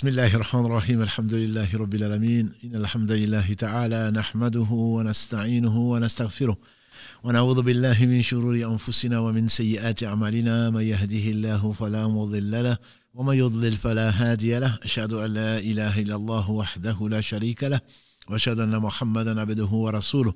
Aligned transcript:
بسم 0.00 0.08
الله 0.08 0.34
الرحمن 0.34 0.64
الرحيم 0.64 1.02
الحمد 1.02 1.34
لله 1.34 1.68
رب 1.74 1.94
العالمين. 1.94 2.52
إن 2.64 2.76
الحمد 2.76 3.12
لله 3.12 3.52
تعالى 3.52 4.10
نحمده 4.10 4.70
ونستعينه 4.70 5.78
ونستغفره. 5.78 6.56
ونعوذ 7.24 7.62
بالله 7.62 8.06
من 8.06 8.22
شرور 8.22 8.54
أنفسنا 8.54 9.18
ومن 9.18 9.48
سيئات 9.48 10.02
أعمالنا. 10.04 10.70
من 10.70 10.80
يهده 10.80 11.30
الله 11.30 11.72
فلا 11.72 12.08
مضل 12.08 12.50
له 12.50 12.78
ومن 13.14 13.34
يضلل 13.34 13.76
فلا 13.76 14.10
هادي 14.10 14.58
له. 14.58 14.78
أشهد 14.82 15.12
أن 15.12 15.34
لا 15.34 15.58
إله 15.58 16.00
إلا 16.00 16.16
الله 16.16 16.50
وحده 16.50 17.08
لا 17.08 17.20
شريك 17.20 17.64
له 17.64 17.80
وأشهد 18.28 18.60
أن 18.60 18.78
محمدا 18.78 19.40
عبده 19.40 19.70
ورسوله. 19.84 20.34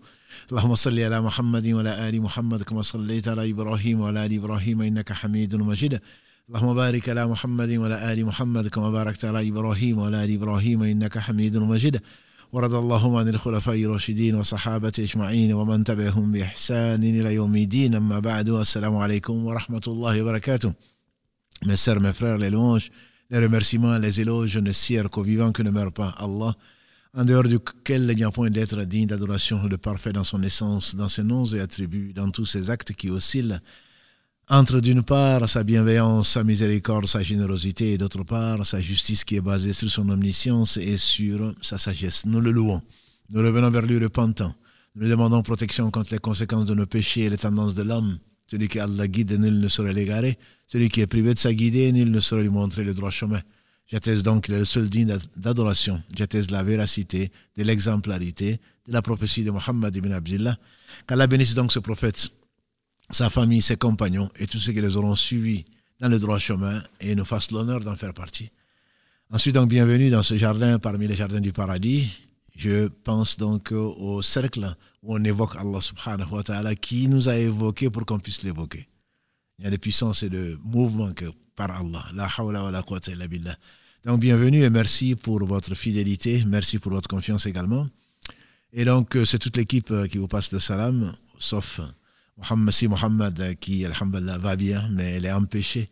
اللهم 0.52 0.74
صل 0.74 1.00
على 1.00 1.20
محمد 1.20 1.66
وعلى 1.66 2.08
آل 2.08 2.22
محمد 2.22 2.62
كما 2.62 2.82
صليت 2.82 3.28
على 3.28 3.50
إبراهيم 3.50 4.00
وعلى 4.00 4.26
آل 4.26 4.32
إبراهيم 4.34 4.82
إنك 4.82 5.12
حميد 5.12 5.54
مجيد. 5.54 6.00
اللهم 6.48 6.74
بارك 6.74 7.08
على 7.08 7.26
محمد 7.26 7.70
وعلى 7.70 8.12
آل 8.12 8.26
محمد 8.26 8.68
كما 8.68 8.90
باركت 8.90 9.24
على 9.24 9.48
إبراهيم 9.48 9.98
وعلى 9.98 10.24
آل 10.24 10.34
إبراهيم 10.34 10.82
إنك 10.82 11.18
حميد 11.18 11.56
مجيد 11.56 12.00
ورضى 12.52 12.78
اللهم 12.78 13.14
عن 13.16 13.28
الخلفاء 13.28 13.84
الراشدين 13.84 14.34
وصحابة 14.34 14.92
أجمعين 14.98 15.52
ومن 15.52 15.84
تبعهم 15.84 16.32
بإحسان 16.32 17.02
إلى 17.02 17.34
يوم 17.34 17.56
الدين 17.56 17.94
أما 17.94 18.18
بعد 18.18 18.48
السلام 18.48 18.96
عليكم 18.96 19.44
ورحمة 19.44 19.80
الله 19.86 20.22
وبركاته 20.22 20.72
Mes 21.64 21.76
sœurs, 21.76 22.00
mes 22.00 22.12
frères, 22.12 22.36
les 22.36 22.50
louanges, 22.50 22.90
les 23.30 23.38
remerciements, 23.38 23.96
les 23.96 24.20
éloges 24.20 24.58
ne 24.58 24.72
cierent 24.72 25.08
qu'au 25.08 25.22
vivant 25.22 25.50
que 25.50 25.62
ne 25.62 25.70
meurt 25.70 25.94
pas 25.94 26.14
Allah, 26.18 26.54
en 27.14 27.24
dehors 27.24 27.44
duquel 27.44 28.06
il 28.10 28.16
n'y 28.16 28.24
a 28.24 28.30
point 28.30 28.50
d'être 28.50 28.82
digne 28.84 29.06
d'adoration, 29.06 29.62
le 29.66 29.78
parfait 29.78 30.12
dans 30.12 30.24
son 30.24 30.42
essence, 30.42 30.94
dans 30.94 31.08
ses 31.08 31.22
noms 31.22 31.46
et 31.46 31.60
attributs, 31.60 32.12
dans 32.12 32.30
tous 32.30 32.44
ses 32.44 32.68
actes 32.68 32.92
qui 32.92 33.08
oscillent, 33.08 33.58
entre 34.48 34.80
d'une 34.80 35.02
part 35.02 35.48
sa 35.48 35.64
bienveillance, 35.64 36.28
sa 36.28 36.44
miséricorde, 36.44 37.06
sa 37.06 37.22
générosité, 37.22 37.94
et 37.94 37.98
d'autre 37.98 38.24
part 38.24 38.66
sa 38.66 38.80
justice 38.80 39.24
qui 39.24 39.36
est 39.36 39.40
basée 39.40 39.72
sur 39.72 39.90
son 39.90 40.08
omniscience 40.10 40.76
et 40.76 40.96
sur 40.96 41.54
sa 41.62 41.78
sagesse. 41.78 42.26
Nous 42.26 42.40
le 42.40 42.50
louons. 42.50 42.82
Nous 43.30 43.40
revenons 43.40 43.70
vers 43.70 43.86
lui 43.86 43.98
repentant. 43.98 44.54
Nous 44.94 45.02
lui 45.02 45.10
demandons 45.10 45.42
protection 45.42 45.90
contre 45.90 46.12
les 46.12 46.18
conséquences 46.18 46.66
de 46.66 46.74
nos 46.74 46.86
péchés 46.86 47.22
et 47.22 47.30
les 47.30 47.38
tendances 47.38 47.74
de 47.74 47.82
l'homme. 47.82 48.18
Celui 48.46 48.68
qui 48.68 48.78
Allah 48.78 49.08
guide, 49.08 49.32
nul 49.40 49.58
ne 49.58 49.68
saurait 49.68 49.94
l'égarer. 49.94 50.38
Celui 50.66 50.90
qui 50.90 51.00
est 51.00 51.06
privé 51.06 51.32
de 51.32 51.38
sa 51.38 51.52
guidée, 51.52 51.90
nul 51.92 52.10
ne 52.10 52.20
saurait 52.20 52.42
lui 52.42 52.50
montrer 52.50 52.84
le 52.84 52.92
droit 52.92 53.10
chemin. 53.10 53.40
J'atteste 53.86 54.24
donc 54.24 54.44
qu'il 54.44 54.54
est 54.54 54.58
le 54.58 54.64
seul 54.64 54.88
digne 54.88 55.16
d'adoration. 55.36 56.02
J'atteste 56.16 56.50
la 56.50 56.62
véracité, 56.62 57.32
de 57.56 57.62
l'exemplarité, 57.62 58.60
de 58.86 58.92
la 58.92 59.02
prophétie 59.02 59.44
de 59.44 59.50
Mohammed 59.50 59.96
ibn 59.96 60.12
Abdullah. 60.12 60.56
Qu'Allah 61.06 61.26
bénisse 61.26 61.54
donc 61.54 61.72
ce 61.72 61.78
prophète 61.78 62.30
sa 63.14 63.30
famille, 63.30 63.62
ses 63.62 63.76
compagnons 63.76 64.28
et 64.40 64.46
tous 64.46 64.58
ceux 64.58 64.72
qui 64.72 64.80
les 64.80 64.96
auront 64.96 65.14
suivis 65.14 65.64
dans 66.00 66.08
le 66.08 66.18
droit 66.18 66.38
chemin 66.38 66.82
et 67.00 67.14
nous 67.14 67.24
fassent 67.24 67.52
l'honneur 67.52 67.80
d'en 67.80 67.94
faire 67.94 68.12
partie. 68.12 68.50
Ensuite, 69.30 69.54
donc, 69.54 69.68
bienvenue 69.68 70.10
dans 70.10 70.22
ce 70.24 70.36
jardin 70.36 70.78
parmi 70.80 71.06
les 71.06 71.14
jardins 71.14 71.40
du 71.40 71.52
paradis. 71.52 72.08
Je 72.56 72.88
pense 73.04 73.36
donc 73.36 73.72
au 73.72 74.20
cercle 74.20 74.74
où 75.02 75.14
on 75.16 75.22
évoque 75.24 75.54
Allah 75.56 75.80
subhanahu 75.80 76.28
wa 76.30 76.42
ta'ala 76.42 76.74
qui 76.74 77.08
nous 77.08 77.28
a 77.28 77.36
évoqué 77.36 77.88
pour 77.88 78.04
qu'on 78.04 78.18
puisse 78.18 78.42
l'évoquer. 78.42 78.88
Il 79.58 79.64
y 79.64 79.68
a 79.68 79.70
des 79.70 79.78
puissances 79.78 80.24
et 80.24 80.28
de 80.28 80.58
mouvements 80.64 81.12
que 81.12 81.26
par 81.54 81.70
Allah. 81.70 82.04
La 82.14 82.28
hawla 82.36 82.64
wa 82.64 82.70
la 82.72 82.82
quwwata 82.82 83.12
illa 83.12 83.28
billah. 83.28 83.56
Donc, 84.04 84.20
bienvenue 84.20 84.62
et 84.62 84.70
merci 84.70 85.14
pour 85.14 85.44
votre 85.46 85.74
fidélité. 85.76 86.44
Merci 86.46 86.78
pour 86.78 86.92
votre 86.92 87.08
confiance 87.08 87.46
également. 87.46 87.88
Et 88.72 88.84
donc, 88.84 89.16
c'est 89.24 89.38
toute 89.38 89.56
l'équipe 89.56 89.92
qui 90.08 90.18
vous 90.18 90.28
passe 90.28 90.52
le 90.52 90.58
salam, 90.58 91.14
sauf 91.38 91.80
Mohamed, 92.36 92.70
si 92.72 92.88
Mohamed 92.88 93.58
qui, 93.58 93.84
alhamdulillah, 93.84 94.38
va 94.38 94.56
bien, 94.56 94.88
mais 94.90 95.12
elle 95.12 95.26
est 95.26 95.32
empêchée 95.32 95.90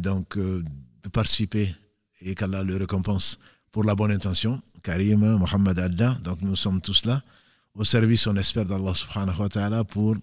donc, 0.00 0.36
de 0.36 1.08
participer 1.10 1.74
et 2.20 2.34
qu'Allah 2.34 2.62
le 2.62 2.76
récompense 2.76 3.38
pour 3.72 3.84
la 3.84 3.94
bonne 3.94 4.12
intention. 4.12 4.60
Karim, 4.82 5.36
Mohamed 5.36 5.78
Adda, 5.78 6.18
donc 6.22 6.42
nous 6.42 6.56
sommes 6.56 6.80
tous 6.80 7.04
là, 7.04 7.22
au 7.74 7.84
service, 7.84 8.26
on 8.26 8.36
espère, 8.36 8.64
d'Allah 8.64 8.94
subhanahu 8.94 9.38
wa 9.38 9.48
ta'ala 9.48 9.84
pour 9.84 10.16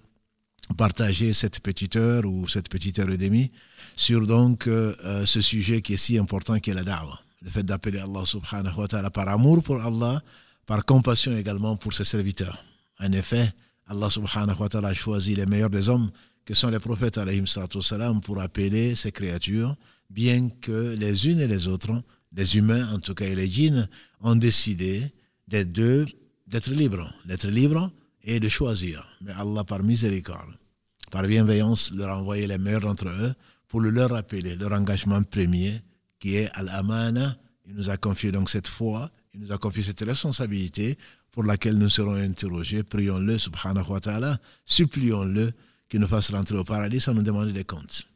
partager 0.75 1.33
cette 1.33 1.59
petite 1.61 1.95
heure 1.95 2.25
ou 2.25 2.47
cette 2.47 2.67
petite 2.69 2.99
heure 2.99 3.09
et 3.09 3.17
demie 3.17 3.51
sur 3.95 4.27
donc 4.27 4.63
ce 4.65 5.41
sujet 5.41 5.81
qui 5.81 5.93
est 5.93 5.97
si 5.97 6.17
important 6.17 6.59
qui 6.59 6.71
est 6.71 6.73
la 6.73 6.83
da'wah. 6.83 7.19
Le 7.41 7.49
fait 7.49 7.63
d'appeler 7.63 7.99
Allah 7.99 8.25
subhanahu 8.25 8.77
wa 8.77 8.87
ta'ala 8.87 9.09
par 9.11 9.27
amour 9.29 9.63
pour 9.63 9.81
Allah, 9.81 10.21
par 10.65 10.83
compassion 10.85 11.37
également 11.37 11.77
pour 11.77 11.93
ses 11.93 12.03
serviteurs. 12.03 12.63
En 12.99 13.11
effet, 13.11 13.53
Allah 13.87 14.09
subhanahu 14.09 14.59
wa 14.59 14.69
ta'ala 14.69 14.89
a 14.89 14.93
choisi 14.93 15.35
les 15.35 15.45
meilleurs 15.45 15.69
des 15.69 15.87
hommes, 15.87 16.11
que 16.45 16.53
sont 16.53 16.69
les 16.69 16.79
prophètes 16.79 17.19
salam, 17.81 18.21
pour 18.21 18.39
appeler 18.41 18.95
ces 18.95 19.11
créatures, 19.11 19.75
bien 20.09 20.49
que 20.49 20.95
les 20.95 21.27
unes 21.27 21.39
et 21.39 21.47
les 21.47 21.67
autres, 21.67 22.01
les 22.33 22.57
humains 22.57 22.93
en 22.93 22.99
tout 22.99 23.13
cas 23.13 23.25
et 23.25 23.35
les 23.35 23.49
djinns, 23.49 23.87
ont 24.21 24.35
décidé 24.35 25.13
d'être 25.47 25.71
deux, 25.71 26.05
d'être 26.47 26.69
libres, 26.71 27.13
d'être 27.25 27.47
libres 27.47 27.91
et 28.23 28.39
de 28.39 28.49
choisir. 28.49 29.07
Mais 29.21 29.31
Allah, 29.31 29.63
par 29.63 29.83
miséricorde, 29.83 30.57
par 31.11 31.23
bienveillance, 31.23 31.91
leur 31.93 32.09
a 32.09 32.19
envoyé 32.19 32.47
les 32.47 32.57
meilleurs 32.57 32.81
d'entre 32.81 33.07
eux 33.07 33.33
pour 33.67 33.81
le 33.81 33.89
leur 33.89 34.09
rappeler 34.11 34.55
leur 34.55 34.73
engagement 34.73 35.23
premier, 35.23 35.81
qui 36.19 36.35
est 36.35 36.49
Al-Amana. 36.53 37.37
Il 37.65 37.75
nous 37.75 37.89
a 37.89 37.97
confié 37.97 38.31
donc 38.31 38.49
cette 38.49 38.67
foi, 38.67 39.11
il 39.33 39.41
nous 39.41 39.51
a 39.51 39.57
confié 39.57 39.83
cette 39.83 40.01
responsabilité 40.01 40.97
pour 41.37 41.43
laquelle 41.43 41.77
nous 41.77 41.91
serons 41.91 42.15
interrogés. 42.15 42.81
Prions-le, 42.81 43.37
subhanahu 43.37 43.83
supplions-le 44.65 45.51
qu'il 45.87 45.99
nous 45.99 46.07
fasse 46.07 46.31
rentrer 46.31 46.57
au 46.57 46.63
paradis 46.63 46.99
sans 46.99 47.13
nous 47.13 47.21
demander 47.21 47.51
des 47.53 47.63
comptes. 47.63 48.07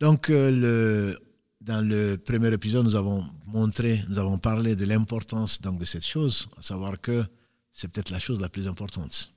Donc, 0.00 0.28
le, 0.30 1.14
dans 1.60 1.86
le 1.86 2.16
premier 2.16 2.50
épisode, 2.54 2.86
nous 2.86 2.96
avons 2.96 3.22
montré, 3.44 4.02
nous 4.08 4.18
avons 4.18 4.38
parlé 4.38 4.76
de 4.76 4.86
l'importance 4.86 5.60
donc, 5.60 5.78
de 5.78 5.84
cette 5.84 6.06
chose, 6.06 6.48
à 6.56 6.62
savoir 6.62 6.98
que 6.98 7.22
c'est 7.70 7.88
peut-être 7.88 8.08
la 8.08 8.18
chose 8.18 8.40
la 8.40 8.48
plus 8.48 8.66
importante. 8.66 9.30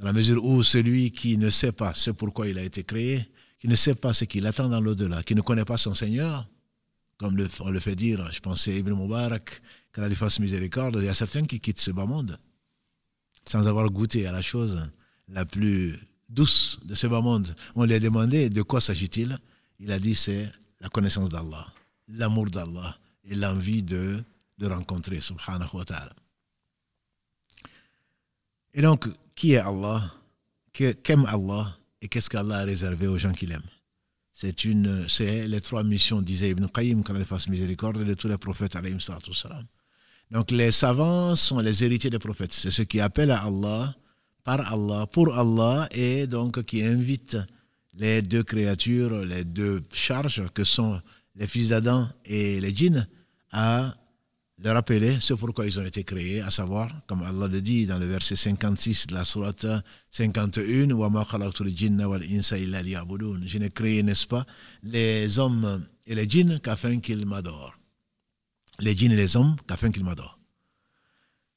Dans 0.00 0.06
la 0.06 0.12
mesure 0.12 0.44
où 0.44 0.64
celui 0.64 1.12
qui 1.12 1.38
ne 1.38 1.48
sait 1.48 1.70
pas 1.70 1.94
ce 1.94 2.10
pourquoi 2.10 2.48
il 2.48 2.58
a 2.58 2.64
été 2.64 2.82
créé, 2.82 3.24
qui 3.60 3.68
ne 3.68 3.76
sait 3.76 3.94
pas 3.94 4.12
ce 4.12 4.24
qu'il 4.24 4.48
attend 4.48 4.68
dans 4.68 4.80
l'au-delà, 4.80 5.22
qui 5.22 5.36
ne 5.36 5.42
connaît 5.42 5.64
pas 5.64 5.76
son 5.76 5.94
Seigneur, 5.94 6.48
comme 7.18 7.38
on 7.60 7.70
le 7.70 7.78
fait 7.78 7.94
dire, 7.94 8.32
je 8.32 8.40
pensais 8.40 8.74
Ibn 8.78 8.94
Mubarak, 8.94 9.62
qu'Allah 9.92 10.08
lui 10.08 10.16
fasse 10.16 10.38
miséricorde, 10.38 10.96
il 11.00 11.04
y 11.04 11.08
a 11.08 11.14
certains 11.14 11.44
qui 11.44 11.60
quittent 11.60 11.80
ce 11.80 11.90
bas 11.90 12.06
monde 12.06 12.38
sans 13.46 13.66
avoir 13.66 13.88
goûté 13.90 14.26
à 14.26 14.32
la 14.32 14.42
chose 14.42 14.80
la 15.28 15.44
plus 15.44 15.98
douce 16.28 16.78
de 16.84 16.94
ce 16.94 17.06
bas 17.06 17.20
monde. 17.20 17.54
On 17.74 17.84
lui 17.84 17.94
a 17.94 18.00
demandé 18.00 18.50
de 18.50 18.62
quoi 18.62 18.80
s'agit-il? 18.80 19.38
Il 19.78 19.90
a 19.92 19.98
dit 19.98 20.14
c'est 20.14 20.50
la 20.80 20.88
connaissance 20.88 21.30
d'Allah, 21.30 21.66
l'amour 22.08 22.50
d'Allah 22.50 22.98
et 23.24 23.34
l'envie 23.34 23.82
de, 23.82 24.22
de 24.58 24.66
rencontrer, 24.66 25.20
subhanahu 25.20 25.68
wa 25.74 25.84
ta'ala. 25.84 26.12
Et 28.72 28.82
donc, 28.82 29.08
qui 29.34 29.52
est 29.52 29.58
Allah? 29.58 30.14
Qu'aime 30.72 31.26
Allah 31.26 31.76
Et 32.00 32.08
qu'est-ce 32.08 32.30
qu'Allah 32.30 32.58
a 32.58 32.64
réservé 32.64 33.06
aux 33.06 33.18
gens 33.18 33.32
qu'il 33.32 33.52
aime? 33.52 33.62
C'est 34.32 34.64
une, 34.64 35.08
c'est 35.08 35.48
les 35.48 35.60
trois 35.60 35.82
missions, 35.82 36.22
disait 36.22 36.50
Ibn 36.50 36.66
Qayyim, 36.66 37.02
qu'Allah 37.02 37.24
fasse 37.24 37.48
miséricorde 37.48 38.04
de 38.04 38.14
tous 38.14 38.28
les 38.28 38.38
prophètes, 38.38 38.76
alayhim 38.76 39.00
salam. 39.00 39.66
Donc 40.30 40.50
les 40.52 40.70
savants 40.70 41.34
sont 41.34 41.58
les 41.58 41.84
héritiers 41.84 42.10
des 42.10 42.18
prophètes. 42.18 42.52
C'est 42.52 42.70
ceux 42.70 42.84
qui 42.84 43.00
appellent 43.00 43.32
à 43.32 43.44
Allah, 43.44 43.94
par 44.44 44.72
Allah, 44.72 45.06
pour 45.06 45.36
Allah, 45.36 45.88
et 45.90 46.26
donc 46.26 46.62
qui 46.62 46.82
invitent 46.84 47.38
les 47.94 48.22
deux 48.22 48.42
créatures, 48.44 49.24
les 49.24 49.44
deux 49.44 49.82
charges 49.92 50.44
que 50.54 50.64
sont 50.64 51.00
les 51.34 51.46
fils 51.46 51.68
d'Adam 51.70 52.08
et 52.24 52.60
les 52.60 52.74
djinns 52.74 53.06
à 53.50 53.94
leur 54.62 54.74
rappeler 54.74 55.16
ce 55.20 55.34
pourquoi 55.34 55.66
ils 55.66 55.80
ont 55.80 55.84
été 55.84 56.04
créés, 56.04 56.42
à 56.42 56.50
savoir, 56.50 56.90
comme 57.06 57.22
Allah 57.22 57.48
le 57.48 57.60
dit 57.60 57.86
dans 57.86 57.98
le 57.98 58.06
verset 58.06 58.36
56 58.36 59.06
de 59.08 59.14
la 59.14 59.24
sourate 59.24 59.66
51, 60.10 60.88
Je 63.46 63.58
n'ai 63.58 63.70
créé, 63.70 64.02
n'est-ce 64.02 64.26
pas, 64.26 64.44
les 64.82 65.38
hommes 65.38 65.84
et 66.06 66.14
les 66.14 66.28
djinns 66.28 66.60
qu'afin 66.60 66.98
qu'ils 67.00 67.26
m'adorent. 67.26 67.79
Les 68.80 68.96
djinns 68.96 69.12
et 69.12 69.16
les 69.16 69.36
hommes 69.36 69.56
qu'afin 69.66 69.90
qu'ils 69.90 70.04
m'adorent. 70.04 70.38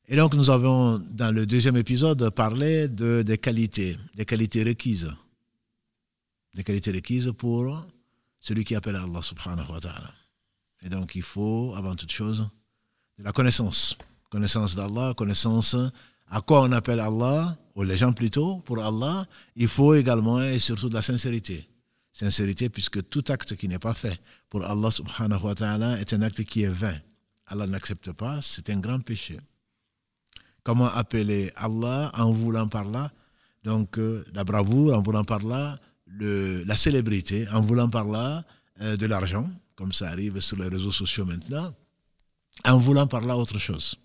Et 0.08 0.16
donc 0.16 0.34
nous 0.36 0.50
avons, 0.50 1.00
dans 1.12 1.32
le 1.32 1.46
deuxième 1.46 1.78
épisode, 1.78 2.30
parlé 2.32 2.90
de, 2.90 3.22
des 3.22 3.38
qualités, 3.38 3.98
des 4.16 4.26
qualités 4.26 4.64
requises. 4.64 5.12
Des 6.54 6.64
qualités 6.64 6.92
requises 6.92 7.32
pour 7.38 7.86
celui 8.40 8.66
qui 8.66 8.76
appelle 8.76 8.98
Allah 8.98 9.22
subhanahu 9.22 9.72
wa 9.72 9.80
ta'ala. 9.80 10.14
Et 10.84 10.90
donc 10.90 11.16
il 11.16 11.24
faut, 11.24 11.74
avant 11.78 11.96
toute 11.96 12.12
chose, 12.12 12.50
de 13.18 13.24
la 13.24 13.32
connaissance. 13.32 13.98
Connaissance 14.30 14.76
d'Allah, 14.76 15.14
connaissance 15.16 15.76
à 16.28 16.42
quoi 16.42 16.64
on 16.64 16.72
appelle 16.72 17.00
Allah, 17.00 17.58
ou 17.76 17.84
les 17.84 17.98
gens 17.98 18.12
plutôt, 18.12 18.58
pour 18.58 18.84
Allah, 18.84 19.26
il 19.56 19.68
faut 19.68 19.94
également 19.94 20.42
et 20.42 20.60
surtout 20.60 20.90
de 20.90 20.94
la 20.94 21.02
sincérité. 21.02 21.68
Sincérité 22.12 22.70
puisque 22.70 23.08
tout 23.10 23.24
acte 23.30 23.56
qui 23.56 23.68
n'est 23.68 23.80
pas 23.80 23.94
fait 23.94 24.20
pour 24.50 24.64
Allah 24.66 24.92
subhanahu 24.92 25.42
wa 25.44 25.56
ta'ala 25.56 26.00
est 26.00 26.14
un 26.14 26.22
acte 26.22 26.44
qui 26.44 26.64
est 26.64 26.68
vain. 26.68 26.96
Allah 27.48 27.68
n'accepte 27.68 28.12
pas, 28.14 28.42
c'est 28.42 28.70
un 28.70 28.80
grand 28.80 29.00
péché. 29.00 29.40
Comment 30.64 30.88
appeler 30.88 31.52
Allah 31.56 32.12
en 32.16 32.32
voulant 32.32 32.68
par 32.68 32.86
là? 32.86 33.12
Donc 33.64 34.00
la 34.34 34.44
bravoure, 34.44 34.96
en 34.96 35.02
voulant 35.02 35.24
par 35.24 35.44
là 35.44 35.78
le, 36.06 36.64
la 36.64 36.76
célébrité, 36.76 37.48
en 37.50 37.62
voulant 37.62 37.90
par 37.90 38.06
là 38.06 38.46
de 38.80 39.06
l'argent, 39.06 39.50
comme 39.76 39.92
ça 39.92 40.10
arrive 40.10 40.40
sur 40.40 40.58
les 40.58 40.68
réseaux 40.68 40.92
sociaux 40.92 41.26
maintenant, 41.26 41.74
en 42.66 42.78
voulant 42.78 43.08
par 43.08 43.22
là 43.22 43.38
autre 43.38 43.58
chose. 43.58 43.96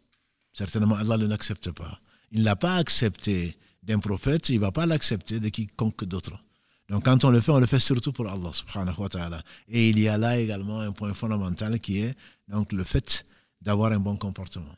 Certainement, 0.52 0.96
Allah 0.96 1.16
ne 1.16 1.26
l'accepte 1.26 1.70
pas. 1.70 2.00
Il 2.32 2.42
n'a 2.42 2.56
pas 2.56 2.76
accepté 2.76 3.56
d'un 3.82 3.98
prophète, 3.98 4.48
il 4.48 4.56
ne 4.56 4.60
va 4.60 4.72
pas 4.72 4.86
l'accepter 4.86 5.40
de 5.40 5.48
quiconque 5.48 6.04
d'autre. 6.04 6.32
Donc 6.88 7.04
quand 7.04 7.24
on 7.24 7.30
le 7.30 7.40
fait, 7.40 7.52
on 7.52 7.60
le 7.60 7.66
fait 7.66 7.78
surtout 7.78 8.12
pour 8.12 8.28
Allah 8.28 8.50
subhanahu 8.52 8.94
wa. 8.98 9.08
Et 9.68 9.90
il 9.90 9.98
y 9.98 10.08
a 10.08 10.16
là 10.18 10.38
également 10.38 10.80
un 10.80 10.92
point 10.92 11.14
fondamental 11.14 11.78
qui 11.80 12.00
est 12.00 12.14
donc 12.48 12.72
le 12.72 12.84
fait 12.84 13.26
d'avoir 13.60 13.92
un 13.92 14.00
bon 14.00 14.16
comportement. 14.16 14.74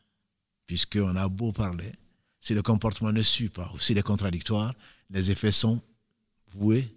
Puisqu'on 0.66 1.16
a 1.16 1.28
beau 1.28 1.52
parler, 1.52 1.92
si 2.38 2.54
le 2.54 2.62
comportement 2.62 3.12
ne 3.12 3.22
suit 3.22 3.48
pas 3.48 3.70
ou 3.74 3.78
s'il 3.78 3.98
est 3.98 4.02
contradictoire, 4.02 4.74
les 5.10 5.30
effets 5.30 5.52
sont 5.52 5.80
voués. 6.54 6.94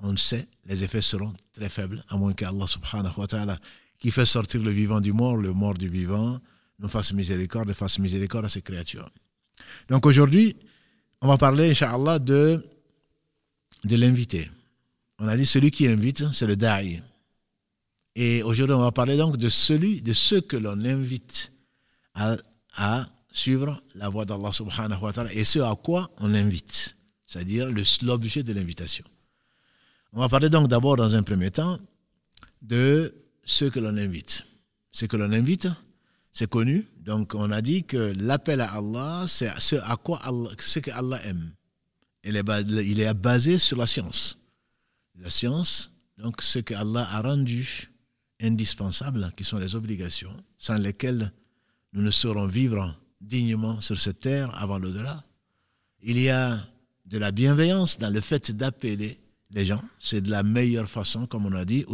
On 0.00 0.12
le 0.12 0.16
sait, 0.16 0.46
les 0.66 0.84
effets 0.84 1.02
seront 1.02 1.34
très 1.52 1.68
faibles, 1.68 2.04
à 2.08 2.16
moins 2.16 2.32
qu'Allah 2.32 2.66
subhanahu 2.66 3.12
wa 3.16 3.26
ta'ala, 3.26 3.58
qui 3.98 4.12
fait 4.12 4.26
sortir 4.26 4.62
le 4.62 4.70
vivant 4.70 5.00
du 5.00 5.12
mort, 5.12 5.36
le 5.36 5.52
mort 5.52 5.74
du 5.74 5.88
vivant, 5.88 6.40
nous 6.78 6.88
fasse 6.88 7.12
miséricorde 7.12 7.70
et 7.70 7.74
fasse 7.74 7.98
miséricorde 7.98 8.44
à 8.44 8.48
ses 8.48 8.62
créatures. 8.62 9.10
Donc 9.88 10.06
aujourd'hui, 10.06 10.56
on 11.20 11.26
va 11.26 11.36
parler, 11.36 11.70
Inch'Allah, 11.70 12.20
de, 12.20 12.64
de 13.84 13.96
l'invité. 13.96 14.48
On 15.18 15.26
a 15.26 15.36
dit 15.36 15.46
celui 15.46 15.72
qui 15.72 15.88
invite, 15.88 16.32
c'est 16.32 16.46
le 16.46 16.54
da'i. 16.54 17.02
Et 18.20 18.42
aujourd'hui, 18.42 18.74
on 18.74 18.80
va 18.80 18.90
parler 18.90 19.16
donc 19.16 19.36
de 19.36 19.48
celui, 19.48 20.02
de 20.02 20.12
ceux 20.12 20.40
que 20.40 20.56
l'on 20.56 20.84
invite 20.84 21.52
à, 22.14 23.06
suivre 23.30 23.80
la 23.94 24.08
voie 24.08 24.24
d'Allah 24.24 24.50
subhanahu 24.50 25.00
wa 25.00 25.12
ta'ala 25.12 25.32
et 25.32 25.44
ce 25.44 25.60
à 25.60 25.76
quoi 25.76 26.10
on 26.18 26.34
invite, 26.34 26.96
c'est-à-dire 27.26 27.70
l'objet 28.02 28.42
de 28.42 28.52
l'invitation. 28.52 29.04
On 30.12 30.18
va 30.18 30.28
parler 30.28 30.48
donc 30.48 30.66
d'abord, 30.66 30.96
dans 30.96 31.14
un 31.14 31.22
premier 31.22 31.52
temps, 31.52 31.78
de 32.60 33.14
ceux 33.44 33.70
que 33.70 33.78
l'on 33.78 33.96
invite. 33.96 34.44
Ce 34.90 35.06
que 35.06 35.16
l'on 35.16 35.30
invite, 35.30 35.68
c'est 36.32 36.50
connu. 36.50 36.88
Donc, 36.96 37.36
on 37.36 37.52
a 37.52 37.62
dit 37.62 37.84
que 37.84 38.12
l'appel 38.18 38.60
à 38.62 38.72
Allah, 38.72 39.26
c'est 39.28 39.52
ce 39.60 39.76
à 39.76 39.94
quoi 39.96 40.18
Allah, 40.24 40.50
ce 40.58 40.80
que 40.80 40.90
Allah 40.90 41.24
aime. 41.24 41.52
Il 42.24 42.34
est 42.34 43.14
basé 43.14 43.60
sur 43.60 43.76
la 43.76 43.86
science. 43.86 44.38
La 45.14 45.30
science, 45.30 45.92
donc, 46.16 46.42
ce 46.42 46.58
que 46.58 46.74
Allah 46.74 47.06
a 47.12 47.22
rendu 47.22 47.87
indispensable, 48.40 49.32
qui 49.36 49.44
sont 49.44 49.58
les 49.58 49.74
obligations, 49.74 50.34
sans 50.58 50.78
lesquelles 50.78 51.32
nous 51.92 52.02
ne 52.02 52.10
saurons 52.10 52.46
vivre 52.46 52.94
dignement 53.20 53.80
sur 53.80 53.98
cette 53.98 54.20
terre 54.20 54.50
avant 54.60 54.78
l'au-delà. 54.78 55.24
Il 56.02 56.18
y 56.18 56.28
a 56.28 56.58
de 57.06 57.18
la 57.18 57.32
bienveillance 57.32 57.98
dans 57.98 58.12
le 58.12 58.20
fait 58.20 58.52
d'appeler 58.52 59.18
les 59.50 59.64
gens. 59.64 59.82
C'est 59.98 60.20
de 60.20 60.30
la 60.30 60.42
meilleure 60.42 60.88
façon, 60.88 61.26
comme 61.26 61.46
on 61.46 61.52
a 61.52 61.64
dit, 61.64 61.84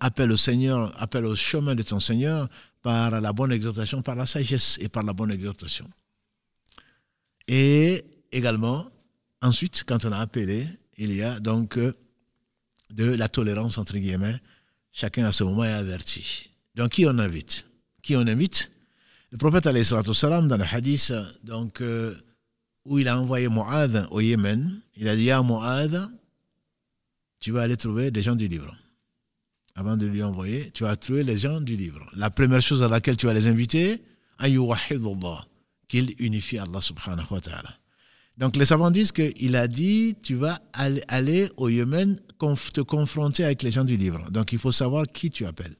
appelle 0.00 0.32
au 0.32 0.36
Seigneur, 0.36 1.02
appelle 1.02 1.26
au 1.26 1.36
chemin 1.36 1.74
de 1.74 1.82
ton 1.82 2.00
Seigneur 2.00 2.48
par 2.82 3.20
la 3.20 3.32
bonne 3.32 3.52
exhortation, 3.52 4.02
par 4.02 4.16
la 4.16 4.26
sagesse 4.26 4.78
et 4.80 4.88
par 4.88 5.02
la 5.02 5.12
bonne 5.12 5.30
exhortation. 5.30 5.88
Et 7.46 8.04
également, 8.32 8.90
ensuite, 9.42 9.84
quand 9.86 10.04
on 10.04 10.12
a 10.12 10.18
appelé, 10.18 10.66
il 10.96 11.12
y 11.12 11.22
a 11.22 11.38
donc 11.40 11.76
euh, 11.76 11.92
de 12.92 13.04
la 13.04 13.28
tolérance, 13.28 13.78
entre 13.78 13.96
guillemets. 13.98 14.36
Chacun 14.92 15.26
à 15.26 15.32
ce 15.32 15.44
moment 15.44 15.64
est 15.64 15.72
averti. 15.72 16.50
Donc, 16.74 16.90
qui 16.92 17.06
on 17.06 17.18
invite? 17.18 17.66
Qui 18.02 18.16
on 18.16 18.20
invite? 18.20 18.70
Le 19.30 19.38
prophète, 19.38 19.68
salam, 20.14 20.48
dans 20.48 20.56
le 20.56 20.64
hadith, 20.64 21.12
donc, 21.44 21.80
euh, 21.80 22.14
où 22.84 22.98
il 22.98 23.08
a 23.08 23.20
envoyé 23.20 23.48
Mu'adh 23.48 24.06
au 24.10 24.20
Yémen, 24.20 24.80
il 24.96 25.08
a 25.08 25.14
dit 25.14 25.30
à 25.30 25.42
Mu'adh, 25.42 26.08
tu 27.40 27.52
vas 27.52 27.62
aller 27.62 27.76
trouver 27.76 28.10
des 28.10 28.22
gens 28.22 28.34
du 28.34 28.48
livre. 28.48 28.74
Avant 29.74 29.96
de 29.96 30.06
lui 30.06 30.22
envoyer, 30.22 30.70
tu 30.72 30.84
vas 30.84 30.96
trouver 30.96 31.22
les 31.22 31.38
gens 31.38 31.60
du 31.60 31.76
livre. 31.76 32.04
La 32.16 32.30
première 32.30 32.62
chose 32.62 32.82
à 32.82 32.88
laquelle 32.88 33.16
tu 33.16 33.26
vas 33.26 33.34
les 33.34 33.46
inviter, 33.46 34.02
qu'il 35.88 36.14
unifie 36.18 36.58
Allah 36.58 36.80
subhanahu 36.80 37.26
wa 37.30 37.40
ta'ala. 37.40 37.78
Donc 38.38 38.54
les 38.54 38.66
savants 38.66 38.92
disent 38.92 39.12
qu'il 39.12 39.56
a 39.56 39.66
dit, 39.66 40.14
tu 40.22 40.36
vas 40.36 40.60
aller 40.72 41.50
au 41.56 41.68
Yémen 41.68 42.18
te 42.72 42.80
confronter 42.80 43.44
avec 43.44 43.62
les 43.62 43.72
gens 43.72 43.84
du 43.84 43.96
livre. 43.96 44.30
Donc 44.30 44.52
il 44.52 44.60
faut 44.60 44.72
savoir 44.72 45.06
qui 45.06 45.30
tu 45.30 45.44
appelles. 45.44 45.74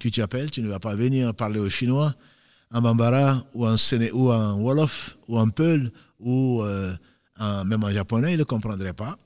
Qui 0.00 0.10
tu 0.10 0.22
appelles, 0.22 0.50
tu 0.50 0.62
ne 0.62 0.68
vas 0.68 0.78
pas 0.78 0.94
venir 0.94 1.34
parler 1.34 1.58
aux 1.58 1.68
Chinois, 1.68 2.14
en 2.72 2.82
Bambara, 2.82 3.42
ou 3.54 3.66
en, 3.66 4.60
Wolof, 4.60 5.18
ou 5.26 5.38
en 5.38 5.48
Peul, 5.48 5.90
ou 6.20 6.62
euh, 6.62 6.94
même 7.64 7.82
en 7.82 7.92
japonais, 7.92 8.34
ils 8.34 8.38
ne 8.38 8.44
comprendraient 8.44 8.92
pas. 8.92 9.18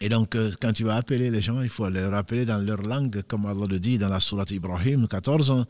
Et 0.00 0.08
donc, 0.08 0.34
euh, 0.34 0.52
quand 0.60 0.72
tu 0.72 0.84
vas 0.84 0.96
appeler 0.96 1.30
les 1.30 1.40
gens, 1.40 1.60
il 1.62 1.68
faut 1.68 1.88
les 1.88 2.04
rappeler 2.06 2.44
dans 2.44 2.58
leur 2.58 2.82
langue, 2.82 3.22
comme 3.22 3.46
Allah 3.46 3.66
le 3.68 3.80
dit 3.80 3.98
dans 3.98 4.08
la 4.08 4.20
Sourate 4.20 4.50
Ibrahim 4.50 5.08
14. 5.08 5.64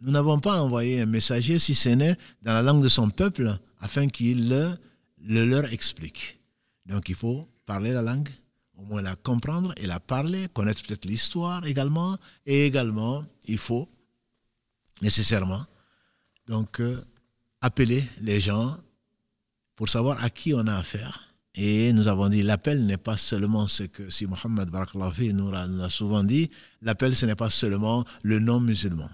Nous 0.00 0.10
n'avons 0.10 0.40
pas 0.40 0.60
envoyé 0.60 1.02
un 1.02 1.06
messager 1.06 1.60
si 1.60 1.76
ce 1.76 1.90
n'est 1.90 2.16
dans 2.42 2.52
la 2.52 2.62
langue 2.62 2.82
de 2.82 2.88
son 2.88 3.08
peuple 3.08 3.56
afin 3.78 4.08
qu'il 4.08 4.48
le, 4.48 4.74
le, 5.22 5.44
leur 5.44 5.72
explique. 5.72 6.40
Donc 6.84 7.08
il 7.08 7.14
faut 7.14 7.48
parler 7.64 7.92
la 7.92 8.02
langue, 8.02 8.28
au 8.76 8.82
moins 8.82 9.00
la 9.00 9.14
comprendre 9.14 9.72
et 9.76 9.86
la 9.86 10.00
parler, 10.00 10.48
connaître 10.52 10.84
peut-être 10.84 11.04
l'histoire 11.04 11.64
également, 11.64 12.18
et 12.44 12.66
également 12.66 13.24
il 13.46 13.58
faut 13.58 13.88
nécessairement 15.00 15.64
donc 16.48 16.80
euh, 16.80 17.00
appeler 17.60 18.02
les 18.20 18.40
gens 18.40 18.76
pour 19.76 19.88
savoir 19.88 20.24
à 20.24 20.28
qui 20.28 20.54
on 20.54 20.66
a 20.66 20.74
affaire. 20.74 21.27
Et 21.60 21.92
nous 21.92 22.06
avons 22.06 22.28
dit, 22.28 22.44
l'appel 22.44 22.86
n'est 22.86 22.96
pas 22.96 23.16
seulement 23.16 23.66
ce 23.66 23.82
que, 23.82 24.10
si 24.10 24.26
Mohammed 24.26 24.70
Mohamed 24.70 24.70
Baraklavi 24.70 25.34
nous 25.34 25.50
l'a 25.50 25.90
souvent 25.90 26.22
dit, 26.22 26.48
l'appel, 26.82 27.16
ce 27.16 27.26
n'est 27.26 27.34
pas 27.34 27.50
seulement 27.50 28.04
le 28.22 28.38
non-musulman. 28.38 29.10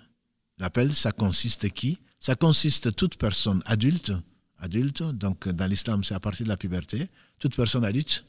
L'appel, 0.58 0.94
ça 0.94 1.10
consiste 1.10 1.70
qui? 1.70 1.98
Ça 2.20 2.34
consiste 2.34 2.94
toute 2.96 3.16
personne 3.16 3.62
adulte, 3.64 4.12
adulte, 4.58 5.02
donc 5.02 5.48
dans 5.48 5.66
l'islam, 5.66 6.04
c'est 6.04 6.12
à 6.12 6.20
partir 6.20 6.44
de 6.44 6.50
la 6.50 6.58
puberté, 6.58 7.08
toute 7.38 7.56
personne 7.56 7.82
adulte, 7.82 8.26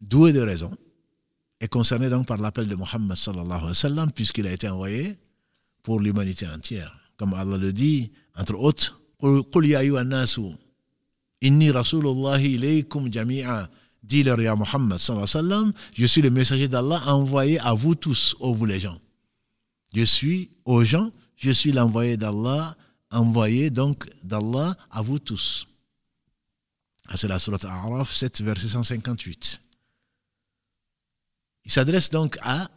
douée 0.00 0.32
de 0.32 0.40
raison, 0.40 0.76
est 1.60 1.68
concernée 1.68 2.10
donc 2.10 2.26
par 2.26 2.38
l'appel 2.38 2.66
de 2.66 2.74
Mohammed 2.74 3.16
sallallahu 3.16 3.46
alayhi 3.46 3.66
wa 3.68 3.74
sallam, 3.74 4.10
puisqu'il 4.10 4.48
a 4.48 4.52
été 4.52 4.68
envoyé 4.68 5.16
pour 5.84 6.00
l'humanité 6.00 6.48
entière. 6.48 6.98
Comme 7.16 7.34
Allah 7.34 7.56
le 7.56 7.72
dit, 7.72 8.10
entre 8.34 8.56
autres, 8.58 9.00
«Qul 9.52 9.66
ya 9.66 9.80
Inni 11.44 11.70
Rasulullahi 11.70 12.54
ilaykum 12.54 13.12
jami'a. 13.12 13.68
Dis-leur, 14.02 14.40
ya 14.40 14.56
Muhammad 14.56 14.98
sallallahu 14.98 15.72
je 15.94 16.06
suis 16.06 16.22
le 16.22 16.30
messager 16.30 16.68
d'Allah 16.68 17.02
envoyé 17.06 17.58
à 17.60 17.72
vous 17.74 17.94
tous, 17.94 18.34
ô 18.40 18.54
vous 18.54 18.66
les 18.66 18.80
gens. 18.80 18.98
Je 19.94 20.04
suis 20.04 20.50
aux 20.64 20.84
gens, 20.84 21.10
je 21.36 21.50
suis 21.50 21.72
l'envoyé 21.72 22.16
d'Allah, 22.16 22.76
envoyé 23.10 23.70
donc 23.70 24.08
d'Allah 24.22 24.76
à 24.90 25.02
vous 25.02 25.18
tous. 25.18 25.68
Ah, 27.08 27.16
c'est 27.16 27.28
la 27.28 27.38
sourate 27.38 27.64
A'raf 27.66 28.12
7, 28.12 28.40
verset 28.40 28.68
158. 28.68 29.60
Il 31.64 31.72
s'adresse 31.72 32.10
donc 32.10 32.38
à, 32.40 32.70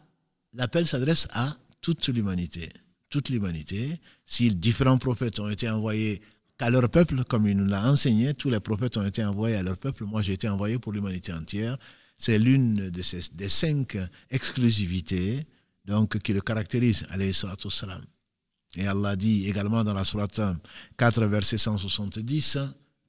l'appel 0.52 0.86
s'adresse 0.86 1.26
à 1.32 1.56
toute 1.80 2.08
l'humanité. 2.08 2.70
Toute 3.08 3.30
l'humanité, 3.30 3.98
si 4.26 4.54
différents 4.54 4.98
prophètes 4.98 5.40
ont 5.40 5.48
été 5.48 5.68
envoyés 5.70 6.20
qu'à 6.58 6.70
leur 6.70 6.88
peuple, 6.90 7.24
comme 7.24 7.46
il 7.46 7.56
nous 7.56 7.66
l'a 7.66 7.88
enseigné, 7.88 8.34
tous 8.34 8.50
les 8.50 8.60
prophètes 8.60 8.96
ont 8.96 9.06
été 9.06 9.24
envoyés 9.24 9.56
à 9.56 9.62
leur 9.62 9.78
peuple. 9.78 10.04
Moi, 10.04 10.22
j'ai 10.22 10.32
été 10.32 10.48
envoyé 10.48 10.78
pour 10.78 10.92
l'humanité 10.92 11.32
entière. 11.32 11.78
C'est 12.16 12.38
l'une 12.38 12.90
des 12.90 13.48
cinq 13.48 13.96
exclusivités 14.30 15.46
donc, 15.84 16.18
qui 16.18 16.32
le 16.32 16.40
caractérise, 16.40 17.06
alayhi 17.10 17.32
salam. 17.32 18.02
Et 18.76 18.86
Allah 18.86 19.16
dit 19.16 19.48
également 19.48 19.82
dans 19.82 19.94
la 19.94 20.04
sourate 20.04 20.40
4, 20.98 21.24
verset 21.26 21.56
170, 21.56 22.58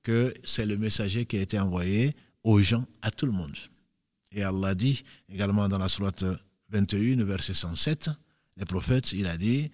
que 0.01 0.33
c'est 0.43 0.65
le 0.65 0.77
messager 0.77 1.25
qui 1.25 1.37
a 1.37 1.41
été 1.41 1.59
envoyé 1.59 2.15
aux 2.43 2.61
gens, 2.61 2.85
à 3.01 3.11
tout 3.11 3.25
le 3.25 3.33
monde. 3.33 3.57
Et 4.31 4.43
Allah 4.43 4.75
dit 4.75 5.03
également 5.27 5.67
dans 5.67 5.77
la 5.77 5.89
sourate 5.89 6.23
21, 6.69 7.25
verset 7.25 7.53
107, 7.53 8.11
les 8.55 8.65
prophètes, 8.65 9.11
il 9.11 9.27
a 9.27 9.35
dit, 9.37 9.69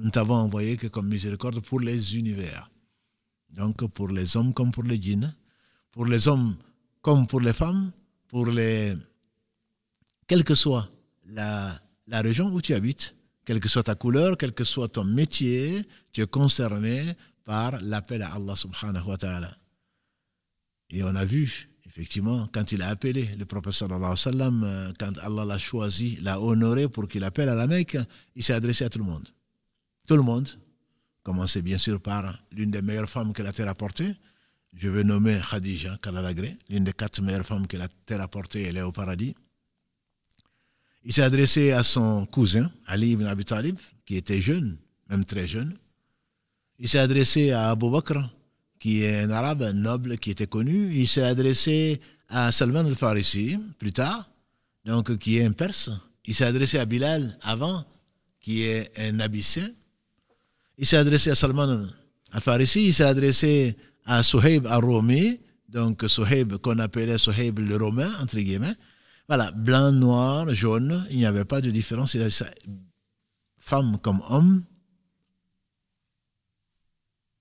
nous 0.00 0.10
t'avons 0.10 0.34
envoyé 0.34 0.76
que 0.76 0.86
comme 0.86 1.08
miséricorde 1.08 1.60
pour 1.60 1.80
les 1.80 2.16
univers. 2.16 2.70
Donc 3.50 3.86
pour 3.88 4.08
les 4.08 4.36
hommes 4.36 4.54
comme 4.54 4.70
pour 4.70 4.84
les 4.84 5.00
djinns, 5.00 5.34
pour 5.90 6.06
les 6.06 6.28
hommes 6.28 6.56
comme 7.02 7.26
pour 7.26 7.40
les 7.40 7.52
femmes, 7.52 7.92
pour 8.28 8.46
les... 8.46 8.94
Quelle 10.26 10.44
que 10.44 10.54
soit 10.54 10.88
la, 11.26 11.80
la 12.06 12.20
région 12.22 12.46
où 12.52 12.60
tu 12.60 12.74
habites, 12.74 13.16
quelle 13.44 13.60
que 13.60 13.68
soit 13.68 13.82
ta 13.82 13.94
couleur, 13.94 14.36
quel 14.38 14.52
que 14.52 14.64
soit 14.64 14.88
ton 14.88 15.04
métier, 15.04 15.82
tu 16.12 16.22
es 16.22 16.26
concerné 16.26 17.14
par 17.44 17.80
l'appel 17.80 18.22
à 18.22 18.34
Allah 18.34 18.56
subhanahu 18.56 19.06
wa 19.06 19.16
ta'ala. 19.16 19.56
Et 20.90 21.02
on 21.02 21.14
a 21.14 21.24
vu 21.24 21.70
Effectivement, 21.86 22.46
quand 22.52 22.70
il 22.70 22.82
a 22.82 22.88
appelé 22.88 23.34
le 23.36 23.44
prophète 23.44 23.72
sallallahu 23.72 23.98
alayhi 23.98 24.10
wa 24.12 24.16
sallam, 24.16 24.62
euh, 24.62 24.92
quand 24.96 25.18
Allah 25.18 25.44
l'a 25.44 25.58
choisi, 25.58 26.16
l'a 26.22 26.40
honoré 26.40 26.88
pour 26.88 27.08
qu'il 27.08 27.24
appelle 27.24 27.48
à 27.48 27.56
la 27.56 27.66
Mecque, 27.66 27.98
il 28.36 28.44
s'est 28.44 28.52
adressé 28.52 28.84
à 28.84 28.88
tout 28.88 29.00
le 29.00 29.04
monde. 29.04 29.26
Tout 30.10 30.16
le 30.16 30.22
monde, 30.24 30.48
commencer 31.22 31.62
bien 31.62 31.78
sûr 31.78 32.00
par 32.00 32.42
l'une 32.50 32.72
des 32.72 32.82
meilleures 32.82 33.08
femmes 33.08 33.32
que 33.32 33.44
la 33.44 33.52
terre 33.52 33.68
a 33.68 33.76
portées. 33.76 34.12
Je 34.74 34.88
vais 34.88 35.04
nommer 35.04 35.40
Khadija 35.48 35.98
Kalalagré, 36.02 36.58
l'une 36.68 36.82
des 36.82 36.92
quatre 36.92 37.22
meilleures 37.22 37.46
femmes 37.46 37.68
que 37.68 37.76
la 37.76 37.86
terre 38.06 38.20
a 38.20 38.26
portées, 38.26 38.64
elle 38.64 38.76
est 38.76 38.82
au 38.82 38.90
paradis. 38.90 39.36
Il 41.04 41.12
s'est 41.12 41.22
adressé 41.22 41.70
à 41.70 41.84
son 41.84 42.26
cousin, 42.26 42.68
Ali 42.88 43.12
ibn 43.12 43.24
Abi 43.24 43.44
Talib, 43.44 43.78
qui 44.04 44.16
était 44.16 44.42
jeune, 44.42 44.78
même 45.08 45.24
très 45.24 45.46
jeune. 45.46 45.78
Il 46.80 46.88
s'est 46.88 46.98
adressé 46.98 47.52
à 47.52 47.70
Abu 47.70 47.88
Bakr, 47.88 48.18
qui 48.80 49.04
est 49.04 49.20
un 49.20 49.30
arabe 49.30 49.62
noble 49.74 50.18
qui 50.18 50.32
était 50.32 50.48
connu. 50.48 50.92
Il 50.92 51.06
s'est 51.06 51.22
adressé 51.22 52.00
à 52.28 52.50
Salman 52.50 52.84
al-Farisi, 52.84 53.60
plus 53.78 53.92
tard, 53.92 54.28
donc 54.84 55.16
qui 55.18 55.38
est 55.38 55.44
un 55.44 55.52
perse. 55.52 55.88
Il 56.24 56.34
s'est 56.34 56.46
adressé 56.46 56.80
à 56.80 56.84
Bilal 56.84 57.38
avant, 57.42 57.84
qui 58.40 58.62
est 58.62 58.90
un 58.98 59.20
abyssin. 59.20 59.68
Il 60.80 60.86
s'est 60.86 60.96
adressé 60.96 61.28
à 61.28 61.34
Salman 61.34 61.88
al-Farisi, 62.32 62.86
il 62.86 62.94
s'est 62.94 63.04
adressé 63.04 63.76
à 64.06 64.22
Suhaib 64.22 64.66
al-Romi, 64.66 65.38
donc 65.68 66.04
Suhaib 66.08 66.56
qu'on 66.56 66.78
appelait 66.78 67.18
Suhaib 67.18 67.58
le 67.58 67.76
Romain, 67.76 68.10
entre 68.22 68.38
guillemets. 68.38 68.74
Voilà, 69.28 69.52
blanc, 69.52 69.92
noir, 69.92 70.52
jaune, 70.54 71.06
il 71.10 71.18
n'y 71.18 71.26
avait 71.26 71.44
pas 71.44 71.60
de 71.60 71.70
différence. 71.70 72.14
Il 72.14 72.26
femme 73.58 73.98
comme 73.98 74.22
homme, 74.30 74.64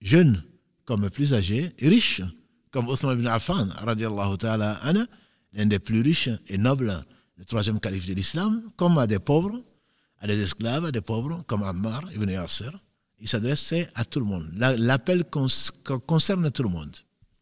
jeune 0.01 0.43
comme 0.83 1.09
plus 1.09 1.33
âgé, 1.33 1.73
riche 1.79 2.21
comme 2.71 2.89
Othman 2.89 3.17
ibn 3.17 3.27
Affan, 3.27 3.69
ta'ala 4.37 4.81
l'un 5.53 5.65
des 5.65 5.79
plus 5.79 6.01
riches 6.01 6.29
et 6.47 6.57
nobles, 6.57 7.05
le 7.37 7.45
troisième 7.45 7.79
calife 7.79 8.05
de 8.05 8.15
l'islam, 8.15 8.69
comme 8.75 8.97
à 8.97 9.07
des 9.07 9.19
pauvres, 9.19 9.63
à 10.17 10.27
des 10.27 10.41
esclaves, 10.41 10.83
à 10.83 10.91
des 10.91 10.99
pauvres, 10.99 11.41
comme 11.47 11.63
Ammar 11.63 12.03
ibn 12.13 12.29
Yasser. 12.29 12.71
Il 13.19 13.27
s'adressait 13.27 13.89
à 13.95 14.05
tout 14.05 14.19
le 14.19 14.25
monde. 14.25 14.49
L'appel 14.55 15.25
concerne 15.25 16.51
tout 16.51 16.63
le 16.63 16.69
monde. 16.69 16.95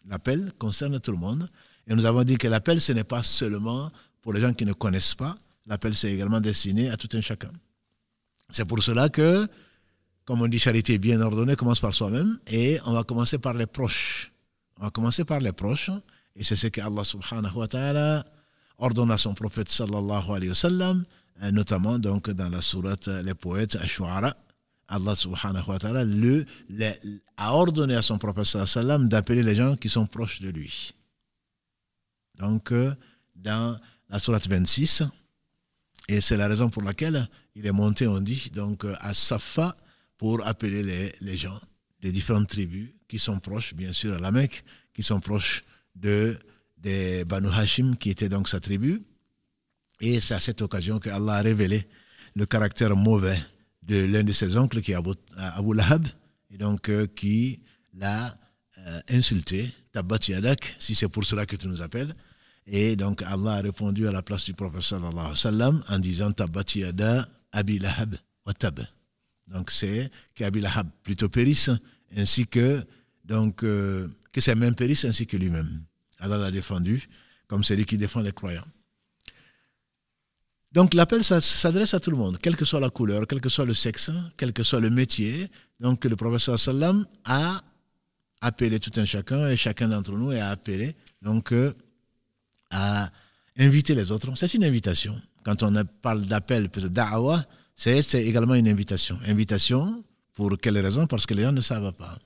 L'appel 0.07 0.51
concerne 0.57 0.99
tout 0.99 1.11
le 1.11 1.17
monde. 1.17 1.47
Et 1.87 1.93
nous 1.95 2.05
avons 2.05 2.23
dit 2.23 2.37
que 2.37 2.47
l'appel, 2.47 2.81
ce 2.81 2.91
n'est 2.93 3.03
pas 3.03 3.23
seulement 3.23 3.91
pour 4.21 4.33
les 4.33 4.41
gens 4.41 4.53
qui 4.53 4.65
ne 4.65 4.73
connaissent 4.73 5.15
pas. 5.15 5.37
L'appel, 5.67 5.95
c'est 5.95 6.11
également 6.11 6.39
destiné 6.39 6.89
à 6.89 6.97
tout 6.97 7.09
un 7.15 7.21
chacun. 7.21 7.51
C'est 8.49 8.65
pour 8.65 8.81
cela 8.81 9.09
que, 9.09 9.47
comme 10.25 10.41
on 10.41 10.47
dit, 10.47 10.59
charité 10.59 10.97
bien 10.97 11.21
ordonnée 11.21 11.55
commence 11.55 11.79
par 11.79 11.93
soi-même. 11.93 12.39
Et 12.47 12.79
on 12.85 12.93
va 12.93 13.03
commencer 13.03 13.37
par 13.37 13.53
les 13.53 13.67
proches. 13.67 14.31
On 14.79 14.85
va 14.85 14.89
commencer 14.89 15.25
par 15.25 15.39
les 15.39 15.51
proches. 15.51 15.91
Et 16.35 16.43
c'est 16.43 16.55
ce 16.55 16.67
que 16.67 16.81
Allah 16.81 17.03
subhanahu 17.03 17.55
wa 17.55 17.67
ta'ala 17.67 18.25
ordonne 18.77 19.11
à 19.11 19.17
son 19.17 19.33
prophète 19.33 19.69
sallallahu 19.69 20.29
alayhi 20.29 20.49
wa 20.49 20.55
sallam, 20.55 21.03
euh, 21.41 21.51
notamment 21.51 21.97
donc 21.97 22.29
dans 22.29 22.49
la 22.49 22.61
sourate 22.61 23.07
Les 23.07 23.33
poètes, 23.33 23.75
Ash-Shu'ara. 23.75 24.35
Allah 24.87 25.15
subhanahu 25.15 25.67
wa 25.67 25.79
ta'ala 25.79 26.05
le, 26.05 26.45
a 27.35 27.53
ordonné 27.53 27.95
à 27.95 28.01
son 28.01 28.17
prophète 28.17 28.57
d'appeler 29.07 29.43
les 29.43 29.55
gens 29.55 29.75
qui 29.75 29.89
sont 29.89 30.07
proches 30.07 30.41
de 30.41 30.49
lui. 30.49 30.93
Donc, 32.35 32.71
euh, 32.71 32.93
dans 33.35 33.77
la 34.09 34.19
sourate 34.19 34.47
26, 34.47 35.03
et 36.07 36.21
c'est 36.21 36.37
la 36.37 36.47
raison 36.47 36.69
pour 36.69 36.83
laquelle 36.83 37.29
il 37.55 37.65
est 37.65 37.71
monté, 37.71 38.07
on 38.07 38.21
dit, 38.21 38.49
donc 38.53 38.85
à 39.01 39.13
Safa 39.13 39.75
pour 40.17 40.45
appeler 40.47 40.83
les, 40.83 41.13
les 41.21 41.37
gens 41.37 41.59
des 42.01 42.11
différentes 42.11 42.47
tribus 42.47 42.89
qui 43.07 43.19
sont 43.19 43.39
proches, 43.39 43.73
bien 43.73 43.93
sûr, 43.93 44.13
à 44.13 44.19
la 44.19 44.31
Mecque, 44.31 44.63
qui 44.93 45.03
sont 45.03 45.19
proches 45.19 45.63
de, 45.95 46.37
des 46.77 47.25
Banu 47.25 47.49
Hashim, 47.49 47.95
qui 47.95 48.09
était 48.09 48.29
donc 48.29 48.47
sa 48.47 48.59
tribu. 48.59 49.03
Et 49.99 50.19
c'est 50.19 50.35
à 50.35 50.39
cette 50.39 50.61
occasion 50.61 50.99
que 50.99 51.09
Allah 51.09 51.35
a 51.35 51.41
révélé 51.41 51.87
le 52.35 52.45
caractère 52.45 52.95
mauvais 52.95 53.39
de 53.87 54.03
l'un 54.03 54.23
de 54.23 54.31
ses 54.33 54.57
oncles, 54.57 54.81
qui 54.81 54.91
est 54.91 54.95
Abu, 54.95 55.73
Lahab, 55.73 56.07
et 56.51 56.57
donc 56.57 56.89
euh, 56.89 57.07
qui 57.07 57.61
l'a 57.93 58.37
euh, 58.79 58.99
insulté, 59.09 59.71
Tabbat 59.91 60.19
Yadak, 60.27 60.75
si 60.77 60.95
c'est 60.95 61.07
pour 61.07 61.25
cela 61.25 61.45
que 61.45 61.55
tu 61.55 61.67
nous 61.67 61.81
appelles. 61.81 62.13
Et 62.65 62.95
donc 62.95 63.21
Allah 63.21 63.53
a 63.53 63.61
répondu 63.61 64.07
à 64.07 64.11
la 64.11 64.21
place 64.21 64.45
du 64.45 64.53
prophète 64.53 64.81
sallallahu 64.81 65.35
sallam 65.35 65.81
en 65.87 65.99
disant 65.99 66.31
Tabbat 66.33 66.65
Yada 66.75 67.27
Abi 67.53 67.79
Lahab 67.79 68.15
wa 68.45 68.53
Tab. 68.53 68.85
Donc 69.47 69.71
c'est 69.71 70.11
qu'Abi 70.35 70.59
Lahab 70.59 70.89
plutôt 71.03 71.29
périsse, 71.29 71.71
ainsi 72.15 72.45
que 72.45 72.83
donc, 73.27 73.63
euh, 73.63 74.07
que 74.31 74.41
c'est 74.41 74.55
même 74.55 74.73
périsse 74.73 75.05
ainsi 75.05 75.27
que 75.27 75.37
lui-même. 75.37 75.83
Allah 76.19 76.37
l'a 76.37 76.51
défendu 76.51 77.07
comme 77.47 77.63
celui 77.63 77.85
qui 77.85 77.97
défend 77.97 78.21
les 78.21 78.31
croyants. 78.31 78.65
Donc 80.73 80.93
l'appel 80.93 81.23
s'adresse 81.23 81.93
à 81.93 81.99
tout 81.99 82.11
le 82.11 82.17
monde, 82.17 82.37
quelle 82.41 82.55
que 82.55 82.65
soit 82.65 82.79
la 82.79 82.89
couleur, 82.89 83.25
quel 83.27 83.41
que 83.41 83.49
soit 83.49 83.65
le 83.65 83.73
sexe, 83.73 84.11
quel 84.35 84.53
que 84.53 84.63
soit 84.63 84.79
le 84.79 84.89
métier. 84.89 85.47
Donc 85.79 86.03
le 86.05 86.15
prophète 86.15 86.57
sallam 86.57 87.05
a 87.25 87.61
appelé 88.41 88.79
tout 88.79 88.91
un 88.97 89.05
chacun 89.05 89.49
et 89.49 89.55
chacun 89.55 89.87
d'entre 89.87 90.11
nous 90.11 90.31
a 90.31 90.45
appelé 90.45 90.95
donc 91.21 91.51
euh, 91.51 91.73
à 92.69 93.09
inviter 93.57 93.95
les 93.95 94.11
autres. 94.11 94.29
C'est 94.35 94.53
une 94.53 94.63
invitation. 94.65 95.19
Quand 95.43 95.63
on 95.63 95.73
parle 96.01 96.25
d'appel, 96.25 96.67
da'awa, 96.67 97.45
c'est 97.75 98.01
également 98.15 98.55
une 98.55 98.67
invitation. 98.67 99.17
Invitation 99.25 100.03
pour 100.33 100.57
quelle 100.57 100.77
raison? 100.77 101.07
Parce 101.07 101.25
que 101.25 101.33
les 101.33 101.43
gens 101.43 101.51
ne 101.53 101.61
savent 101.61 101.93
pas. 101.93 102.19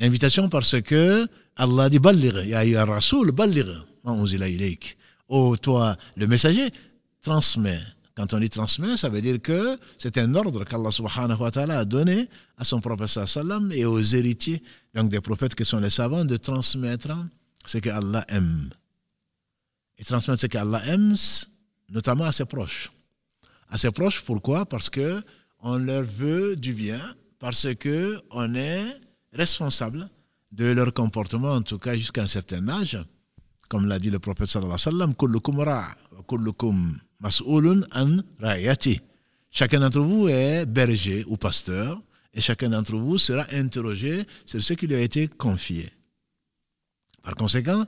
Invitation 0.00 0.48
parce 0.48 0.80
que 0.80 1.26
Allah 1.56 1.90
dit 1.90 1.98
Balligh, 1.98 2.46
ya 2.46 2.84
Rasoul, 2.84 3.32
Balligh, 3.32 3.66
Oh, 5.28 5.56
toi, 5.58 5.96
le 6.16 6.26
messager, 6.26 6.70
transmet. 7.28 7.80
Quand 8.16 8.32
on 8.32 8.40
dit 8.40 8.48
transmet, 8.48 8.96
ça 8.96 9.08
veut 9.10 9.20
dire 9.20 9.40
que 9.40 9.78
c'est 9.98 10.16
un 10.18 10.34
ordre 10.34 10.64
qu'Allah 10.64 10.90
subhanahu 10.90 11.38
wa 11.38 11.50
ta'ala 11.50 11.80
a 11.80 11.84
donné 11.84 12.26
à 12.56 12.64
son 12.64 12.80
prophète 12.80 13.26
sallam 13.26 13.70
et 13.70 13.84
aux 13.84 14.00
héritiers, 14.00 14.62
donc 14.94 15.10
des 15.10 15.20
prophètes 15.20 15.54
qui 15.54 15.64
sont 15.64 15.78
les 15.78 15.90
savants, 15.90 16.24
de 16.24 16.36
transmettre 16.38 17.10
ce 17.66 17.78
que 17.78 17.90
Allah 17.90 18.24
aime. 18.28 18.70
Et 19.98 20.04
transmettre 20.04 20.40
ce 20.40 20.46
qu'Allah 20.46 20.82
aime, 20.86 21.14
notamment 21.90 22.24
à 22.24 22.32
ses 22.32 22.46
proches. 22.46 22.90
À 23.68 23.76
ses 23.76 23.90
proches, 23.90 24.22
pourquoi? 24.22 24.64
Parce 24.64 24.88
que 24.88 25.22
on 25.60 25.76
leur 25.76 26.04
veut 26.04 26.56
du 26.56 26.72
bien, 26.72 27.00
parce 27.38 27.74
que 27.74 28.18
on 28.30 28.54
est 28.54 28.86
responsables 29.34 30.08
de 30.50 30.72
leur 30.72 30.94
comportement, 30.94 31.52
en 31.52 31.62
tout 31.62 31.78
cas 31.78 31.94
jusqu'à 31.94 32.22
un 32.22 32.26
certain 32.26 32.66
âge. 32.70 32.98
Comme 33.68 33.86
l'a 33.86 33.98
dit 33.98 34.10
le 34.10 34.18
prophète 34.18 34.48
sallallahu 34.48 34.78
alayhi 34.80 35.12
wa 35.12 35.14
sallam, 35.14 36.98
an 37.22 38.18
Chacun 39.50 39.80
d'entre 39.80 40.00
vous 40.00 40.28
est 40.28 40.66
berger 40.66 41.24
ou 41.26 41.36
pasteur 41.36 42.00
et 42.34 42.40
chacun 42.40 42.68
d'entre 42.68 42.96
vous 42.96 43.18
sera 43.18 43.46
interrogé 43.52 44.24
sur 44.44 44.62
ce 44.62 44.74
qui 44.74 44.86
lui 44.86 44.94
a 44.94 45.00
été 45.00 45.26
confié. 45.28 45.90
Par 47.22 47.34
conséquent, 47.34 47.86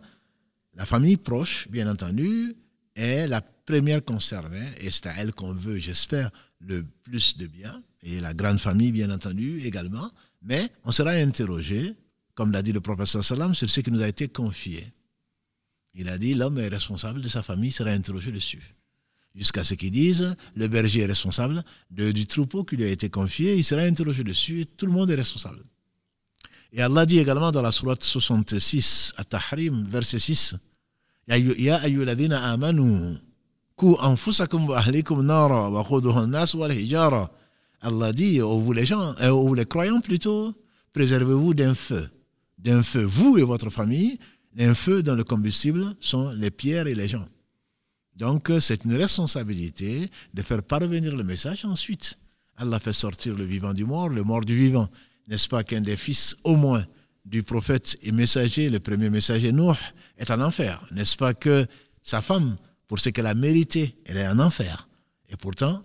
la 0.75 0.87
famille 0.87 1.17
proche, 1.17 1.69
bien 1.69 1.89
entendu, 1.89 2.55
est 2.95 3.27
la 3.27 3.41
première 3.41 4.05
concernée 4.05 4.69
et 4.81 4.91
c'est 4.91 5.07
à 5.07 5.15
elle 5.19 5.33
qu'on 5.33 5.55
veut, 5.55 5.79
j'espère, 5.79 6.31
le 6.61 6.85
plus 7.03 7.37
de 7.37 7.47
bien 7.47 7.83
et 8.03 8.21
la 8.21 8.35
grande 8.35 8.59
famille, 8.59 8.93
bien 8.93 9.11
entendu, 9.11 9.61
également. 9.65 10.11
Mais 10.43 10.71
on 10.85 10.93
sera 10.93 11.11
interrogé, 11.11 11.95
comme 12.35 12.51
l'a 12.51 12.63
dit 12.63 12.73
le 12.73 12.81
professeur 12.81 13.25
Salam, 13.25 13.55
sur 13.55 13.69
ce 13.69 13.81
qui 13.81 13.91
nous 13.91 14.03
a 14.03 14.09
été 14.09 14.29
confié. 14.29 14.93
Il 15.95 16.09
a 16.09 16.19
dit 16.19 16.35
l'homme 16.35 16.59
est 16.59 16.69
responsable 16.69 17.21
de 17.21 17.29
sa 17.29 17.43
famille, 17.43 17.73
sera 17.73 17.91
interrogé 17.91 18.33
dessus. 18.33 18.75
Jusqu'à 19.35 19.63
ce 19.63 19.75
qu'ils 19.75 19.93
disent 19.93 20.35
le 20.55 20.67
berger 20.67 21.01
est 21.01 21.07
responsable 21.07 21.63
du 21.91 22.27
troupeau 22.27 22.65
qui 22.65 22.77
lui 22.77 22.85
a 22.85 22.89
été 22.89 23.09
confié, 23.09 23.55
il 23.55 23.65
sera 23.65 23.83
interrogé 23.83 24.25
dessus 24.25 24.63
et 24.63 24.65
tout 24.67 24.87
le 24.87 24.93
monde 24.93 25.11
est 25.11 25.15
responsable. 25.15 25.63
Et 26.73 26.83
Allah 26.83 27.07
dit 27.07 27.19
également 27.19 27.51
dans 27.51 27.63
la 27.63 27.73
sourate 27.73 28.03
66, 28.03 29.15
à 29.17 29.25
Tahrim, 29.25 29.87
verset 29.89 30.19
6, 30.19 30.57
Ya 31.29 31.77
ayyuladina 31.83 32.51
amanu, 32.51 33.19
ku 33.77 33.97
anfusakum 34.01 34.69
wa 34.69 34.79
ahlikum 34.79 35.23
nara 35.23 35.71
wa 35.71 36.27
nas 36.27 36.55
wal 36.55 36.73
hijara. 36.73 37.31
Allah 37.83 38.13
dit, 38.13 38.41
oh, 38.43 38.59
vous 38.59 38.73
les 38.73 38.85
gens, 38.85 39.15
euh, 39.21 39.31
oh, 39.31 39.47
vous 39.47 39.55
les 39.55 39.65
croyants 39.65 40.01
plutôt, 40.01 40.53
préservez-vous 40.93 41.55
d'un 41.55 41.75
feu. 41.75 42.11
D'un 42.59 42.83
feu, 42.83 43.03
vous 43.03 43.39
et 43.39 43.43
votre 43.43 43.71
famille, 43.71 44.19
d'un 44.55 44.75
feu 44.75 45.03
dont 45.03 45.15
le 45.15 45.25
combustible 45.25 45.95
sont 45.99 46.31
les 46.31 46.51
pierres 46.51 46.89
et 46.89 46.95
les 46.95 47.09
gens. 47.09 47.27
Donc, 48.21 48.53
c'est 48.61 48.85
une 48.85 48.95
responsabilité 48.95 50.11
de 50.35 50.43
faire 50.43 50.62
parvenir 50.62 51.17
le 51.17 51.25
message 51.25 51.65
ensuite. 51.65 52.19
Allah 52.59 52.79
fait 52.79 52.93
sortir 52.93 53.35
le 53.35 53.45
vivant 53.45 53.73
du 53.73 53.87
mort, 53.87 54.11
le 54.11 54.23
mort 54.23 54.45
du 54.45 54.55
vivant. 54.55 54.91
N'est-ce 55.27 55.49
pas 55.49 55.65
qu'un 55.65 55.81
des 55.81 55.97
fils, 55.97 56.37
au 56.45 56.55
moins, 56.55 56.85
du 57.25 57.43
prophète 57.43 57.97
et 58.03 58.12
messager, 58.12 58.69
le 58.69 58.79
premier 58.79 59.09
messager 59.09 59.53
Nuh, 59.53 59.73
est 60.19 60.31
en 60.31 60.43
enfer? 60.43 60.87
N'est-ce 60.93 61.17
pas 61.17 61.33
que 61.33 61.67
sa 62.03 62.21
femme, 62.21 62.57
pour 62.87 62.99
ce 62.99 63.09
qu'elle 63.09 63.25
a 63.25 63.35
mérité, 63.35 63.97
elle 64.05 64.19
est 64.19 64.29
en 64.29 64.39
enfer? 64.39 64.87
Et 65.31 65.37
pourtant, 65.37 65.83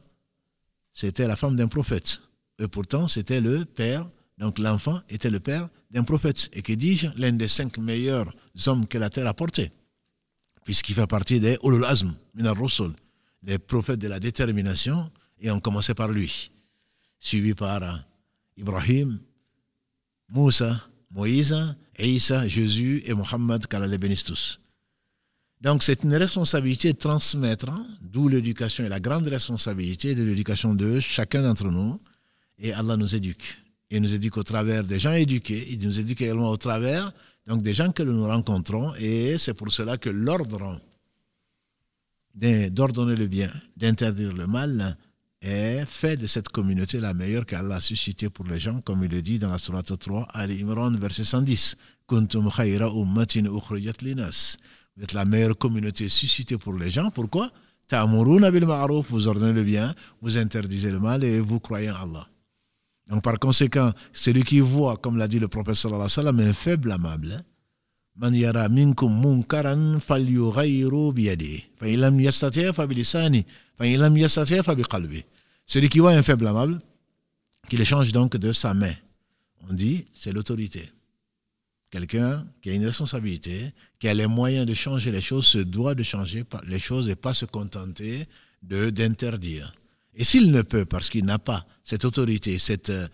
c'était 0.92 1.28
la 1.28 1.38
femme 1.38 1.56
d'un 1.56 1.70
prophète. 1.70 2.22
Et 2.60 2.68
pourtant, 2.68 3.08
c'était 3.08 3.40
le 3.40 3.64
père, 3.64 4.10
donc 4.38 4.60
l'enfant 4.60 5.00
était 5.08 5.30
le 5.30 5.40
père 5.40 5.70
d'un 5.90 6.04
prophète. 6.04 6.50
Et 6.52 6.62
que 6.62 6.74
dis-je 6.74 7.08
L'un 7.16 7.32
des 7.32 7.48
cinq 7.48 7.78
meilleurs 7.78 8.36
hommes 8.68 8.86
que 8.88 8.98
la 8.98 9.10
terre 9.10 9.28
a 9.28 9.34
portés. 9.34 9.72
Puisqu'il 10.66 10.96
fait 10.96 11.08
partie 11.08 11.40
des 11.40 11.58
Ulul 11.64 11.86
Azm, 11.86 12.14
Minar 12.34 12.58
Rusul, 12.58 12.92
les 13.44 13.60
prophètes 13.60 14.00
de 14.00 14.08
la 14.08 14.20
détermination, 14.20 15.10
et 15.40 15.52
on 15.52 15.62
commençait 15.62 15.94
par 15.94 16.10
lui. 16.10 16.52
Suivi 17.20 17.54
par 17.54 18.04
Ibrahim, 18.58 19.20
Moussa, 20.28 20.82
Moïse, 21.12 21.56
Isa, 22.00 22.48
Jésus 22.48 23.04
et 23.06 23.14
Mohammed, 23.14 23.68
qu'Allah 23.68 23.88
les 23.88 24.00
bénisse 24.00 24.24
tous. 24.24 24.60
Donc 25.62 25.84
c'est 25.84 26.04
une 26.04 26.16
responsabilité 26.16 26.94
de 26.94 26.98
transmettre, 26.98 27.70
hein, 27.70 27.88
d'où 28.02 28.28
l'éducation 28.28 28.84
et 28.86 28.90
la 28.90 29.00
grande 29.00 29.28
responsabilité 29.28 30.16
de 30.16 30.24
l'éducation 30.24 30.74
de 30.74 31.00
chacun 31.00 31.44
d'entre 31.44 31.66
nous. 31.66 32.00
Et 32.60 32.74
Allah 32.74 32.98
nous 32.98 33.16
éduque. 33.16 33.60
Il 33.92 34.02
nous 34.02 34.14
éduque 34.14 34.38
au 34.38 34.44
travers 34.44 34.84
des 34.84 35.00
gens 35.00 35.14
éduqués, 35.14 35.68
il 35.70 35.80
nous 35.80 36.00
éduque 36.00 36.22
également 36.22 36.50
au 36.50 36.58
travers 36.58 37.14
donc 37.48 37.62
des 37.62 37.74
gens 37.74 37.92
que 37.92 38.04
nous 38.04 38.26
rencontrons. 38.26 38.94
Et 38.96 39.38
c'est 39.38 39.54
pour 39.54 39.72
cela 39.72 39.98
que 39.98 40.10
l'ordre 40.10 40.80
d'ordonner 42.34 43.16
le 43.16 43.28
bien, 43.28 43.52
d'interdire 43.78 44.34
le 44.34 44.48
mal, 44.48 44.98
est 45.42 45.86
fait 45.86 46.18
de 46.18 46.28
cette 46.28 46.50
communauté 46.50 47.00
la 47.00 47.14
meilleure 47.14 47.46
qu'Allah 47.46 47.76
a 47.76 47.82
suscitée 47.82 48.30
pour 48.30 48.48
les 48.48 48.60
gens, 48.60 48.82
comme 48.82 49.04
il 49.04 49.12
le 49.12 49.22
dit 49.22 49.38
dans 49.38 49.50
la 49.50 49.60
Sourate 49.60 49.98
3, 49.98 50.28
Ali 50.34 50.62
Imran, 50.64 50.92
verset 50.92 51.24
110. 51.24 51.76
Kuntum 52.08 52.50
khayra 52.50 52.88
ummatin 52.90 53.44
linas. 54.02 54.58
Vous 54.96 55.04
êtes 55.04 55.14
la 55.14 55.26
meilleure 55.26 55.58
communauté 55.58 56.10
suscitée 56.10 56.58
pour 56.58 56.74
les 56.74 56.90
gens. 56.90 57.12
Pourquoi? 57.12 57.52
Vous 57.92 59.28
ordonnez 59.28 59.54
le 59.54 59.64
bien, 59.64 59.94
vous 60.22 60.38
interdisez 60.38 60.90
le 60.90 61.00
mal 61.00 61.24
et 61.24 61.40
vous 61.40 61.60
croyez 61.60 61.92
en 61.92 61.96
Allah. 61.96 62.28
Donc 63.10 63.24
par 63.24 63.38
conséquent, 63.40 63.92
celui 64.12 64.44
qui 64.44 64.60
voit, 64.60 64.98
comme 64.98 65.18
l'a 65.18 65.28
dit 65.28 65.40
le 65.40 65.48
prophète 65.48 65.76
sallallahu 65.76 66.02
alayhi 66.02 66.12
sallam, 66.12 66.40
un 66.40 66.54
faible 66.54 66.92
amable, 66.92 67.44
Man 68.18 68.34
yara 68.34 68.70
minkum 68.70 69.12
munkaran 69.12 70.00
falyughayru 70.00 71.12
biyadihi. 71.12 71.76
Fa 71.76 71.88
illam 71.88 72.18
yastati' 72.20 72.72
fa 72.74 72.88
bilisani. 72.88 73.46
Fa 73.78 73.86
illam 73.86 74.16
yastati' 74.16 74.64
fa 74.64 74.74
biqalbi. 74.74 75.22
Celui 75.66 75.90
qui 75.90 76.00
voit 76.00 76.12
un 76.14 76.24
faible 76.24 76.48
amable, 76.48 76.80
qu'il 77.68 77.82
échange 77.82 78.14
donc 78.14 78.38
de 78.38 78.54
sa 78.54 78.74
main. 78.74 78.94
On 79.70 79.74
dit, 79.74 80.06
c'est 80.14 80.32
l'autorité. 80.32 80.90
Quelqu'un 81.90 82.46
qui 82.62 82.70
a 82.70 82.74
une 82.74 82.86
responsabilité, 82.86 83.74
qui 84.00 84.08
a 84.08 84.14
les 84.14 84.28
moyens 84.28 84.66
de 84.66 84.74
changer 84.74 85.12
les 85.12 85.22
choses, 85.22 85.48
se 85.48 85.58
doit 85.58 85.96
de 85.96 86.04
changer 86.04 86.46
les 86.68 86.80
choses 86.80 87.10
et 87.10 87.16
pas 87.16 87.34
se 87.34 87.46
contenter 87.46 88.26
d'interdire. 88.62 89.74
Et 90.16 90.24
s'il 90.24 90.52
ne 90.52 90.62
peut, 90.62 90.86
parce 90.86 91.10
qu'il 91.10 91.26
n'a 91.26 91.40
pas 91.40 91.66
cette 91.84 92.06
autorité, 92.06 92.58
cette 92.58 92.90
euh, 92.90 93.08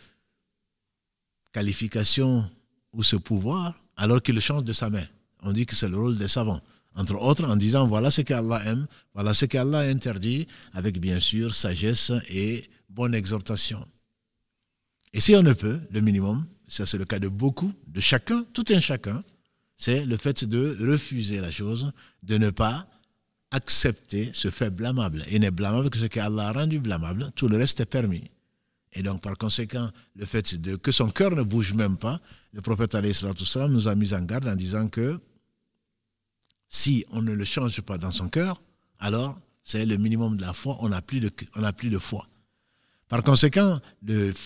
qualification 1.52 2.50
ou 2.94 3.04
ce 3.04 3.16
pouvoir, 3.16 3.74
alors 3.98 4.22
qu'il 4.22 4.40
change 4.40 4.64
de 4.64 4.74
sa 4.74 4.90
main. 4.90 5.06
On 5.42 5.52
dit 5.52 5.66
que 5.66 5.76
c'est 5.76 5.90
le 5.90 5.98
rôle 5.98 6.18
des 6.18 6.28
savants. 6.28 6.62
Entre 6.96 7.16
autres, 7.16 7.46
en 7.46 7.56
disant 7.56 7.88
voilà 7.88 8.12
ce 8.12 8.22
qu'Allah 8.22 8.62
aime, 8.66 8.86
voilà 9.14 9.34
ce 9.34 9.46
qu'Allah 9.46 9.80
interdit, 9.80 10.48
avec 10.74 11.00
bien 11.00 11.20
sûr 11.20 11.56
sagesse 11.56 12.12
et 12.30 12.70
bonne 12.90 13.16
exhortation. 13.16 13.86
Et 15.14 15.22
si 15.22 15.36
on 15.36 15.42
ne 15.42 15.54
peut, 15.54 15.80
le 15.90 16.02
minimum, 16.02 16.46
ça 16.68 16.86
c'est 16.86 16.98
le 16.98 17.06
cas 17.06 17.20
de 17.20 17.30
beaucoup, 17.30 17.74
de 17.88 18.00
chacun, 18.00 18.46
tout 18.54 18.66
un 18.70 18.80
chacun, 18.80 19.24
c'est 19.78 20.06
le 20.06 20.18
fait 20.18 20.46
de 20.46 20.78
refuser 20.80 21.40
la 21.40 21.50
chose, 21.50 21.92
de 22.24 22.38
ne 22.38 22.50
pas 22.50 22.88
accepter 23.52 24.32
ce 24.34 24.50
fait 24.50 24.70
blâmable. 24.70 25.24
Il 25.30 25.42
n'est 25.42 25.52
blâmable 25.52 25.90
que 25.90 25.98
ce 25.98 26.06
qu'Allah 26.06 26.50
a 26.50 26.52
rendu 26.54 26.80
blâmable, 26.80 27.32
tout 27.36 27.48
le 27.48 27.58
reste 27.58 27.80
est 27.82 27.86
permis. 27.86 28.32
Et 28.94 29.04
donc, 29.04 29.22
par 29.22 29.38
conséquent, 29.38 29.90
le 30.16 30.26
fait 30.26 30.56
de, 30.56 30.76
que 30.76 30.92
son 30.92 31.08
cœur 31.08 31.32
ne 31.32 31.44
bouge 31.44 31.74
même 31.74 31.98
pas, 31.98 32.20
le 32.54 32.62
prophète 32.62 32.92
salam 33.14 33.72
nous 33.72 33.88
a 33.88 33.96
mis 33.96 34.14
en 34.14 34.22
garde 34.22 34.48
en 34.48 34.56
disant 34.56 34.88
que 34.88 35.20
si 36.68 37.06
on 37.12 37.22
ne 37.22 37.34
le 37.34 37.46
change 37.46 37.80
pas 37.82 37.98
dans 37.98 38.12
son 38.12 38.30
cœur, 38.30 38.62
alors 39.00 39.40
c'est 39.64 39.86
le 39.86 39.98
minimum 39.98 40.38
de 40.38 40.42
la 40.42 40.54
foi, 40.54 40.78
on 40.80 40.90
n'a 40.90 41.02
plus 41.02 41.20
de, 41.20 41.30
plus 41.78 41.90
de 41.90 42.00
foi. 42.00 42.28
Par 43.08 43.24
conséquent, 43.24 43.80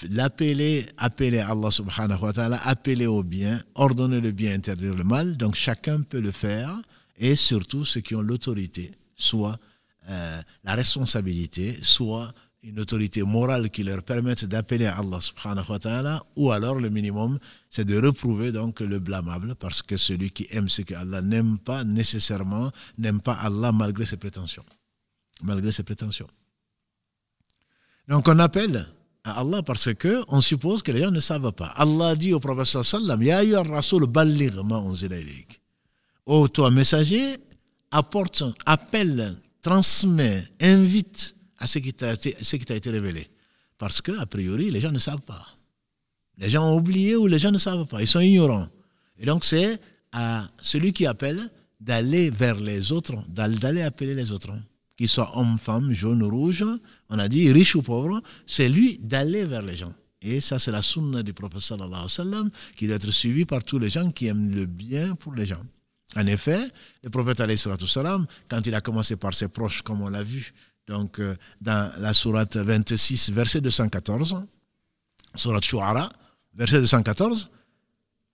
l'appeler, 0.09 0.87
appeler 0.97 1.39
Allah 1.39 1.69
subhanahu 1.69 2.19
wa 2.19 2.33
ta'ala, 2.33 2.59
appeler 2.63 3.05
au 3.05 3.21
bien, 3.21 3.63
ordonner 3.75 4.21
le 4.21 4.31
bien, 4.31 4.55
interdire 4.55 4.95
le 4.95 5.03
mal, 5.03 5.37
donc 5.37 5.53
chacun 5.53 6.01
peut 6.01 6.19
le 6.19 6.31
faire, 6.31 6.75
et 7.17 7.35
surtout 7.35 7.85
ceux 7.85 8.01
qui 8.01 8.15
ont 8.15 8.21
l'autorité, 8.21 8.91
soit 9.15 9.57
euh, 10.09 10.41
la 10.63 10.75
responsabilité, 10.75 11.77
soit 11.81 12.33
une 12.63 12.79
autorité 12.79 13.21
morale 13.21 13.69
qui 13.69 13.83
leur 13.83 14.01
permette 14.01 14.45
d'appeler 14.45 14.85
à 14.87 14.97
Allah 14.97 15.21
subhanahu 15.21 15.65
wa 15.69 15.79
ta'ala, 15.79 16.23
ou 16.35 16.51
alors 16.51 16.79
le 16.79 16.89
minimum, 16.89 17.37
c'est 17.69 17.85
de 17.85 17.99
reprouver 17.99 18.51
donc 18.51 18.79
le 18.79 18.99
blâmable, 18.99 19.55
parce 19.55 19.81
que 19.83 19.97
celui 19.97 20.31
qui 20.31 20.47
aime 20.49 20.67
ce 20.67 20.81
que 20.81 20.95
Allah 20.95 21.21
n'aime 21.21 21.59
pas 21.59 21.83
nécessairement, 21.83 22.71
n'aime 22.97 23.21
pas 23.21 23.33
Allah 23.33 23.71
malgré 23.71 24.05
ses 24.05 24.17
prétentions. 24.17 24.65
Malgré 25.43 25.71
ses 25.71 25.83
prétentions. 25.83 26.27
Donc 28.07 28.27
on 28.27 28.39
appelle 28.39 28.87
à 29.23 29.39
Allah 29.41 29.61
parce 29.63 29.93
que 29.93 30.23
on 30.27 30.41
suppose 30.41 30.81
que 30.81 30.91
les 30.91 31.01
gens 31.01 31.11
ne 31.11 31.19
savent 31.19 31.51
pas. 31.51 31.67
Allah 31.75 32.15
dit 32.15 32.33
au 32.33 32.39
prophète 32.39 32.83
sallam, 32.83 33.21
Ya 33.21 33.41
rasul 33.63 34.05
balligh 34.07 34.53
ma 34.63 34.79
Ô 36.25 36.47
toi 36.47 36.71
messager, 36.71 37.37
apporte, 37.91 38.43
appelle, 38.65 39.37
transmet, 39.61 40.43
invite 40.59 41.35
à 41.59 41.67
ce 41.67 41.77
qui 41.79 41.93
t'a 41.93 42.13
été, 42.13 42.89
révélé. 42.89 43.29
Parce 43.77 44.01
que, 44.01 44.11
a 44.19 44.25
priori, 44.25 44.71
les 44.71 44.81
gens 44.81 44.91
ne 44.91 44.99
savent 44.99 45.21
pas. 45.21 45.45
Les 46.37 46.49
gens 46.49 46.67
ont 46.67 46.77
oublié 46.77 47.15
ou 47.15 47.27
les 47.27 47.39
gens 47.39 47.51
ne 47.51 47.57
savent 47.57 47.85
pas. 47.85 48.01
Ils 48.01 48.07
sont 48.07 48.19
ignorants. 48.19 48.67
Et 49.19 49.25
donc, 49.25 49.45
c'est 49.45 49.79
à 50.11 50.49
celui 50.61 50.93
qui 50.93 51.05
appelle 51.05 51.49
d'aller 51.79 52.29
vers 52.29 52.59
les 52.59 52.91
autres, 52.91 53.15
d'aller 53.27 53.81
appeler 53.83 54.15
les 54.15 54.31
autres. 54.31 54.51
Qu'ils 54.97 55.09
soient 55.09 55.37
hommes, 55.37 55.59
femmes, 55.59 55.93
jaunes 55.93 56.23
ou 56.23 56.29
rouges, 56.29 56.65
on 57.09 57.19
a 57.19 57.27
dit 57.27 57.51
riches 57.51 57.75
ou 57.75 57.81
pauvres, 57.81 58.21
c'est 58.47 58.69
lui 58.69 58.97
d'aller 58.97 59.43
vers 59.45 59.61
les 59.61 59.75
gens. 59.75 59.93
Et 60.21 60.41
ça, 60.41 60.57
c'est 60.57 60.71
la 60.71 60.81
sunna 60.81 61.21
du 61.21 61.33
prophète 61.33 61.61
sallallahu 61.61 61.91
alayhi 61.91 62.03
wa 62.03 62.09
sallam, 62.09 62.49
qui 62.75 62.87
doit 62.87 62.95
être 62.95 63.11
suivie 63.11 63.45
par 63.45 63.63
tous 63.63 63.77
les 63.77 63.89
gens 63.89 64.09
qui 64.09 64.27
aiment 64.27 64.49
le 64.55 64.65
bien 64.65 65.15
pour 65.15 65.33
les 65.33 65.45
gens. 65.45 65.61
En 66.15 66.25
effet, 66.27 66.71
le 67.03 67.09
prophète 67.09 67.37
sallam, 67.85 68.25
quand 68.47 68.65
il 68.65 68.73
a 68.73 68.81
commencé 68.81 69.17
par 69.17 69.33
ses 69.33 69.49
proches, 69.49 69.81
comme 69.81 70.01
on 70.01 70.09
l'a 70.09 70.23
vu, 70.23 70.53
donc 70.87 71.19
euh, 71.19 71.35
dans 71.61 71.91
la 71.99 72.13
sourate 72.13 72.55
26, 72.55 73.31
verset 73.31 73.59
214, 73.61 74.45
sourate 75.35 75.63
Shu'ara, 75.63 76.09
verset 76.53 76.79
214, 76.79 77.49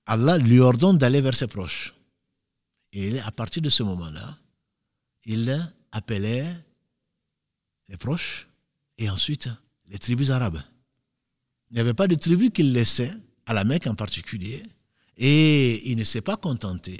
Allah 0.06 0.38
lui 0.38 0.60
ordonne 0.60 0.98
d'aller 0.98 1.22
vers 1.22 1.36
ses 1.36 1.48
proches. 1.48 1.94
Et 2.94 3.20
à 3.20 3.32
partir 3.32 3.62
de 3.62 3.70
ce 3.70 3.84
moment-là, 3.84 4.38
il 5.26 5.72
appelait 5.92 6.46
les 7.88 7.98
proches 7.98 8.48
et 8.98 9.10
ensuite 9.10 9.50
les 9.88 9.98
tribus 9.98 10.30
arabes. 10.30 10.62
Il 11.70 11.76
n'y 11.76 11.80
avait 11.80 11.94
pas 11.94 12.08
de 12.08 12.16
tribu 12.16 12.52
qu'il 12.52 12.74
laissait, 12.74 13.14
à 13.46 13.54
la 13.54 13.64
Mecque 13.64 13.88
en 13.88 13.96
particulier, 13.96 14.62
et 15.18 15.90
il 15.90 15.98
ne 15.98 16.04
s'est 16.04 16.22
pas 16.22 16.38
contenté 16.38 17.00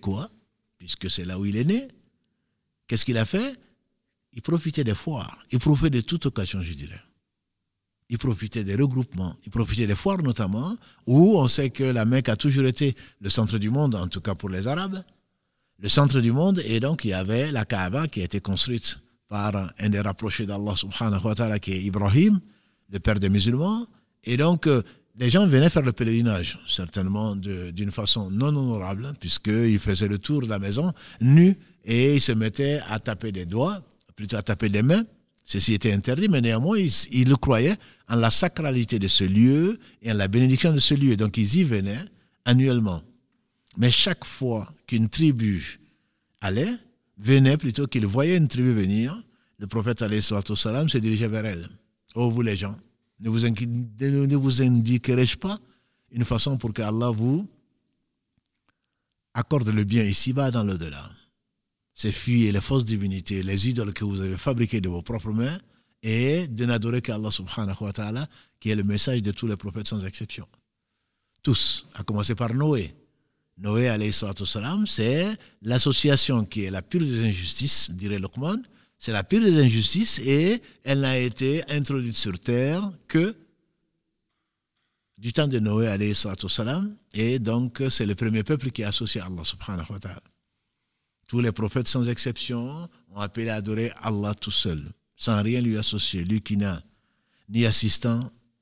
quoi, 0.00 0.30
puisque 0.78 1.10
c'est 1.10 1.24
là 1.24 1.38
où 1.38 1.44
il 1.44 1.56
est 1.56 1.64
né. 1.64 1.88
Qu'est-ce 2.86 3.04
qu'il 3.04 3.18
a 3.18 3.24
fait? 3.24 3.58
Il 4.34 4.42
profitait 4.42 4.84
des 4.84 4.94
foires, 4.94 5.38
il 5.50 5.58
profitait 5.58 5.90
de 5.90 6.00
toute 6.00 6.26
occasion, 6.26 6.62
je 6.62 6.74
dirais. 6.74 7.00
Il 8.08 8.18
profitait 8.18 8.64
des 8.64 8.74
regroupements, 8.74 9.36
il 9.44 9.50
profitait 9.50 9.86
des 9.86 9.94
foires 9.94 10.22
notamment, 10.22 10.76
où 11.06 11.38
on 11.38 11.48
sait 11.48 11.70
que 11.70 11.84
la 11.84 12.04
Mecque 12.04 12.28
a 12.28 12.36
toujours 12.36 12.66
été 12.66 12.94
le 13.20 13.30
centre 13.30 13.58
du 13.58 13.70
monde, 13.70 13.94
en 13.94 14.08
tout 14.08 14.20
cas 14.20 14.34
pour 14.34 14.48
les 14.50 14.66
Arabes, 14.66 15.02
le 15.78 15.88
centre 15.88 16.20
du 16.20 16.32
monde, 16.32 16.60
et 16.64 16.80
donc 16.80 17.04
il 17.04 17.08
y 17.08 17.14
avait 17.14 17.50
la 17.50 17.64
Kaaba 17.64 18.08
qui 18.08 18.20
a 18.20 18.24
été 18.24 18.40
construite 18.40 18.98
par 19.28 19.72
un 19.78 19.88
des 19.88 20.00
rapprochés 20.00 20.44
d'Allah 20.44 20.74
subhanahu 20.76 21.24
wa 21.24 21.34
ta'ala 21.34 21.58
qui 21.58 21.72
est 21.72 21.82
Ibrahim, 21.82 22.40
le 22.90 23.00
père 23.00 23.18
des 23.18 23.30
musulmans, 23.30 23.86
et 24.24 24.36
donc 24.36 24.66
euh, 24.66 24.82
les 25.16 25.30
gens 25.30 25.46
venaient 25.46 25.70
faire 25.70 25.82
le 25.82 25.92
pèlerinage, 25.92 26.58
certainement 26.66 27.36
d'une 27.36 27.90
façon 27.90 28.30
non 28.30 28.48
honorable, 28.48 29.12
puisqu'ils 29.20 29.78
faisaient 29.78 30.08
le 30.08 30.18
tour 30.18 30.42
de 30.42 30.48
la 30.48 30.58
maison 30.58 30.92
nus 31.20 31.56
et 31.84 32.14
ils 32.14 32.20
se 32.20 32.32
mettaient 32.32 32.80
à 32.88 32.98
taper 32.98 33.32
des 33.32 33.46
doigts 33.46 33.82
plutôt 34.16 34.36
à 34.36 34.42
taper 34.42 34.68
les 34.68 34.82
mains. 34.82 35.04
Ceci 35.44 35.74
était 35.74 35.92
interdit, 35.92 36.28
mais 36.28 36.40
néanmoins, 36.40 36.78
ils, 36.78 37.28
le 37.28 37.36
croyaient 37.36 37.76
en 38.08 38.16
la 38.16 38.30
sacralité 38.30 38.98
de 38.98 39.08
ce 39.08 39.24
lieu 39.24 39.78
et 40.00 40.12
en 40.12 40.16
la 40.16 40.28
bénédiction 40.28 40.72
de 40.72 40.78
ce 40.78 40.94
lieu. 40.94 41.16
Donc, 41.16 41.36
ils 41.36 41.56
y 41.56 41.64
venaient 41.64 42.04
annuellement. 42.44 43.02
Mais 43.76 43.90
chaque 43.90 44.24
fois 44.24 44.72
qu'une 44.86 45.08
tribu 45.08 45.80
allait, 46.40 46.72
venait 47.18 47.56
plutôt 47.56 47.86
qu'il 47.86 48.06
voyait 48.06 48.36
une 48.36 48.48
tribu 48.48 48.72
venir, 48.72 49.20
le 49.58 49.66
prophète 49.66 49.98
salam 50.54 50.88
se 50.88 50.98
dirigeait 50.98 51.28
vers 51.28 51.44
elle. 51.44 51.68
Oh, 52.14 52.30
vous 52.30 52.42
les 52.42 52.56
gens, 52.56 52.76
ne 53.22 53.30
vous, 53.30 53.38
ne 53.40 54.36
vous 54.36 54.62
indiquerai-je 54.62 55.38
pas 55.38 55.58
une 56.10 56.24
façon 56.24 56.58
pour 56.58 56.72
que 56.72 56.82
Allah 56.82 57.10
vous 57.10 57.48
accorde 59.32 59.68
le 59.68 59.84
bien 59.84 60.02
ici-bas 60.02 60.50
dans 60.50 60.64
l'au-delà? 60.64 61.10
C'est 61.94 62.12
fuir 62.12 62.52
les 62.52 62.60
fausses 62.60 62.84
divinités, 62.84 63.42
les 63.42 63.68
idoles 63.68 63.94
que 63.94 64.04
vous 64.04 64.20
avez 64.20 64.36
fabriquées 64.36 64.80
de 64.80 64.88
vos 64.88 65.02
propres 65.02 65.30
mains 65.30 65.58
et 66.02 66.48
de 66.48 66.66
n'adorer 66.66 67.00
qu'Allah 67.00 67.30
subhanahu 67.30 67.76
wa 67.80 67.92
ta'ala, 67.92 68.28
qui 68.58 68.70
est 68.70 68.76
le 68.76 68.82
message 68.82 69.22
de 69.22 69.30
tous 69.30 69.46
les 69.46 69.56
prophètes 69.56 69.86
sans 69.86 70.04
exception. 70.04 70.48
Tous, 71.42 71.86
à 71.94 72.02
commencer 72.02 72.34
par 72.34 72.54
Noé. 72.54 72.94
Noé, 73.58 74.10
salam, 74.10 74.86
c'est 74.86 75.28
l'association 75.62 76.44
qui 76.44 76.64
est 76.64 76.70
la 76.70 76.82
pire 76.82 77.02
des 77.02 77.24
injustices, 77.24 77.90
dirait 77.90 78.18
Luqman. 78.18 78.62
C'est 79.04 79.10
la 79.10 79.24
pire 79.24 79.42
des 79.42 79.58
injustices 79.58 80.20
et 80.20 80.62
elle 80.84 81.00
n'a 81.00 81.18
été 81.18 81.68
introduite 81.72 82.16
sur 82.16 82.38
terre 82.38 82.88
que 83.08 83.34
du 85.18 85.32
temps 85.32 85.48
de 85.48 85.58
Noé, 85.58 85.88
alayhi 85.88 86.14
salam, 86.14 86.96
et 87.12 87.40
donc 87.40 87.82
c'est 87.90 88.06
le 88.06 88.14
premier 88.14 88.44
peuple 88.44 88.70
qui 88.70 88.82
est 88.82 88.84
associé 88.84 89.20
à 89.20 89.26
Allah 89.26 89.42
subhanahu 89.42 89.90
wa 89.90 89.98
ta'ala. 89.98 90.22
Tous 91.26 91.40
les 91.40 91.50
prophètes, 91.50 91.88
sans 91.88 92.08
exception, 92.08 92.88
ont 93.10 93.20
appelé 93.20 93.48
à 93.48 93.56
adorer 93.56 93.90
Allah 94.02 94.34
tout 94.34 94.52
seul, 94.52 94.92
sans 95.16 95.42
rien 95.42 95.60
lui 95.60 95.76
associer. 95.76 96.24
Lui 96.24 96.40
qui 96.40 96.56
n'a 96.56 96.80
ni 97.48 97.66
assistant, 97.66 98.20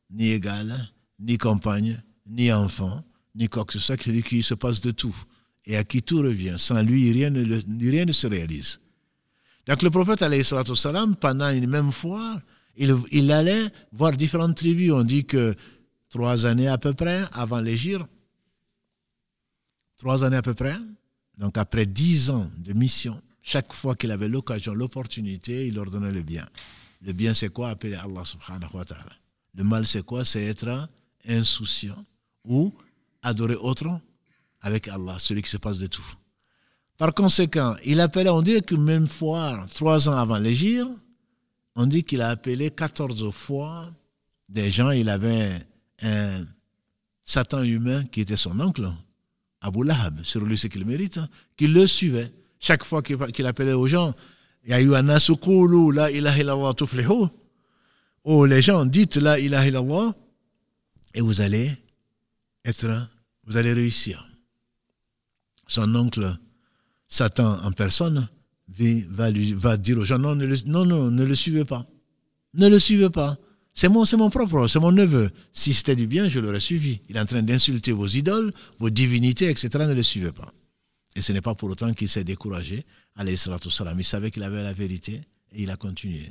ni 0.09 0.31
égal, 0.31 0.90
ni 1.18 1.37
compagne, 1.37 2.03
ni 2.26 2.50
enfant, 2.50 3.05
ni 3.35 3.46
quoi 3.48 3.66
que 3.66 3.74
ce 3.74 3.79
soit, 3.79 4.03
c'est 4.03 4.11
lui 4.11 4.22
qui 4.22 4.42
se 4.42 4.55
passe 4.55 4.81
de 4.81 4.90
tout 4.90 5.14
et 5.66 5.76
à 5.76 5.85
qui 5.85 6.00
tout 6.00 6.22
revient. 6.22 6.55
Sans 6.57 6.81
lui, 6.81 7.12
rien 7.12 7.29
ne 7.29 8.12
se 8.12 8.26
réalise. 8.26 8.81
Donc 9.66 9.83
le 9.83 9.90
prophète, 9.90 10.25
salam, 10.75 11.16
pendant 11.16 11.51
une 11.51 11.66
même 11.68 11.92
fois, 11.92 12.40
il, 12.77 13.31
allait 13.31 13.66
voir 13.92 14.12
différentes 14.12 14.57
tribus. 14.57 14.92
On 14.92 15.05
dit 15.05 15.25
que 15.25 15.55
trois 16.09 16.46
années 16.46 16.68
à 16.68 16.79
peu 16.79 16.94
près 16.94 17.25
avant 17.33 17.61
l'Égir, 17.61 18.07
trois 19.96 20.25
années 20.25 20.37
à 20.37 20.42
peu 20.42 20.55
près, 20.55 20.77
donc 21.38 21.59
après 21.59 21.87
dix 21.87 22.31
ans 22.31 22.51
de 22.59 22.73
mission, 22.73 23.20
chaque 23.42 23.73
fois 23.73 23.94
qu'il 23.94 24.11
avait 24.11 24.29
l'occasion, 24.29 24.75
l'opportunité, 24.75 25.66
il 25.66 25.75
leur 25.75 25.90
donnait 25.90 26.12
le 26.12 26.23
bien. 26.23 26.46
Le 27.03 27.12
bien, 27.12 27.33
c'est 27.33 27.49
quoi? 27.49 27.70
Appeler 27.70 27.94
Allah 27.94 28.25
subhanahu 28.25 28.70
wa 28.75 28.85
ta'ala. 28.85 29.12
Le 29.55 29.64
mal, 29.64 29.87
c'est 29.87 30.05
quoi? 30.05 30.25
C'est 30.25 30.44
être 30.44 30.88
insouciant 31.27 32.05
ou 32.44 32.73
adorer 33.23 33.55
autre 33.55 34.01
avec 34.61 34.88
Allah, 34.88 35.16
celui 35.18 35.42
qui 35.42 35.51
se 35.51 35.57
passe 35.57 35.79
de 35.79 35.87
tout. 35.87 36.05
Par 37.01 37.15
conséquent, 37.15 37.77
il 37.87 37.99
appelait, 37.99 38.29
on 38.29 38.43
dit 38.43 38.61
que 38.61 38.75
même 38.75 39.07
fois, 39.07 39.65
trois 39.75 40.11
ans 40.11 40.19
avant 40.19 40.37
l'Égir, 40.37 40.87
on 41.75 41.87
dit 41.87 42.05
qu'il 42.05 42.21
a 42.21 42.29
appelé 42.29 42.71
14 42.71 43.33
fois 43.33 43.91
des 44.51 44.71
gens, 44.71 44.91
il 44.91 45.09
avait 45.09 45.67
un 46.03 46.45
Satan 47.25 47.63
humain 47.63 48.05
qui 48.05 48.21
était 48.21 48.37
son 48.37 48.61
oncle, 48.61 48.93
Abu 49.63 49.83
Lahab, 49.83 50.23
sur 50.25 50.45
lui 50.45 50.59
ce 50.59 50.67
qu'il 50.67 50.85
mérite, 50.85 51.19
qui 51.57 51.69
le 51.69 51.87
suivait. 51.87 52.31
Chaque 52.59 52.85
fois 52.85 53.01
qu'il 53.01 53.47
appelait 53.47 53.73
aux 53.73 53.87
gens, 53.87 54.13
la 54.67 54.79
ilaha 54.83 56.39
illallah. 56.39 56.75
Oh, 58.25 58.45
les 58.45 58.61
gens, 58.61 58.85
dites 58.85 59.17
la 59.17 59.39
ilaha 59.39 59.69
illallah 59.69 60.15
et 61.15 61.23
vous 61.23 61.41
allez 61.41 61.73
être, 62.63 63.09
vous 63.47 63.57
allez 63.57 63.73
réussir. 63.73 64.29
Son 65.67 65.95
oncle, 65.95 66.37
Satan 67.11 67.59
en 67.64 67.73
personne, 67.73 68.29
va, 69.11 69.31
lui, 69.31 69.53
va 69.53 69.77
dire 69.77 69.99
aux 69.99 70.05
gens, 70.05 70.18
non, 70.18 70.37
non, 70.37 70.87
non, 70.87 71.11
ne 71.11 71.25
le 71.25 71.35
suivez 71.35 71.64
pas. 71.64 71.87
Ne 72.55 72.68
le 72.68 72.79
suivez 72.79 73.11
pas. 73.11 73.37
C'est 73.75 73.88
mon, 73.88 74.05
mon 74.16 74.31
propre, 74.31 74.68
c'est 74.68 74.79
mon 74.79 74.92
neveu. 74.92 75.31
Si 75.53 75.75
c'était 75.75 75.96
du 75.96 76.07
bien, 76.07 76.29
je 76.29 76.38
l'aurais 76.38 76.61
suivi. 76.61 77.01
Il 77.09 77.16
est 77.16 77.20
en 77.20 77.25
train 77.25 77.42
d'insulter 77.42 77.92
vos 77.92 78.07
idoles, 78.07 78.53
vos 78.79 78.90
divinités, 78.90 79.49
etc. 79.49 79.68
Ne 79.87 79.92
le 79.92 80.03
suivez 80.03 80.33
pas. 80.33 80.53
Et 81.16 81.23
ce 81.23 81.33
n'est 81.33 81.40
pas 81.40 81.55
pour 81.55 81.68
autant 81.68 81.92
qu'il 81.92 82.09
s'est 82.09 82.25
découragé. 82.25 82.85
Il 83.18 83.38
savait 84.05 84.31
qu'il 84.31 84.42
avait 84.42 84.62
la 84.62 84.73
vérité 84.73 85.20
et 85.53 85.62
il 85.62 85.70
a 85.70 85.77
continué. 85.77 86.29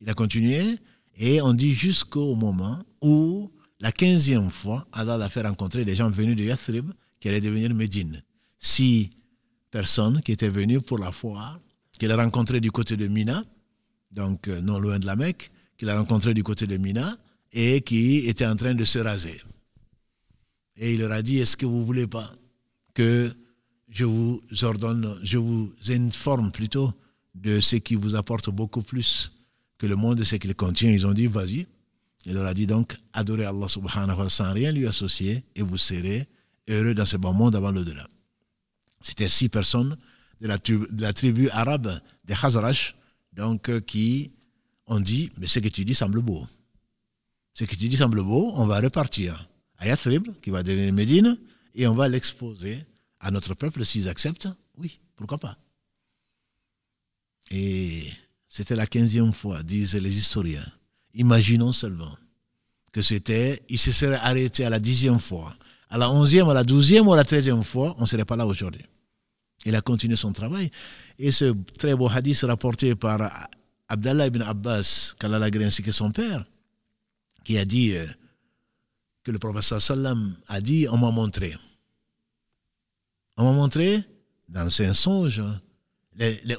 Il 0.00 0.08
a 0.10 0.14
continué 0.14 0.62
et 1.16 1.40
on 1.42 1.54
dit 1.54 1.72
jusqu'au 1.72 2.34
moment 2.36 2.78
où, 3.00 3.50
la 3.80 3.92
quinzième 3.92 4.50
fois, 4.50 4.86
Allah 4.92 5.16
l'a 5.16 5.28
fait 5.30 5.42
rencontrer 5.42 5.84
des 5.84 5.96
gens 5.96 6.10
venus 6.10 6.36
de 6.36 6.44
Yathrib 6.44 6.90
qui 7.18 7.28
allaient 7.28 7.40
devenir 7.40 7.74
Médine. 7.74 8.22
Six 8.58 9.10
personnes 9.70 10.20
qui 10.22 10.32
étaient 10.32 10.48
venues 10.48 10.80
pour 10.80 10.98
la 10.98 11.12
foire, 11.12 11.60
qu'il 11.98 12.10
a 12.10 12.16
rencontré 12.16 12.60
du 12.60 12.70
côté 12.70 12.96
de 12.96 13.06
Mina, 13.06 13.44
donc 14.12 14.48
euh, 14.48 14.60
non 14.60 14.78
loin 14.78 14.98
de 14.98 15.06
la 15.06 15.16
Mecque, 15.16 15.50
qu'il 15.76 15.88
a 15.88 15.98
rencontré 15.98 16.34
du 16.34 16.42
côté 16.42 16.66
de 16.66 16.76
Mina 16.76 17.16
et 17.52 17.80
qui 17.80 18.18
était 18.28 18.46
en 18.46 18.56
train 18.56 18.74
de 18.74 18.84
se 18.84 18.98
raser. 18.98 19.40
Et 20.76 20.94
il 20.94 21.00
leur 21.00 21.12
a 21.12 21.22
dit, 21.22 21.38
est-ce 21.38 21.56
que 21.56 21.66
vous 21.66 21.84
voulez 21.84 22.06
pas 22.06 22.30
que 22.94 23.32
je 23.88 24.04
vous 24.04 24.40
ordonne, 24.62 25.18
je 25.22 25.38
vous 25.38 25.72
informe 25.90 26.52
plutôt 26.52 26.92
de 27.34 27.60
ce 27.60 27.76
qui 27.76 27.94
vous 27.94 28.14
apporte 28.14 28.50
beaucoup 28.50 28.82
plus 28.82 29.32
que 29.78 29.86
le 29.86 29.96
monde 29.96 30.18
de 30.18 30.24
ce 30.24 30.36
qu'il 30.36 30.54
contient? 30.54 30.90
Ils 30.90 31.06
ont 31.06 31.12
dit, 31.12 31.26
vas-y. 31.26 31.66
Il 32.26 32.34
leur 32.34 32.46
a 32.46 32.54
dit 32.54 32.66
donc, 32.66 32.96
adorez 33.12 33.44
Allah 33.44 33.68
subhanahu 33.68 34.18
wa 34.18 34.28
sans 34.28 34.52
rien 34.52 34.72
lui 34.72 34.86
associer 34.86 35.44
et 35.54 35.62
vous 35.62 35.78
serez 35.78 36.26
heureux 36.68 36.94
dans 36.94 37.06
ce 37.06 37.16
bon 37.16 37.32
monde 37.32 37.54
avant 37.54 37.70
l'au-delà. 37.70 38.06
C'était 39.00 39.28
six 39.28 39.48
personnes 39.48 39.96
de 40.40 40.46
la, 40.46 41.12
tribu, 41.12 41.48
arabe 41.50 42.00
des 42.24 42.34
Khazraj, 42.34 42.94
donc 43.32 43.68
euh, 43.68 43.80
qui 43.80 44.32
ont 44.86 45.00
dit, 45.00 45.30
mais 45.36 45.46
ce 45.46 45.58
que 45.58 45.68
tu 45.68 45.84
dis 45.84 45.94
semble 45.94 46.20
beau. 46.20 46.46
Ce 47.54 47.64
que 47.64 47.74
tu 47.74 47.88
dis 47.88 47.96
semble 47.96 48.22
beau, 48.22 48.52
on 48.54 48.66
va 48.66 48.80
repartir 48.80 49.48
à 49.78 49.86
Yathrib, 49.86 50.28
qui 50.40 50.50
va 50.50 50.62
devenir 50.62 50.92
Médine, 50.92 51.38
et 51.74 51.86
on 51.86 51.94
va 51.94 52.08
l'exposer 52.08 52.84
à 53.20 53.30
notre 53.30 53.54
peuple 53.54 53.84
s'ils 53.84 54.08
acceptent. 54.08 54.48
Oui, 54.76 55.00
pourquoi 55.16 55.38
pas. 55.38 55.58
Et 57.50 58.10
c'était 58.46 58.76
la 58.76 58.86
quinzième 58.86 59.32
fois, 59.32 59.62
disent 59.62 59.94
les 59.94 60.18
historiens. 60.18 60.66
Imaginons 61.14 61.72
seulement 61.72 62.16
que 62.92 63.02
c'était, 63.02 63.62
il 63.68 63.78
se 63.78 63.92
serait 63.92 64.16
arrêté 64.16 64.64
à 64.64 64.70
la 64.70 64.80
dixième 64.80 65.18
fois, 65.18 65.56
à 65.90 65.98
la 65.98 66.10
onzième, 66.10 66.48
à 66.48 66.54
la 66.54 66.64
douzième 66.64 67.06
ou 67.08 67.12
à 67.12 67.16
la 67.16 67.24
treizième 67.24 67.62
fois, 67.62 67.94
on 67.98 68.02
ne 68.02 68.06
serait 68.06 68.24
pas 68.24 68.36
là 68.36 68.46
aujourd'hui. 68.46 68.84
Il 69.64 69.74
a 69.74 69.80
continué 69.80 70.16
son 70.16 70.32
travail. 70.32 70.70
Et 71.18 71.32
ce 71.32 71.54
très 71.78 71.94
beau 71.94 72.08
hadith 72.08 72.40
rapporté 72.42 72.94
par 72.94 73.48
Abdallah 73.88 74.26
ibn 74.26 74.42
Abbas, 74.42 75.14
qu'Allah 75.18 75.38
l'a 75.38 75.66
ainsi 75.66 75.82
que 75.82 75.92
son 75.92 76.10
père, 76.10 76.44
qui 77.44 77.58
a 77.58 77.64
dit 77.64 77.96
euh, 77.96 78.06
que 79.24 79.30
le 79.30 79.38
professeur 79.38 79.80
sallam 79.80 80.36
a 80.46 80.60
dit, 80.60 80.86
on 80.90 80.98
m'a 80.98 81.10
montré. 81.10 81.56
On 83.36 83.44
m'a 83.44 83.52
montré 83.52 84.02
dans 84.48 84.68
un 84.82 84.94
songe 84.94 85.42
les, 86.16 86.40
les 86.44 86.56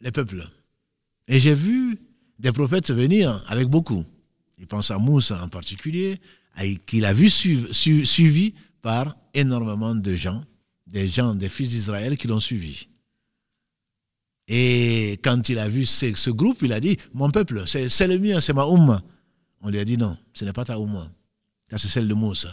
les 0.00 0.12
peuples. 0.12 0.48
Et 1.26 1.40
j'ai 1.40 1.54
vu 1.54 1.98
des 2.38 2.52
prophètes 2.52 2.90
venir 2.90 3.44
avec 3.48 3.68
beaucoup. 3.68 4.04
Il 4.58 4.66
pense 4.66 4.90
à 4.90 4.98
Moussa 4.98 5.42
en 5.42 5.48
particulier, 5.48 6.20
qu'il 6.86 7.04
a 7.04 7.12
vu 7.12 7.30
suivi 7.30 8.54
par 8.82 9.16
énormément 9.34 9.94
de 9.94 10.14
gens, 10.14 10.44
des 10.86 11.08
gens, 11.08 11.34
des 11.34 11.48
fils 11.48 11.70
d'Israël 11.70 12.16
qui 12.16 12.26
l'ont 12.26 12.40
suivi. 12.40 12.88
Et 14.48 15.12
quand 15.22 15.48
il 15.48 15.58
a 15.58 15.68
vu 15.68 15.86
ce, 15.86 16.30
groupe, 16.30 16.62
il 16.62 16.72
a 16.72 16.80
dit, 16.80 16.96
mon 17.14 17.30
peuple, 17.30 17.62
c'est 17.66 18.08
le 18.08 18.18
mien, 18.18 18.40
c'est 18.40 18.52
ma 18.52 18.66
Oumma. 18.66 19.00
On 19.62 19.70
lui 19.70 19.78
a 19.78 19.84
dit, 19.84 19.96
non, 19.96 20.16
ce 20.34 20.44
n'est 20.44 20.52
pas 20.52 20.64
ta 20.64 20.78
Oumma, 20.78 21.10
c'est 21.70 21.88
celle 21.88 22.08
de 22.08 22.14
Moussa. 22.14 22.52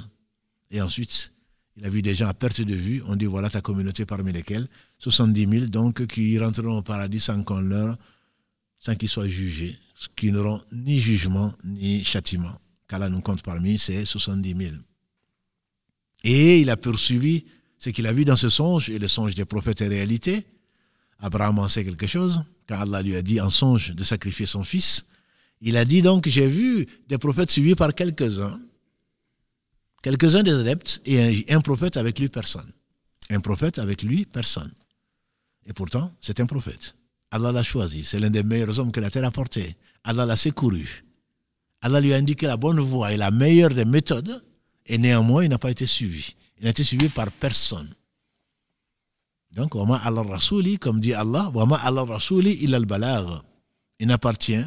Et 0.69 0.81
ensuite, 0.81 1.33
il 1.75 1.85
a 1.85 1.89
vu 1.89 2.01
des 2.01 2.13
gens 2.13 2.27
à 2.27 2.33
perte 2.33 2.61
de 2.61 2.75
vue. 2.75 3.01
On 3.07 3.15
dit, 3.15 3.25
voilà 3.25 3.49
ta 3.49 3.61
communauté 3.61 4.05
parmi 4.05 4.31
lesquelles 4.31 4.67
70 4.99 5.47
000, 5.47 5.65
donc, 5.67 6.05
qui 6.05 6.37
rentreront 6.37 6.77
au 6.77 6.81
paradis 6.83 7.19
sans 7.19 7.41
qu'on 7.43 7.61
leur, 7.61 7.97
sans 8.79 8.95
qu'ils 8.95 9.09
soient 9.09 9.27
jugés, 9.27 9.77
qui 10.15 10.31
n'auront 10.31 10.61
ni 10.71 10.99
jugement, 10.99 11.53
ni 11.63 12.03
châtiment. 12.03 12.59
Qu'Allah 12.87 13.09
nous 13.09 13.21
compte 13.21 13.43
parmi 13.43 13.77
ces 13.77 14.05
70 14.05 14.55
000. 14.55 14.75
Et 16.23 16.61
il 16.61 16.69
a 16.69 16.77
poursuivi 16.77 17.45
ce 17.77 17.89
qu'il 17.89 18.07
a 18.07 18.13
vu 18.13 18.25
dans 18.25 18.35
ce 18.35 18.49
songe, 18.49 18.89
et 18.89 18.99
le 18.99 19.07
songe 19.07 19.35
des 19.35 19.45
prophètes 19.45 19.81
est 19.81 19.87
réalité. 19.87 20.45
Abraham 21.19 21.59
en 21.59 21.67
sait 21.67 21.83
quelque 21.83 22.07
chose, 22.07 22.43
car 22.65 22.81
Allah 22.81 23.01
lui 23.01 23.15
a 23.15 23.21
dit 23.21 23.39
en 23.39 23.49
songe 23.49 23.93
de 23.93 24.03
sacrifier 24.03 24.45
son 24.45 24.63
fils. 24.63 25.05
Il 25.61 25.77
a 25.77 25.85
dit 25.85 26.01
donc, 26.01 26.27
j'ai 26.27 26.47
vu 26.47 26.87
des 27.07 27.17
prophètes 27.17 27.51
suivis 27.51 27.75
par 27.75 27.93
quelques-uns, 27.93 28.59
quelques-uns 30.01 30.43
des 30.43 30.53
adeptes, 30.53 31.01
et 31.05 31.45
un, 31.53 31.61
prophète 31.61 31.97
avec 31.97 32.19
lui, 32.19 32.29
personne. 32.29 32.71
Un 33.29 33.39
prophète 33.39 33.79
avec 33.79 34.03
lui, 34.03 34.25
personne. 34.25 34.71
Et 35.65 35.73
pourtant, 35.73 36.13
c'est 36.21 36.39
un 36.39 36.45
prophète. 36.45 36.95
Allah 37.31 37.51
l'a 37.51 37.63
choisi. 37.63 38.03
C'est 38.03 38.19
l'un 38.19 38.29
des 38.29 38.43
meilleurs 38.43 38.79
hommes 38.79 38.91
que 38.91 39.01
la 39.01 39.09
terre 39.09 39.25
a 39.25 39.31
porté. 39.31 39.75
Allah 40.03 40.25
l'a 40.25 40.37
secouru. 40.37 41.03
Allah 41.81 42.01
lui 42.01 42.13
a 42.13 42.17
indiqué 42.17 42.47
la 42.47 42.57
bonne 42.57 42.79
voie 42.79 43.13
et 43.13 43.17
la 43.17 43.31
meilleure 43.31 43.69
des 43.69 43.85
méthodes, 43.85 44.43
et 44.85 44.97
néanmoins, 44.97 45.43
il 45.43 45.49
n'a 45.49 45.57
pas 45.57 45.71
été 45.71 45.85
suivi. 45.85 46.35
Il 46.57 46.63
n'a 46.63 46.71
été 46.71 46.83
suivi 46.83 47.09
par 47.09 47.31
personne. 47.31 47.93
Donc, 49.51 49.75
Allah 49.75 50.21
Rasuli, 50.21 50.77
comme 50.77 50.99
dit 50.99 51.13
Allah, 51.13 51.51
Allah 51.83 52.03
Rasuli, 52.03 52.57
il 52.61 52.73
a 52.75 52.79
le 52.79 52.85
Il 53.99 54.07
n'appartient 54.07 54.65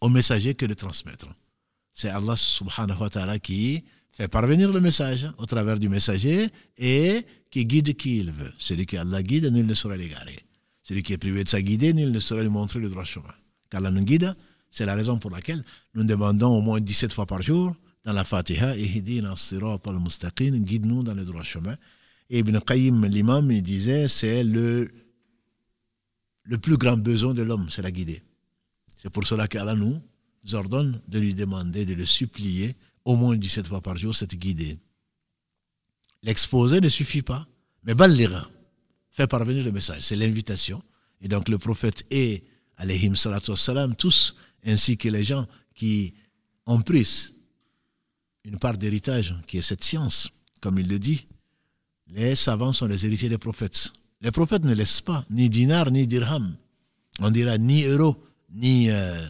au 0.00 0.08
messager 0.08 0.54
que 0.54 0.66
de 0.66 0.74
transmettre. 0.74 1.26
C'est 1.92 2.08
Allah 2.08 2.36
subhanahu 2.36 3.00
wa 3.00 3.10
ta'ala 3.10 3.38
qui 3.38 3.84
fait 4.10 4.28
parvenir 4.28 4.72
le 4.72 4.80
message 4.80 5.28
au 5.38 5.46
travers 5.46 5.78
du 5.78 5.88
messager 5.88 6.48
et 6.76 7.24
qui 7.50 7.64
guide 7.64 7.96
qui 7.96 8.18
il 8.18 8.32
veut. 8.32 8.52
Celui 8.58 8.86
qui 8.86 8.96
Allah 8.96 9.22
guide, 9.22 9.46
nul 9.46 9.66
ne 9.66 9.74
saurait 9.74 9.98
l'égarer. 9.98 10.40
Celui 10.82 11.02
qui 11.02 11.12
est 11.12 11.18
privé 11.18 11.44
de 11.44 11.48
sa 11.48 11.62
guidée, 11.62 11.92
nul 11.94 12.10
ne 12.10 12.20
saurait 12.20 12.42
lui 12.42 12.50
montrer 12.50 12.80
le 12.80 12.88
droit 12.88 13.04
chemin. 13.04 13.34
Qu'Allah 13.70 13.90
nous 13.90 14.02
guide, 14.02 14.34
c'est 14.74 14.86
la 14.86 14.96
raison 14.96 15.18
pour 15.18 15.30
laquelle 15.30 15.62
nous 15.94 16.02
demandons 16.02 16.58
au 16.58 16.60
moins 16.60 16.80
17 16.80 17.12
fois 17.12 17.26
par 17.26 17.40
jour 17.40 17.76
dans 18.04 18.12
la 18.12 18.24
Fatiha, 18.24 18.76
guide-nous 18.76 21.04
dans 21.04 21.14
le 21.14 21.24
droit 21.24 21.44
chemin. 21.44 21.76
Et 22.28 22.40
Ibn 22.40 22.58
Qayyim, 22.58 23.06
l'imam, 23.06 23.52
il 23.52 23.62
disait, 23.62 24.08
c'est 24.08 24.42
le, 24.42 24.90
plus 26.60 26.76
grand 26.76 26.96
besoin 26.96 27.34
de 27.34 27.42
l'homme, 27.42 27.68
c'est 27.70 27.82
la 27.82 27.92
guider. 27.92 28.20
C'est 28.96 29.10
pour 29.10 29.24
cela 29.24 29.46
qu'Allah 29.46 29.76
nous 29.76 30.02
ordonne 30.52 31.00
de 31.06 31.20
lui 31.20 31.34
demander, 31.34 31.86
de 31.86 31.94
le 31.94 32.04
supplier 32.04 32.74
au 33.04 33.14
moins 33.14 33.36
17 33.36 33.68
fois 33.68 33.80
par 33.80 33.96
jour, 33.96 34.14
c'est 34.14 34.34
guidé. 34.34 34.76
L'exposer 36.24 36.80
ne 36.80 36.88
suffit 36.88 37.22
pas, 37.22 37.46
mais 37.84 37.94
balira, 37.94 38.50
fait 39.12 39.28
parvenir 39.28 39.64
le 39.64 39.70
message, 39.70 40.02
c'est 40.02 40.16
l'invitation. 40.16 40.82
Et 41.20 41.28
donc 41.28 41.48
le 41.48 41.58
prophète 41.58 42.04
et, 42.10 42.42
alayhim 42.76 43.14
salatu 43.14 43.56
salam, 43.56 43.94
tous, 43.94 44.34
ainsi 44.64 44.96
que 44.96 45.08
les 45.08 45.24
gens 45.24 45.46
qui 45.74 46.14
ont 46.66 46.80
pris 46.80 47.34
une 48.44 48.58
part 48.58 48.76
d'héritage, 48.76 49.34
qui 49.46 49.58
est 49.58 49.62
cette 49.62 49.84
science, 49.84 50.30
comme 50.60 50.78
il 50.78 50.88
le 50.88 50.98
dit, 50.98 51.26
les 52.08 52.36
savants 52.36 52.72
sont 52.72 52.86
les 52.86 53.04
héritiers 53.06 53.28
des 53.28 53.38
prophètes. 53.38 53.92
Les 54.20 54.30
prophètes 54.30 54.64
ne 54.64 54.74
laissent 54.74 55.00
pas 55.00 55.24
ni 55.30 55.48
dinar 55.48 55.90
ni 55.90 56.06
dirham. 56.06 56.56
On 57.20 57.30
dira 57.30 57.58
ni 57.58 57.84
euro 57.84 58.22
ni 58.50 58.90
euh, 58.90 59.26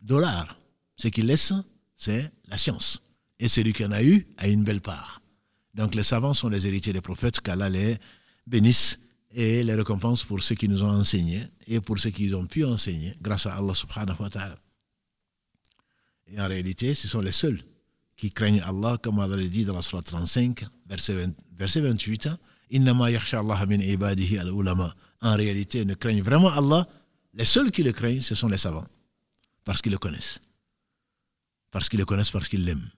dollar. 0.00 0.58
Ce 0.96 1.08
qu'ils 1.08 1.26
laissent, 1.26 1.52
c'est 1.96 2.32
la 2.48 2.58
science. 2.58 3.02
Et 3.38 3.48
celui 3.48 3.72
qui 3.72 3.84
en 3.84 3.92
a 3.92 4.02
eu 4.02 4.26
a 4.36 4.46
une 4.48 4.64
belle 4.64 4.80
part. 4.80 5.20
Donc 5.74 5.94
les 5.94 6.04
savants 6.04 6.34
sont 6.34 6.48
les 6.48 6.66
héritiers 6.66 6.92
des 6.92 7.00
prophètes, 7.00 7.40
qu'Allah 7.40 7.68
les 7.68 7.96
bénisse 8.46 8.98
et 9.32 9.64
les 9.64 9.74
récompense 9.74 10.22
pour 10.22 10.42
ce 10.42 10.54
qu'ils 10.54 10.70
nous 10.70 10.82
ont 10.82 10.90
enseigné 10.90 11.42
et 11.66 11.80
pour 11.80 11.98
ce 11.98 12.08
qu'ils 12.08 12.34
ont 12.34 12.46
pu 12.46 12.64
enseigner 12.64 13.12
grâce 13.20 13.46
à 13.46 13.54
Allah 13.54 13.74
subhanahu 13.74 14.16
wa 14.20 14.30
ta'ala. 14.30 14.56
Et 16.28 16.40
en 16.40 16.48
réalité, 16.48 16.94
ce 16.94 17.08
sont 17.08 17.20
les 17.20 17.32
seuls 17.32 17.60
qui 18.16 18.30
craignent 18.30 18.62
Allah, 18.62 18.98
comme 19.02 19.18
Allah 19.18 19.36
le 19.36 19.48
dit 19.48 19.64
dans 19.64 19.74
la 19.74 19.82
Surah 19.82 20.02
35, 20.02 20.64
verset, 20.86 21.14
28. 21.58 22.28
En 25.20 25.36
réalité, 25.36 25.84
ne 25.84 25.94
craignent 25.94 26.22
vraiment 26.22 26.48
Allah. 26.48 26.88
Les 27.34 27.44
seuls 27.44 27.70
qui 27.70 27.82
le 27.82 27.92
craignent, 27.92 28.20
ce 28.20 28.34
sont 28.34 28.48
les 28.48 28.58
savants. 28.58 28.86
Parce 29.64 29.82
qu'ils 29.82 29.92
le 29.92 29.98
connaissent. 29.98 30.40
Parce 31.70 31.88
qu'ils 31.88 31.98
le 31.98 32.04
connaissent, 32.04 32.30
parce 32.30 32.48
qu'ils 32.48 32.64
l'aiment. 32.64 32.90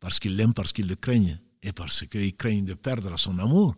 Parce 0.00 0.18
qu'ils 0.18 0.36
l'aiment, 0.36 0.54
parce 0.54 0.72
qu'ils 0.72 0.86
le 0.86 0.96
craignent. 0.96 1.38
Et 1.62 1.72
parce 1.72 2.06
qu'ils 2.06 2.34
craignent 2.34 2.64
de 2.64 2.74
perdre 2.74 3.18
son 3.18 3.38
amour 3.38 3.76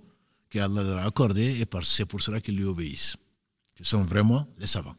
qu'Allah 0.48 0.83
leur 0.83 0.98
a 0.98 1.05
accordé. 1.05 1.61
Et 1.61 1.66
c'est 1.83 2.07
pour 2.07 2.20
cela 2.20 2.40
qu'ils 2.40 2.57
lui 2.57 2.64
obéissent. 2.64 3.16
Ce 3.82 3.90
sont 3.90 4.04
vraiment 4.04 4.46
les 4.58 4.66
savants. 4.66 4.96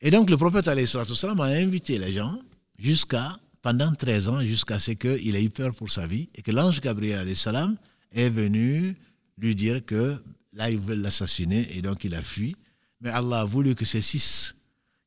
Et 0.00 0.10
donc 0.10 0.28
le 0.28 0.36
prophète 0.36 0.68
a 0.68 0.72
invité 0.72 1.98
les 1.98 2.12
gens 2.12 2.38
jusqu'à, 2.78 3.38
pendant 3.62 3.92
13 3.92 4.28
ans, 4.28 4.40
jusqu'à 4.42 4.78
ce 4.78 4.90
qu'il 4.90 5.34
ait 5.34 5.44
eu 5.44 5.50
peur 5.50 5.74
pour 5.74 5.90
sa 5.90 6.06
vie 6.06 6.28
et 6.34 6.42
que 6.42 6.50
l'ange 6.50 6.80
Gabriel 6.80 7.34
salam 7.34 7.76
est 8.12 8.28
venu 8.28 8.96
lui 9.38 9.54
dire 9.54 9.84
que 9.84 10.16
là, 10.52 10.70
ils 10.70 10.78
veulent 10.78 11.00
l'assassiner 11.00 11.76
et 11.76 11.82
donc 11.82 12.04
il 12.04 12.14
a 12.14 12.22
fui. 12.22 12.56
Mais 13.00 13.10
Allah 13.10 13.40
a 13.40 13.44
voulu 13.44 13.74
que 13.74 13.84
ces 13.84 14.02
six 14.02 14.54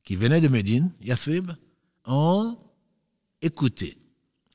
qui 0.04 0.16
venaient 0.16 0.40
de 0.40 0.48
Médine, 0.48 0.90
Yathrib, 1.02 1.52
ont 2.04 2.56
écouté 3.42 3.96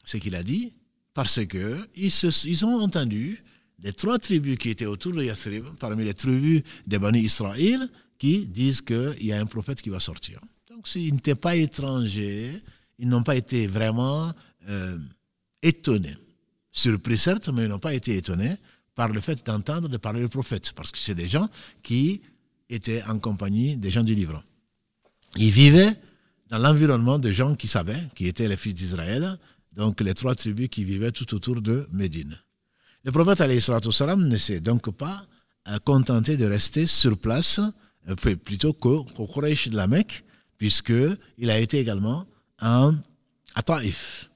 ce 0.04 0.18
qu'il 0.18 0.36
a 0.36 0.44
dit 0.44 0.74
parce 1.14 1.46
que 1.46 1.88
ils, 1.96 2.12
ils 2.46 2.66
ont 2.66 2.82
entendu 2.82 3.44
les 3.80 3.94
trois 3.94 4.20
tribus 4.20 4.58
qui 4.58 4.70
étaient 4.70 4.86
autour 4.86 5.14
de 5.14 5.24
Yathrib, 5.24 5.66
parmi 5.80 6.06
les 6.06 6.14
tribus 6.14 6.64
des 6.88 6.98
Bani 6.98 7.20
Israël, 7.20 7.90
qui 8.18 8.46
disent 8.46 8.82
qu'il 8.82 9.26
y 9.26 9.34
a 9.34 9.40
un 9.40 9.46
prophète 9.46 9.82
qui 9.82 9.90
va 9.90 10.00
sortir. 10.00 10.40
Donc, 10.70 10.88
s'ils 10.88 11.14
n'étaient 11.14 11.36
pas 11.36 11.56
étrangers, 11.56 12.62
ils 13.00 13.08
n'ont 13.08 13.24
pas 13.24 13.36
été 13.36 13.68
vraiment 13.68 14.34
euh, 14.70 14.98
étonnés. 15.62 16.16
Surpris 16.72 17.18
certes, 17.18 17.50
mais 17.50 17.64
ils 17.64 17.70
n'ont 17.70 17.80
pas 17.80 17.94
été 17.94 18.16
étonnés 18.16 18.56
par 18.96 19.10
le 19.10 19.22
fait 19.22 19.46
d'entendre 19.46 19.90
de 19.90 19.98
parler 19.98 20.22
du 20.22 20.30
prophète, 20.30 20.72
parce 20.74 20.92
que 20.92 20.98
c'est 20.98 21.16
des 21.16 21.28
gens 21.28 21.50
qui 21.84 22.22
étaient 22.70 23.04
en 23.04 23.20
compagnie 23.20 23.78
des 23.78 23.92
gens 23.92 24.04
du 24.04 24.16
livre. 24.16 24.44
Ils 25.36 25.52
vivaient 25.52 25.94
dans 26.48 26.60
l'environnement 26.60 27.20
de 27.20 27.32
gens 27.32 27.56
qui 27.56 27.68
savaient, 27.68 28.02
qui 28.16 28.28
étaient 28.28 28.48
les 28.48 28.58
fils 28.58 28.74
d'Israël, 28.74 29.38
donc 29.74 30.00
les 30.02 30.14
trois 30.14 30.36
tribus 30.36 30.70
qui 30.70 30.86
vivaient 30.86 31.12
tout 31.12 31.34
autour 31.36 31.62
de 31.62 31.88
Médine. 31.92 32.40
Le 33.04 33.12
prophète 33.12 33.62
salam 33.92 34.28
ne 34.28 34.38
s'est 34.38 34.62
donc 34.62 34.90
pas 34.92 35.26
euh, 35.68 35.78
contenté 35.84 36.38
de 36.38 36.46
rester 36.46 36.88
sur 36.88 37.18
place, 37.18 37.60
euh, 38.10 38.16
plutôt 38.16 38.74
qu'au 38.74 39.04
Quraysh 39.04 39.70
de 39.70 39.76
la 39.76 39.88
Mecque, 39.88 40.24
puisqu'il 40.58 41.50
a 41.50 41.60
été 41.60 41.80
également 41.80 42.26
à 42.60 42.92
Taïf. 43.64 44.30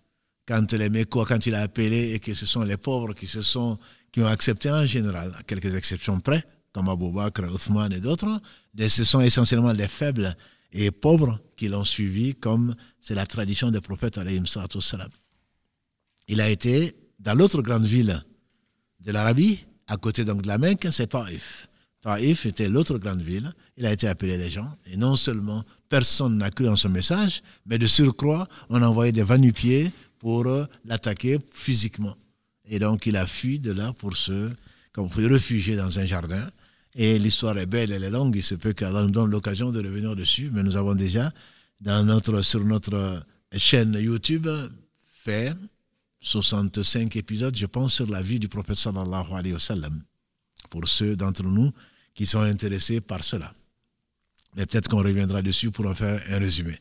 Quand 0.48 0.74
les 0.74 0.90
Mécois, 0.90 1.26
quand 1.26 1.46
il 1.46 1.56
a 1.56 1.62
appelé 1.62 2.14
et 2.14 2.20
que 2.20 2.34
ce 2.34 2.46
sont 2.46 2.64
les 2.64 2.78
pauvres 2.78 3.14
qui 3.14 3.28
se 3.28 3.42
sont, 3.42 3.78
qui 4.12 4.22
ont 4.22 4.28
accepté 4.28 4.72
en 4.72 4.86
général, 4.86 5.34
à 5.38 5.44
quelques 5.44 5.74
exceptions 5.76 6.20
près, 6.20 6.44
comme 6.72 6.90
Abou 6.90 7.12
Bakr, 7.12 7.44
Othman 7.44 7.92
et 7.94 8.00
d'autres, 8.00 8.42
ce 8.78 9.04
sont 9.04 9.22
essentiellement 9.22 9.72
les 9.72 9.88
faibles 9.88 10.36
et 10.72 10.92
pauvres 10.92 11.40
qui 11.56 11.68
l'ont 11.68 11.84
suivi, 11.84 12.36
comme 12.36 12.76
c'est 13.00 13.16
la 13.16 13.26
tradition 13.26 13.72
des 13.72 13.82
prophètes. 13.82 14.20
Il 16.28 16.42
a 16.42 16.50
été 16.50 16.96
dans 17.20 17.34
l'autre 17.34 17.62
grande 17.62 17.86
ville 17.86 18.24
de 19.02 19.12
l'Arabie, 19.12 19.66
à 19.88 19.98
côté 19.98 20.26
donc 20.26 20.42
de 20.42 20.48
la 20.48 20.58
Mecque, 20.58 20.88
c'est 20.92 21.08
Taïf. 21.08 21.69
Taïf 22.02 22.46
était 22.46 22.70
l'autre 22.70 22.98
grande 22.98 23.22
ville. 23.22 23.52
Il 23.78 23.86
a 23.86 23.92
été 23.92 24.08
appelé 24.08 24.38
les 24.38 24.50
gens. 24.50 24.72
Et 24.86 24.98
non 24.98 25.16
seulement 25.16 25.64
personne 25.90 26.38
n'a 26.38 26.50
cru 26.50 26.68
en 26.70 26.76
ce 26.76 26.88
message, 26.88 27.42
mais 27.66 27.78
de 27.78 27.88
surcroît, 27.88 28.48
on 28.70 28.82
a 28.82 28.88
envoyé 28.88 29.12
des 29.12 29.24
vanupiers 29.24 29.92
pour 30.20 30.46
l'attaquer 30.86 31.40
physiquement. 31.52 32.16
Et 32.66 32.80
donc, 32.80 33.06
il 33.06 33.18
a 33.18 33.26
fui 33.26 33.60
de 33.60 33.72
là 33.72 33.94
pour 33.94 34.16
se, 34.16 34.50
comme 34.92 35.10
se 35.10 35.22
réfugier 35.22 35.76
dans 35.76 35.98
un 36.00 36.06
jardin. 36.06 36.50
Et 36.96 37.18
l'histoire 37.20 37.58
est 37.58 37.66
belle, 37.66 37.92
elle 37.92 38.04
est 38.04 38.10
longue. 38.10 38.36
Il 38.36 38.44
se 38.44 38.56
peut 38.56 38.74
qu'Allah 38.74 39.04
nous 39.04 39.12
donne 39.12 39.32
l'occasion 39.32 39.72
de 39.72 39.80
revenir 39.80 40.16
dessus. 40.16 40.50
Mais 40.54 40.64
nous 40.64 40.76
avons 40.76 40.96
déjà, 40.96 41.34
dans 41.82 42.04
notre, 42.04 42.42
sur 42.42 42.64
notre 42.64 43.24
chaîne 43.56 43.94
YouTube, 43.94 44.48
fait 45.24 45.54
65 46.22 47.16
épisodes, 47.16 47.56
je 47.56 47.66
pense, 47.66 47.94
sur 47.96 48.08
la 48.10 48.22
vie 48.22 48.40
du 48.40 48.48
prophète 48.48 48.76
sallallahu 48.76 49.34
alayhi 49.34 49.54
wa 49.54 49.60
sallam 49.60 50.02
pour 50.70 50.88
ceux 50.88 51.16
d'entre 51.16 51.44
nous 51.44 51.72
qui 52.20 52.26
sont 52.26 52.42
intéressés 52.42 53.00
par 53.00 53.24
cela. 53.24 53.54
Mais 54.54 54.66
peut-être 54.66 54.90
qu'on 54.90 54.98
reviendra 54.98 55.42
dessus 55.42 55.72
pour 55.72 55.86
en 55.86 55.94
faire 55.94 56.22
un 56.30 56.38
résumé. 56.38 56.76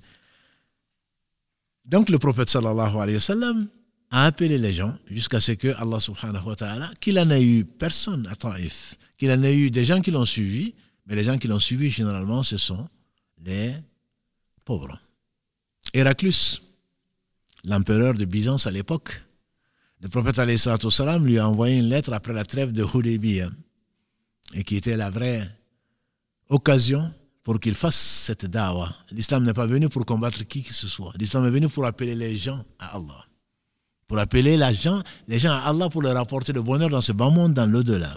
Donc 1.85 2.09
le 2.09 2.19
prophète 2.19 2.51
sallallahu 2.51 2.97
alayhi 2.97 3.19
wa 3.19 3.21
sallam 3.21 3.69
a 4.11 4.25
appelé 4.25 4.59
les 4.59 4.73
gens 4.73 4.99
jusqu'à 5.09 5.41
ce 5.41 5.53
que 5.53 5.69
Allah 5.77 6.01
subhanahu 6.01 6.45
wa 6.45 6.57
ta'ala, 6.57 6.91
qu'il 7.01 7.17
en 7.21 7.31
ait 7.31 7.41
eu 7.41 7.65
personne 7.65 8.27
à 8.27 8.35
Taïf, 8.35 8.97
qu'il 9.17 9.31
en 9.31 9.41
ait 9.45 9.55
eu 9.55 9.71
des 9.71 9.85
gens 9.85 10.01
qui 10.01 10.11
l'ont 10.11 10.25
suivi, 10.25 10.75
mais 11.07 11.15
les 11.15 11.23
gens 11.23 11.39
qui 11.39 11.47
l'ont 11.47 11.61
suivi 11.61 11.89
généralement 11.89 12.43
ce 12.43 12.57
sont 12.57 12.89
les 13.45 13.77
pauvres. 14.65 15.01
Héraclus, 15.95 16.61
l'empereur 17.65 18.15
de 18.15 18.25
Byzance 18.25 18.67
à 18.67 18.73
l'époque, 18.73 19.23
le 20.01 20.09
prophète 20.09 20.41
alayhi 20.41 20.59
salam 20.59 21.25
lui 21.25 21.39
a 21.39 21.49
envoyé 21.49 21.79
une 21.79 21.89
lettre 21.89 22.13
après 22.13 22.33
la 22.33 22.45
trêve 22.45 22.73
de 22.73 22.83
Hudaybiyah 22.83 23.51
et 24.55 24.65
qui 24.65 24.77
était 24.77 24.97
la 24.97 25.11
vraie 25.11 25.49
occasion 26.49 27.13
pour 27.43 27.61
qu'il 27.61 27.75
fasse 27.75 27.97
cette 27.97 28.47
dawa. 28.47 28.95
L'islam 29.11 29.45
n'est 29.45 29.55
pas 29.55 29.67
venu 29.67 29.89
pour 29.89 30.05
combattre 30.05 30.45
qui 30.45 30.63
que 30.63 30.73
ce 30.73 30.87
soit. 30.87 31.13
L'islam 31.19 31.47
est 31.47 31.51
venu 31.51 31.69
pour 31.69 31.87
appeler 31.87 32.15
les 32.15 32.37
gens 32.37 32.65
à 32.79 32.97
Allah. 32.97 33.25
Pour 34.07 34.19
appeler 34.19 34.57
les 34.57 34.75
gens, 34.75 35.03
les 35.29 35.39
gens 35.39 35.53
à 35.53 35.69
Allah 35.69 35.89
pour 35.89 36.03
leur 36.03 36.17
apporter 36.17 36.53
le 36.53 36.63
bonheur 36.63 36.91
dans 36.91 37.01
ce 37.01 37.13
bas 37.13 37.31
monde, 37.31 37.55
dans 37.55 37.67
l'au-delà. 37.67 38.17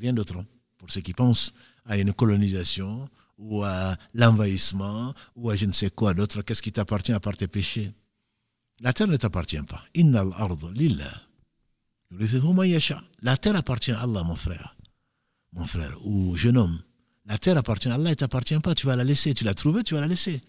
Rien 0.00 0.12
d'autre. 0.12 0.38
Hein. 0.38 0.46
Pour 0.78 0.90
ceux 0.90 1.00
qui 1.00 1.12
pensent 1.12 1.52
à 1.86 1.96
une 1.98 2.12
colonisation 2.12 3.08
ou 3.38 3.62
à 3.62 3.96
l'envahissement 4.14 5.12
ou 5.36 5.50
à 5.50 5.56
je 5.56 5.66
ne 5.66 5.72
sais 5.72 5.90
quoi 5.90 6.14
d'autre, 6.14 6.42
qu'est-ce 6.42 6.62
qui 6.62 6.72
t'appartient 6.72 7.12
à 7.12 7.20
part 7.20 7.36
tes 7.36 7.48
péchés? 7.48 7.92
La 8.80 8.92
terre 8.92 9.06
ne 9.06 9.16
t'appartient 9.16 9.62
pas. 9.62 9.84
Innal 9.94 10.32
lillah. 10.74 11.12
La 13.22 13.36
terre 13.36 13.56
appartient 13.56 13.92
à 13.92 14.00
Allah, 14.00 14.22
mon 14.22 14.36
frère 14.36 14.76
mon 15.52 15.66
frère 15.66 15.96
ou 16.04 16.36
jeune 16.36 16.56
homme. 16.56 16.82
La 17.26 17.38
terre 17.38 17.56
appartient 17.56 17.88
à 17.88 17.94
Allah, 17.94 18.04
elle 18.04 18.10
ne 18.10 18.14
t'appartient 18.14 18.58
pas. 18.58 18.74
Tu 18.74 18.86
vas 18.86 18.96
la 18.96 19.04
laisser. 19.04 19.34
Tu 19.34 19.44
l'as 19.44 19.54
trouvée, 19.54 19.82
tu 19.82 19.94
vas 19.94 20.00
la 20.00 20.08
laisser. 20.08 20.40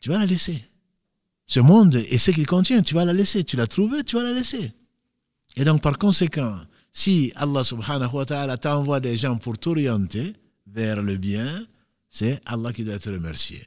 Tu 0.00 0.08
vas 0.08 0.18
la 0.18 0.26
laisser. 0.26 0.62
Ce 1.46 1.60
monde 1.60 1.96
et 1.96 2.18
ce 2.18 2.30
qu'il 2.30 2.46
contient, 2.46 2.80
tu 2.82 2.94
vas 2.94 3.04
la 3.04 3.12
laisser. 3.12 3.44
Tu 3.44 3.56
l'as 3.56 3.66
trouvée, 3.66 4.04
tu 4.04 4.16
vas 4.16 4.22
la 4.22 4.32
laisser. 4.32 4.72
Et 5.56 5.64
donc, 5.64 5.82
par 5.82 5.98
conséquent, 5.98 6.58
si 6.92 7.32
Allah 7.36 7.64
subhanahu 7.64 8.12
wa 8.12 8.24
ta'ala 8.24 8.56
t'envoie 8.56 9.00
des 9.00 9.16
gens 9.16 9.36
pour 9.36 9.58
t'orienter 9.58 10.32
vers 10.66 11.02
le 11.02 11.16
bien, 11.16 11.66
c'est 12.08 12.40
Allah 12.46 12.72
qui 12.72 12.84
doit 12.84 12.94
être 12.94 13.10
remercié. 13.10 13.66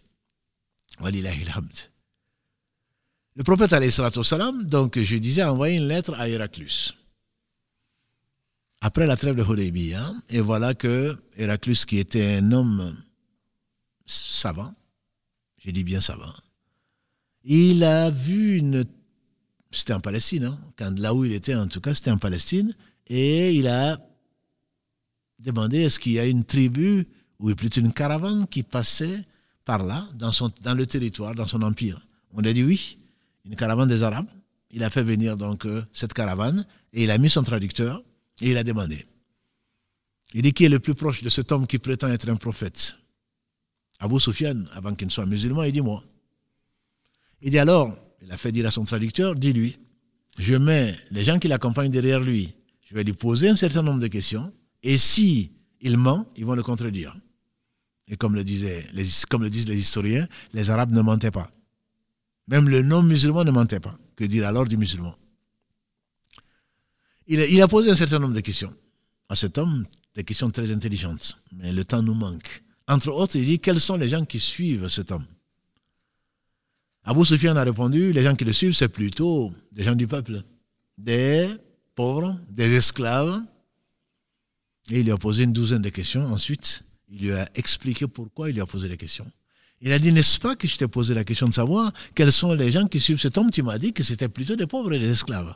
Le 3.35 3.43
prophète, 3.43 4.67
donc, 4.67 4.97
je 4.97 5.17
disais, 5.17 5.41
a 5.41 5.51
une 5.69 5.87
lettre 5.87 6.13
à 6.17 6.27
Héraclus 6.27 6.93
après 8.81 9.07
la 9.07 9.15
trêve 9.15 9.35
de 9.35 9.43
Hudaybiyah, 9.43 10.13
et 10.29 10.39
voilà 10.39 10.73
que 10.73 11.15
Héraclus, 11.35 11.85
qui 11.87 11.97
était 11.97 12.37
un 12.37 12.51
homme 12.51 12.95
savant, 14.05 14.73
je 15.57 15.71
dis 15.71 15.83
bien 15.83 16.01
savant, 16.01 16.33
il 17.43 17.83
a 17.83 18.09
vu 18.09 18.57
une. 18.57 18.85
C'était 19.71 19.93
en 19.93 19.99
Palestine, 19.99 20.45
hein, 20.45 20.59
quand, 20.77 20.97
là 20.99 21.13
où 21.13 21.25
il 21.25 21.33
était 21.33 21.55
en 21.55 21.67
tout 21.67 21.81
cas, 21.81 21.93
c'était 21.93 22.11
en 22.11 22.17
Palestine, 22.17 22.73
et 23.07 23.53
il 23.53 23.67
a 23.67 23.99
demandé 25.39 25.79
est-ce 25.79 25.99
qu'il 25.99 26.13
y 26.13 26.19
a 26.19 26.25
une 26.25 26.43
tribu, 26.43 27.05
ou 27.39 27.53
plutôt 27.55 27.81
une 27.81 27.93
caravane 27.93 28.47
qui 28.47 28.63
passait 28.63 29.23
par 29.65 29.83
là, 29.83 30.07
dans, 30.15 30.31
son, 30.31 30.51
dans 30.61 30.73
le 30.73 30.85
territoire, 30.85 31.35
dans 31.35 31.47
son 31.47 31.61
empire. 31.61 32.05
On 32.33 32.43
a 32.43 32.53
dit 32.53 32.63
oui. 32.63 32.99
une 33.45 33.55
caravane 33.55 33.87
des 33.87 34.03
Arabes. 34.03 34.29
Il 34.71 34.83
a 34.83 34.89
fait 34.89 35.03
venir 35.03 35.37
donc 35.37 35.65
euh, 35.65 35.83
cette 35.93 36.13
caravane 36.13 36.65
et 36.93 37.03
il 37.03 37.11
a 37.11 37.17
mis 37.17 37.29
son 37.29 37.43
traducteur 37.43 38.01
et 38.41 38.51
il 38.51 38.57
a 38.57 38.63
demandé. 38.63 39.05
Il 40.33 40.41
dit 40.41 40.53
qui 40.53 40.65
est 40.65 40.69
le 40.69 40.79
plus 40.79 40.93
proche 40.93 41.23
de 41.23 41.29
cet 41.29 41.51
homme 41.51 41.67
qui 41.67 41.79
prétend 41.79 42.09
être 42.09 42.29
un 42.29 42.35
prophète? 42.35 42.97
Abu 43.99 44.19
Sufyan, 44.19 44.63
avant 44.73 44.93
qu'il 44.93 45.07
ne 45.07 45.11
soit 45.11 45.25
musulman, 45.25 45.63
il 45.63 45.71
dit 45.71 45.81
moi. 45.81 46.03
Il 47.41 47.51
dit 47.51 47.59
alors, 47.59 47.97
il 48.21 48.31
a 48.31 48.37
fait 48.37 48.51
dire 48.51 48.67
à 48.67 48.71
son 48.71 48.83
traducteur, 48.83 49.35
dis-lui, 49.35 49.79
je 50.37 50.55
mets 50.55 50.95
les 51.11 51.23
gens 51.23 51.39
qui 51.39 51.47
l'accompagnent 51.47 51.91
derrière 51.91 52.19
lui, 52.19 52.53
je 52.87 52.93
vais 52.93 53.03
lui 53.03 53.13
poser 53.13 53.49
un 53.49 53.55
certain 53.55 53.81
nombre 53.81 53.99
de 53.99 54.07
questions, 54.07 54.53
et 54.83 54.97
si 54.97 55.51
il 55.81 55.97
ment, 55.97 56.25
ils 56.35 56.45
vont 56.45 56.55
le 56.55 56.63
contredire. 56.63 57.17
Et 58.07 58.15
comme 58.15 58.35
le, 58.35 58.43
comme 59.29 59.43
le 59.43 59.49
disent 59.49 59.67
les 59.67 59.77
historiens, 59.77 60.27
les 60.53 60.69
Arabes 60.69 60.91
ne 60.91 61.01
mentaient 61.01 61.31
pas. 61.31 61.51
Même 62.47 62.69
le 62.69 62.81
non-musulman 62.81 63.43
ne 63.43 63.51
mentait 63.51 63.81
pas. 63.81 63.99
Que 64.15 64.23
dire 64.23 64.47
alors 64.47 64.65
du 64.65 64.77
musulman? 64.77 65.15
Il, 67.27 67.61
a 67.61 67.67
posé 67.67 67.91
un 67.91 67.95
certain 67.95 68.19
nombre 68.19 68.33
de 68.33 68.39
questions 68.39 68.73
à 69.29 69.35
cet 69.35 69.57
homme, 69.57 69.85
des 70.15 70.23
questions 70.23 70.49
très 70.49 70.71
intelligentes, 70.71 71.37
mais 71.53 71.73
le 71.73 71.83
temps 71.83 72.01
nous 72.01 72.13
manque. 72.13 72.63
Entre 72.87 73.09
autres, 73.09 73.35
il 73.35 73.45
dit 73.45 73.59
quels 73.59 73.81
sont 73.81 73.97
les 73.97 74.09
gens 74.09 74.25
qui 74.25 74.39
suivent 74.39 74.87
cet 74.87 75.11
homme? 75.11 75.25
Abu 77.03 77.25
Sufyan 77.25 77.55
a 77.55 77.63
répondu 77.63 78.11
les 78.11 78.23
gens 78.23 78.35
qui 78.35 78.45
le 78.45 78.53
suivent, 78.53 78.73
c'est 78.73 78.89
plutôt 78.89 79.53
des 79.71 79.83
gens 79.83 79.95
du 79.95 80.07
peuple, 80.07 80.43
des 80.97 81.47
pauvres, 81.95 82.39
des 82.49 82.75
esclaves. 82.75 83.41
Et 84.89 84.99
il 84.99 85.03
lui 85.05 85.11
a 85.11 85.17
posé 85.17 85.43
une 85.43 85.53
douzaine 85.53 85.81
de 85.81 85.89
questions. 85.89 86.25
Ensuite, 86.25 86.83
il 87.09 87.19
lui 87.19 87.31
a 87.33 87.49
expliqué 87.55 88.07
pourquoi 88.07 88.49
il 88.49 88.53
lui 88.53 88.61
a 88.61 88.65
posé 88.65 88.87
les 88.87 88.97
questions. 88.97 89.29
Il 89.81 89.91
a 89.91 89.99
dit, 89.99 90.11
n'est-ce 90.11 90.39
pas 90.39 90.55
que 90.55 90.67
je 90.67 90.77
t'ai 90.77 90.87
posé 90.87 91.13
la 91.13 91.23
question 91.23 91.47
de 91.47 91.53
savoir 91.53 91.93
quels 92.15 92.31
sont 92.31 92.53
les 92.53 92.71
gens 92.71 92.87
qui 92.87 92.99
suivent 92.99 93.19
cet 93.19 93.37
homme? 93.37 93.51
Tu 93.51 93.63
m'as 93.63 93.77
dit 93.77 93.93
que 93.93 94.03
c'était 94.03 94.29
plutôt 94.29 94.55
des 94.55 94.67
pauvres 94.67 94.93
et 94.93 94.99
des 94.99 95.11
esclaves. 95.11 95.55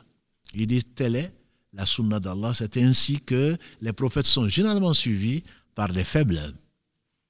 Il 0.54 0.66
dit, 0.66 0.84
telle 0.84 1.16
est 1.16 1.32
la 1.72 1.86
sunna 1.86 2.20
d'Allah. 2.20 2.52
C'est 2.54 2.76
ainsi 2.78 3.20
que 3.20 3.56
les 3.80 3.92
prophètes 3.92 4.26
sont 4.26 4.48
généralement 4.48 4.94
suivis 4.94 5.42
par 5.74 5.92
des 5.92 6.04
faibles. 6.04 6.40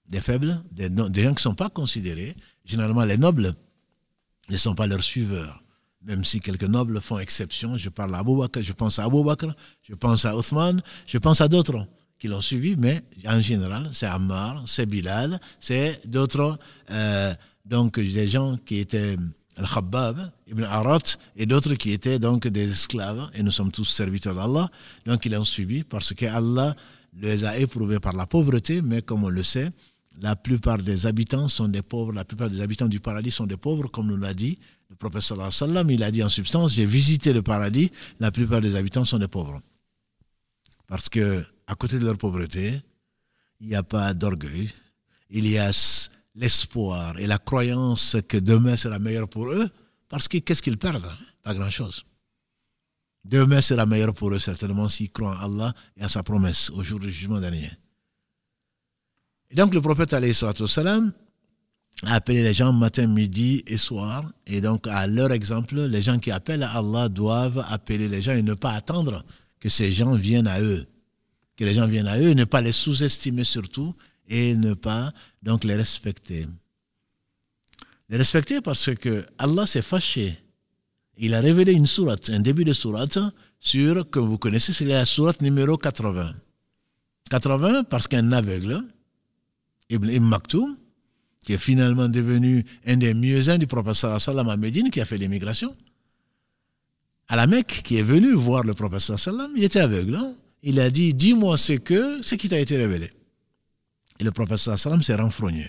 Des 0.09 0.20
faibles, 0.20 0.62
des, 0.70 0.88
gens 0.94 1.09
qui 1.11 1.20
ne 1.20 1.38
sont 1.38 1.55
pas 1.55 1.70
considérés. 1.70 2.37
Généralement, 2.64 3.05
les 3.05 3.16
nobles 3.16 3.55
ne 4.48 4.57
sont 4.57 4.74
pas 4.74 4.87
leurs 4.87 5.02
suiveurs. 5.02 5.62
Même 6.02 6.24
si 6.24 6.40
quelques 6.40 6.64
nobles 6.64 7.00
font 7.00 7.18
exception. 7.18 7.76
Je 7.76 7.88
parle 7.88 8.14
à 8.14 8.18
Abu 8.18 8.37
Bakr, 8.37 8.61
je 8.62 8.72
pense 8.72 8.98
à 8.98 9.05
Abu 9.05 9.22
Bakr, 9.22 9.55
je 9.83 9.94
pense 9.94 10.24
à 10.24 10.37
Othman, 10.37 10.83
je 11.07 11.18
pense 11.18 11.40
à 11.40 11.48
d'autres 11.48 11.87
qui 12.18 12.28
l'ont 12.28 12.40
suivi, 12.40 12.76
mais 12.76 13.02
en 13.26 13.40
général, 13.40 13.90
c'est 13.92 14.07
Ammar, 14.07 14.62
c'est 14.66 14.87
Bilal, 14.87 15.40
c'est 15.59 16.07
d'autres, 16.07 16.57
euh, 16.90 17.35
donc 17.64 17.98
des 17.98 18.28
gens 18.28 18.57
qui 18.59 18.78
étaient 18.78 19.16
Al-Khabbab, 19.56 20.32
Ibn 20.48 20.64
Arat, 20.64 21.16
et 21.36 21.46
d'autres 21.46 21.74
qui 21.74 21.92
étaient 21.92 22.18
donc 22.18 22.46
des 22.46 22.70
esclaves, 22.70 23.30
et 23.34 23.42
nous 23.42 23.50
sommes 23.50 23.70
tous 23.70 23.84
serviteurs 23.84 24.34
d'Allah, 24.34 24.70
donc 25.06 25.24
ils 25.26 25.32
l'ont 25.32 25.44
suivi 25.44 25.84
parce 25.84 26.14
que 26.14 26.26
Allah 26.26 26.74
les 27.20 27.44
a 27.44 27.58
éprouvés 27.58 28.00
par 28.00 28.14
la 28.14 28.26
pauvreté, 28.26 28.80
mais 28.80 29.02
comme 29.02 29.24
on 29.24 29.28
le 29.28 29.42
sait, 29.42 29.70
la 30.20 30.36
plupart 30.36 30.78
des 30.78 31.06
habitants 31.06 31.48
sont 31.48 31.68
des 31.68 31.82
pauvres, 31.82 32.12
la 32.12 32.24
plupart 32.24 32.48
des 32.48 32.60
habitants 32.60 32.88
du 32.88 33.00
paradis 33.00 33.30
sont 33.30 33.46
des 33.46 33.56
pauvres, 33.56 33.88
comme 33.88 34.06
nous 34.06 34.16
l'a 34.16 34.34
dit 34.34 34.58
le 34.92 34.96
prophète 34.96 35.22
sallam, 35.50 35.90
il 35.90 36.02
a 36.02 36.10
dit 36.10 36.22
en 36.22 36.28
substance, 36.28 36.74
j'ai 36.74 36.84
visité 36.84 37.32
le 37.32 37.40
paradis, 37.40 37.90
la 38.20 38.30
plupart 38.30 38.60
des 38.60 38.76
habitants 38.76 39.06
sont 39.06 39.18
des 39.18 39.28
pauvres. 39.28 39.62
Parce 40.86 41.08
que 41.08 41.42
à 41.66 41.74
côté 41.74 41.98
de 41.98 42.04
leur 42.04 42.18
pauvreté, 42.18 42.80
il 43.60 43.68
n'y 43.68 43.74
a 43.74 43.82
pas 43.82 44.12
d'orgueil, 44.12 44.70
il 45.30 45.48
y 45.48 45.56
a 45.56 45.70
l'espoir 46.35 47.18
et 47.18 47.27
la 47.27 47.38
croyance 47.38 48.16
que 48.29 48.37
demain 48.37 48.77
sera 48.77 48.99
meilleur 48.99 49.29
pour 49.29 49.51
eux, 49.51 49.68
parce 50.09 50.29
que 50.29 50.38
qu'est-ce 50.38 50.62
qu'ils 50.62 50.79
perdent 50.79 51.11
Pas 51.42 51.55
grand-chose. 51.55 52.05
Demain 53.25 53.62
sera 53.62 53.87
meilleur 53.87 54.12
pour 54.12 54.33
eux 54.33 54.38
certainement 54.38 54.88
s'ils 54.88 55.12
croient 55.12 55.37
en 55.37 55.45
Allah 55.45 55.75
et 55.97 56.05
à 56.05 56.09
sa 56.09 56.23
promesse 56.23 56.71
au 56.71 56.83
jour 56.83 56.99
du 56.99 57.11
jugement 57.11 57.40
dernier. 57.40 57.71
Et 59.51 59.55
donc 59.55 59.75
le 59.75 59.81
prophète 59.81 60.11
salam 60.66 61.12
a 62.05 62.14
appelé 62.14 62.42
les 62.42 62.55
gens 62.55 62.73
matin, 62.73 63.07
midi 63.07 63.62
et 63.66 63.79
soir. 63.79 64.25
Et 64.47 64.61
donc 64.61 64.87
à 64.88 65.07
leur 65.07 65.31
exemple, 65.31 65.81
les 65.83 66.03
gens 66.03 66.18
qui 66.18 66.31
appellent 66.31 66.62
à 66.64 66.79
Allah 66.79 67.09
doivent 67.09 67.64
appeler 67.68 68.09
les 68.09 68.23
gens 68.23 68.33
et 68.33 68.42
ne 68.42 68.55
pas 68.55 68.73
attendre 68.73 69.25
que 69.61 69.68
ces 69.68 69.92
gens 69.92 70.14
viennent 70.14 70.49
à 70.49 70.61
eux 70.61 70.87
que 71.57 71.64
les 71.64 71.75
gens 71.75 71.87
viennent 71.87 72.09
à 72.09 72.18
eux, 72.18 72.33
ne 72.33 72.45
pas 72.45 72.61
les 72.61 72.73
sous-estimer 72.73 73.45
surtout 73.45 73.95
et 74.28 74.54
ne 74.54 74.74
pas 74.74 75.12
donc 75.42 75.64
les 75.64 75.74
respecter. 75.74 76.46
Les 78.08 78.16
respecter 78.16 78.61
parce 78.61 78.94
que 78.94 79.26
Allah 79.38 79.66
s'est 79.66 79.82
fâché. 79.82 80.38
Il 81.18 81.35
a 81.35 81.40
révélé 81.40 81.72
une 81.72 81.87
sourate, 81.87 82.30
un 82.30 82.40
début 82.40 82.64
de 82.64 82.72
sourate 82.72 83.18
sur, 83.61 84.11
que 84.11 84.18
vous 84.18 84.38
connaissez, 84.38 84.72
c'est 84.72 84.85
la 84.85 85.04
sourate 85.04 85.42
numéro 85.42 85.76
80. 85.76 86.35
80 87.30 87.85
parce 87.85 88.08
qu'un 88.08 88.32
aveugle, 88.32 88.82
Ibn 89.88 90.18
Maktoum, 90.20 90.76
qui 91.40 91.54
est 91.54 91.58
finalement 91.58 92.08
devenu 92.08 92.64
un 92.87 92.96
des 92.96 93.14
mieux-uns 93.14 93.58
du 93.58 93.66
prophète 93.66 93.94
sallam 93.94 94.48
à 94.48 94.56
Médine, 94.56 94.90
qui 94.90 95.00
a 95.00 95.04
fait 95.04 95.18
l'immigration, 95.18 95.74
à 97.28 97.37
la 97.37 97.46
Mecque, 97.46 97.82
qui 97.85 97.96
est 97.96 98.02
venu 98.02 98.32
voir 98.32 98.64
le 98.64 98.74
prophète 98.74 99.00
sallam, 99.18 99.52
il 99.56 99.64
était 99.64 99.80
aveugle. 99.80 100.16
Hein 100.16 100.35
il 100.62 100.80
a 100.80 100.90
dit, 100.90 101.12
dis-moi 101.14 101.56
ce 101.58 101.74
que, 101.74 102.22
ce 102.22 102.35
qui 102.37 102.48
t'a 102.48 102.58
été 102.58 102.76
révélé. 102.76 103.11
Et 104.22 104.24
le 104.24 104.30
professeur 104.30 104.78
sallam 104.78 105.02
s'est 105.02 105.16
renfrogné. 105.16 105.66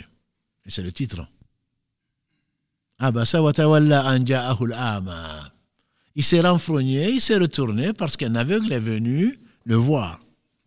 Et 0.64 0.70
c'est 0.70 0.84
le 0.84 0.92
titre. 0.92 1.28
Il 6.16 6.24
s'est 6.24 6.42
renfrogné, 6.42 7.10
il 7.10 7.20
s'est 7.20 7.38
retourné 7.38 7.94
parce 7.94 8.16
qu'un 8.16 8.36
aveugle 8.36 8.72
est 8.72 8.80
venu 8.80 9.40
le 9.64 9.74
voir. 9.74 10.20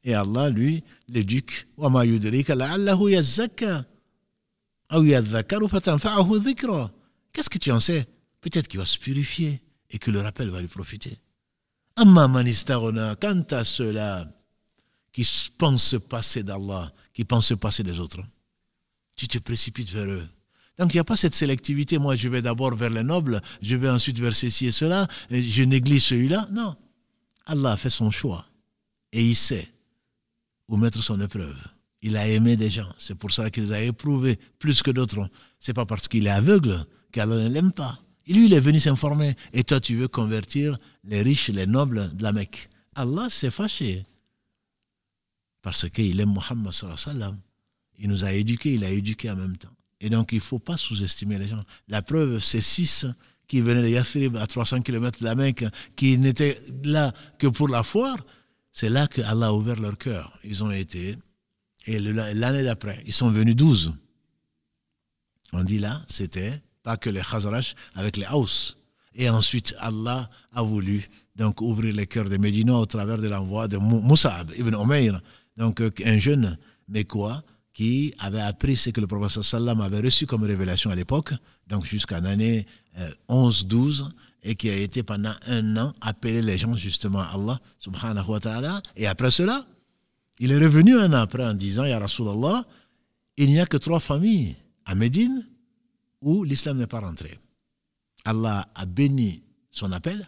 Et 0.03 0.15
Allah, 0.15 0.51
lui, 0.51 0.83
l'éduque. 1.07 1.69
Qu'est-ce 7.33 7.51
que 7.51 7.59
tu 7.59 7.71
en 7.71 7.79
sais? 7.79 8.09
Peut-être 8.41 8.67
qu'il 8.67 8.81
va 8.81 8.87
se 8.87 8.99
purifier 8.99 9.63
et 9.91 9.99
que 9.99 10.11
le 10.11 10.21
rappel 10.21 10.51
va 10.51 10.61
lui 10.61 10.67
profiter. 10.67 11.21
Amma 11.95 12.29
quant 13.21 13.45
à 13.53 13.63
ceux-là 13.63 14.27
qui 15.13 15.25
pensent 15.57 15.85
se 15.85 15.97
passer 15.97 16.43
d'Allah, 16.43 16.93
qui 17.17 17.25
pensent 17.25 17.47
se 17.47 17.55
passer 17.55 17.83
des 17.83 17.99
autres, 17.99 18.21
tu 19.17 19.27
te 19.27 19.39
précipites 19.39 19.91
vers 19.91 20.05
eux. 20.05 20.29
Donc 20.79 20.93
il 20.93 20.99
n'y 20.99 21.01
a 21.01 21.05
pas 21.05 21.17
cette 21.17 21.35
sélectivité, 21.35 21.97
moi 21.97 22.15
je 22.15 22.29
vais 22.29 22.43
d'abord 22.43 22.75
vers 22.75 22.91
les 22.91 23.03
nobles, 23.03 23.41
je 23.63 23.75
vais 23.75 23.89
ensuite 23.89 24.19
vers 24.19 24.35
ceci 24.35 24.67
et 24.67 24.71
cela, 24.71 25.09
et 25.31 25.43
je 25.43 25.63
néglige 25.63 26.03
celui-là. 26.03 26.47
Non. 26.53 26.77
Allah 27.47 27.73
a 27.73 27.77
fait 27.79 27.89
son 27.89 28.11
choix. 28.11 28.45
Et 29.13 29.25
il 29.25 29.35
sait 29.35 29.67
où 30.69 30.77
mettre 30.77 31.03
son 31.03 31.19
épreuve. 31.23 31.57
Il 32.03 32.19
a 32.19 32.29
aimé 32.29 32.55
des 32.55 32.69
gens. 32.69 32.93
C'est 32.99 33.15
pour 33.15 33.33
ça 33.33 33.49
qu'il 33.49 33.63
les 33.63 33.73
a 33.73 33.81
éprouvés 33.81 34.39
plus 34.59 34.83
que 34.83 34.91
d'autres. 34.91 35.27
C'est 35.59 35.73
pas 35.73 35.87
parce 35.87 36.09
qu'il 36.09 36.27
est 36.27 36.31
aveugle 36.31 36.85
qu'Allah 37.13 37.37
ne 37.37 37.49
l'aime 37.49 37.73
pas. 37.73 37.99
Lui, 38.29 38.45
il 38.45 38.53
est 38.53 38.61
venu 38.61 38.79
s'informer. 38.79 39.35
Et 39.55 39.65
toi, 39.65 39.81
tu 39.81 39.97
veux 39.97 40.09
convertir 40.09 40.77
les 41.05 41.23
riches, 41.23 41.49
les 41.49 41.67
nobles 41.67 42.15
de 42.15 42.23
la 42.23 42.33
Mecque. 42.33 42.69
Allah 42.95 43.31
s'est 43.31 43.51
fâché. 43.51 44.05
Parce 45.67 45.91
qu'il 45.91 46.21
aime 46.21 46.33
Mohammed 46.33 46.71
sallam. 46.71 47.41
Il 47.99 48.09
nous 48.09 48.23
a 48.23 48.33
éduqués, 48.33 48.75
il 48.75 48.85
a 48.85 48.91
éduqué 48.91 49.29
en 49.33 49.35
même 49.35 49.57
temps. 49.57 49.75
Et 50.01 50.09
donc, 50.09 50.31
il 50.31 50.37
ne 50.37 50.41
faut 50.41 50.61
pas 50.61 50.77
sous-estimer 50.77 51.41
les 51.41 51.49
gens. 51.49 51.61
La 51.89 52.03
preuve, 52.03 52.39
c'est 52.39 52.61
six 52.61 53.05
qui 53.49 53.63
venaient 53.63 53.83
de 53.83 53.89
Yathrib 53.89 54.37
à 54.37 54.47
300 54.47 54.83
km 54.83 55.19
de 55.19 55.25
la 55.25 55.35
Mecque, 55.35 55.65
qui 55.97 56.19
n'étaient 56.19 56.57
là 56.85 57.13
que 57.41 57.49
pour 57.49 57.67
la 57.67 57.83
foire. 57.83 58.17
C'est 58.71 58.89
là 58.89 59.09
que 59.09 59.21
Allah 59.23 59.49
a 59.49 59.53
ouvert 59.55 59.81
leur 59.81 59.99
cœur. 59.99 60.39
Ils 60.45 60.63
ont 60.63 60.71
été. 60.71 61.17
Et 61.87 61.99
l'année 61.99 62.63
d'après, 62.63 63.03
ils 63.05 63.13
sont 63.13 63.31
venus 63.33 63.57
12. 63.57 63.93
On 65.53 65.65
dit 65.65 65.81
là, 65.81 66.01
c'était 66.07 66.63
pas 66.85 66.97
que 66.97 67.11
les 67.11 67.23
Khazraj, 67.23 67.75
avec 67.97 68.17
les 68.19 68.27
Haus. 68.33 68.77
Et 69.17 69.29
ensuite, 69.29 69.75
Allah 69.81 70.31
a 70.53 70.63
voulu 70.63 71.09
donc 71.35 71.61
ouvrir 71.61 71.93
les 71.93 72.07
cœurs 72.07 72.29
des 72.29 72.39
Médinois 72.39 72.79
au 72.79 72.87
travers 72.87 73.19
de 73.19 73.27
l'envoi 73.27 73.67
de 73.67 73.79
Moussab 73.79 74.53
ibn 74.57 74.73
Umayr, 74.81 75.21
donc 75.57 75.81
euh, 75.81 75.91
un 76.05 76.19
jeune 76.19 76.57
quoi 77.09 77.43
qui 77.73 78.15
avait 78.19 78.41
appris 78.41 78.77
ce 78.77 78.91
que 78.91 79.01
le 79.03 79.07
prophète 79.07 79.43
sallam 79.43 79.81
avait 79.83 80.01
reçu 80.01 80.25
comme 80.27 80.45
révélation 80.45 80.91
à 80.91 80.95
l'époque, 80.95 81.35
donc 81.67 81.85
jusqu'à 81.85 82.21
l'année 82.21 82.67
11-12, 83.29 84.03
euh, 84.03 84.09
et 84.45 84.55
qui 84.55 84.71
a 84.71 84.77
été 84.77 85.03
pendant 85.03 85.35
un 85.47 85.77
an 85.77 85.93
appelé 86.01 86.41
les 86.41 86.57
gens 86.57 86.75
justement 86.75 87.21
à 87.21 87.35
Allah 87.35 87.61
subhanahu 87.79 88.31
wa 88.31 88.41
ta'ala. 88.41 88.83
Et 88.97 89.07
après 89.07 89.31
cela, 89.31 89.67
il 90.39 90.53
est 90.53 90.59
revenu 90.59 90.97
un 90.97 91.13
an 91.13 91.21
après 91.21 91.45
en 91.45 91.53
disant, 91.53 91.85
Ya 91.85 91.99
Rasulallah, 91.99 92.65
il 93.37 93.51
n'y 93.51 93.61
a 93.61 93.67
que 93.67 93.77
trois 93.77 94.01
familles 94.01 94.57
à 94.87 94.95
Médine 94.95 95.47
où 96.23 96.45
l'islam 96.45 96.79
n'est 96.79 96.87
pas 96.87 97.01
rentré. 97.01 97.39
Allah 98.25 98.67
a 98.75 98.87
béni 98.87 99.43
son 99.71 99.93
appel, 99.93 100.27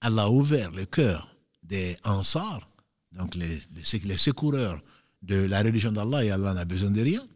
Allah 0.00 0.24
a 0.24 0.30
ouvert 0.30 0.70
le 0.72 0.84
cœur 0.84 1.34
des 1.62 1.96
Ansar, 2.04 2.68
donc 3.12 3.34
les, 3.34 3.60
les, 3.74 4.16
secoureurs 4.16 4.80
de 5.22 5.36
la 5.36 5.62
religion 5.62 5.92
d'Allah, 5.92 6.24
et 6.24 6.30
Allah 6.30 6.54
n'a 6.54 6.64
besoin 6.64 6.90
de 6.90 7.00
rien, 7.00 7.26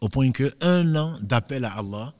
au 0.00 0.08
point 0.08 0.30
qu'un 0.32 0.94
an 0.96 1.18
d'appel 1.20 1.64
à 1.64 1.72
Allah 1.78 2.14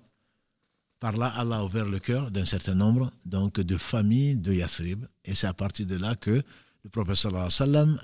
par 1.05 1.19
là, 1.19 1.27
Allah 1.37 1.57
a 1.57 1.65
ouvert 1.65 1.85
le 1.85 1.99
cœur 1.99 2.31
d'un 2.31 2.47
certain 2.47 2.75
nombre 2.75 3.13
donc, 3.27 3.61
de 3.61 3.77
familles 3.77 4.37
de 4.37 4.55
Yathrib. 4.55 5.05
Et 5.23 5.35
c'est 5.35 5.47
à 5.47 5.53
partir 5.53 5.85
de 5.85 5.97
là 5.97 6.15
que 6.17 6.31
le 6.83 6.89
prophète 6.91 7.27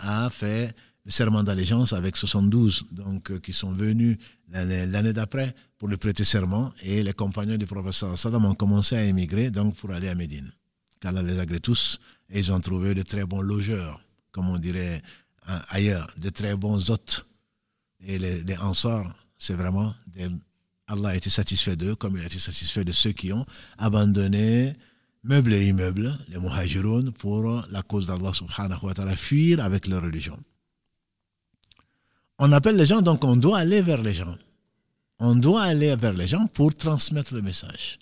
a 0.00 0.28
fait 0.28 0.76
le 1.06 1.10
serment 1.10 1.42
d'allégeance 1.42 1.94
avec 1.94 2.14
72 2.14 2.84
donc, 2.90 3.40
qui 3.40 3.54
sont 3.54 3.72
venus 3.72 4.18
l'année 4.50 5.14
d'après 5.14 5.54
pour 5.78 5.88
le 5.88 5.96
prêter 5.96 6.24
serment. 6.24 6.74
Et 6.82 7.02
les 7.02 7.14
compagnons 7.14 7.56
du 7.56 7.64
prophète 7.64 8.04
ont 8.34 8.54
commencé 8.54 8.96
à 8.96 9.04
émigrer 9.04 9.50
donc, 9.50 9.76
pour 9.76 9.92
aller 9.92 10.08
à 10.08 10.14
Médine. 10.14 10.52
Allah 11.02 11.22
les 11.22 11.38
agrée 11.38 11.60
tous 11.60 11.98
et 12.28 12.40
ils 12.40 12.52
ont 12.52 12.60
trouvé 12.60 12.92
de 12.92 13.00
très 13.00 13.24
bons 13.24 13.40
logeurs, 13.40 13.98
comme 14.32 14.48
on 14.48 14.58
dirait 14.58 15.02
ailleurs, 15.68 16.10
de 16.18 16.30
très 16.30 16.56
bons 16.56 16.90
hôtes. 16.90 17.26
Et 18.00 18.18
les, 18.18 18.42
les 18.44 18.56
c'est 19.38 19.54
vraiment 19.54 19.94
Allah 20.86 21.10
a 21.10 21.16
été 21.16 21.30
satisfait 21.30 21.76
d'eux 21.76 21.94
comme 21.94 22.16
il 22.16 22.22
a 22.22 22.26
été 22.26 22.38
satisfait 22.38 22.84
de 22.84 22.92
ceux 22.92 23.12
qui 23.12 23.32
ont 23.32 23.46
abandonné 23.78 24.74
meubles 25.22 25.54
et 25.54 25.68
immeubles, 25.68 26.18
les 26.28 26.38
muhajiroun, 26.38 27.12
pour 27.12 27.62
la 27.70 27.82
cause 27.82 28.06
d'Allah 28.06 28.32
subhanahu 28.32 28.78
wa 28.82 28.94
ta'ala, 28.94 29.16
fuir 29.16 29.60
avec 29.64 29.86
leur 29.86 30.02
religion. 30.02 30.38
On 32.38 32.50
appelle 32.52 32.76
les 32.76 32.86
gens, 32.86 33.02
donc 33.02 33.22
on 33.22 33.36
doit 33.36 33.58
aller 33.58 33.82
vers 33.82 34.02
les 34.02 34.14
gens. 34.14 34.36
On 35.18 35.34
doit 35.34 35.62
aller 35.62 35.94
vers 35.94 36.14
les 36.14 36.26
gens 36.26 36.46
pour 36.48 36.74
transmettre 36.74 37.34
le 37.34 37.42
message. 37.42 37.98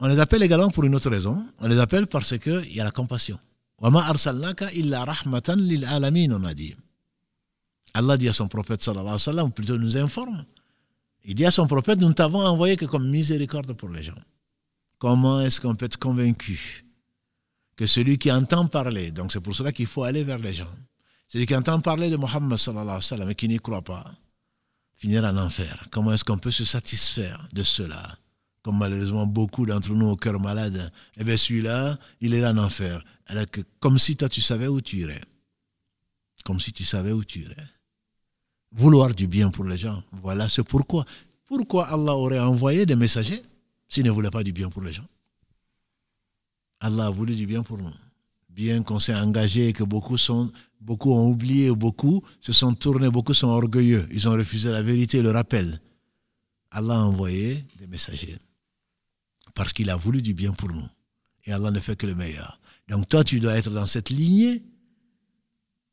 On 0.00 0.08
les 0.08 0.18
appelle 0.18 0.42
également 0.42 0.70
pour 0.70 0.84
une 0.84 0.94
autre 0.94 1.10
raison. 1.10 1.46
On 1.58 1.68
les 1.68 1.78
appelle 1.78 2.06
parce 2.06 2.36
qu'il 2.38 2.74
y 2.74 2.80
a 2.80 2.84
la 2.84 2.90
compassion. 2.90 3.38
Illa 3.82 5.04
rahmatan 5.04 5.56
lil 5.56 5.86
on 6.32 6.44
a 6.44 6.54
dit. 6.54 6.74
Allah 7.94 8.16
dit 8.16 8.28
à 8.28 8.32
son 8.32 8.48
prophète 8.48 8.82
sallam, 8.82 9.52
plutôt 9.52 9.78
nous 9.78 9.96
informe 9.96 10.44
il 11.24 11.34
dit 11.34 11.46
à 11.46 11.50
son 11.50 11.66
prophète, 11.66 12.00
nous 12.00 12.08
ne 12.08 12.12
t'avons 12.12 12.44
envoyé 12.44 12.76
que 12.76 12.84
comme 12.84 13.08
miséricorde 13.08 13.72
pour 13.72 13.88
les 13.88 14.02
gens. 14.02 14.18
Comment 14.98 15.40
est-ce 15.40 15.60
qu'on 15.60 15.74
peut 15.74 15.86
être 15.86 15.98
convaincu 15.98 16.84
que 17.76 17.86
celui 17.86 18.18
qui 18.18 18.30
entend 18.30 18.66
parler, 18.66 19.10
donc 19.10 19.32
c'est 19.32 19.40
pour 19.40 19.56
cela 19.56 19.72
qu'il 19.72 19.86
faut 19.86 20.04
aller 20.04 20.22
vers 20.22 20.38
les 20.38 20.54
gens, 20.54 20.70
celui 21.26 21.46
qui 21.46 21.56
entend 21.56 21.80
parler 21.80 22.08
de 22.08 22.16
Mohammed 22.16 22.56
sallallahu 22.56 23.34
qui 23.34 23.48
n'y 23.48 23.58
croit 23.58 23.82
pas, 23.82 24.04
finira 24.96 25.30
en 25.30 25.38
enfer. 25.38 25.88
Comment 25.90 26.12
est-ce 26.12 26.24
qu'on 26.24 26.38
peut 26.38 26.52
se 26.52 26.64
satisfaire 26.64 27.48
de 27.52 27.64
cela 27.64 28.16
Comme 28.62 28.78
malheureusement 28.78 29.26
beaucoup 29.26 29.66
d'entre 29.66 29.90
nous 29.90 30.06
au 30.06 30.16
cœur 30.16 30.38
malade, 30.38 30.92
eh 31.16 31.24
bien 31.24 31.36
celui-là, 31.36 31.98
il 32.20 32.34
est 32.34 32.46
en 32.46 32.58
enfer. 32.58 33.02
Alors 33.26 33.50
que, 33.50 33.60
comme 33.80 33.98
si 33.98 34.16
toi 34.16 34.28
tu 34.28 34.40
savais 34.40 34.68
où 34.68 34.80
tu 34.80 34.98
irais. 34.98 35.22
Comme 36.44 36.60
si 36.60 36.72
tu 36.72 36.84
savais 36.84 37.12
où 37.12 37.24
tu 37.24 37.40
irais 37.40 37.66
vouloir 38.74 39.14
du 39.14 39.26
bien 39.26 39.50
pour 39.50 39.64
les 39.64 39.78
gens. 39.78 40.02
Voilà, 40.12 40.48
c'est 40.48 40.64
pourquoi. 40.64 41.04
Pourquoi 41.46 41.86
Allah 41.86 42.14
aurait 42.14 42.40
envoyé 42.40 42.84
des 42.84 42.96
messagers 42.96 43.42
s'il 43.88 44.04
ne 44.04 44.10
voulait 44.10 44.30
pas 44.30 44.42
du 44.42 44.52
bien 44.52 44.68
pour 44.68 44.82
les 44.82 44.92
gens? 44.92 45.06
Allah 46.80 47.06
a 47.06 47.10
voulu 47.10 47.34
du 47.34 47.46
bien 47.46 47.62
pour 47.62 47.78
nous. 47.78 47.92
Bien 48.48 48.82
qu'on 48.82 48.98
s'est 48.98 49.14
engagé 49.14 49.68
et 49.68 49.72
que 49.72 49.84
beaucoup, 49.84 50.16
beaucoup 50.80 51.12
ont 51.12 51.28
oublié, 51.28 51.70
beaucoup 51.70 52.22
se 52.40 52.52
sont 52.52 52.74
tournés, 52.74 53.10
beaucoup 53.10 53.34
sont 53.34 53.48
orgueilleux. 53.48 54.06
Ils 54.12 54.28
ont 54.28 54.32
refusé 54.32 54.70
la 54.70 54.82
vérité 54.82 55.18
et 55.18 55.22
le 55.22 55.30
rappel. 55.30 55.80
Allah 56.70 56.94
a 56.94 57.04
envoyé 57.04 57.64
des 57.78 57.86
messagers. 57.86 58.36
Parce 59.54 59.72
qu'il 59.72 59.90
a 59.90 59.96
voulu 59.96 60.20
du 60.20 60.34
bien 60.34 60.52
pour 60.52 60.70
nous. 60.70 60.88
Et 61.44 61.52
Allah 61.52 61.70
ne 61.70 61.80
fait 61.80 61.96
que 61.96 62.06
le 62.06 62.14
meilleur. 62.14 62.60
Donc 62.88 63.08
toi, 63.08 63.24
tu 63.24 63.40
dois 63.40 63.56
être 63.56 63.70
dans 63.70 63.86
cette 63.86 64.10
lignée 64.10 64.62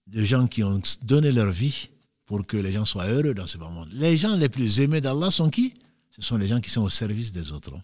de 0.07 0.23
gens 0.23 0.47
qui 0.47 0.63
ont 0.63 0.81
donné 1.03 1.31
leur 1.31 1.51
vie 1.51 1.89
pour 2.25 2.45
que 2.45 2.57
les 2.57 2.71
gens 2.71 2.85
soient 2.85 3.07
heureux 3.07 3.33
dans 3.33 3.47
ce 3.47 3.57
monde. 3.57 3.89
Les 3.93 4.17
gens 4.17 4.35
les 4.35 4.49
plus 4.49 4.79
aimés 4.81 5.01
d'Allah 5.01 5.31
sont 5.31 5.49
qui? 5.49 5.73
Ce 6.11 6.21
sont 6.21 6.37
les 6.37 6.47
gens 6.47 6.59
qui 6.59 6.69
sont 6.69 6.81
au 6.81 6.89
service 6.89 7.31
des 7.31 7.51
autres. 7.51 7.79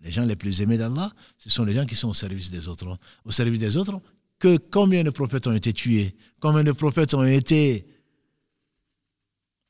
Les 0.00 0.10
gens 0.12 0.24
les 0.24 0.36
plus 0.36 0.60
aimés 0.60 0.76
d'Allah, 0.76 1.12
ce 1.38 1.48
sont 1.48 1.64
les 1.64 1.72
gens 1.72 1.86
qui 1.86 1.94
sont 1.94 2.08
au 2.08 2.14
service 2.14 2.50
des 2.50 2.68
autres. 2.68 2.98
Au 3.24 3.30
service 3.30 3.58
des 3.58 3.76
autres, 3.76 4.00
que 4.38 4.58
combien 4.58 5.02
de 5.02 5.10
prophètes 5.10 5.46
ont 5.46 5.52
été 5.52 5.72
tués? 5.72 6.14
Combien 6.40 6.62
de 6.62 6.72
prophètes 6.72 7.14
ont 7.14 7.24
été 7.24 7.86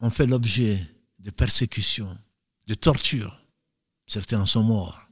ont 0.01 0.11
fait 0.11 0.27
l'objet 0.27 0.81
de 1.21 1.31
persécutions, 1.31 2.19
de 2.67 2.75
tortures? 2.75 3.41
Certains 4.07 4.41
en 4.41 4.47
sont 4.47 4.65
morts 4.65 5.09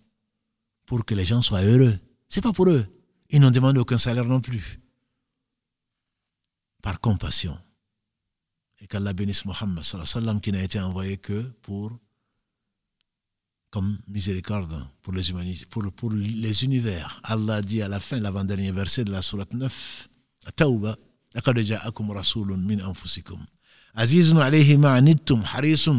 pour 0.84 1.04
que 1.04 1.14
les 1.14 1.24
gens 1.24 1.40
soient 1.40 1.62
heureux. 1.62 1.96
C'est 2.28 2.42
pas 2.42 2.52
pour 2.52 2.68
eux. 2.68 2.84
Ils 3.31 3.41
n'ont 3.41 3.51
demandé 3.51 3.79
aucun 3.79 3.97
salaire 3.97 4.25
non 4.25 4.39
plus. 4.39 4.79
Par 6.81 6.99
compassion 6.99 7.57
et 8.81 8.87
qu'Allah 8.87 9.13
bénisse 9.13 9.45
Mohammed 9.45 9.83
sallam 9.83 10.39
qui 10.39 10.51
n'a 10.51 10.63
été 10.63 10.79
envoyé 10.79 11.17
que 11.17 11.41
pour 11.61 11.97
comme 13.69 13.99
miséricorde 14.07 14.87
pour 15.01 15.13
les 15.13 15.29
humanités, 15.29 15.65
pour, 15.65 15.91
pour 15.91 16.11
les 16.11 16.63
univers. 16.63 17.19
Allah 17.23 17.61
dit 17.61 17.81
à 17.81 17.89
la 17.89 17.99
fin, 17.99 18.19
l'avant-dernier 18.19 18.71
verset 18.71 19.03
de 19.03 19.11
la 19.11 19.21
sourate 19.21 19.53
9, 19.53 20.07
Tawba, 20.55 20.95
لقد 21.35 21.59
جاءكم 21.59 22.11
رسول 22.11 22.59
من 22.59 22.81
أنفسكم 22.81 23.45
عزيز 23.95 24.33
عليه 24.35 24.77
ما 24.77 24.89
عنتم 24.89 25.43
حريص 25.43 25.89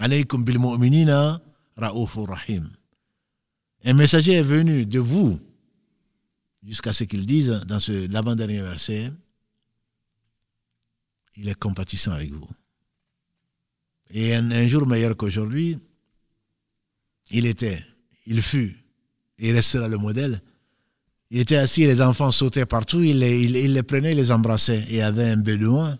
عليكم 0.00 0.44
بالمؤمنين 0.44 1.38
رؤوف 1.78 2.18
rahim. 2.18 2.68
Un 3.84 3.94
messager 3.94 4.32
est 4.34 4.42
venu 4.42 4.84
de 4.86 4.98
vous 4.98 5.38
jusqu'à 6.63 6.93
ce 6.93 7.03
qu'il 7.05 7.25
dise 7.25 7.61
dans 7.67 7.79
l'avant-dernier 8.09 8.61
verset 8.61 9.11
il 11.39 11.47
est 11.47 11.55
compatissant 11.55 12.11
avec 12.11 12.31
vous. 12.31 12.47
Et 14.11 14.35
un, 14.35 14.67
jour 14.67 14.87
meilleur 14.87 15.15
qu'aujourd'hui, 15.15 15.77
il 17.31 17.45
était, 17.45 17.83
il 18.25 18.41
fut, 18.41 18.77
il 19.37 19.53
restera 19.53 19.87
le 19.87 19.97
modèle. 19.97 20.41
Il 21.31 21.39
était 21.39 21.57
assis, 21.57 21.85
les 21.85 22.01
enfants 22.01 22.31
sautaient 22.31 22.65
partout, 22.65 23.01
il 23.01 23.19
les, 23.19 23.43
il, 23.43 23.73
les 23.73 23.83
prenait, 23.83 24.11
il 24.11 24.17
les 24.17 24.31
embrassait. 24.31 24.83
Et 24.89 24.93
il 24.93 24.95
y 24.95 25.01
avait 25.01 25.29
un 25.29 25.37
bédouin 25.37 25.97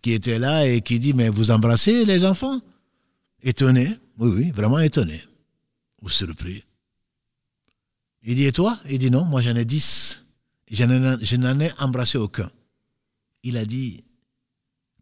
qui 0.00 0.12
était 0.12 0.38
là 0.38 0.66
et 0.66 0.80
qui 0.80 1.00
dit, 1.00 1.12
mais 1.12 1.28
vous 1.28 1.50
embrassez 1.50 2.04
les 2.04 2.24
enfants? 2.24 2.60
Étonné, 3.42 3.98
oui, 4.18 4.30
oui, 4.34 4.50
vraiment 4.52 4.78
étonné, 4.78 5.20
ou 6.02 6.08
surpris. 6.08 6.64
Il 8.28 8.34
dit, 8.36 8.44
et 8.44 8.52
toi? 8.52 8.78
Il 8.88 8.98
dit, 8.98 9.10
non, 9.10 9.24
moi 9.24 9.40
j'en 9.40 9.56
ai 9.56 9.64
dix. 9.64 10.24
Je 10.70 10.84
n'en 10.84 11.60
ai 11.60 11.70
embrassé 11.80 12.18
aucun. 12.18 12.50
Il 13.42 13.56
a 13.56 13.64
dit, 13.64 14.04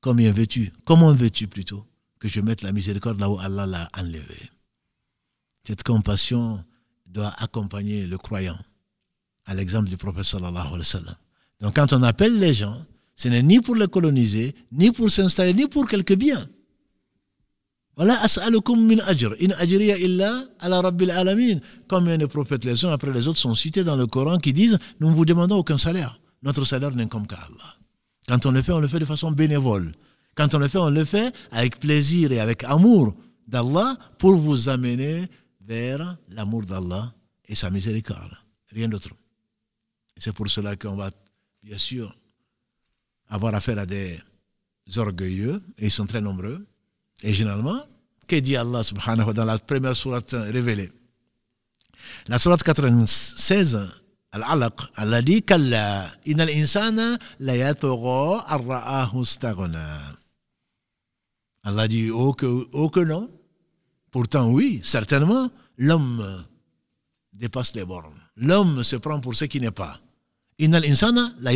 Combien 0.06 0.30
veux-tu? 0.30 0.72
Comment 0.84 1.12
veux-tu 1.12 1.48
plutôt 1.48 1.84
que 2.20 2.28
je 2.28 2.40
mette 2.40 2.62
la 2.62 2.70
miséricorde 2.70 3.18
là 3.18 3.28
où 3.28 3.40
Allah 3.40 3.66
l'a 3.66 3.88
enlevé 3.98 4.50
Cette 5.66 5.82
compassion 5.82 6.64
doit 7.06 7.34
accompagner 7.38 8.06
le 8.06 8.16
croyant, 8.16 8.56
à 9.46 9.54
l'exemple 9.54 9.88
du 9.88 9.96
prophète 9.96 10.22
sallallahu 10.22 10.64
alayhi 10.64 10.78
wa 10.78 10.84
sallam. 10.84 11.16
Donc 11.60 11.74
quand 11.74 11.92
on 11.92 12.04
appelle 12.04 12.38
les 12.38 12.54
gens, 12.54 12.84
ce 13.16 13.26
n'est 13.26 13.42
ni 13.42 13.60
pour 13.60 13.74
les 13.74 13.88
coloniser, 13.88 14.54
ni 14.70 14.92
pour 14.92 15.10
s'installer, 15.10 15.54
ni 15.54 15.66
pour 15.66 15.88
quelques 15.88 16.14
biens. 16.14 16.46
Voilà, 17.96 18.20
as'alukum 18.22 18.78
min 18.86 18.98
ajr. 19.00 19.34
In 19.40 19.52
ajriya 19.52 19.96
illa 19.98 20.44
ala 20.60 20.82
rabbil 20.82 21.10
alamin. 21.10 21.60
Combien 21.88 22.18
de 22.18 22.26
prophètes 22.26 22.64
les 22.64 22.84
uns 22.84 22.92
après 22.92 23.10
les 23.10 23.26
autres 23.26 23.38
sont 23.38 23.54
cités 23.54 23.84
dans 23.84 23.96
le 23.96 24.06
Coran 24.06 24.36
qui 24.38 24.52
disent 24.52 24.78
Nous 25.00 25.08
ne 25.08 25.14
vous 25.14 25.24
demandons 25.24 25.56
aucun 25.56 25.78
salaire. 25.78 26.20
Notre 26.42 26.64
salaire 26.66 26.94
n'incombe 26.94 27.26
qu'à 27.26 27.36
Allah. 27.36 27.76
Quand 28.28 28.44
on 28.44 28.50
le 28.50 28.60
fait, 28.60 28.72
on 28.72 28.80
le 28.80 28.88
fait 28.88 28.98
de 28.98 29.06
façon 29.06 29.30
bénévole. 29.30 29.92
Quand 30.34 30.54
on 30.54 30.58
le 30.58 30.68
fait, 30.68 30.78
on 30.78 30.90
le 30.90 31.04
fait 31.04 31.34
avec 31.50 31.80
plaisir 31.80 32.30
et 32.32 32.40
avec 32.40 32.64
amour 32.64 33.14
d'Allah 33.48 33.96
pour 34.18 34.36
vous 34.36 34.68
amener 34.68 35.24
vers 35.62 36.18
l'amour 36.28 36.64
d'Allah 36.64 37.14
et 37.48 37.54
sa 37.54 37.70
miséricorde. 37.70 38.36
Rien 38.72 38.88
d'autre. 38.88 39.08
C'est 40.18 40.32
pour 40.32 40.50
cela 40.50 40.76
qu'on 40.76 40.96
va, 40.96 41.10
bien 41.62 41.78
sûr, 41.78 42.14
avoir 43.28 43.54
affaire 43.54 43.78
à 43.78 43.86
des 43.86 44.18
orgueilleux, 44.96 45.62
et 45.78 45.86
ils 45.86 45.90
sont 45.90 46.06
très 46.06 46.20
nombreux. 46.20 46.66
Et 47.22 47.32
généralement, 47.32 47.80
que 48.26 48.36
dit 48.36 48.56
Allah 48.56 48.82
subhanahu 48.82 49.28
wa 49.28 49.32
dans 49.32 49.44
la 49.44 49.58
première 49.58 49.96
sourate 49.96 50.34
révélée? 50.34 50.90
La 52.28 52.38
sourate 52.38 52.62
96 52.62 53.78
Al-Alaq, 54.32 54.74
Allah 54.96 55.22
dit 55.22 55.42
Kalla, 55.42 56.12
inal 56.26 56.50
insana 56.50 57.16
la 57.40 57.54
arra'ahu 57.70 59.24
Allah 61.64 61.88
dit 61.88 62.10
oh 62.10 62.32
que, 62.32 62.46
oh 62.72 62.90
que 62.90 63.00
non. 63.00 63.30
Pourtant, 64.10 64.50
oui, 64.50 64.80
certainement, 64.82 65.50
l'homme 65.78 66.44
dépasse 67.32 67.74
les 67.74 67.84
bornes. 67.84 68.20
L'homme 68.36 68.84
se 68.84 68.96
prend 68.96 69.20
pour 69.20 69.34
ce 69.34 69.46
qui 69.46 69.60
n'est 69.60 69.70
pas. 69.70 70.00
Inal 70.58 70.84
insana 70.84 71.32
la 71.40 71.52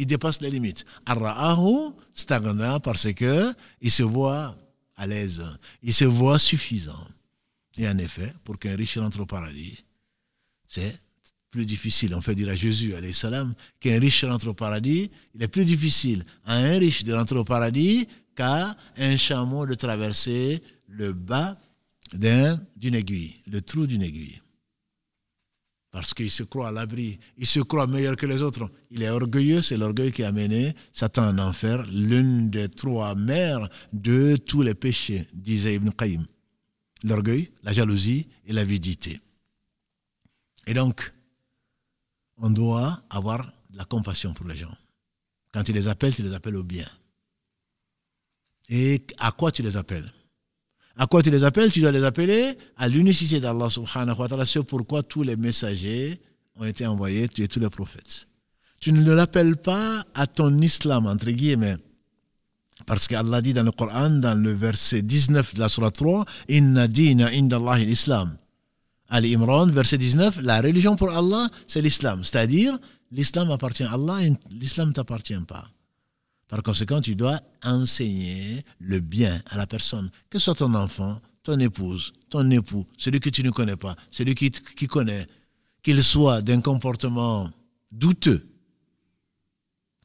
Il 0.00 0.06
dépasse 0.06 0.40
les 0.40 0.50
limites. 0.50 0.86
Arra'ahu 1.04 1.92
staghna 2.14 2.80
parce 2.80 3.12
que 3.12 3.52
il 3.82 3.90
se 3.90 4.02
voit 4.02 4.56
à 4.96 5.06
l'aise. 5.06 5.44
Il 5.82 5.92
se 5.92 6.06
voit 6.06 6.38
suffisant. 6.38 7.06
Et 7.76 7.86
en 7.86 7.98
effet, 7.98 8.32
pour 8.42 8.58
qu'un 8.58 8.74
riche 8.76 8.96
rentre 8.96 9.20
au 9.20 9.26
paradis, 9.26 9.84
c'est 10.66 10.98
plus 11.50 11.66
difficile, 11.66 12.14
on 12.14 12.22
fait 12.22 12.34
dire 12.34 12.48
à 12.48 12.54
Jésus, 12.54 12.94
qu'un 13.78 14.00
riche 14.00 14.24
rentre 14.24 14.48
au 14.48 14.54
paradis, 14.54 15.10
il 15.34 15.42
est 15.42 15.48
plus 15.48 15.66
difficile 15.66 16.24
à 16.46 16.54
un 16.54 16.78
riche 16.78 17.04
de 17.04 17.12
rentrer 17.12 17.36
au 17.36 17.44
paradis 17.44 18.08
qu'à 18.34 18.74
un 18.96 19.16
chameau 19.18 19.66
de 19.66 19.74
traverser 19.74 20.62
le 20.86 21.12
bas 21.12 21.60
d'une 22.14 22.94
aiguille, 22.94 23.34
le 23.46 23.60
trou 23.60 23.86
d'une 23.86 24.02
aiguille. 24.02 24.40
Parce 25.90 26.14
qu'il 26.14 26.30
se 26.30 26.44
croit 26.44 26.68
à 26.68 26.72
l'abri, 26.72 27.18
il 27.36 27.46
se 27.46 27.60
croit 27.60 27.88
meilleur 27.88 28.14
que 28.14 28.26
les 28.26 28.42
autres. 28.42 28.70
Il 28.90 29.02
est 29.02 29.08
orgueilleux, 29.08 29.60
c'est 29.60 29.76
l'orgueil 29.76 30.12
qui 30.12 30.22
a 30.22 30.30
mené 30.30 30.74
Satan 30.92 31.28
en 31.28 31.38
enfer, 31.38 31.84
l'une 31.90 32.48
des 32.48 32.68
trois 32.68 33.14
mères 33.16 33.68
de 33.92 34.36
tous 34.36 34.62
les 34.62 34.74
péchés, 34.74 35.26
disait 35.34 35.74
Ibn 35.74 35.90
Qayyim. 35.90 36.24
L'orgueil, 37.02 37.50
la 37.64 37.72
jalousie 37.72 38.28
et 38.46 38.52
l'avidité. 38.52 39.20
Et 40.66 40.74
donc, 40.74 41.12
on 42.36 42.50
doit 42.50 43.02
avoir 43.10 43.52
de 43.70 43.78
la 43.78 43.84
compassion 43.84 44.32
pour 44.32 44.46
les 44.46 44.56
gens. 44.56 44.76
Quand 45.52 45.64
tu 45.64 45.72
les 45.72 45.88
appelles, 45.88 46.14
tu 46.14 46.22
les 46.22 46.34
appelles 46.34 46.56
au 46.56 46.62
bien. 46.62 46.88
Et 48.68 49.04
à 49.18 49.32
quoi 49.32 49.50
tu 49.50 49.62
les 49.62 49.76
appelles? 49.76 50.12
À 50.96 51.06
quoi 51.06 51.22
tu 51.22 51.30
les 51.30 51.44
appelles? 51.44 51.72
Tu 51.72 51.80
dois 51.80 51.92
les 51.92 52.04
appeler 52.04 52.56
à 52.76 52.88
l'unicité 52.88 53.40
d'Allah 53.40 53.70
subhanahu 53.70 54.18
wa 54.18 54.28
ta'ala. 54.28 54.44
C'est 54.44 54.62
pourquoi 54.62 55.02
tous 55.02 55.22
les 55.22 55.36
messagers 55.36 56.20
ont 56.56 56.64
été 56.64 56.86
envoyés, 56.86 57.28
tu 57.28 57.42
es 57.42 57.48
tous 57.48 57.60
les 57.60 57.70
prophètes. 57.70 58.26
Tu 58.80 58.92
ne 58.92 59.12
l'appelles 59.12 59.56
pas 59.56 60.04
à 60.14 60.26
ton 60.26 60.56
islam, 60.58 61.06
entre 61.06 61.30
guillemets. 61.30 61.76
Parce 62.86 63.06
qu'Allah 63.08 63.42
dit 63.42 63.52
dans 63.52 63.62
le 63.62 63.72
Coran, 63.72 64.10
dans 64.10 64.34
le 64.34 64.52
verset 64.52 65.02
19 65.02 65.54
de 65.54 65.60
la 65.60 65.68
Surah 65.68 65.90
3, 65.90 66.24
Inna 66.48 66.88
dina 66.88 67.28
inda 67.28 67.56
Allah 67.56 67.78
l'islam. 67.78 68.36
Ali 69.08 69.34
Imran, 69.34 69.66
verset 69.66 69.98
19, 69.98 70.40
la 70.42 70.60
religion 70.60 70.96
pour 70.96 71.10
Allah, 71.10 71.48
c'est 71.66 71.82
l'islam. 71.82 72.24
C'est-à-dire, 72.24 72.78
l'islam 73.10 73.50
appartient 73.50 73.82
à 73.82 73.92
Allah 73.92 74.22
et 74.22 74.32
l'islam 74.52 74.88
ne 74.88 74.92
t'appartient 74.94 75.34
pas. 75.46 75.64
Par 76.50 76.64
conséquent, 76.64 77.00
tu 77.00 77.14
dois 77.14 77.40
enseigner 77.62 78.64
le 78.80 78.98
bien 78.98 79.40
à 79.46 79.56
la 79.56 79.68
personne, 79.68 80.10
que 80.28 80.40
ce 80.40 80.46
soit 80.46 80.56
ton 80.56 80.74
enfant, 80.74 81.20
ton 81.44 81.56
épouse, 81.60 82.12
ton 82.28 82.50
époux, 82.50 82.84
celui 82.98 83.20
que 83.20 83.30
tu 83.30 83.44
ne 83.44 83.50
connais 83.50 83.76
pas, 83.76 83.94
celui 84.10 84.34
qui, 84.34 84.50
qui 84.50 84.88
connaît, 84.88 85.28
qu'il 85.80 86.02
soit 86.02 86.42
d'un 86.42 86.60
comportement 86.60 87.48
douteux, 87.92 88.48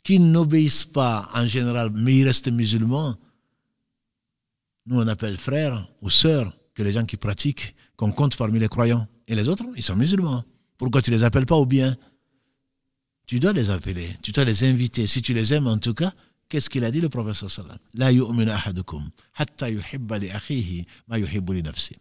qu'il 0.04 0.32
n'obéisse 0.32 0.86
pas 0.86 1.28
en 1.34 1.48
général, 1.48 1.90
mais 1.96 2.16
il 2.18 2.28
reste 2.28 2.52
musulman. 2.52 3.18
Nous, 4.86 5.02
on 5.02 5.08
appelle 5.08 5.38
frère 5.38 5.90
ou 6.02 6.12
sœur 6.12 6.56
que 6.76 6.84
les 6.84 6.94
gens 6.94 7.06
qui 7.06 7.18
pratiquent, 7.18 7.76
qu'on 7.96 8.12
compte 8.12 8.36
parmi 8.38 8.60
les 8.60 8.68
croyants. 8.68 9.08
Et 9.28 9.34
les 9.34 9.48
autres, 9.48 9.66
ils 9.76 9.82
sont 9.82 9.96
musulmans. 9.96 10.44
Pourquoi 10.78 11.02
tu 11.02 11.10
ne 11.10 11.16
les 11.16 11.24
appelles 11.24 11.48
pas 11.48 11.56
au 11.56 11.66
bien? 11.66 11.98
Tu 13.26 13.40
dois 13.40 13.54
les 13.54 13.72
appeler, 13.72 14.10
tu 14.22 14.32
dois 14.32 14.44
les 14.44 14.64
inviter. 14.64 15.08
Si 15.08 15.24
tu 15.24 15.34
les 15.34 15.56
aimes 15.56 15.66
en 15.66 15.80
tout 15.80 15.96
cas, 15.96 16.14
qu'est-ce 16.50 16.70
qu'il 16.70 16.84
a 16.84 16.92
dit 16.92 17.02
le 17.02 17.10
prophète 17.10 17.50
sallam? 17.50 17.78
La 17.94 18.08
ahadukum 18.08 19.10
hatta 19.36 19.70
yuhibba 19.70 20.20
li 20.20 20.30
akhihi 20.30 20.86
ma 21.08 21.18
yuhibbu 21.18 21.54
li 21.54 21.64
nafsi. 21.64 21.96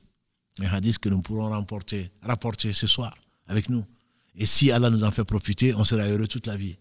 Un 0.60 0.66
hadith 0.66 0.98
que 0.98 1.08
nous 1.08 1.20
pourrons 1.20 1.48
rapporter 1.48 2.10
ce 2.72 2.86
soir 2.86 3.14
avec 3.46 3.68
nous. 3.68 3.84
Et 4.36 4.46
si 4.46 4.70
Allah 4.70 4.90
nous 4.90 5.04
en 5.04 5.10
fait 5.10 5.24
profiter, 5.24 5.74
on 5.74 5.84
sera 5.84 6.04
heureux 6.04 6.28
toute 6.28 6.46
la 6.46 6.56
vie. 6.56 6.76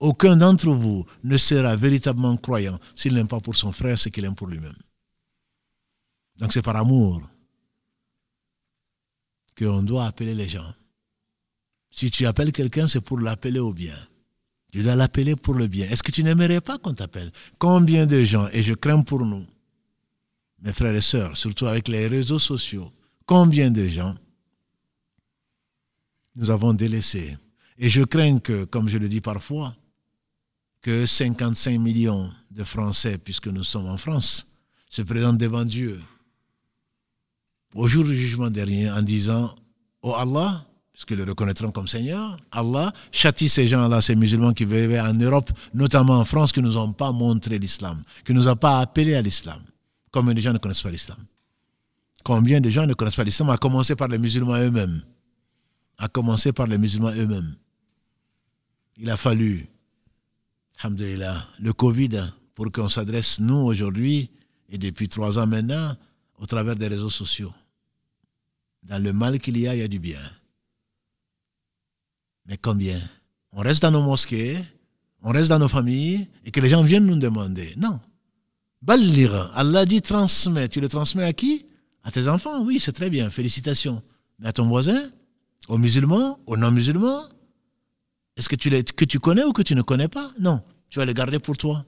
Aucun 0.00 0.36
d'entre 0.36 0.70
vous 0.70 1.06
ne 1.22 1.36
sera 1.36 1.76
véritablement 1.76 2.36
croyant 2.36 2.80
s'il 2.96 3.14
n'aime 3.14 3.28
pas 3.28 3.40
pour 3.40 3.54
son 3.54 3.70
frère 3.70 3.98
ce 3.98 4.08
qu'il 4.08 4.24
aime 4.24 4.34
pour 4.34 4.48
lui-même. 4.48 4.76
Donc 6.38 6.52
c'est 6.52 6.62
par 6.62 6.74
amour 6.76 7.22
qu'on 9.56 9.82
doit 9.82 10.06
appeler 10.06 10.34
les 10.34 10.48
gens. 10.48 10.74
Si 11.90 12.10
tu 12.10 12.26
appelles 12.26 12.52
quelqu'un, 12.52 12.88
c'est 12.88 13.00
pour 13.00 13.20
l'appeler 13.20 13.60
au 13.60 13.72
bien. 13.72 13.94
Tu 14.72 14.82
dois 14.82 14.96
l'appeler 14.96 15.36
pour 15.36 15.54
le 15.54 15.66
bien. 15.66 15.86
Est-ce 15.88 16.02
que 16.02 16.10
tu 16.10 16.24
n'aimerais 16.24 16.62
pas 16.62 16.78
qu'on 16.78 16.94
t'appelle? 16.94 17.30
Combien 17.58 18.06
de 18.06 18.24
gens, 18.24 18.48
et 18.52 18.62
je 18.62 18.72
crains 18.72 19.02
pour 19.02 19.24
nous, 19.24 19.46
mes 20.62 20.72
frères 20.72 20.94
et 20.94 21.02
sœurs, 21.02 21.36
surtout 21.36 21.66
avec 21.66 21.88
les 21.88 22.08
réseaux 22.08 22.38
sociaux, 22.38 22.90
combien 23.26 23.70
de 23.70 23.86
gens 23.86 24.16
nous 26.34 26.50
avons 26.50 26.72
délaissés? 26.72 27.36
Et 27.78 27.90
je 27.90 28.02
crains 28.02 28.38
que, 28.38 28.64
comme 28.64 28.88
je 28.88 28.96
le 28.96 29.08
dis 29.08 29.20
parfois, 29.20 29.76
que 30.80 31.04
55 31.04 31.78
millions 31.78 32.32
de 32.50 32.64
Français, 32.64 33.18
puisque 33.18 33.48
nous 33.48 33.64
sommes 33.64 33.88
en 33.88 33.98
France, 33.98 34.46
se 34.88 35.02
présentent 35.02 35.38
devant 35.38 35.64
Dieu 35.64 36.00
au 37.74 37.88
jour 37.88 38.04
du 38.04 38.14
jugement 38.14 38.50
dernier 38.50 38.90
en 38.90 39.02
disant 39.02 39.54
Oh 40.02 40.14
Allah, 40.14 40.66
puisqu'ils 41.02 41.24
le 41.24 41.28
reconnaîtront 41.28 41.72
comme 41.72 41.88
Seigneur, 41.88 42.38
Allah 42.52 42.92
châtie 43.10 43.48
ces 43.48 43.66
gens-là, 43.66 44.00
ces 44.00 44.14
musulmans 44.14 44.52
qui 44.52 44.64
vivaient 44.64 45.00
en 45.00 45.14
Europe, 45.14 45.50
notamment 45.74 46.18
en 46.18 46.24
France, 46.24 46.52
qui 46.52 46.60
ne 46.60 46.66
nous 46.66 46.76
ont 46.76 46.92
pas 46.92 47.10
montré 47.12 47.58
l'islam, 47.58 48.02
qui 48.24 48.32
ne 48.32 48.38
nous 48.38 48.48
ont 48.48 48.56
pas 48.56 48.78
appelés 48.78 49.14
à 49.14 49.22
l'islam. 49.22 49.60
Combien 50.12 50.34
de 50.34 50.40
gens 50.40 50.52
ne 50.52 50.58
connaissent 50.58 50.82
pas 50.82 50.90
l'islam 50.90 51.18
Combien 52.22 52.60
de 52.60 52.70
gens 52.70 52.86
ne 52.86 52.94
connaissent 52.94 53.16
pas 53.16 53.24
l'islam, 53.24 53.50
à 53.50 53.58
commencer 53.58 53.96
par 53.96 54.08
les 54.08 54.18
musulmans 54.18 54.56
eux-mêmes 54.56 55.02
À 55.98 56.08
commencer 56.08 56.52
par 56.52 56.68
les 56.68 56.78
musulmans 56.78 57.10
eux-mêmes. 57.10 57.56
Il 58.98 59.10
a 59.10 59.16
fallu, 59.16 59.66
alhamdulillah, 60.80 61.48
le 61.58 61.72
Covid, 61.72 62.30
pour 62.54 62.70
qu'on 62.70 62.88
s'adresse, 62.88 63.40
nous, 63.40 63.56
aujourd'hui, 63.56 64.30
et 64.68 64.78
depuis 64.78 65.08
trois 65.08 65.38
ans 65.38 65.46
maintenant, 65.48 65.96
au 66.38 66.46
travers 66.46 66.76
des 66.76 66.86
réseaux 66.86 67.10
sociaux. 67.10 67.52
Dans 68.84 69.02
le 69.02 69.12
mal 69.12 69.38
qu'il 69.40 69.58
y 69.58 69.66
a, 69.66 69.74
il 69.74 69.80
y 69.80 69.82
a 69.82 69.88
du 69.88 69.98
bien. 69.98 70.20
Mais 72.46 72.56
combien? 72.56 73.00
On 73.52 73.60
reste 73.60 73.82
dans 73.82 73.90
nos 73.90 74.02
mosquées, 74.02 74.58
on 75.22 75.30
reste 75.30 75.48
dans 75.48 75.58
nos 75.58 75.68
familles 75.68 76.28
et 76.44 76.50
que 76.50 76.60
les 76.60 76.68
gens 76.68 76.82
viennent 76.82 77.06
nous 77.06 77.18
demander. 77.18 77.74
Non. 77.76 78.00
Ballir, 78.82 79.52
Allah 79.54 79.86
dit 79.86 80.02
transmet. 80.02 80.68
Tu 80.68 80.80
le 80.80 80.88
transmets 80.88 81.24
à 81.24 81.32
qui? 81.32 81.66
À 82.02 82.10
tes 82.10 82.26
enfants, 82.28 82.64
oui, 82.64 82.80
c'est 82.80 82.92
très 82.92 83.10
bien, 83.10 83.30
félicitations. 83.30 84.02
Mais 84.38 84.48
à 84.48 84.52
ton 84.52 84.66
voisin? 84.66 85.10
Aux 85.68 85.78
musulmans? 85.78 86.40
Aux 86.46 86.56
non-musulmans? 86.56 87.28
Est-ce 88.36 88.48
que 88.48 88.56
tu, 88.56 88.70
que 88.70 89.04
tu 89.04 89.20
connais 89.20 89.44
ou 89.44 89.52
que 89.52 89.62
tu 89.62 89.74
ne 89.74 89.82
connais 89.82 90.08
pas? 90.08 90.32
Non. 90.40 90.62
Tu 90.88 90.98
vas 90.98 91.04
le 91.04 91.12
garder 91.12 91.38
pour 91.38 91.56
toi. 91.56 91.86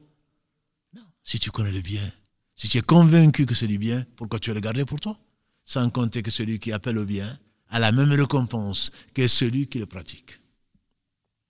Non. 0.95 1.03
Si 1.23 1.41
tu 1.41 1.51
connais 1.51 1.73
le 1.73 1.81
bien. 1.81 2.09
Si 2.55 2.69
tu 2.69 2.79
es 2.79 2.83
convaincu 2.83 3.47
que 3.47 3.55
c'est 3.55 3.67
du 3.67 3.79
bien, 3.79 4.05
pourquoi 4.15 4.39
tu 4.39 4.51
vas 4.51 4.55
le 4.55 4.61
garder 4.61 4.85
pour 4.85 5.01
toi? 5.01 5.19
Sans 5.65 5.91
compter 5.91 6.23
que 6.23 6.31
celui 6.31 6.61
qui 6.61 6.71
appelle 6.71 6.99
au 6.99 7.05
bien 7.05 7.39
a 7.71 7.81
la 7.81 7.91
même 7.91 8.13
récompense 8.13 8.93
que 9.13 9.27
celui 9.27 9.67
qui 9.67 9.81
le 9.81 9.87
pratique. 9.87 10.39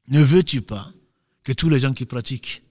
Ne 0.09 0.23
veux-tu 0.23 0.63
pas 0.63 0.93
que 1.43 1.53
tous 1.53 1.69
les 1.69 1.81
gens 1.81 1.93
qui 1.93 2.05
pratiquent, 2.05 2.63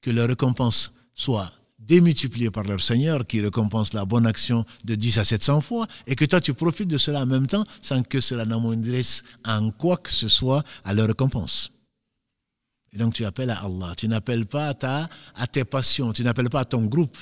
que 0.00 0.10
leur 0.10 0.28
récompense 0.28 0.92
soit 1.14 1.50
démultipliée 1.78 2.50
par 2.50 2.64
leur 2.64 2.80
Seigneur 2.80 3.26
qui 3.26 3.40
récompense 3.40 3.92
la 3.92 4.04
bonne 4.04 4.26
action 4.26 4.64
de 4.84 4.94
10 4.94 5.18
à 5.18 5.24
700 5.24 5.60
fois 5.60 5.86
et 6.06 6.14
que 6.14 6.24
toi 6.24 6.40
tu 6.40 6.54
profites 6.54 6.88
de 6.88 6.98
cela 6.98 7.22
en 7.22 7.26
même 7.26 7.46
temps 7.46 7.64
sans 7.80 8.02
que 8.02 8.20
cela 8.20 8.44
n'amoindrisse 8.44 9.24
en 9.44 9.70
quoi 9.70 9.96
que 9.96 10.10
ce 10.10 10.28
soit 10.28 10.64
à 10.84 10.94
leur 10.94 11.08
récompense? 11.08 11.72
Et 12.92 12.98
donc 12.98 13.14
tu 13.14 13.24
appelles 13.24 13.50
à 13.50 13.64
Allah, 13.64 13.94
tu 13.96 14.06
n'appelles 14.06 14.46
pas 14.46 14.68
à, 14.68 14.74
ta, 14.74 15.08
à 15.34 15.46
tes 15.46 15.64
passions, 15.64 16.12
tu 16.12 16.22
n'appelles 16.22 16.50
pas 16.50 16.60
à 16.60 16.64
ton 16.64 16.84
groupe. 16.84 17.16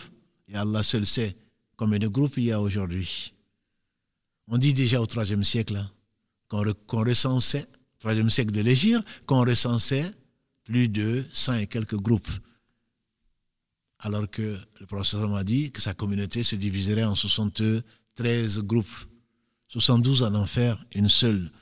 Et 0.48 0.56
Allah 0.56 0.82
seul 0.82 1.06
sait 1.06 1.36
combien 1.76 1.98
de 1.98 2.08
groupes 2.08 2.36
il 2.36 2.44
y 2.44 2.52
a 2.52 2.60
aujourd'hui. 2.60 3.32
On 4.48 4.58
dit 4.58 4.74
déjà 4.74 5.00
au 5.00 5.06
IIIe 5.06 5.44
siècle 5.44 5.76
hein, 5.76 5.90
qu'on 6.48 7.04
recensait, 7.04 7.66
troisième 8.00 8.30
siècle 8.30 8.50
de 8.50 8.62
l'Égypte, 8.62 9.06
qu'on 9.26 9.44
recensait 9.44 10.10
plus 10.64 10.88
de 10.88 11.24
100 11.32 11.54
et 11.54 11.66
quelques 11.66 11.96
groupes. 11.96 12.30
Alors 14.00 14.28
que 14.28 14.58
le 14.80 14.86
professeur 14.86 15.28
m'a 15.28 15.44
dit 15.44 15.70
que 15.70 15.80
sa 15.80 15.94
communauté 15.94 16.42
se 16.42 16.56
diviserait 16.56 17.04
en 17.04 17.14
73 17.14 18.60
groupes. 18.60 19.06
72 19.68 20.22
en 20.24 20.34
enfer, 20.34 20.82
une 20.94 21.08
seule 21.08 21.52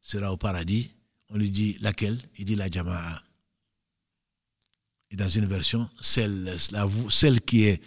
sera 0.00 0.32
au 0.32 0.36
paradis. 0.36 0.90
On 1.28 1.36
lui 1.36 1.50
dit 1.50 1.76
laquelle? 1.80 2.18
Il 2.38 2.46
dit 2.46 2.56
la 2.56 2.68
Jama'a. 2.68 3.22
Et 5.10 5.16
dans 5.16 5.28
une 5.28 5.46
version, 5.46 5.88
celle, 6.00 6.56
celle 7.10 7.40
qui 7.40 7.64
est 7.64 7.82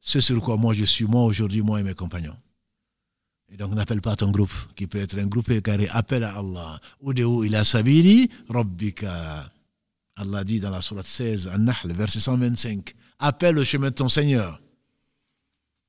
ce 0.00 0.20
sur 0.20 0.40
quoi 0.40 0.56
moi 0.56 0.74
je 0.74 0.84
suis, 0.84 1.04
moi 1.04 1.24
aujourd'hui, 1.24 1.60
moi 1.60 1.80
et 1.80 1.82
mes 1.82 1.94
compagnons. 1.94 2.36
Et 3.52 3.56
donc 3.58 3.74
n'appelle 3.74 4.00
pas 4.00 4.16
ton 4.16 4.30
groupe, 4.30 4.52
qui 4.74 4.86
peut 4.86 4.98
être 4.98 5.18
un 5.18 5.26
groupe 5.26 5.60
carré, 5.60 5.86
appelle 5.90 6.24
à 6.24 6.38
Allah. 6.38 6.80
Udeu 7.06 7.44
ila 7.44 7.64
sabili 7.64 8.30
rabbika. 8.48 9.52
Allah 10.16 10.42
dit 10.42 10.58
dans 10.58 10.70
la 10.70 10.80
sourate 10.80 11.06
16, 11.06 11.48
An-Nahl, 11.48 11.92
verset 11.92 12.20
125, 12.20 12.94
appelle 13.18 13.58
au 13.58 13.64
chemin 13.64 13.90
de 13.90 13.94
ton 13.94 14.08
Seigneur 14.08 14.60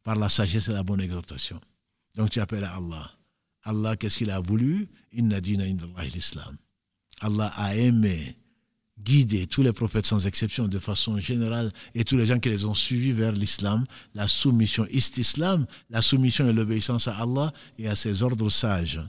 par 0.03 0.15
la 0.17 0.27
sagesse 0.29 0.67
et 0.67 0.73
la 0.73 0.83
bonne 0.83 1.01
exhortation. 1.01 1.59
Donc 2.15 2.29
tu 2.29 2.39
appelles 2.39 2.63
à 2.65 2.75
Allah. 2.75 3.11
Allah, 3.63 3.95
qu'est-ce 3.95 4.17
qu'il 4.17 4.31
a 4.31 4.41
voulu? 4.41 4.89
Inna 5.13 5.39
dina 5.39 5.65
l'islam. 6.03 6.57
Allah 7.21 7.51
a 7.55 7.75
aimé 7.75 8.37
guider 8.99 9.47
tous 9.47 9.63
les 9.63 9.73
prophètes 9.73 10.05
sans 10.05 10.25
exception 10.27 10.67
de 10.67 10.79
façon 10.79 11.19
générale 11.19 11.71
et 11.95 12.03
tous 12.03 12.17
les 12.17 12.25
gens 12.25 12.39
qui 12.39 12.49
les 12.49 12.65
ont 12.65 12.73
suivis 12.73 13.11
vers 13.11 13.31
l'islam, 13.31 13.83
la 14.13 14.27
soumission 14.27 14.85
ist-islam, 14.89 15.65
la 15.89 16.01
soumission 16.01 16.47
et 16.47 16.53
l'obéissance 16.53 17.07
à 17.07 17.17
Allah 17.17 17.51
et 17.77 17.87
à 17.87 17.95
ses 17.95 18.23
ordres 18.23 18.49
sages. 18.49 19.01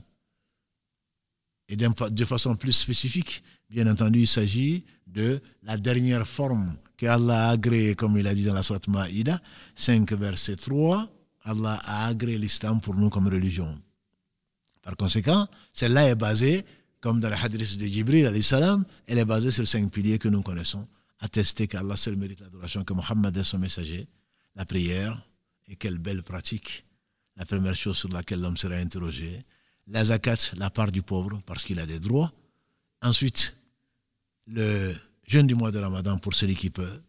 Et 1.67 1.75
de 1.77 2.25
façon 2.25 2.55
plus 2.55 2.73
spécifique, 2.73 3.43
bien 3.69 3.87
entendu, 3.87 4.21
il 4.21 4.27
s'agit 4.27 4.85
de 5.07 5.41
la 5.63 5.77
dernière 5.77 6.27
forme 6.27 6.75
que 6.97 7.05
Allah 7.05 7.47
a 7.47 7.51
agréée, 7.51 7.95
comme 7.95 8.17
il 8.17 8.27
a 8.27 8.35
dit 8.35 8.43
dans 8.43 8.53
la 8.53 8.63
Sourate 8.63 8.87
Maïda, 8.87 9.41
5 9.75 10.11
verset 10.13 10.55
3 10.55 11.09
Allah 11.45 11.79
a 11.83 12.07
agréé 12.07 12.37
l'islam 12.37 12.81
pour 12.81 12.95
nous 12.95 13.09
comme 13.09 13.27
religion. 13.27 13.79
Par 14.81 14.97
conséquent, 14.97 15.47
celle-là 15.73 16.09
est 16.09 16.15
basée, 16.15 16.65
comme 17.01 17.19
dans 17.19 17.29
la 17.29 17.41
hadith 17.41 17.77
de 17.77 17.85
Jibril, 17.85 18.43
salam, 18.43 18.85
elle 19.07 19.19
est 19.19 19.25
basée 19.25 19.51
sur 19.51 19.67
cinq 19.67 19.91
piliers 19.91 20.17
que 20.17 20.27
nous 20.27 20.41
connaissons. 20.41 20.87
Attester 21.19 21.67
qu'Allah 21.67 21.95
seul 21.95 22.15
mérite 22.15 22.41
l'adoration, 22.41 22.83
que 22.83 22.93
Mohammed 22.93 23.35
est 23.37 23.43
son 23.43 23.59
messager, 23.59 24.07
la 24.55 24.65
prière, 24.65 25.21
et 25.67 25.75
quelle 25.75 25.97
belle 25.97 26.23
pratique. 26.23 26.85
La 27.37 27.45
première 27.45 27.75
chose 27.75 27.97
sur 27.97 28.09
laquelle 28.09 28.39
l'homme 28.39 28.57
sera 28.57 28.75
interrogé. 28.75 29.41
La 29.87 30.05
zakat, 30.05 30.55
la 30.57 30.69
part 30.69 30.91
du 30.91 31.01
pauvre, 31.01 31.39
parce 31.45 31.63
qu'il 31.63 31.79
a 31.79 31.85
des 31.85 31.99
droits. 31.99 32.31
Ensuite, 33.01 33.55
le 34.47 34.95
jeûne 35.27 35.47
du 35.47 35.55
mois 35.55 35.71
de 35.71 35.79
Ramadan 35.79 36.17
pour 36.17 36.33
celui 36.33 36.55
qui 36.55 36.69
peut. 36.69 37.01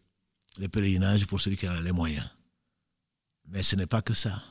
Le 0.59 0.67
pèlerinage 0.67 1.27
pour 1.27 1.39
celui 1.39 1.55
qui 1.55 1.67
en 1.67 1.73
a 1.73 1.81
les 1.81 1.91
moyens. 1.91 2.29
Mais 3.47 3.63
ce 3.63 3.75
n'est 3.75 3.87
pas 3.87 4.01
que 4.01 4.13
ça. 4.13 4.41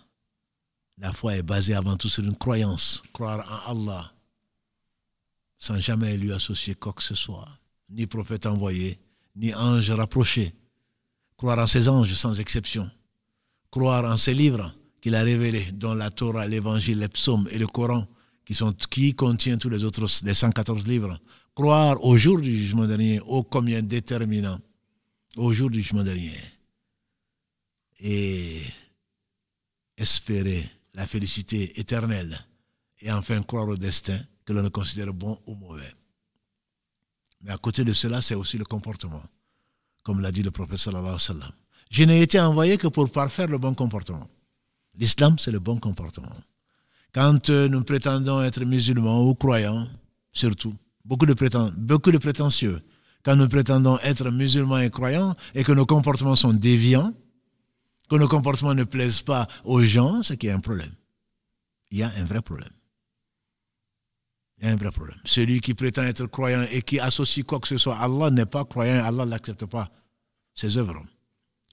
La 0.99 1.13
foi 1.13 1.37
est 1.37 1.43
basée 1.43 1.75
avant 1.75 1.97
tout 1.97 2.09
sur 2.09 2.25
une 2.25 2.37
croyance, 2.37 3.03
croire 3.13 3.67
en 3.67 3.73
Allah, 3.73 4.13
sans 5.59 5.81
jamais 5.81 6.17
lui 6.17 6.33
associer 6.33 6.75
quoi 6.75 6.93
que 6.93 7.03
ce 7.03 7.15
soit, 7.15 7.49
ni 7.91 8.07
prophète 8.07 8.47
envoyé, 8.47 8.99
ni 9.35 9.55
ange 9.55 9.91
rapproché. 9.91 10.55
Croire 11.37 11.59
en 11.59 11.67
ses 11.67 11.89
anges 11.89 12.15
sans 12.15 12.39
exception. 12.41 12.91
Croire 13.71 14.11
en 14.11 14.17
ses 14.17 14.35
livres 14.35 14.75
qu'il 15.01 15.15
a 15.15 15.23
révélés, 15.23 15.71
dont 15.73 15.95
la 15.95 16.11
Torah, 16.11 16.47
l'Évangile, 16.47 16.99
les 16.99 17.09
psaumes 17.09 17.47
et 17.51 17.59
le 17.59 17.67
Coran, 17.67 18.07
qui, 18.45 18.55
sont, 18.55 18.75
contient 19.17 19.59
tous 19.59 19.69
les 19.69 19.85
autres, 19.85 20.07
les 20.25 20.35
114 20.35 20.87
livres. 20.87 21.19
Croire 21.55 22.03
au 22.05 22.17
jour 22.17 22.41
du 22.41 22.51
jugement 22.51 22.87
dernier, 22.87 23.21
ô 23.21 23.43
combien 23.43 23.83
déterminant, 23.83 24.59
au 25.37 25.53
jour 25.53 25.71
du 25.71 25.83
jugement 25.83 26.05
dernier. 26.05 26.39
Et 28.01 28.63
espérer 29.97 30.69
la 30.95 31.07
félicité 31.07 31.79
éternelle 31.81 32.39
et 33.01 33.11
enfin 33.13 33.43
croire 33.43 33.69
au 33.69 33.77
destin 33.77 34.19
que 34.47 34.53
l'on 34.53 34.71
considère 34.71 35.13
bon 35.13 35.39
ou 35.47 35.55
mauvais. 35.57 35.93
Mais 37.43 37.51
à 37.51 37.59
côté 37.59 37.85
de 37.85 37.93
cela, 37.93 38.23
c'est 38.23 38.35
aussi 38.35 38.57
le 38.57 38.65
comportement, 38.65 39.23
comme 40.03 40.21
l'a 40.21 40.33
dit 40.33 40.43
le 40.43 40.51
prophète 40.51 40.79
sallallahu. 40.79 41.19
Je 41.91 42.05
n'ai 42.05 42.23
été 42.23 42.41
envoyé 42.41 42.79
que 42.79 42.89
pour 42.89 43.11
parfaire 43.11 43.49
le 43.49 43.59
bon 43.59 43.75
comportement. 43.75 44.29
L'islam, 44.97 45.39
c'est 45.39 45.51
le 45.51 45.59
bon 45.59 45.79
comportement. 45.79 46.33
Quand 47.13 47.51
euh, 47.51 47.69
nous 47.69 47.83
prétendons 47.83 48.43
être 48.43 48.65
musulmans 48.65 49.23
ou 49.23 49.35
croyants, 49.35 49.87
surtout, 50.33 50.75
beaucoup 51.05 51.27
de, 51.27 51.35
beaucoup 51.77 52.13
de 52.13 52.19
prétentieux, 52.19 52.81
quand 53.23 53.37
nous 53.37 53.49
prétendons 53.49 53.99
être 54.01 54.31
musulmans 54.31 54.79
et 54.79 54.91
croyants 54.91 55.35
et 55.55 55.65
que 55.65 55.73
nos 55.73 55.87
comportements 55.87 56.37
sont 56.37 56.53
déviants, 56.53 57.13
que 58.09 58.17
nos 58.17 58.29
comportements 58.29 58.75
ne 58.75 58.85
plaisent 58.85 59.23
pas 59.23 59.49
aux 59.65 59.83
gens, 59.83 60.23
c'est 60.23 60.37
qu'il 60.37 60.49
y 60.49 60.53
a 60.53 60.57
un 60.57 60.61
problème. 60.61 60.93
Il 61.91 61.99
y 61.99 62.03
a 62.03 62.13
un 62.19 62.25
vrai 62.25 62.41
problème. 62.43 62.71
Il 64.59 64.67
y 64.67 64.69
a 64.69 64.73
un 64.73 64.77
vrai 64.77 64.91
problème. 64.91 65.19
Celui 65.25 65.61
qui 65.61 65.75
prétend 65.75 66.03
être 66.05 66.27
croyant 66.27 66.65
et 66.71 66.83
qui 66.83 66.99
associe 66.99 67.45
quoi 67.45 67.61
que 67.61 67.69
ce 67.69 67.77
soit 67.77 67.97
à 67.97 68.05
Allah 68.05 68.31
n'est 68.31 68.47
pas 68.47 68.65
croyant, 68.65 69.05
Allah 69.05 69.27
ne 69.27 69.31
l'accepte 69.31 69.67
pas, 69.67 69.91
ses 70.55 70.79
œuvres. 70.79 71.05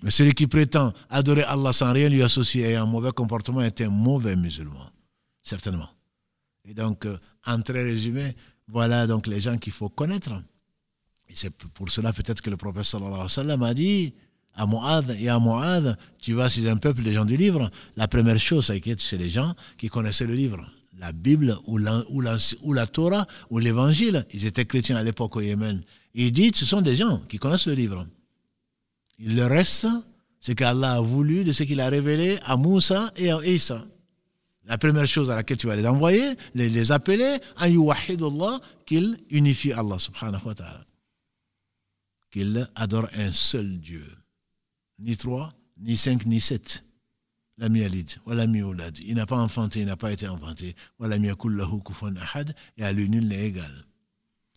Mais 0.01 0.11
celui 0.11 0.33
qui 0.33 0.47
prétend 0.47 0.91
adorer 1.09 1.43
Allah 1.43 1.71
sans 1.71 1.93
rien 1.93 2.09
lui 2.09 2.21
associer 2.21 2.71
et 2.71 2.75
un 2.75 2.85
mauvais 2.85 3.13
comportement 3.13 3.61
est 3.61 3.79
un 3.81 3.89
mauvais 3.89 4.35
musulman, 4.35 4.89
certainement. 5.41 5.89
Et 6.65 6.73
donc, 6.73 7.05
euh, 7.05 7.17
en 7.45 7.61
très 7.61 7.83
résumé, 7.83 8.35
voilà 8.67 9.07
donc 9.07 9.27
les 9.27 9.39
gens 9.39 9.57
qu'il 9.57 9.71
faut 9.73 9.89
connaître. 9.89 10.33
Et 11.29 11.35
c'est 11.35 11.51
pour 11.51 11.89
cela 11.89 12.11
peut-être 12.11 12.41
que 12.41 12.49
le 12.49 12.57
prophète 12.57 12.83
sallallahu 12.83 13.13
alayhi 13.13 13.23
wa 13.23 13.29
sallam 13.29 13.63
a 13.63 13.73
dit 13.73 14.13
à 14.55 14.65
Moad 14.65 15.15
et 15.19 15.29
à 15.29 15.39
tu 16.19 16.33
vas 16.33 16.49
chez 16.49 16.69
un 16.69 16.77
peuple 16.77 17.01
des 17.01 17.13
gens 17.13 17.25
du 17.25 17.37
livre, 17.37 17.71
la 17.95 18.07
première 18.07 18.37
chose, 18.39 18.71
c'est 18.97 19.17
les 19.17 19.29
gens 19.29 19.55
qui 19.77 19.87
connaissaient 19.87 20.27
le 20.27 20.35
livre. 20.35 20.69
La 20.97 21.11
Bible 21.11 21.57
ou 21.65 21.77
la, 21.77 22.03
ou 22.11 22.73
la, 22.73 22.87
Torah 22.87 23.27
ou 23.49 23.59
l'Évangile. 23.59 24.25
Ils 24.31 24.45
étaient 24.45 24.65
chrétiens 24.65 24.95
à 24.95 25.03
l'époque 25.03 25.35
au 25.35 25.41
Yémen. 25.41 25.81
Il 26.13 26.31
dit, 26.31 26.51
ce 26.53 26.65
sont 26.65 26.81
des 26.81 26.95
gens 26.95 27.19
qui 27.27 27.39
connaissent 27.39 27.67
le 27.67 27.73
livre. 27.73 28.05
Il 29.17 29.35
le 29.35 29.45
reste, 29.45 29.87
c'est 30.39 30.55
qu'Allah 30.55 30.93
a 30.93 31.01
voulu 31.01 31.43
de 31.43 31.51
ce 31.51 31.63
qu'il 31.63 31.79
a 31.79 31.89
révélé 31.89 32.37
à 32.45 32.57
Moussa 32.57 33.11
et 33.15 33.31
à 33.31 33.43
Isa. 33.45 33.85
La 34.65 34.77
première 34.77 35.07
chose 35.07 35.29
à 35.29 35.35
laquelle 35.35 35.57
tu 35.57 35.67
vas 35.67 35.75
les 35.75 35.87
envoyer, 35.87 36.35
les, 36.53 36.91
appeler, 36.91 37.37
Allah, 37.57 38.61
qu'ils 38.85 39.17
unifient 39.29 39.73
Allah 39.73 39.99
subhanahu 39.99 40.45
wa 40.45 40.55
ta'ala. 40.55 40.85
Qu'ils 42.31 42.67
adorent 42.75 43.09
un 43.15 43.31
seul 43.31 43.79
Dieu 43.79 44.05
ni 44.99 45.17
trois, 45.17 45.53
ni 45.77 45.97
cinq, 45.97 46.25
ni 46.25 46.39
sept. 46.39 46.83
La 47.57 47.69
mialid, 47.69 48.09
la 48.25 48.47
miolad. 48.47 48.97
Il 49.05 49.15
n'a 49.15 49.25
pas 49.25 49.37
enfanté, 49.37 49.81
il 49.81 49.85
n'a 49.85 49.95
pas 49.95 50.11
été 50.11 50.27
enfanté. 50.27 50.75
ahad, 50.99 52.55
et 52.77 52.83
à 52.83 52.91
lui 52.91 53.07
nul 53.09 53.27
n'est 53.27 53.47
égal. 53.47 53.85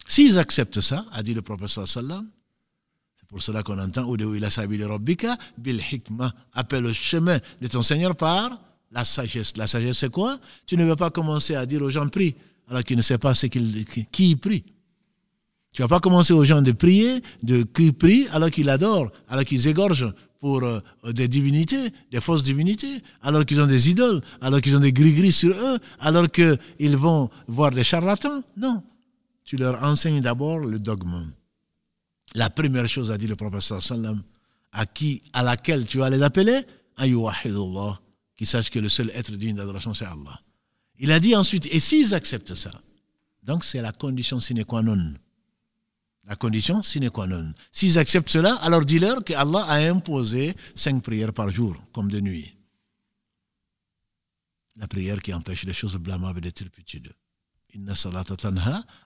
S'ils 0.08 0.38
acceptent 0.38 0.80
ça, 0.80 1.04
a 1.12 1.22
dit 1.22 1.34
le 1.34 1.42
prophète 1.42 1.68
sallam, 1.68 2.26
c'est 3.18 3.28
pour 3.28 3.42
cela 3.42 3.62
qu'on 3.62 3.78
entend 3.78 4.08
rabbika 4.08 5.36
bil 5.58 5.80
hikmah, 5.92 6.32
appelle 6.54 6.86
au 6.86 6.92
chemin 6.92 7.38
de 7.60 7.66
ton 7.66 7.82
Seigneur 7.82 8.16
par 8.16 8.60
la 8.92 9.04
sagesse. 9.04 9.56
La 9.56 9.66
sagesse, 9.66 9.98
c'est 9.98 10.10
quoi? 10.10 10.38
Tu 10.64 10.76
ne 10.76 10.84
veux 10.84 10.96
pas 10.96 11.10
commencer 11.10 11.54
à 11.54 11.66
dire 11.66 11.82
aux 11.82 11.90
gens 11.90 12.08
prie, 12.08 12.34
alors 12.68 12.82
qu'ils 12.82 12.96
ne 12.96 13.02
savent 13.02 13.18
pas 13.18 13.34
ce 13.34 13.46
qui, 13.46 14.06
qui 14.10 14.36
prie. 14.36 14.64
Tu 15.74 15.82
ne 15.82 15.86
vas 15.86 15.96
pas 15.96 16.00
commencer 16.00 16.32
aux 16.32 16.44
gens 16.44 16.62
de 16.62 16.72
prier, 16.72 17.20
de 17.42 17.62
qui 17.62 17.92
prient, 17.92 18.26
alors 18.32 18.50
qu'ils 18.50 18.70
adorent, 18.70 19.10
alors 19.28 19.44
qu'ils 19.44 19.66
égorgent 19.66 20.14
pour 20.38 20.62
euh, 20.62 20.80
des 21.12 21.28
divinités, 21.28 21.90
des 22.10 22.20
fausses 22.20 22.42
divinités, 22.42 23.02
alors 23.22 23.44
qu'ils 23.44 23.60
ont 23.60 23.66
des 23.66 23.90
idoles, 23.90 24.20
alors 24.40 24.60
qu'ils 24.60 24.76
ont 24.76 24.80
des 24.80 24.92
gris-gris 24.92 25.32
sur 25.32 25.50
eux, 25.54 25.78
alors 26.00 26.30
qu'ils 26.30 26.96
vont 26.96 27.30
voir 27.48 27.70
des 27.70 27.84
charlatans. 27.84 28.42
Non. 28.56 28.82
Tu 29.44 29.56
leur 29.56 29.82
enseignes 29.82 30.20
d'abord 30.20 30.58
le 30.58 30.78
dogme. 30.78 31.30
La 32.34 32.50
première 32.50 32.88
chose, 32.88 33.10
a 33.10 33.18
dit 33.18 33.26
le 33.26 33.36
prophète 33.36 33.62
sallam, 33.62 34.22
à 34.72 34.86
qui, 34.86 35.22
à 35.32 35.42
laquelle 35.42 35.86
tu 35.86 35.98
vas 35.98 36.10
les 36.10 36.22
appeler, 36.22 36.60
Allah, 36.96 38.00
qui 38.36 38.46
sachent 38.46 38.70
que 38.70 38.78
le 38.78 38.88
seul 38.88 39.10
être 39.14 39.32
digne 39.32 39.56
d'adoration, 39.56 39.94
c'est 39.94 40.04
Allah. 40.04 40.40
Il 40.98 41.12
a 41.12 41.20
dit 41.20 41.36
ensuite, 41.36 41.66
et 41.70 41.80
s'ils 41.80 42.14
acceptent 42.14 42.54
ça, 42.54 42.72
donc 43.42 43.64
c'est 43.64 43.80
la 43.80 43.92
condition 43.92 44.40
sine 44.40 44.64
qua 44.64 44.82
non 44.82 45.14
la 46.26 46.34
condition 46.34 46.82
sine 46.82 47.10
qua 47.10 47.26
non. 47.26 47.54
S'ils 47.70 47.98
acceptent 47.98 48.30
cela, 48.30 48.54
alors 48.56 48.84
dis-leur 48.84 49.22
que 49.22 49.32
Allah 49.32 49.64
a 49.68 49.76
imposé 49.88 50.54
cinq 50.74 51.02
prières 51.02 51.32
par 51.32 51.50
jour, 51.50 51.76
comme 51.92 52.10
de 52.10 52.20
nuit. 52.20 52.52
La 54.76 54.88
prière 54.88 55.22
qui 55.22 55.32
empêche 55.32 55.64
les 55.64 55.72
choses 55.72 55.96
blâmables 55.96 56.44
et 56.44 56.52
turpitudes. 56.52 57.14
Inna 57.74 57.94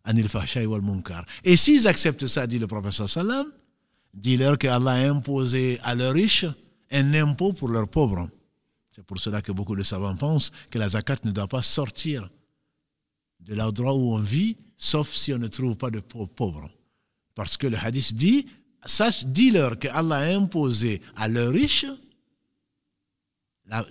anil 0.05 0.29
wal 0.67 0.81
munkar. 0.81 1.27
Et 1.45 1.57
s'ils 1.57 1.87
acceptent 1.87 2.27
ça, 2.27 2.47
dit 2.47 2.59
le 2.59 2.67
prophète 2.67 3.07
sallam, 3.07 3.47
dis-leur 4.15 4.57
que 4.57 4.67
Allah 4.67 4.93
a 4.93 5.11
imposé 5.11 5.79
à 5.83 5.95
leurs 5.95 6.15
riches 6.15 6.47
un 6.91 7.15
impôt 7.15 7.53
pour 7.53 7.69
leurs 7.69 7.89
pauvres. 7.89 8.31
C'est 8.93 9.05
pour 9.05 9.21
cela 9.21 9.43
que 9.43 9.53
beaucoup 9.53 9.77
de 9.77 9.83
savants 9.83 10.17
pensent 10.17 10.51
que 10.71 10.79
la 10.79 10.89
zakat 10.89 11.19
ne 11.25 11.33
doit 11.33 11.47
pas 11.49 11.63
sortir 11.63 12.29
de 13.41 13.55
l'endroit 13.55 13.95
où 13.95 14.15
on 14.15 14.19
vit, 14.19 14.57
sauf 14.77 15.13
si 15.15 15.33
on 15.35 15.39
ne 15.39 15.49
trouve 15.49 15.77
pas 15.77 15.91
de 15.91 16.01
pauvres. 16.01 16.71
Parce 17.35 17.57
que 17.57 17.67
le 17.67 17.77
hadith 17.77 18.15
dit, 18.15 18.47
sache, 18.85 19.25
dis-leur 19.27 19.79
que 19.79 19.89
Allah 19.89 20.17
a 20.17 20.37
imposé 20.37 21.01
à 21.17 21.29
leurs 21.29 21.53
riches 21.53 21.87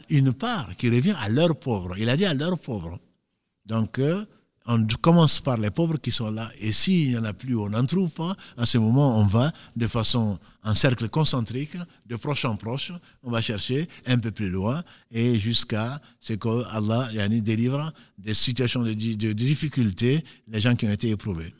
une 0.09 0.33
part 0.33 0.75
qui 0.75 0.89
revient 0.89 1.15
à 1.19 1.29
leurs 1.29 1.57
pauvres. 1.57 1.97
Il 1.97 2.09
a 2.09 2.17
dit 2.17 2.25
à 2.25 2.33
leurs 2.33 2.59
pauvres. 2.59 2.99
Donc, 3.65 3.99
euh, 3.99 4.25
on 4.65 4.85
commence 5.01 5.39
par 5.39 5.57
les 5.57 5.71
pauvres 5.71 5.97
qui 5.97 6.11
sont 6.11 6.29
là. 6.29 6.51
Et 6.59 6.71
s'il 6.73 7.09
n'y 7.09 7.17
en 7.17 7.23
a 7.23 7.33
plus, 7.33 7.55
on 7.55 7.69
n'en 7.69 7.85
trouve 7.85 8.09
pas. 8.09 8.35
À 8.57 8.65
ce 8.65 8.77
moment, 8.77 9.19
on 9.19 9.25
va 9.25 9.51
de 9.75 9.87
façon 9.87 10.37
en 10.63 10.73
cercle 10.73 11.09
concentrique, 11.09 11.77
de 12.05 12.15
proche 12.17 12.45
en 12.45 12.55
proche. 12.55 12.91
On 13.23 13.31
va 13.31 13.41
chercher 13.41 13.87
un 14.05 14.19
peu 14.19 14.31
plus 14.31 14.49
loin 14.49 14.83
et 15.11 15.39
jusqu'à 15.39 16.01
ce 16.19 16.33
qu'Allah 16.33 17.09
délivre 17.27 17.91
des 18.17 18.33
situations 18.33 18.83
de 18.83 18.93
difficulté 18.93 20.23
les 20.47 20.59
gens 20.59 20.75
qui 20.75 20.85
ont 20.85 20.91
été 20.91 21.09
éprouvés. 21.09 21.53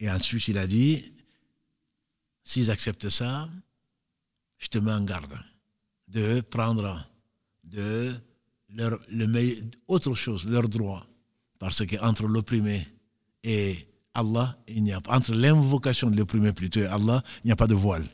Et 0.00 0.10
ensuite, 0.10 0.48
il 0.48 0.58
a 0.58 0.66
dit, 0.66 1.12
s'ils 2.44 2.70
acceptent 2.70 3.08
ça, 3.08 3.48
je 4.58 4.68
te 4.68 4.78
mets 4.78 4.92
en 4.92 5.02
garde 5.02 5.38
de 6.08 6.40
prendre 6.40 7.06
de 7.64 8.14
leur, 8.70 8.98
le, 9.08 9.60
autre 9.88 10.14
chose, 10.14 10.44
leur 10.46 10.68
droit. 10.68 11.06
Parce 11.58 11.86
qu'entre 11.86 12.26
l'opprimé 12.26 12.86
et 13.42 13.88
Allah, 14.14 14.58
il 14.68 14.82
n'y 14.82 14.92
a 14.92 15.00
entre 15.08 15.32
l'invocation 15.32 16.10
de 16.10 16.16
l'opprimé 16.16 16.52
plutôt 16.52 16.80
et 16.80 16.86
Allah, 16.86 17.22
il 17.44 17.48
n'y 17.48 17.52
a 17.52 17.56
pas 17.56 17.66
de 17.66 17.74
voile. 17.74 18.06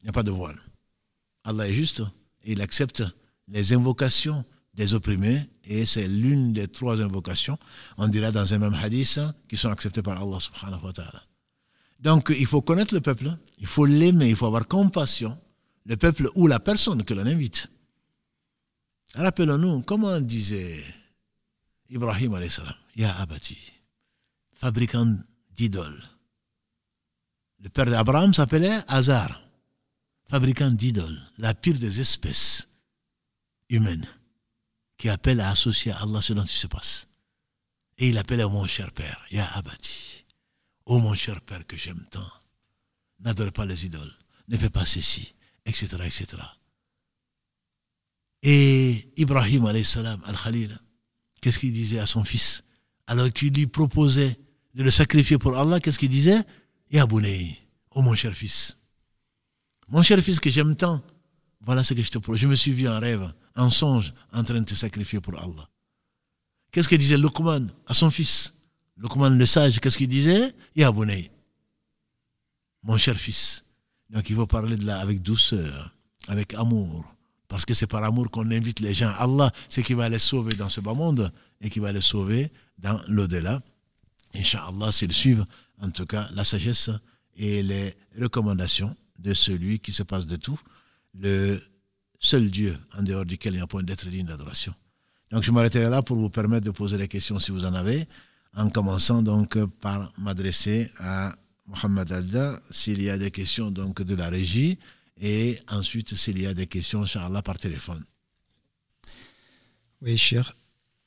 Il 0.00 0.04
n'y 0.04 0.08
a 0.08 0.12
pas 0.12 0.22
de 0.22 0.30
voile. 0.30 0.60
Allah 1.44 1.68
est 1.68 1.74
juste 1.74 2.02
et 2.44 2.52
il 2.52 2.60
accepte 2.60 3.02
les 3.46 3.72
invocations 3.72 4.44
des 4.78 4.94
opprimés 4.94 5.50
et 5.64 5.84
c'est 5.84 6.06
l'une 6.06 6.52
des 6.52 6.68
trois 6.68 7.02
invocations, 7.02 7.58
on 7.98 8.06
dira 8.08 8.30
dans 8.30 8.54
un 8.54 8.58
même 8.58 8.74
hadith, 8.74 9.20
qui 9.48 9.56
sont 9.56 9.68
acceptées 9.68 10.02
par 10.02 10.22
Allah 10.22 10.38
subhanahu 10.40 10.84
wa 10.84 10.92
ta'ala. 10.92 11.22
Donc 11.98 12.32
il 12.38 12.46
faut 12.46 12.62
connaître 12.62 12.94
le 12.94 13.00
peuple, 13.00 13.36
il 13.58 13.66
faut 13.66 13.84
l'aimer, 13.84 14.30
il 14.30 14.36
faut 14.36 14.46
avoir 14.46 14.68
compassion, 14.68 15.36
le 15.84 15.96
peuple 15.96 16.30
ou 16.36 16.46
la 16.46 16.60
personne 16.60 17.04
que 17.04 17.12
l'on 17.12 17.26
invite. 17.26 17.68
Rappelons-nous, 19.14 19.82
comment 19.82 20.20
disait 20.20 20.84
Ibrahim 21.90 22.38
salam, 22.48 22.74
Ya 22.94 23.18
Abati, 23.18 23.58
fabricant 24.54 25.16
d'idoles. 25.56 26.02
Le 27.60 27.68
père 27.68 27.86
d'Abraham 27.86 28.32
s'appelait 28.32 28.78
Hazar, 28.86 29.42
fabricant 30.30 30.70
d'idoles, 30.70 31.20
la 31.38 31.52
pire 31.52 31.78
des 31.78 31.98
espèces 32.00 32.68
humaines, 33.68 34.06
qui 34.98 35.08
appelle 35.08 35.40
à 35.40 35.50
associer 35.50 35.92
à 35.92 36.02
Allah 36.02 36.20
ce 36.20 36.32
dont 36.32 36.42
il 36.42 36.48
se 36.48 36.66
passe. 36.66 37.08
Et 37.96 38.10
il 38.10 38.18
appelle 38.18 38.40
à 38.40 38.48
mon 38.48 38.66
cher 38.66 38.92
père, 38.92 39.24
Ya 39.30 39.46
Abati, 39.54 40.24
ô 40.86 40.98
mon 40.98 41.14
cher 41.14 41.40
père 41.40 41.66
que 41.66 41.76
j'aime 41.76 42.04
tant, 42.10 42.30
n'adore 43.20 43.52
pas 43.52 43.64
les 43.64 43.86
idoles, 43.86 44.14
ne 44.48 44.56
fais 44.56 44.70
pas 44.70 44.84
ceci, 44.84 45.34
etc., 45.64 45.96
etc. 46.04 46.42
Et 48.42 49.12
Ibrahim, 49.16 49.66
al-Khalil, 49.66 50.78
qu'est-ce 51.40 51.58
qu'il 51.58 51.72
disait 51.72 51.98
à 51.98 52.06
son 52.06 52.24
fils? 52.24 52.62
Alors 53.06 53.32
qu'il 53.32 53.52
lui 53.52 53.66
proposait 53.66 54.38
de 54.74 54.82
le 54.82 54.90
sacrifier 54.90 55.38
pour 55.38 55.56
Allah, 55.56 55.80
qu'est-ce 55.80 55.98
qu'il 55.98 56.10
disait? 56.10 56.40
Ya 56.90 57.06
Bounei, 57.06 57.58
oh 57.90 58.02
mon 58.02 58.14
cher 58.14 58.34
fils, 58.34 58.78
mon 59.88 60.02
cher 60.02 60.22
fils 60.22 60.38
que 60.38 60.50
j'aime 60.50 60.76
tant, 60.76 61.02
voilà 61.60 61.82
ce 61.82 61.94
que 61.94 62.02
je 62.02 62.10
te 62.10 62.18
propose. 62.18 62.38
Je 62.38 62.46
me 62.46 62.54
suis 62.54 62.72
vu 62.72 62.88
en 62.88 63.00
rêve, 63.00 63.32
en 63.58 63.70
songe, 63.70 64.14
en 64.32 64.42
train 64.42 64.60
de 64.60 64.64
te 64.64 64.74
sacrifier 64.74 65.20
pour 65.20 65.38
Allah. 65.38 65.68
Qu'est-ce 66.70 66.88
que 66.88 66.96
disait 66.96 67.18
Luqman 67.18 67.66
à 67.86 67.94
son 67.94 68.10
fils? 68.10 68.54
Luqman 68.96 69.30
le 69.30 69.46
sage, 69.46 69.80
qu'est-ce 69.80 69.98
qu'il 69.98 70.08
disait? 70.08 70.54
Ya 70.74 70.92
Bounei, 70.92 71.30
mon 72.82 72.96
cher 72.96 73.16
fils. 73.16 73.64
Donc 74.10 74.30
il 74.30 74.36
faut 74.36 74.46
parler 74.46 74.76
de 74.76 74.86
là 74.86 75.00
avec 75.00 75.22
douceur, 75.22 75.94
avec 76.28 76.54
amour. 76.54 77.04
Parce 77.48 77.64
que 77.64 77.72
c'est 77.74 77.86
par 77.86 78.04
amour 78.04 78.30
qu'on 78.30 78.50
invite 78.50 78.80
les 78.80 78.92
gens. 78.92 79.12
Allah, 79.18 79.50
c'est 79.68 79.82
qui 79.82 79.94
va 79.94 80.08
les 80.08 80.18
sauver 80.18 80.54
dans 80.54 80.68
ce 80.68 80.80
bas 80.80 80.94
monde 80.94 81.32
et 81.60 81.70
qui 81.70 81.78
va 81.78 81.92
les 81.92 82.02
sauver 82.02 82.52
dans 82.78 83.00
l'au-delà. 83.08 83.62
Inch'Allah, 84.34 84.92
s'ils 84.92 85.14
suivent, 85.14 85.46
en 85.80 85.90
tout 85.90 86.04
cas, 86.04 86.28
la 86.32 86.44
sagesse 86.44 86.90
et 87.34 87.62
les 87.62 87.96
recommandations 88.20 88.94
de 89.18 89.32
celui 89.32 89.80
qui 89.80 89.92
se 89.92 90.02
passe 90.02 90.26
de 90.26 90.36
tout, 90.36 90.60
le 91.14 91.60
seul 92.18 92.50
Dieu 92.50 92.78
en 92.96 93.02
dehors 93.02 93.24
duquel 93.24 93.54
il 93.54 93.56
n'y 93.56 93.62
a 93.62 93.66
point 93.66 93.82
d'être 93.82 94.08
digne 94.08 94.26
d'adoration. 94.26 94.74
Donc 95.30 95.42
je 95.42 95.50
m'arrêterai 95.50 95.90
là 95.90 96.02
pour 96.02 96.16
vous 96.16 96.30
permettre 96.30 96.64
de 96.66 96.70
poser 96.70 96.96
des 96.96 97.08
questions 97.08 97.38
si 97.38 97.50
vous 97.50 97.64
en 97.64 97.74
avez, 97.74 98.06
en 98.54 98.70
commençant 98.70 99.22
donc 99.22 99.62
par 99.80 100.12
m'adresser 100.18 100.90
à 100.98 101.34
Mohamed 101.66 102.10
Alda 102.10 102.60
s'il 102.70 103.02
y 103.02 103.10
a 103.10 103.18
des 103.18 103.30
questions 103.30 103.70
donc 103.70 104.02
de 104.02 104.14
la 104.14 104.28
régie 104.28 104.78
et 105.20 105.58
ensuite 105.68 106.14
s'il 106.14 106.40
y 106.40 106.46
a 106.46 106.54
des 106.54 106.66
questions, 106.66 107.02
Inch'Allah, 107.02 107.42
par 107.42 107.58
téléphone. 107.58 108.02
Oui, 110.00 110.16
cher. 110.16 110.54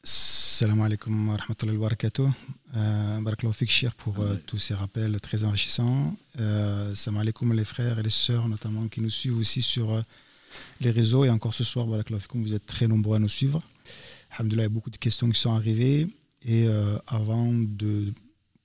Salam 0.03 0.82
alaikum 0.82 1.30
wa 1.30 1.38
rahmatullahi 1.38 1.78
wa 1.78 1.84
barakatuh. 1.88 2.28
Euh, 2.76 3.66
cher, 3.68 3.95
pour 3.95 4.20
euh, 4.20 4.36
tous 4.45 4.59
ces 4.59 4.74
rappels 4.74 5.20
très 5.22 5.43
enrichissants. 5.43 6.16
Euh, 6.39 6.93
salam 6.93 7.22
alaikum 7.22 7.53
les 7.53 7.66
frères 7.66 7.99
et 7.99 8.03
les 8.03 8.09
sœurs, 8.09 8.47
notamment, 8.49 8.88
qui 8.88 9.01
nous 9.01 9.09
suivent 9.09 9.38
aussi 9.38 9.62
sur 9.62 9.91
euh, 9.91 10.01
les 10.79 10.91
réseaux. 10.91 11.25
Et 11.25 11.29
encore 11.29 11.53
ce 11.53 11.63
soir, 11.63 11.87
vous 11.87 12.53
êtes 12.53 12.65
très 12.65 12.87
nombreux 12.87 13.15
à 13.17 13.19
nous 13.19 13.29
suivre. 13.29 13.61
Alhamdulillah, 14.31 14.63
il 14.63 14.65
y 14.65 14.71
a 14.71 14.73
beaucoup 14.73 14.89
de 14.89 14.97
questions 14.97 15.29
qui 15.29 15.39
sont 15.39 15.53
arrivées. 15.53 16.07
Et 16.45 16.67
avant 17.07 17.51
de 17.51 18.13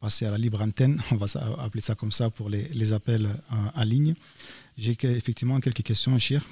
passer 0.01 0.25
à 0.27 0.31
la 0.31 0.39
libre 0.39 0.63
antenne, 0.63 1.03
on 1.11 1.17
va 1.17 1.27
appeler 1.59 1.81
ça 1.83 1.95
comme 1.95 2.13
ça 2.13 2.31
pour 2.31 2.49
les, 2.49 2.93
appels 2.93 3.29
en 3.51 3.83
ligne, 3.85 4.15
j'ai 4.79 4.97
effectivement 5.03 5.59
quelques 5.61 5.83
questions, 5.83 6.19
Chir. 6.19 6.43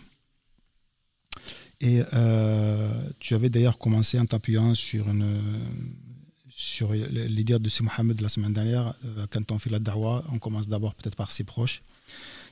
Et 1.81 2.03
euh, 2.15 2.91
tu 3.19 3.35
avais 3.35 3.51
d'ailleurs 3.51 3.79
commencé 3.79 4.19
en 4.19 4.27
t'appuyant 4.27 4.75
sur, 4.75 5.09
une, 5.09 5.39
sur 6.49 6.93
l'idée 6.93 7.59
de 7.59 7.69
Si 7.69 7.83
Mohamed 7.83 8.21
la 8.21 8.29
semaine 8.29 8.53
dernière. 8.53 8.95
Euh, 9.05 9.27
quand 9.31 9.53
on 9.53 9.59
fait 9.59 9.71
la 9.71 9.79
dawa, 9.79 10.25
on 10.33 10.39
commence 10.39 10.69
d'abord 10.69 10.95
peut-être 10.95 11.17
par 11.17 11.31
ses 11.31 11.45
proches. 11.45 11.83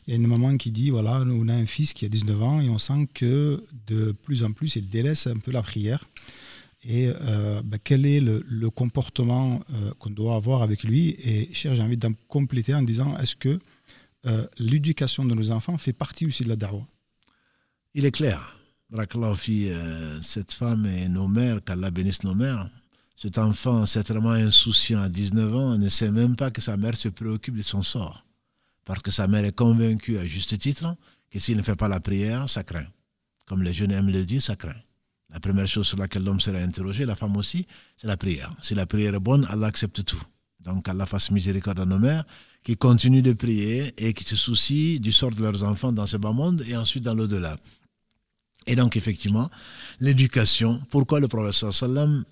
Il 0.07 0.11
y 0.11 0.13
a 0.15 0.17
une 0.17 0.27
maman 0.27 0.57
qui 0.57 0.73
dit 0.73 0.91
voilà, 0.91 1.23
on 1.27 1.49
a 1.49 1.55
un 1.55 1.67
fils 1.67 1.93
qui 1.93 2.05
a 2.05 2.09
19 2.09 2.43
ans 2.43 2.61
et 2.61 2.69
on 2.69 2.79
sent 2.79 3.09
que 3.15 3.63
de 3.87 4.13
plus 4.13 4.45
en 4.45 4.53
plus, 4.53 4.77
il 4.77 4.89
délaisse 4.89 5.27
un 5.27 5.37
peu 5.37 5.53
la 5.53 5.63
prière. 5.63 6.09
Et 6.85 7.09
euh, 7.09 7.63
ben, 7.65 7.79
quel 7.83 8.07
est 8.07 8.21
le, 8.21 8.71
comportement 8.71 9.61
qu'on 10.01 10.11
doit 10.11 10.35
avoir 10.35 10.63
avec 10.63 10.83
lui? 10.83 11.17
Et 11.25 11.53
cher, 11.55 11.77
j'ai 11.77 11.83
envie 11.83 11.97
d'en 11.97 12.13
compléter 12.27 12.75
en 12.75 12.83
disant 12.83 13.17
est-ce 13.19 13.37
que 13.37 13.61
euh, 14.27 14.47
l'éducation 14.59 15.25
de 15.25 15.35
nos 15.35 15.51
enfants 15.51 15.79
fait 15.79 15.93
partie 15.93 16.27
aussi 16.27 16.45
de 16.45 16.49
la 16.49 16.57
dawa. 16.57 16.87
Il 17.95 18.05
est 18.05 18.13
clair. 18.13 18.59
Euh, 18.95 20.19
cette 20.23 20.53
femme 20.53 20.87
et 20.87 21.09
nos 21.09 21.27
mères, 21.27 21.65
qu'Allah 21.65 21.91
bénisse 21.91 22.25
nos 22.25 22.35
mères, 22.35 22.69
cet 23.17 23.39
enfant, 23.39 23.87
certainement 23.87 24.31
insouciant 24.33 25.01
à 25.01 25.09
19 25.09 25.57
ans, 25.57 25.79
ne 25.79 25.89
sait 25.89 26.11
même 26.11 26.37
pas 26.37 26.51
que 26.51 26.61
sa 26.61 26.77
mère 26.77 26.97
se 26.97 27.09
préoccupe 27.09 27.57
de 27.57 27.63
son 27.63 27.83
sort. 27.83 28.25
Parce 28.85 29.03
que 29.03 29.11
sa 29.11 29.27
mère 29.29 29.45
est 29.45 29.57
convaincue 29.57 30.19
à 30.19 30.27
juste 30.27 30.57
titre 30.59 30.97
que 31.31 31.39
s'il 31.39 31.57
ne 31.57 31.63
fait 31.63 31.77
pas 31.77 31.89
la 31.89 32.01
prière, 32.01 32.49
ça 32.49 32.65
craint. 32.65 32.87
Comme 33.47 33.63
les 33.63 33.73
jeunes 33.73 33.93
aiment 33.93 34.11
le 34.11 34.25
dire, 34.25 34.43
ça 34.43 34.57
craint. 34.57 34.81
La 35.31 35.41
première 35.41 35.67
chose 35.67 35.87
sur 35.87 35.99
laquelle 35.99 36.25
l'homme 36.25 36.41
sera 36.41 36.59
interrogé, 36.59 37.07
la 37.07 37.17
femme 37.17 37.37
aussi, 37.37 37.67
c'est 37.97 38.07
la 38.07 38.17
prière. 38.17 38.55
Si 38.61 38.75
la 38.75 38.87
prière 38.87 39.15
est 39.15 39.21
bonne, 39.21 39.47
Allah 39.49 39.69
accepte 39.69 40.05
tout. 40.05 40.23
Donc 40.61 40.89
Allah 40.89 41.07
fasse 41.07 41.31
miséricorde 41.31 41.81
à 41.81 41.87
nos 41.87 41.99
mères 41.99 42.25
qui 42.63 42.77
continuent 42.77 43.23
de 43.23 43.33
prier 43.33 43.93
et 43.97 44.13
qui 44.13 44.25
se 44.25 44.37
soucient 44.37 45.01
du 45.01 45.11
sort 45.11 45.33
de 45.33 45.43
leurs 45.43 45.65
enfants 45.65 45.93
dans 45.93 46.07
ce 46.07 46.17
bas 46.17 46.33
monde 46.33 46.63
et 46.69 46.77
ensuite 46.77 47.03
dans 47.03 47.15
l'au-delà. 47.15 47.57
Et 48.67 48.77
donc, 48.77 48.97
effectivement, 48.97 49.51
l'éducation, 50.01 50.81
pourquoi 50.91 51.19
le 51.19 51.29
professeur 51.29 51.75
sallam 51.75 52.25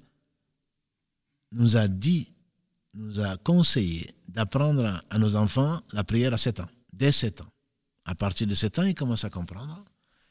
nous 1.53 1.76
a 1.76 1.88
dit, 1.88 2.32
nous 2.95 3.20
a 3.20 3.36
conseillé 3.38 4.11
d'apprendre 4.28 5.03
à 5.11 5.18
nos 5.18 5.36
enfants 5.36 5.80
la 5.93 6.05
prière 6.05 6.34
à 6.34 6.38
7 6.38 6.61
ans, 6.61 6.68
dès 6.93 7.12
7 7.12 7.43
ans. 7.43 7.53
À 8.05 8.14
partir 8.14 8.47
de 8.47 8.55
7 8.55 8.78
ans, 8.78 8.82
ils 8.82 8.95
commencent 8.95 9.24
à 9.24 9.30
comprendre 9.30 9.84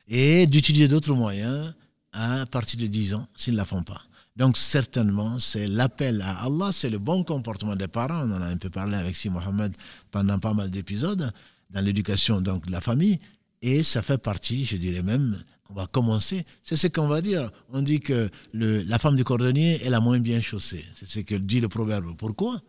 et 0.08 0.48
d'utiliser 0.48 0.88
d'autres 0.88 1.14
moyens 1.14 1.74
à 2.12 2.46
partir 2.48 2.80
de 2.80 2.88
10 2.88 3.14
ans 3.14 3.28
s'ils 3.36 3.54
ne 3.54 3.58
la 3.58 3.66
font 3.66 3.84
pas. 3.84 4.02
Donc 4.36 4.58
certainement, 4.58 5.38
c'est 5.40 5.68
l'appel 5.68 6.22
à 6.22 6.46
Allah, 6.46 6.72
c'est 6.72 6.90
le 6.90 6.98
bon 6.98 7.24
comportement 7.24 7.76
des 7.76 7.88
parents. 7.88 8.26
On 8.26 8.32
en 8.32 8.42
a 8.42 8.48
un 8.48 8.58
peu 8.58 8.70
parlé 8.70 8.96
avec 8.96 9.16
Si 9.16 9.30
Mohamed 9.30 9.76
pendant 10.12 10.40
pas 10.40 10.54
mal 10.54 10.72
d'épisodes 10.72 11.32
dans 11.70 11.82
l'éducation 11.82 12.42
donc 12.42 12.66
de 12.66 12.72
la 12.72 12.82
famille. 12.82 13.20
Et 13.62 13.84
ça 13.84 14.02
fait 14.02 14.18
partie, 14.18 14.66
je 14.66 14.78
dirais 14.78 15.02
même, 15.02 15.38
on 15.70 15.74
va 15.74 15.88
commencer. 15.88 16.46
C'est 16.64 16.76
ce 16.76 16.88
qu'on 16.88 17.08
va 17.08 17.22
dire. 17.22 17.52
On 17.72 17.82
dit 17.82 18.00
que 18.00 18.30
la 18.54 19.00
femme 19.00 19.16
du 19.16 19.24
cordonnier 19.24 19.84
est 19.84 19.90
la 19.90 20.00
moins 20.00 20.20
bien 20.20 20.42
chaussée. 20.42 20.84
C'est 20.96 21.08
ce 21.08 21.20
que 21.20 21.36
dit 21.36 21.62
le 21.62 21.68
proverbe. 21.68 22.16
Pourquoi? 22.18 22.62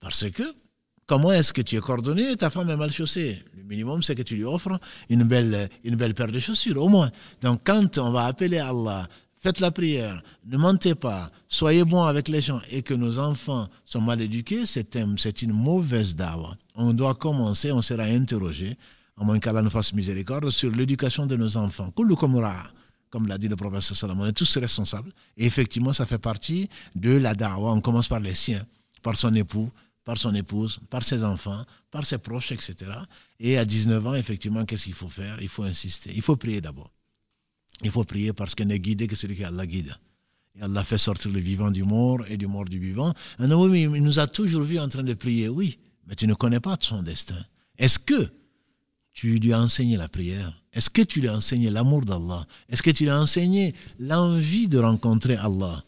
Parce 0.00 0.28
que 0.30 0.42
comment 1.06 1.32
est-ce 1.32 1.52
que 1.52 1.62
tu 1.62 1.76
es 1.76 1.80
cordonnier 1.80 2.32
et 2.32 2.36
ta 2.36 2.50
femme 2.50 2.70
est 2.70 2.76
mal 2.76 2.90
chaussée? 2.90 3.42
Le 3.56 3.62
minimum, 3.62 4.02
c'est 4.02 4.14
que 4.14 4.22
tu 4.22 4.36
lui 4.36 4.44
offres 4.44 4.80
une 5.08 5.24
belle, 5.24 5.68
paire 6.14 6.32
de 6.32 6.38
chaussures, 6.38 6.82
au 6.82 6.88
moins. 6.88 7.10
Donc 7.40 7.60
quand 7.64 7.98
on 7.98 8.10
va 8.10 8.24
appeler 8.26 8.58
Allah 8.58 9.08
faites 9.42 9.60
la 9.60 9.70
prière, 9.70 10.22
ne 10.44 10.58
mentez 10.58 10.94
pas, 10.94 11.30
soyez 11.48 11.84
bons 11.84 12.02
avec 12.02 12.28
les 12.28 12.42
gens 12.42 12.60
et 12.70 12.82
que 12.82 12.92
nos 12.92 13.18
enfants 13.18 13.68
sont 13.86 14.02
mal 14.02 14.20
éduqués, 14.20 14.66
c'est 14.66 14.94
une 15.42 15.52
mauvaise 15.54 16.14
dawa. 16.14 16.54
On 16.74 16.92
doit 16.92 17.14
commencer, 17.14 17.72
on 17.72 17.80
sera 17.80 18.02
interrogé, 18.02 18.76
à 19.20 19.24
moins 19.24 19.38
qu'Allah 19.38 19.60
nous 19.60 19.70
fasse 19.70 19.92
miséricorde, 19.92 20.48
sur 20.48 20.70
l'éducation 20.70 21.26
de 21.26 21.36
nos 21.36 21.58
enfants. 21.58 21.92
Comme 23.10 23.26
l'a 23.26 23.38
dit 23.38 23.48
le 23.48 23.56
professeur 23.56 23.96
Salomon, 23.96 24.22
on 24.22 24.26
est 24.26 24.32
tous 24.32 24.56
responsables. 24.56 25.12
Et 25.36 25.44
effectivement, 25.44 25.92
ça 25.92 26.06
fait 26.06 26.18
partie 26.18 26.70
de 26.94 27.12
la 27.18 27.34
dawa. 27.34 27.72
On 27.72 27.82
commence 27.82 28.08
par 28.08 28.20
les 28.20 28.34
siens, 28.34 28.64
par 29.02 29.16
son 29.16 29.34
époux, 29.34 29.70
par 30.04 30.16
son 30.16 30.34
épouse, 30.34 30.80
par 30.88 31.04
ses 31.04 31.22
enfants, 31.22 31.66
par 31.90 32.06
ses 32.06 32.16
proches, 32.16 32.52
etc. 32.52 32.92
Et 33.38 33.58
à 33.58 33.66
19 33.66 34.06
ans, 34.06 34.14
effectivement, 34.14 34.64
qu'est-ce 34.64 34.84
qu'il 34.84 34.94
faut 34.94 35.10
faire? 35.10 35.36
Il 35.42 35.50
faut 35.50 35.64
insister. 35.64 36.10
Il 36.14 36.22
faut 36.22 36.36
prier 36.36 36.62
d'abord. 36.62 36.90
Il 37.82 37.90
faut 37.90 38.04
prier 38.04 38.32
parce 38.32 38.54
qu'il 38.54 38.68
n'est 38.68 38.80
guidé 38.80 39.06
que 39.06 39.16
celui 39.16 39.36
qui 39.36 39.44
Allah 39.44 39.66
guide. 39.66 39.94
Et 40.58 40.62
Allah 40.62 40.82
fait 40.82 40.98
sortir 40.98 41.30
le 41.30 41.40
vivant 41.40 41.70
du 41.70 41.82
mort 41.82 42.20
et 42.28 42.38
du 42.38 42.46
mort 42.46 42.64
du 42.64 42.78
vivant. 42.78 43.12
Ah 43.38 43.44
oui, 43.54 43.86
mais 43.86 43.98
il 43.98 44.02
nous 44.02 44.18
a 44.18 44.26
toujours 44.26 44.62
vu 44.62 44.78
en 44.78 44.88
train 44.88 45.02
de 45.02 45.14
prier. 45.14 45.48
Oui, 45.48 45.78
mais 46.06 46.14
tu 46.14 46.26
ne 46.26 46.32
connais 46.34 46.60
pas 46.60 46.78
son 46.80 47.02
destin. 47.02 47.44
Est-ce 47.76 47.98
que 47.98 48.30
tu 49.12 49.38
lui 49.38 49.52
as 49.52 49.60
enseigné 49.60 49.96
la 49.96 50.08
prière 50.08 50.52
Est-ce 50.72 50.90
que 50.90 51.02
tu 51.02 51.20
lui 51.20 51.28
as 51.28 51.36
enseigné 51.36 51.70
l'amour 51.70 52.04
d'Allah? 52.04 52.46
Est-ce 52.68 52.82
que 52.82 52.90
tu 52.90 53.04
lui 53.04 53.10
as 53.10 53.20
enseigné 53.20 53.74
l'envie 53.98 54.68
de 54.68 54.78
rencontrer 54.78 55.36
Allah? 55.36 55.84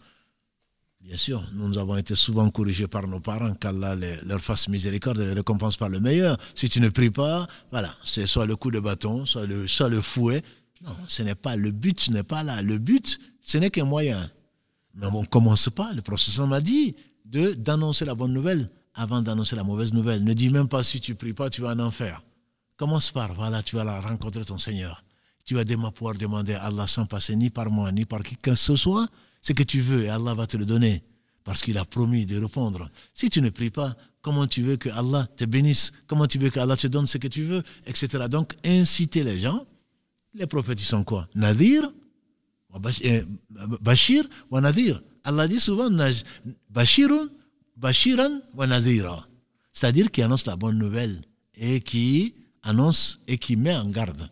Bien 1.02 1.16
sûr, 1.16 1.42
nous 1.54 1.78
avons 1.78 1.96
été 1.96 2.14
souvent 2.14 2.48
corrigés 2.50 2.86
par 2.86 3.08
nos 3.08 3.18
parents 3.18 3.54
qu'Allah 3.54 3.96
leur 4.24 4.40
fasse 4.40 4.68
miséricorde 4.68 5.18
et 5.18 5.26
les 5.26 5.32
récompense 5.32 5.76
par 5.76 5.88
le 5.88 5.98
meilleur. 5.98 6.38
Si 6.54 6.68
tu 6.68 6.80
ne 6.80 6.88
pries 6.90 7.10
pas, 7.10 7.48
voilà, 7.72 7.92
c'est 8.04 8.26
soit 8.28 8.46
le 8.46 8.54
coup 8.54 8.70
de 8.70 8.78
bâton, 8.78 9.26
soit 9.26 9.44
le, 9.44 10.00
fouet, 10.00 10.42
non, 10.84 10.94
ce 11.08 11.24
n'est 11.24 11.34
pas 11.34 11.56
le 11.56 11.72
but, 11.72 12.08
n'est 12.10 12.22
pas 12.22 12.44
là. 12.44 12.62
Le 12.62 12.78
but, 12.78 13.18
ce 13.40 13.58
n'est 13.58 13.70
qu'un 13.70 13.84
moyen. 13.84 14.30
Mais 14.94 15.06
on 15.06 15.22
ne 15.22 15.26
commence 15.26 15.68
pas. 15.70 15.92
Le 15.92 16.02
professeur 16.02 16.46
m'a 16.46 16.60
dit 16.60 16.94
d'annoncer 17.24 18.04
la 18.04 18.14
bonne 18.14 18.32
nouvelle 18.32 18.70
avant 18.94 19.22
d'annoncer 19.22 19.56
la 19.56 19.64
mauvaise 19.64 19.92
nouvelle. 19.92 20.22
Ne 20.22 20.34
dis 20.34 20.50
même 20.50 20.68
pas 20.68 20.84
si 20.84 21.00
tu 21.00 21.16
pries 21.16 21.32
pas, 21.32 21.50
tu 21.50 21.62
vas 21.62 21.72
en 21.72 21.80
enfer. 21.80 22.22
Commence 22.76 23.10
par, 23.10 23.34
voilà, 23.34 23.62
tu 23.62 23.76
vas 23.76 24.00
rencontrer 24.00 24.44
ton 24.44 24.58
Seigneur. 24.58 25.04
Tu 25.44 25.54
vas 25.54 25.64
pouvoir 25.90 26.14
demander 26.16 26.54
à 26.54 26.64
Allah 26.64 26.86
sans 26.86 27.06
passer 27.06 27.36
ni 27.36 27.50
par 27.50 27.70
moi, 27.70 27.92
ni 27.92 28.04
par 28.04 28.22
qui 28.22 28.36
que 28.36 28.54
ce 28.54 28.76
soit, 28.76 29.08
ce 29.40 29.52
que 29.52 29.62
tu 29.62 29.80
veux, 29.80 30.04
et 30.04 30.08
Allah 30.08 30.34
va 30.34 30.46
te 30.46 30.56
le 30.56 30.64
donner, 30.64 31.02
parce 31.44 31.62
qu'il 31.62 31.76
a 31.78 31.84
promis 31.84 32.26
de 32.26 32.40
répondre. 32.40 32.88
Si 33.12 33.28
tu 33.28 33.42
ne 33.42 33.50
pries 33.50 33.70
pas, 33.70 33.96
comment 34.20 34.46
tu 34.46 34.62
veux 34.62 34.76
que 34.76 34.88
Allah 34.88 35.28
te 35.36 35.44
bénisse? 35.44 35.92
Comment 36.06 36.26
tu 36.26 36.38
veux 36.38 36.50
que 36.50 36.60
Allah 36.60 36.76
te 36.76 36.86
donne 36.86 37.06
ce 37.06 37.18
que 37.18 37.28
tu 37.28 37.42
veux 37.42 37.62
Etc. 37.86 38.08
Donc, 38.30 38.54
inciter 38.64 39.24
les 39.24 39.40
gens. 39.40 39.66
Les 40.34 40.46
prophètes, 40.46 40.80
ils 40.80 40.84
sont 40.84 41.04
quoi? 41.04 41.28
Nadir, 41.34 41.90
Bashir 43.80 44.24
ou 44.50 44.60
Nadir? 44.60 45.02
Allah 45.24 45.46
dit 45.46 45.60
souvent 45.60 45.90
Bashirun, 46.70 47.28
Bashiran 47.76 48.40
wa 48.54 48.66
Nadira. 48.66 49.26
C'est-à-dire 49.72 50.10
qui 50.10 50.22
annonce 50.22 50.46
la 50.46 50.56
bonne 50.56 50.78
nouvelle 50.78 51.20
et 51.54 51.80
qui 51.80 52.34
annonce 52.62 53.20
et 53.26 53.38
qui 53.38 53.56
met 53.56 53.74
en 53.74 53.86
garde. 53.86 54.30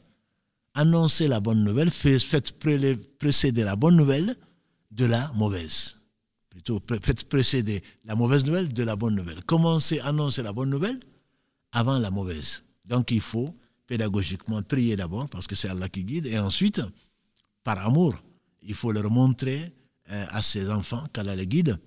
Annoncer 0.74 1.28
la 1.28 1.40
bonne 1.40 1.64
nouvelle, 1.64 1.90
faites 1.90 2.58
précéder 3.18 3.64
la 3.64 3.76
bonne 3.76 3.96
nouvelle 3.96 4.36
de 4.90 5.04
la 5.06 5.30
mauvaise. 5.34 5.98
Plutôt, 6.48 6.80
faites 7.02 7.28
précéder 7.28 7.82
la 8.04 8.14
mauvaise 8.14 8.44
nouvelle 8.44 8.72
de 8.72 8.82
la 8.82 8.96
bonne 8.96 9.14
nouvelle. 9.14 9.42
Commencez 9.44 10.00
à 10.00 10.08
annoncer 10.08 10.42
la 10.42 10.52
bonne 10.52 10.70
nouvelle 10.70 10.98
avant 11.72 11.98
la 11.98 12.10
mauvaise. 12.10 12.62
Donc 12.86 13.10
il 13.10 13.20
faut 13.20 13.54
pédagogiquement 13.86 14.62
prier 14.62 14.96
d'abord, 14.96 15.28
parce 15.28 15.46
que 15.46 15.56
c'est 15.56 15.68
Allah 15.68 15.88
qui 15.88 16.04
guide, 16.04 16.26
et 16.26 16.38
ensuite, 16.38 16.80
par 17.64 17.84
amour, 17.84 18.14
il 18.62 18.74
faut 18.74 18.92
leur 18.92 19.10
montrer 19.10 19.72
euh, 20.10 20.26
à 20.30 20.42
ses 20.42 20.70
enfants 20.70 21.06
qu'Allah 21.12 21.34
les 21.34 21.46
guide 21.46 21.78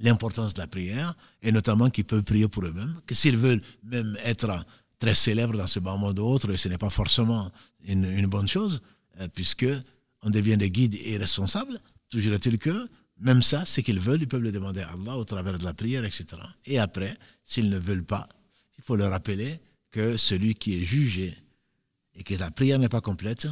l'importance 0.00 0.54
de 0.54 0.60
la 0.60 0.66
prière, 0.66 1.14
et 1.42 1.52
notamment 1.52 1.90
qu'ils 1.90 2.04
peuvent 2.04 2.22
prier 2.22 2.48
pour 2.48 2.64
eux-mêmes, 2.64 3.00
que 3.06 3.14
s'ils 3.14 3.36
veulent 3.36 3.62
même 3.82 4.16
être 4.24 4.64
très 4.98 5.14
célèbres 5.14 5.56
dans 5.56 5.66
ce 5.66 5.80
bas 5.80 5.96
monde 5.96 6.18
autre, 6.18 6.54
ce 6.56 6.68
n'est 6.68 6.78
pas 6.78 6.90
forcément 6.90 7.50
une, 7.84 8.26
bonne 8.26 8.48
chose, 8.48 8.80
euh, 9.20 9.28
puisque 9.32 9.66
on 10.22 10.30
devient 10.30 10.56
des 10.56 10.70
guides 10.70 10.96
et 11.04 11.16
responsables, 11.16 11.78
toujours 12.10 12.34
est-il 12.34 12.58
que 12.58 12.88
même 13.20 13.42
ça, 13.42 13.64
ce 13.64 13.80
qu'ils 13.80 14.00
veulent, 14.00 14.22
ils 14.22 14.28
peuvent 14.28 14.42
le 14.42 14.52
demander 14.52 14.80
à 14.80 14.90
Allah 14.90 15.16
au 15.16 15.24
travers 15.24 15.58
de 15.58 15.64
la 15.64 15.74
prière, 15.74 16.04
etc. 16.04 16.26
Et 16.66 16.78
après, 16.78 17.16
s'ils 17.42 17.68
ne 17.68 17.78
veulent 17.78 18.04
pas, 18.04 18.28
il 18.76 18.84
faut 18.84 18.96
leur 18.96 19.10
rappeler 19.10 19.60
que 19.90 20.16
celui 20.16 20.54
qui 20.54 20.80
est 20.80 20.84
jugé 20.84 21.36
et 22.14 22.22
que 22.22 22.34
la 22.34 22.50
prière 22.50 22.78
n'est 22.78 22.88
pas 22.88 23.00
complète, 23.00 23.48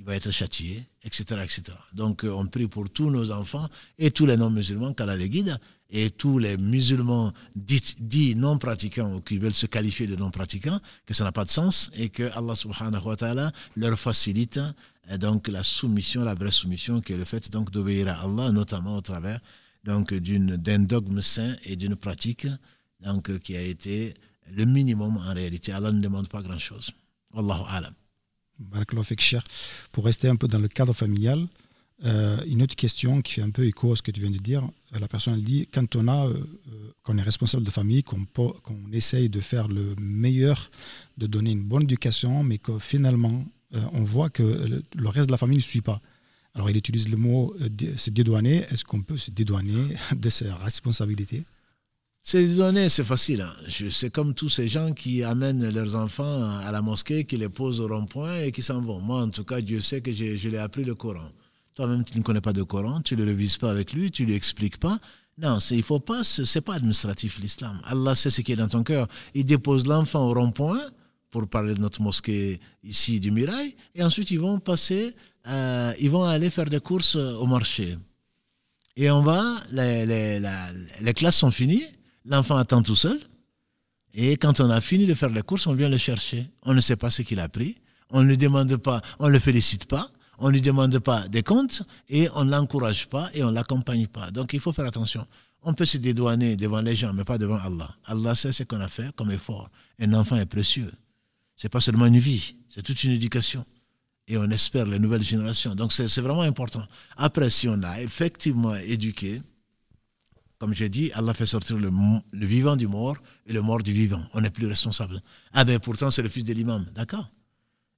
il 0.00 0.06
va 0.06 0.16
être 0.16 0.30
châtié, 0.30 0.82
etc. 1.04 1.42
etc. 1.44 1.76
Donc 1.92 2.24
euh, 2.24 2.30
on 2.30 2.46
prie 2.46 2.66
pour 2.68 2.88
tous 2.88 3.10
nos 3.10 3.30
enfants 3.30 3.68
et 3.98 4.10
tous 4.10 4.24
les 4.24 4.38
non-musulmans 4.38 4.94
qu'Allah 4.94 5.14
les 5.14 5.28
guide 5.28 5.58
et 5.90 6.08
tous 6.08 6.38
les 6.38 6.56
musulmans 6.56 7.32
dits, 7.54 8.34
non 8.34 8.56
pratiquants 8.56 9.12
ou 9.14 9.20
qui 9.20 9.36
veulent 9.36 9.54
se 9.54 9.66
qualifier 9.66 10.06
de 10.06 10.16
non 10.16 10.30
pratiquants, 10.30 10.80
que 11.04 11.12
ça 11.12 11.24
n'a 11.24 11.32
pas 11.32 11.44
de 11.44 11.50
sens 11.50 11.90
et 11.94 12.08
que 12.08 12.30
Allah 12.34 12.54
subhanahu 12.54 13.02
wa 13.04 13.16
ta'ala 13.16 13.52
leur 13.76 13.98
facilite 13.98 14.58
euh, 15.10 15.18
donc 15.18 15.48
la 15.48 15.62
soumission, 15.62 16.24
la 16.24 16.34
vraie 16.34 16.50
soumission 16.50 17.02
qui 17.02 17.12
est 17.12 17.18
le 17.18 17.26
fait 17.26 17.50
donc 17.50 17.70
d'obéir 17.70 18.08
à 18.08 18.22
Allah, 18.22 18.52
notamment 18.52 18.96
au 18.96 19.02
travers 19.02 19.38
donc 19.84 20.14
d'un 20.14 20.78
dogme 20.78 21.20
saint 21.20 21.54
et 21.64 21.76
d'une 21.76 21.96
pratique 21.96 22.46
donc 23.04 23.38
qui 23.40 23.54
a 23.54 23.60
été 23.62 24.14
le 24.50 24.64
minimum 24.64 25.18
en 25.18 25.34
réalité. 25.34 25.72
Allah 25.72 25.92
ne 25.92 26.00
demande 26.00 26.28
pas 26.28 26.40
grand-chose. 26.42 26.90
Allahu 27.36 27.64
alam. 27.68 27.92
Pour 29.92 30.04
rester 30.04 30.28
un 30.28 30.36
peu 30.36 30.48
dans 30.48 30.58
le 30.58 30.68
cadre 30.68 30.92
familial, 30.92 31.46
euh, 32.04 32.38
une 32.46 32.62
autre 32.62 32.76
question 32.76 33.20
qui 33.20 33.34
fait 33.34 33.42
un 33.42 33.50
peu 33.50 33.66
écho 33.66 33.92
à 33.92 33.96
ce 33.96 34.02
que 34.02 34.10
tu 34.10 34.20
viens 34.20 34.30
de 34.30 34.38
dire, 34.38 34.66
la 34.98 35.06
personne 35.06 35.34
elle 35.34 35.44
dit 35.44 35.68
quand 35.72 35.96
on 35.96 36.08
euh, 36.08 36.32
euh, 37.08 37.16
est 37.18 37.22
responsable 37.22 37.64
de 37.64 37.70
famille, 37.70 38.02
qu'on 38.02 38.24
essaye 38.92 39.28
de 39.28 39.40
faire 39.40 39.68
le 39.68 39.94
meilleur, 40.00 40.70
de 41.18 41.26
donner 41.26 41.50
une 41.50 41.62
bonne 41.62 41.82
éducation, 41.82 42.42
mais 42.42 42.58
que 42.58 42.78
finalement 42.78 43.44
on 43.92 44.02
voit 44.02 44.30
que 44.30 44.42
le, 44.42 45.08
reste 45.08 45.28
de 45.28 45.32
la 45.32 45.38
famille 45.38 45.58
ne 45.58 45.62
suit 45.62 45.80
pas. 45.80 46.00
Alors 46.54 46.70
il 46.70 46.76
utilise 46.76 47.08
le 47.08 47.16
mot 47.16 47.54
se 47.96 48.10
dédouaner. 48.10 48.64
Est-ce 48.70 48.84
qu'on 48.84 49.02
peut 49.02 49.16
se 49.16 49.30
dédouaner 49.30 49.94
de 50.16 50.30
sa 50.30 50.56
responsabilité? 50.56 51.44
C'est 52.22 52.46
donné, 52.48 52.88
c'est 52.88 53.04
facile. 53.04 53.40
Hein. 53.40 53.52
C'est 53.90 54.10
comme 54.10 54.34
tous 54.34 54.50
ces 54.50 54.68
gens 54.68 54.92
qui 54.92 55.22
amènent 55.22 55.68
leurs 55.70 55.94
enfants 55.96 56.58
à 56.60 56.70
la 56.70 56.82
mosquée, 56.82 57.24
qui 57.24 57.36
les 57.36 57.48
posent 57.48 57.80
au 57.80 57.88
rond-point 57.88 58.42
et 58.42 58.52
qui 58.52 58.62
s'en 58.62 58.80
vont. 58.80 59.00
Moi, 59.00 59.22
en 59.22 59.28
tout 59.28 59.44
cas, 59.44 59.60
Dieu 59.60 59.80
sait 59.80 60.02
que 60.02 60.12
je, 60.12 60.48
l'ai 60.48 60.58
appris 60.58 60.84
le 60.84 60.94
Coran. 60.94 61.30
Toi-même, 61.74 62.04
tu 62.04 62.18
ne 62.18 62.22
connais 62.22 62.42
pas 62.42 62.52
de 62.52 62.62
Coran, 62.62 63.00
tu 63.00 63.16
ne 63.16 63.24
le 63.24 63.30
révises 63.30 63.56
pas 63.56 63.70
avec 63.70 63.94
lui, 63.94 64.10
tu 64.10 64.22
ne 64.22 64.28
lui 64.28 64.34
expliques 64.34 64.76
pas. 64.78 64.98
Non, 65.38 65.58
il 65.70 65.82
faut 65.82 66.00
pas, 66.00 66.22
c'est 66.22 66.60
pas 66.60 66.74
administratif 66.74 67.38
l'islam. 67.38 67.80
Allah 67.84 68.14
sait 68.14 68.28
ce 68.28 68.42
qui 68.42 68.52
est 68.52 68.56
dans 68.56 68.68
ton 68.68 68.82
cœur. 68.82 69.08
Il 69.34 69.46
dépose 69.46 69.86
l'enfant 69.86 70.28
au 70.28 70.34
rond-point 70.34 70.80
pour 71.30 71.48
parler 71.48 71.74
de 71.74 71.80
notre 71.80 72.02
mosquée 72.02 72.60
ici 72.84 73.20
du 73.20 73.30
Mirail, 73.30 73.74
et 73.94 74.02
ensuite 74.02 74.30
ils 74.30 74.40
vont 74.40 74.58
passer, 74.58 75.14
euh, 75.46 75.92
ils 76.00 76.10
vont 76.10 76.24
aller 76.24 76.50
faire 76.50 76.68
des 76.68 76.80
courses 76.80 77.16
au 77.16 77.46
marché. 77.46 77.96
Et 78.96 79.10
on 79.10 79.22
va, 79.22 79.56
les 79.72 81.14
classes 81.14 81.36
sont 81.36 81.52
finies, 81.52 81.86
L'enfant 82.24 82.56
attend 82.56 82.82
tout 82.82 82.96
seul. 82.96 83.18
Et 84.12 84.36
quand 84.36 84.60
on 84.60 84.70
a 84.70 84.80
fini 84.80 85.06
de 85.06 85.14
faire 85.14 85.30
les 85.30 85.42
courses, 85.42 85.66
on 85.66 85.74
vient 85.74 85.88
le 85.88 85.98
chercher. 85.98 86.50
On 86.62 86.74
ne 86.74 86.80
sait 86.80 86.96
pas 86.96 87.10
ce 87.10 87.22
qu'il 87.22 87.40
a 87.40 87.48
pris. 87.48 87.76
On 88.10 88.22
ne 88.22 88.34
demande 88.34 88.76
pas, 88.76 89.00
on 89.18 89.28
ne 89.28 89.32
le 89.32 89.38
félicite 89.38 89.86
pas. 89.86 90.10
On 90.42 90.48
ne 90.48 90.52
lui 90.52 90.62
demande 90.62 90.98
pas 91.00 91.28
des 91.28 91.42
comptes 91.42 91.82
et 92.08 92.28
on 92.34 92.44
ne 92.46 92.50
l'encourage 92.50 93.08
pas 93.08 93.28
et 93.34 93.44
on 93.44 93.50
ne 93.50 93.54
l'accompagne 93.54 94.06
pas. 94.06 94.30
Donc 94.30 94.54
il 94.54 94.60
faut 94.60 94.72
faire 94.72 94.86
attention. 94.86 95.26
On 95.62 95.74
peut 95.74 95.84
se 95.84 95.98
dédouaner 95.98 96.56
devant 96.56 96.80
les 96.80 96.96
gens, 96.96 97.12
mais 97.12 97.24
pas 97.24 97.36
devant 97.36 97.58
Allah. 97.58 97.94
Allah 98.06 98.34
sait 98.34 98.52
ce 98.52 98.62
qu'on 98.62 98.80
a 98.80 98.88
fait 98.88 99.14
comme 99.16 99.30
effort. 99.30 99.68
Un 100.00 100.14
enfant 100.14 100.36
est 100.36 100.46
précieux. 100.46 100.90
Ce 101.56 101.66
n'est 101.66 101.68
pas 101.68 101.82
seulement 101.82 102.06
une 102.06 102.18
vie, 102.18 102.56
c'est 102.70 102.82
toute 102.82 103.04
une 103.04 103.10
éducation. 103.10 103.66
Et 104.26 104.38
on 104.38 104.48
espère 104.48 104.86
les 104.86 104.98
nouvelles 104.98 105.22
générations. 105.22 105.74
Donc 105.74 105.92
c'est 105.92 106.08
vraiment 106.22 106.40
important. 106.40 106.86
Après, 107.18 107.50
si 107.50 107.68
on 107.68 107.82
a 107.82 108.00
effectivement 108.00 108.74
éduqué, 108.76 109.42
comme 110.60 110.74
j'ai 110.74 110.90
dit, 110.90 111.10
Allah 111.14 111.32
fait 111.32 111.46
sortir 111.46 111.78
le, 111.78 111.90
vivant 112.34 112.76
du 112.76 112.86
mort 112.86 113.16
et 113.46 113.52
le 113.54 113.62
mort 113.62 113.82
du 113.82 113.94
vivant. 113.94 114.22
On 114.34 114.42
n'est 114.42 114.50
plus 114.50 114.66
responsable. 114.66 115.22
Ah 115.54 115.64
ben 115.64 115.78
pourtant 115.80 116.10
c'est 116.10 116.22
le 116.22 116.28
fils 116.28 116.44
de 116.44 116.52
l'imam, 116.52 116.86
d'accord 116.94 117.30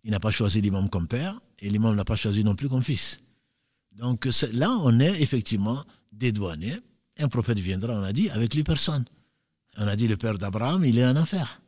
Il 0.04 0.12
n'a 0.12 0.20
pas 0.20 0.30
choisi 0.30 0.60
l'imam 0.60 0.88
comme 0.88 1.08
père 1.08 1.40
et 1.58 1.68
l'imam 1.68 1.96
n'a 1.96 2.04
pas 2.04 2.14
choisi 2.14 2.44
non 2.44 2.54
plus 2.54 2.68
comme 2.68 2.84
fils. 2.84 3.20
Donc 3.98 4.28
là, 4.52 4.70
on 4.84 5.00
est 5.00 5.20
effectivement 5.20 5.82
dédouané. 6.12 6.78
Un 7.18 7.26
prophète 7.26 7.58
viendra, 7.58 7.94
on 7.94 8.04
a 8.04 8.12
dit, 8.12 8.30
avec 8.30 8.54
lui 8.54 8.62
personne. 8.62 9.04
On 9.76 9.86
a 9.88 9.96
dit 9.96 10.06
le 10.06 10.16
père 10.16 10.38
d'Abraham, 10.38 10.84
il 10.84 10.98
est 10.98 11.04
en 11.04 11.16
enfer. 11.16 11.60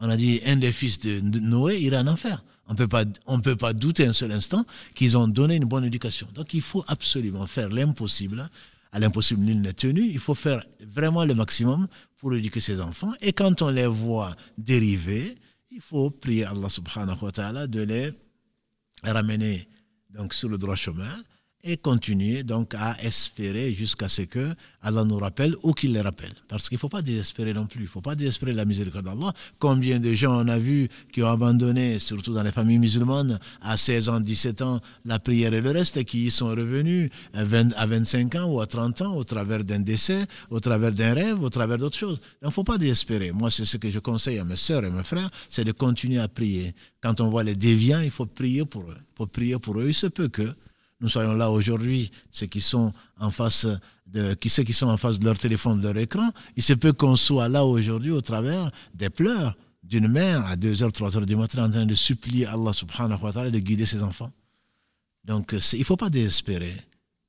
On 0.00 0.10
a 0.10 0.18
dit 0.18 0.42
un 0.44 0.56
des 0.56 0.72
fils 0.72 0.98
de 0.98 1.20
Noé, 1.40 1.80
il 1.80 1.94
est 1.94 1.96
en 1.96 2.06
enfer. 2.08 2.44
On 2.68 2.74
ne 2.74 3.40
peut 3.42 3.56
pas 3.56 3.72
douter 3.72 4.06
un 4.06 4.12
seul 4.12 4.32
instant 4.32 4.66
qu'ils 4.94 5.16
ont 5.16 5.28
donné 5.28 5.56
une 5.56 5.64
bonne 5.64 5.84
éducation. 5.84 6.28
Donc 6.34 6.52
il 6.52 6.60
faut 6.60 6.84
absolument 6.88 7.46
faire 7.46 7.70
l'impossible 7.70 8.46
à 8.92 8.98
l'impossible, 8.98 9.42
nul 9.42 9.60
n'est 9.60 9.72
tenu. 9.72 10.02
Il 10.02 10.18
faut 10.18 10.34
faire 10.34 10.64
vraiment 10.86 11.24
le 11.24 11.34
maximum 11.34 11.88
pour 12.18 12.34
éduquer 12.34 12.60
ses 12.60 12.80
enfants. 12.80 13.12
Et 13.20 13.32
quand 13.32 13.62
on 13.62 13.70
les 13.70 13.86
voit 13.86 14.36
dériver, 14.58 15.34
il 15.70 15.80
faut 15.80 16.10
prier 16.10 16.44
Allah 16.44 16.68
subhanahu 16.68 17.16
wa 17.22 17.32
ta'ala 17.32 17.66
de 17.66 17.82
les 17.82 18.10
ramener 19.02 19.68
donc, 20.10 20.34
sur 20.34 20.48
le 20.50 20.58
droit 20.58 20.76
chemin 20.76 21.22
et 21.64 21.76
continuer 21.76 22.42
donc 22.42 22.74
à 22.74 22.96
espérer 23.02 23.72
jusqu'à 23.72 24.08
ce 24.08 24.22
que 24.22 24.54
Allah 24.82 25.04
nous 25.04 25.16
rappelle 25.18 25.54
ou 25.62 25.72
qu'il 25.72 25.92
les 25.92 26.00
rappelle. 26.00 26.32
Parce 26.48 26.68
qu'il 26.68 26.74
ne 26.76 26.80
faut 26.80 26.88
pas 26.88 27.02
désespérer 27.02 27.52
non 27.52 27.66
plus. 27.66 27.80
Il 27.80 27.84
ne 27.84 27.88
faut 27.88 28.00
pas 28.00 28.16
désespérer 28.16 28.52
la 28.52 28.64
miséricorde 28.64 29.04
d'Allah. 29.04 29.32
Combien 29.60 30.00
de 30.00 30.12
gens 30.12 30.44
on 30.44 30.48
a 30.48 30.58
vu 30.58 30.88
qui 31.12 31.22
ont 31.22 31.28
abandonné, 31.28 32.00
surtout 32.00 32.34
dans 32.34 32.42
les 32.42 32.50
familles 32.50 32.80
musulmanes, 32.80 33.38
à 33.60 33.76
16 33.76 34.08
ans, 34.08 34.18
17 34.20 34.62
ans, 34.62 34.80
la 35.04 35.20
prière 35.20 35.54
et 35.54 35.60
le 35.60 35.70
reste, 35.70 35.96
et 35.96 36.04
qui 36.04 36.26
y 36.26 36.30
sont 36.32 36.48
revenus 36.48 37.10
à, 37.32 37.44
25 37.44 38.34
ans 38.34 38.46
ou 38.46 38.60
à 38.60 38.66
30 38.66 39.02
ans 39.02 39.14
au 39.14 39.22
travers 39.22 39.62
d'un 39.62 39.80
décès, 39.80 40.26
au 40.50 40.58
travers 40.58 40.90
d'un 40.90 41.14
rêve, 41.14 41.42
au 41.42 41.50
travers 41.50 41.78
d'autres 41.78 41.98
choses. 41.98 42.20
Il 42.42 42.46
ne 42.46 42.52
faut 42.52 42.64
pas 42.64 42.78
désespérer. 42.78 43.30
Moi, 43.30 43.52
c'est 43.52 43.64
ce 43.64 43.76
que 43.76 43.88
je 43.88 44.00
conseille 44.00 44.38
à 44.38 44.44
mes 44.44 44.56
soeurs 44.56 44.84
et 44.84 44.90
mes 44.90 45.04
frères, 45.04 45.30
c'est 45.48 45.64
de 45.64 45.72
continuer 45.72 46.18
à 46.18 46.26
prier. 46.26 46.74
Quand 47.00 47.20
on 47.20 47.30
voit 47.30 47.44
les 47.44 47.54
déviants, 47.54 48.00
il 48.00 48.10
faut 48.10 48.26
prier 48.26 48.64
pour 48.64 48.82
eux. 48.82 48.96
Pour 49.14 49.28
prier 49.28 49.58
pour 49.60 49.78
eux, 49.78 49.86
il 49.86 49.94
se 49.94 50.08
peut 50.08 50.28
que 50.28 50.52
nous 51.02 51.08
soyons 51.08 51.34
là 51.34 51.50
aujourd'hui, 51.50 52.10
ceux 52.30 52.46
qui 52.46 52.60
sont 52.60 52.92
en 53.18 53.30
face 53.30 53.66
de, 54.06 54.34
qui 54.34 54.48
ceux 54.48 54.62
qui 54.62 54.72
sont 54.72 54.86
en 54.86 54.96
face 54.96 55.18
de 55.18 55.24
leur 55.24 55.38
téléphone, 55.38 55.80
de 55.80 55.88
leur 55.88 55.98
écran, 55.98 56.30
il 56.56 56.62
se 56.62 56.72
peut 56.74 56.92
qu'on 56.92 57.16
soit 57.16 57.48
là 57.48 57.64
aujourd'hui 57.64 58.12
au 58.12 58.20
travers 58.20 58.70
des 58.94 59.10
pleurs 59.10 59.56
d'une 59.82 60.06
mère 60.06 60.46
à 60.46 60.54
2h, 60.54 60.90
3h 60.90 61.26
du 61.26 61.34
matin 61.34 61.66
en 61.66 61.70
train 61.70 61.86
de 61.86 61.94
supplier 61.94 62.46
Allah 62.46 62.72
subhanahu 62.72 63.20
wa 63.20 63.32
ta'ala 63.32 63.50
de 63.50 63.58
guider 63.58 63.84
ses 63.84 64.02
enfants. 64.02 64.30
Donc 65.24 65.54
il 65.72 65.78
ne 65.80 65.84
faut 65.84 65.96
pas 65.96 66.08
désespérer, 66.08 66.74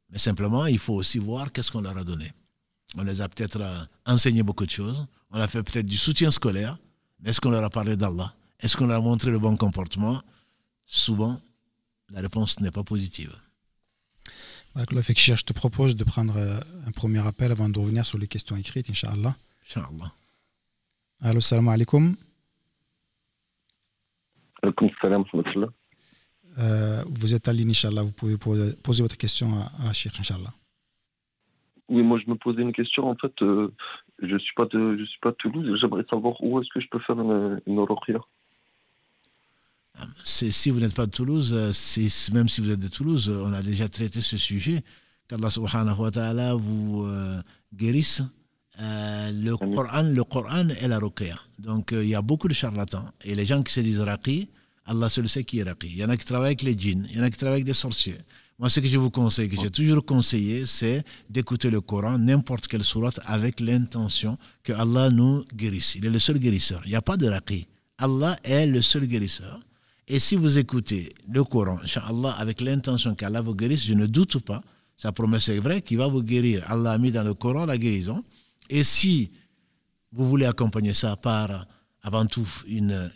mais 0.09 0.19
simplement 0.19 0.67
il 0.67 0.79
faut 0.79 0.93
aussi 0.93 1.17
voir 1.17 1.51
qu'est-ce 1.51 1.71
qu'on 1.71 1.81
leur 1.81 1.97
a 1.97 2.03
donné. 2.03 2.31
On 2.95 3.03
les 3.03 3.21
a 3.21 3.27
peut-être 3.27 3.59
euh, 3.59 3.83
enseigné 4.05 4.43
beaucoup 4.43 4.67
de 4.67 4.71
choses, 4.71 5.03
on 5.31 5.39
a 5.39 5.47
fait 5.47 5.63
peut-être 5.63 5.87
du 5.87 5.97
soutien 5.97 6.29
scolaire, 6.29 6.77
mais 7.19 7.31
est-ce 7.31 7.41
qu'on 7.41 7.49
leur 7.49 7.63
a 7.63 7.71
parlé 7.71 7.97
d'Allah? 7.97 8.35
Est-ce 8.59 8.77
qu'on 8.77 8.85
leur 8.85 8.97
a 8.97 9.01
montré 9.01 9.31
le 9.31 9.39
bon 9.39 9.57
comportement? 9.57 10.21
Souvent, 10.85 11.39
la 12.09 12.21
réponse 12.21 12.59
n'est 12.59 12.71
pas 12.71 12.83
positive. 12.83 13.33
Je 14.75 15.43
te 15.43 15.53
propose 15.53 15.95
de 15.95 16.03
prendre 16.03 16.35
euh, 16.35 16.59
un 16.87 16.91
premier 16.91 17.25
appel 17.25 17.51
avant 17.51 17.69
de 17.69 17.77
revenir 17.77 18.05
sur 18.05 18.17
les 18.17 18.27
questions 18.27 18.55
écrites, 18.55 18.89
Inch'Allah. 18.89 19.35
Inch'Allah. 19.65 20.11
Allô, 21.21 21.39
salam 21.39 21.67
alaikum. 21.67 22.15
Alaikum 24.63 24.89
salam 25.01 25.23
vous 27.19 27.33
êtes 27.33 27.47
à 27.47 27.53
ligne, 27.53 27.69
Inch'Allah. 27.69 28.03
Vous 28.03 28.11
pouvez 28.11 28.37
poser, 28.37 29.01
votre 29.01 29.17
question 29.17 29.53
à, 29.53 29.89
à 29.89 29.93
Cheikh, 29.93 30.19
Inch'Allah. 30.19 30.53
Oui, 31.89 32.01
moi 32.01 32.19
je 32.23 32.29
me 32.29 32.35
posais 32.35 32.61
une 32.61 32.73
question. 32.73 33.09
En 33.09 33.15
fait, 33.15 33.33
je 33.39 34.37
suis 34.37 34.53
pas 34.55 34.65
de, 34.65 34.97
je 34.97 35.03
suis 35.03 35.19
pas 35.19 35.31
de 35.31 35.35
Toulouse. 35.35 35.77
J'aimerais 35.79 36.05
savoir 36.09 36.41
où 36.43 36.59
est-ce 36.59 36.69
que 36.73 36.79
je 36.79 36.87
peux 36.89 36.99
faire 36.99 37.19
une, 37.19 37.61
une 37.67 37.79
si 40.23 40.69
vous 40.69 40.79
n'êtes 40.79 40.93
pas 40.93 41.05
de 41.05 41.11
Toulouse, 41.11 41.53
euh, 41.53 41.71
même 42.33 42.49
si 42.49 42.61
vous 42.61 42.71
êtes 42.71 42.79
de 42.79 42.87
Toulouse, 42.87 43.29
on 43.29 43.53
a 43.53 43.61
déjà 43.61 43.87
traité 43.87 44.21
ce 44.21 44.37
sujet, 44.37 44.81
qu'Allah 45.27 45.49
subhanahu 45.49 45.99
wa 45.99 46.11
ta'ala 46.11 46.55
vous 46.55 47.05
euh, 47.07 47.41
guérisse. 47.73 48.21
Euh, 48.79 49.31
le, 49.31 49.55
Coran, 49.55 50.03
le 50.03 50.23
Coran 50.23 50.69
est 50.69 50.87
la 50.87 50.97
ruqya. 50.97 51.37
Donc 51.59 51.91
il 51.91 52.07
y 52.07 52.15
a 52.15 52.21
beaucoup 52.21 52.47
de 52.47 52.53
charlatans. 52.53 53.05
Et 53.23 53.35
les 53.35 53.45
gens 53.45 53.61
qui 53.61 53.71
se 53.71 53.81
disent 53.81 53.99
raqi, 53.99 54.49
Allah 54.85 55.09
seul 55.09 55.29
sait 55.29 55.43
qui 55.43 55.59
est 55.59 55.63
raqi. 55.63 55.87
Il 55.87 55.97
y 55.97 56.03
en 56.03 56.09
a 56.09 56.17
qui 56.17 56.25
travaillent 56.25 56.47
avec 56.47 56.63
les 56.63 56.77
djinns, 56.77 57.07
il 57.11 57.17
y 57.17 57.19
en 57.19 57.23
a 57.23 57.29
qui 57.29 57.37
travaillent 57.37 57.61
avec 57.61 57.65
des 57.65 57.73
sorciers. 57.73 58.17
Moi, 58.59 58.69
ce 58.69 58.79
que 58.79 58.87
je 58.87 58.97
vous 58.97 59.09
conseille, 59.09 59.49
que 59.49 59.59
j'ai 59.59 59.69
toujours 59.69 60.05
conseillé, 60.05 60.65
c'est 60.65 61.03
d'écouter 61.29 61.69
le 61.69 61.81
Coran, 61.81 62.17
n'importe 62.17 62.67
quelle 62.67 62.83
sourate, 62.83 63.19
avec 63.25 63.59
l'intention 63.59 64.37
que 64.63 64.73
Allah 64.73 65.09
nous 65.09 65.43
guérisse. 65.55 65.95
Il 65.95 66.05
est 66.05 66.09
le 66.09 66.19
seul 66.19 66.37
guérisseur. 66.37 66.81
Il 66.85 66.89
n'y 66.89 66.95
a 66.95 67.01
pas 67.01 67.17
de 67.17 67.27
raqi. 67.27 67.67
Allah 67.97 68.37
est 68.43 68.65
le 68.65 68.81
seul 68.81 69.05
guérisseur. 69.07 69.59
Et 70.07 70.19
si 70.19 70.35
vous 70.35 70.57
écoutez 70.57 71.13
le 71.29 71.43
Coran, 71.43 71.79
Inch'Allah, 71.83 72.35
avec 72.37 72.61
l'intention 72.61 73.15
qu'Allah 73.15 73.41
vous 73.41 73.55
guérisse, 73.55 73.85
je 73.85 73.93
ne 73.93 74.05
doute 74.05 74.39
pas, 74.39 74.61
sa 74.97 75.11
promesse 75.11 75.49
est 75.49 75.59
vraie, 75.59 75.81
qu'il 75.81 75.97
va 75.97 76.07
vous 76.07 76.21
guérir. 76.21 76.63
Allah 76.69 76.91
a 76.91 76.97
mis 76.97 77.11
dans 77.11 77.23
le 77.23 77.33
Coran 77.33 77.65
la 77.65 77.77
guérison. 77.77 78.23
Et 78.69 78.83
si 78.83 79.31
vous 80.11 80.27
voulez 80.27 80.45
accompagner 80.45 80.93
ça 80.93 81.15
par, 81.15 81.65
avant 82.01 82.25
tout, 82.25 82.47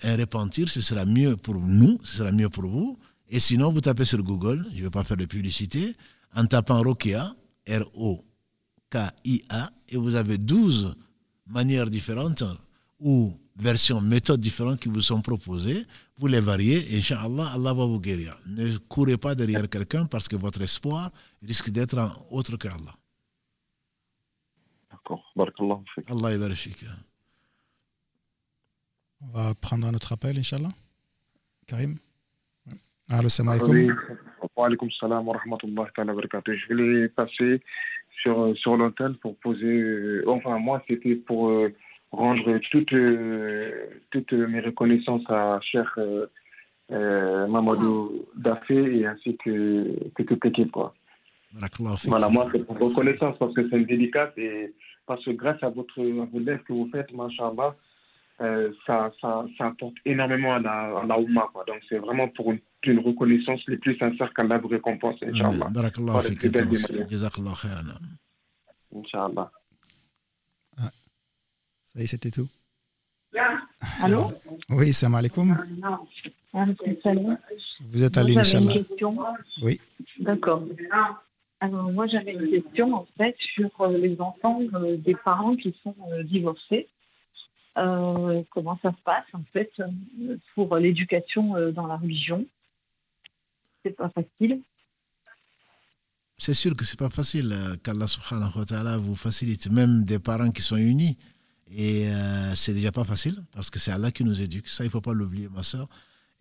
un 0.04 0.18
repentir, 0.18 0.70
ce 0.70 0.82
sera 0.82 1.06
mieux 1.06 1.38
pour 1.38 1.56
nous, 1.56 2.00
ce 2.04 2.18
sera 2.18 2.32
mieux 2.32 2.50
pour 2.50 2.68
vous. 2.68 2.98
Et 3.30 3.40
sinon, 3.40 3.72
vous 3.72 3.82
tapez 3.82 4.06
sur 4.06 4.24
Google, 4.24 4.66
je 4.72 4.80
ne 4.80 4.84
vais 4.84 4.90
pas 4.90 5.04
faire 5.04 5.18
de 5.18 5.26
publicité, 5.26 5.96
en 6.36 6.46
tapant 6.46 6.82
Rokia, 6.82 7.36
R-O-K-I-A, 7.68 9.72
et 9.90 9.98
vous 9.98 10.16
avez 10.16 10.38
12 10.38 10.96
manières 11.48 11.90
différentes 11.90 12.44
ou 13.00 13.38
versions, 13.58 14.02
méthodes 14.02 14.40
différentes 14.40 14.80
qui 14.80 14.90
vous 14.90 15.02
sont 15.02 15.22
proposées. 15.22 15.86
Vous 16.20 16.28
les 16.28 16.40
variez 16.42 16.94
et 16.94 16.98
Inch'Allah, 16.98 17.52
Allah 17.54 17.74
va 17.74 17.86
vous 17.86 18.00
guérir. 18.00 18.36
Ne 18.48 18.78
courez 18.90 19.18
pas 19.18 19.36
derrière 19.36 19.70
quelqu'un 19.70 20.06
parce 20.06 20.28
que 20.28 20.36
votre 20.36 20.62
espoir 20.62 21.12
risque 21.44 21.70
d'être 21.70 21.98
autre 22.32 22.58
qu'Allah. 22.58 22.96
D'accord. 24.90 25.24
Barakallah. 25.36 25.80
Allah 26.10 26.34
est 26.34 26.86
On 29.22 29.28
va 29.28 29.54
prendre 29.56 29.86
un 29.88 29.94
autre 29.94 30.12
appel, 30.12 30.38
Inch'Allah. 30.38 30.70
Karim 31.68 31.98
Allô, 33.10 33.30
salam 33.30 33.54
alaikum. 33.54 33.96
Wa 34.56 34.66
alaikum 34.66 34.90
salam 35.00 35.28
wa 35.28 35.38
rahmatullahi 35.38 35.90
wa 35.98 36.14
barakatuh. 36.14 36.58
Je 36.58 36.68
voulais 36.68 37.08
passer 37.10 37.62
sur, 38.22 38.58
sur 38.58 38.76
l'hôtel 38.76 39.14
pour 39.22 39.38
poser. 39.38 40.24
Enfin, 40.28 40.58
moi, 40.58 40.84
c'était 40.88 41.16
pour. 41.16 41.50
Euh, 41.50 41.74
rendre 42.12 42.60
toutes, 42.72 42.94
euh, 42.94 43.88
toutes 44.12 44.34
mes 44.34 44.62
reconnaissances 44.62 45.30
à 45.30 45.60
cher 45.62 45.94
euh, 45.98 46.28
euh, 46.92 47.48
Mamadou 47.48 48.26
Dafé 48.36 49.00
et 49.00 49.06
ainsi 49.06 49.38
que, 49.38 50.10
que 50.16 50.24
toute 50.24 50.44
l'équipe. 50.46 50.72
Quoi. 50.72 50.94
Voilà, 52.06 52.30
moi, 52.30 52.50
c'est 52.52 52.66
pour 52.66 52.78
reconnaissance 52.78 53.36
parce 53.38 53.54
que 53.54 53.68
c'est 53.70 53.80
dédicace 53.86 54.32
et 54.38 54.74
parce 55.06 55.24
que 55.24 55.32
grâce 55.32 55.62
à, 55.64 55.70
votre, 55.70 56.02
lèvres 56.02 56.64
que 56.64 56.74
vous 56.74 56.90
faites, 56.92 57.12
Masha'Allah, 57.14 57.76
euh, 58.40 58.72
ça, 58.86 59.12
ça, 59.20 59.46
ça, 59.58 59.68
apporte 59.68 59.96
énormément 60.06 60.54
à 60.54 60.60
la, 60.60 61.00
à 61.00 61.06
la. 61.06 61.16
Quoi. 61.52 61.64
Donc, 61.66 61.78
c'est 61.90 61.98
vraiment 61.98 62.28
pour 62.28 62.52
une, 62.52 62.60
une, 62.84 63.00
reconnaissance 63.00 63.62
les 63.68 63.78
plus 63.78 63.98
sincères 63.98 64.32
qu'Allah 64.34 64.60
vous 64.60 64.68
récompense, 64.68 65.16
Inch'Allah. 65.24 65.70
Barakallah, 65.72 66.22
Inch'Allah. 68.96 69.52
Est, 71.98 72.08
c'était 72.08 72.32
tout. 72.32 72.48
Allô 74.02 74.32
Oui, 74.70 74.94
salam 74.94 75.16
alaikum. 75.16 75.58
Ah, 75.84 76.66
Vous 77.82 78.04
êtes 78.04 78.18
une 78.18 78.72
question 78.72 79.18
Oui. 79.62 79.80
D'accord. 80.20 80.64
Alors, 81.60 81.92
moi, 81.92 82.06
j'avais 82.08 82.34
une 82.34 82.50
question, 82.52 82.94
en 82.94 83.08
fait, 83.18 83.36
sur 83.56 83.70
euh, 83.82 83.98
les 83.98 84.22
enfants 84.22 84.62
euh, 84.76 84.96
des 84.98 85.16
parents 85.16 85.56
qui 85.56 85.76
sont 85.84 85.96
euh, 86.12 86.22
divorcés. 86.24 86.88
comment 87.76 88.78
ça 88.84 88.92
se 88.92 89.02
passe, 89.04 89.26
en 89.34 89.44
fait, 89.54 89.72
pour 90.54 90.76
l'éducation 90.78 91.72
dans 91.72 91.88
la 91.88 91.98
religion? 91.98 92.46
C'est 93.84 93.96
pas 93.96 94.10
facile. 94.10 94.62
C'est 96.38 96.54
sûr 96.54 96.76
que 96.76 96.86
c'est 96.86 97.00
pas 97.00 97.10
facile 97.10 97.56
qu'Allah 97.84 98.06
subhanahu 98.06 98.60
wa 98.60 98.66
ta'ala 98.66 98.98
vous 98.98 99.16
facilite, 99.16 99.72
même 99.72 100.04
des 100.04 100.20
parents 100.20 100.52
qui 100.52 100.62
sont 100.62 100.78
unis. 100.78 101.18
Et 101.72 102.08
euh, 102.10 102.56
c'est 102.56 102.74
déjà 102.74 102.92
pas 102.92 103.04
facile 103.04 103.44
parce 103.52 103.70
que 103.70 103.80
c'est 103.80 103.92
Allah 103.92 104.12
qui 104.12 104.24
nous 104.24 104.42
éduque. 104.42 104.68
Ça, 104.68 104.84
il 104.84 104.90
faut 104.90 105.02
pas 105.02 105.14
l'oublier, 105.14 105.50
ma 105.50 105.64
soeur. 105.64 105.88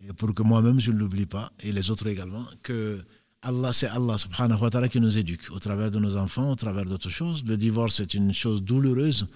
Et 0.01 0.13
pour 0.13 0.33
que 0.33 0.43
moi-même, 0.43 0.79
je 0.79 0.91
ne 0.91 0.97
l'oublie 0.97 1.25
pas, 1.25 1.51
et 1.59 1.71
les 1.71 1.89
autres 1.89 2.07
également, 2.07 2.45
que 2.61 3.03
Allah, 3.41 3.73
c'est 3.73 3.87
Allah 3.87 4.17
subhanahu 4.17 4.59
wa 4.59 4.69
ta'ala 4.69 4.89
qui 4.89 4.99
nous 4.99 5.17
éduque 5.17 5.49
au 5.51 5.59
travers 5.59 5.91
de 5.91 5.99
nos 5.99 6.17
enfants, 6.17 6.51
au 6.51 6.55
travers 6.55 6.85
d'autres 6.85 7.09
choses. 7.09 7.43
Le 7.45 7.57
divorce 7.57 7.99
est 7.99 8.13
une 8.13 8.33
chose 8.33 8.63
douloureuse 8.63 9.27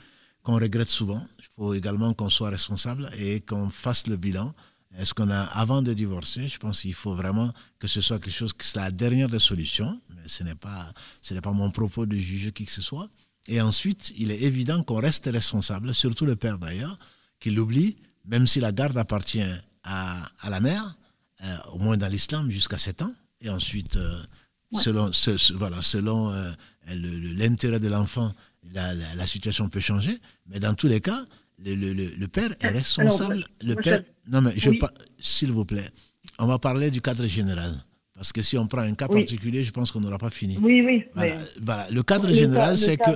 qu'on 0.44 0.56
regrette 0.56 0.90
souvent. 0.90 1.26
Il 1.40 1.46
faut 1.56 1.74
également 1.74 2.14
qu'on 2.14 2.30
soit 2.30 2.50
responsable 2.50 3.10
et 3.18 3.42
qu'on 3.42 3.70
fasse 3.70 4.08
le 4.08 4.18
bilan. 4.18 4.54
Est-ce 4.98 5.14
qu'on 5.14 5.30
a, 5.30 5.42
avant 5.42 5.82
de 5.82 5.94
divorcer, 5.94 6.48
je 6.48 6.58
pense 6.58 6.82
qu'il 6.82 6.94
faut 6.94 7.14
vraiment 7.14 7.54
que 7.80 7.88
ce 7.88 8.02
soit 8.02 8.20
quelque 8.20 8.34
chose 8.34 8.54
qui 8.54 8.68
soit 8.68 8.82
la 8.82 8.92
dernière 8.92 9.30
des 9.30 9.40
solutions. 9.40 10.02
Mais 10.10 10.28
ce 10.28 10.44
n'est 10.44 10.56
pas, 10.56 10.94
ce 11.22 11.34
n'est 11.34 11.42
pas 11.42 11.52
mon 11.52 11.72
propos 11.72 12.06
de 12.06 12.16
juger 12.16 12.52
qui 12.52 12.66
que 12.66 12.72
ce 12.72 12.82
soit. 12.82 13.08
Et 13.48 13.62
ensuite, 13.62 14.14
il 14.18 14.32
est 14.32 14.42
évident 14.42 14.84
qu'on 14.84 14.96
reste 15.00 15.26
responsable, 15.32 15.94
surtout 15.94 16.26
le 16.26 16.36
père 16.36 16.58
d'ailleurs, 16.60 16.98
qui 17.40 17.52
l'oublie, 17.52 17.96
même 18.26 18.48
si 18.48 18.60
la 18.60 18.72
garde 18.72 18.98
appartient 18.98 19.44
à, 19.84 20.30
à 20.40 20.50
la 20.50 20.60
mère, 20.60 20.96
euh, 21.44 21.58
au 21.74 21.80
moins 21.80 21.98
dans 21.98 22.08
l'islam, 22.08 22.52
jusqu'à 22.52 22.78
7 22.78 23.02
ans. 23.02 23.14
Et 23.42 23.50
ensuite, 23.50 23.98
euh, 23.98 24.22
selon, 24.74 25.10
voilà, 25.56 25.82
selon 25.82 26.32
euh, 26.32 26.52
l'intérêt 26.88 27.80
de 27.80 27.88
l'enfant, 27.88 28.32
la, 28.74 28.94
la, 28.94 29.26
situation 29.26 29.70
peut 29.70 29.80
changer. 29.80 30.20
Mais 30.48 30.60
dans 30.60 30.76
tous 30.76 30.88
les 30.88 31.02
cas, 31.02 31.26
le, 31.58 32.26
père 32.28 32.54
est 32.60 32.68
responsable. 32.70 33.44
le 33.62 33.76
père, 33.76 34.04
non, 34.28 34.42
mais 34.42 34.54
je 34.56 34.70
s'il 35.18 35.52
vous 35.52 35.66
plaît, 35.66 35.90
on 36.38 36.46
va 36.46 36.60
parler 36.60 36.92
du 36.92 37.02
cadre 37.02 37.26
général. 37.26 37.84
Parce 38.22 38.34
que 38.34 38.44
si 38.44 38.56
on 38.56 38.68
prend 38.68 38.82
un 38.82 38.94
cas 38.94 39.08
particulier, 39.08 39.64
je 39.64 39.72
pense 39.72 39.92
qu'on 39.92 40.00
n'aura 40.00 40.20
pas 40.20 40.30
fini. 40.30 40.56
Oui, 40.62 40.84
oui. 40.86 41.06
Voilà. 41.16 41.90
Le 41.90 42.04
cadre 42.04 42.30
général, 42.32 42.78
c'est 42.78 42.96
que 42.96 43.10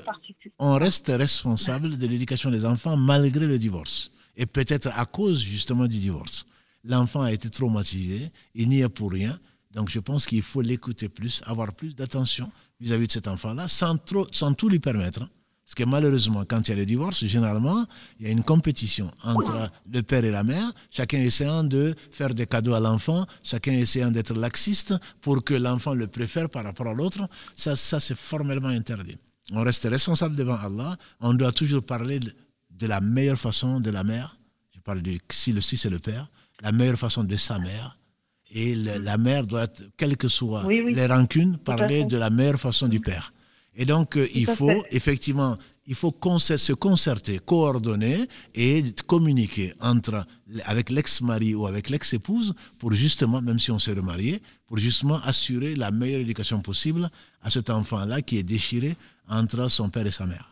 on 0.58 0.74
reste 0.80 1.12
responsable 1.16 1.96
de 1.96 2.08
l'éducation 2.08 2.50
des 2.50 2.66
enfants 2.66 2.98
malgré 2.98 3.46
le 3.46 3.60
divorce. 3.60 4.10
Et 4.36 4.48
peut-être 4.48 4.90
à 4.96 5.06
cause 5.06 5.44
justement 5.44 5.86
du 5.86 6.00
divorce. 6.00 6.48
L'enfant 6.84 7.22
a 7.22 7.32
été 7.32 7.52
traumatisé, 7.52 8.32
il 8.56 8.68
n'y 8.68 8.82
est 8.82 8.90
pour 8.90 9.12
rien. 9.12 9.40
Donc 9.76 9.92
je 9.92 10.00
pense 10.00 10.26
qu'il 10.26 10.42
faut 10.42 10.62
l'écouter 10.62 11.08
plus, 11.08 11.44
avoir 11.46 11.76
plus 11.76 11.94
d'attention 11.94 12.52
vis-à-vis 12.80 13.06
de 13.06 13.12
cet 13.12 13.28
enfant-là, 13.28 13.68
sans, 13.68 13.98
trop, 13.98 14.26
sans 14.32 14.56
tout 14.56 14.70
lui 14.70 14.80
permettre. 14.80 15.30
Parce 15.66 15.74
que 15.74 15.84
malheureusement, 15.84 16.46
quand 16.48 16.68
il 16.68 16.72
y 16.72 16.74
a 16.74 16.78
le 16.78 16.86
divorce, 16.86 17.26
généralement, 17.26 17.88
il 18.20 18.28
y 18.28 18.30
a 18.30 18.32
une 18.32 18.44
compétition 18.44 19.10
entre 19.24 19.72
le 19.92 20.04
père 20.04 20.24
et 20.24 20.30
la 20.30 20.44
mère, 20.44 20.72
chacun 20.92 21.18
essayant 21.18 21.64
de 21.64 21.96
faire 22.12 22.36
des 22.36 22.46
cadeaux 22.46 22.76
à 22.76 22.80
l'enfant, 22.80 23.26
chacun 23.44 23.72
essayant 23.72 24.12
d'être 24.12 24.36
laxiste 24.36 24.94
pour 25.22 25.44
que 25.44 25.56
l'enfant 25.56 25.96
le 25.96 26.06
préfère 26.06 26.50
par 26.52 26.66
rapport 26.66 26.88
à 26.88 26.94
l'autre. 26.94 27.28
Ça, 27.56 27.76
ça 27.76 28.00
c'est 28.00 28.16
formellement 28.16 28.68
interdit. 28.68 29.18
On 29.54 29.64
reste 29.64 29.86
responsable 29.90 30.36
devant 30.36 30.56
Allah. 30.58 30.98
On 31.20 31.34
doit 31.34 31.52
toujours 31.52 31.84
parler 31.84 32.20
de, 32.20 32.88
la 32.88 33.02
meilleure 33.02 33.40
façon 33.40 33.80
de 33.80 33.90
la 33.90 34.04
mère. 34.04 34.38
Je 34.76 34.80
parle 34.82 35.02
de 35.02 35.18
si 35.32 35.52
le 35.52 35.62
si 35.62 35.78
c'est 35.78 35.90
le 35.90 35.98
père, 36.00 36.30
la 36.62 36.72
meilleure 36.72 37.00
façon 37.00 37.24
de 37.24 37.36
sa 37.36 37.58
mère. 37.58 37.98
Et 38.52 38.76
la 38.76 39.18
mère 39.18 39.48
doit, 39.48 39.68
quelles 39.98 40.16
que 40.16 40.28
soient 40.28 40.64
les 40.72 41.08
rancunes, 41.08 41.58
parler 41.58 42.06
de 42.06 42.18
la 42.18 42.30
meilleure 42.30 42.60
façon 42.60 42.88
du 42.88 43.00
père. 43.00 43.34
Et 43.76 43.86
donc, 43.86 44.18
euh, 44.18 44.26
il 44.34 44.46
faut 44.46 44.84
effectivement, 44.92 45.56
il 45.86 45.96
faut 45.96 46.12
se 46.12 46.74
concerter, 46.74 47.40
coordonner 47.46 48.18
et 48.54 48.84
communiquer 49.08 49.74
entre, 49.82 50.26
avec 50.66 50.90
l'ex-mari 50.90 51.54
ou 51.56 51.68
avec 51.68 51.90
l'ex-épouse 51.90 52.56
pour 52.80 52.94
justement, 52.94 53.42
même 53.42 53.60
si 53.60 53.72
on 53.72 53.80
s'est 53.80 53.94
remarié, 53.94 54.40
pour 54.68 54.78
justement 54.78 55.20
assurer 55.26 55.76
la 55.76 55.92
meilleure 55.92 56.22
éducation 56.22 56.62
possible 56.62 57.10
à 57.42 57.50
cet 57.50 57.70
enfant-là 57.70 58.22
qui 58.22 58.38
est 58.38 58.44
déchiré 58.44 58.96
entre 59.30 59.70
son 59.70 59.90
père 59.90 60.08
et 60.08 60.12
sa 60.12 60.26
mère. 60.26 60.52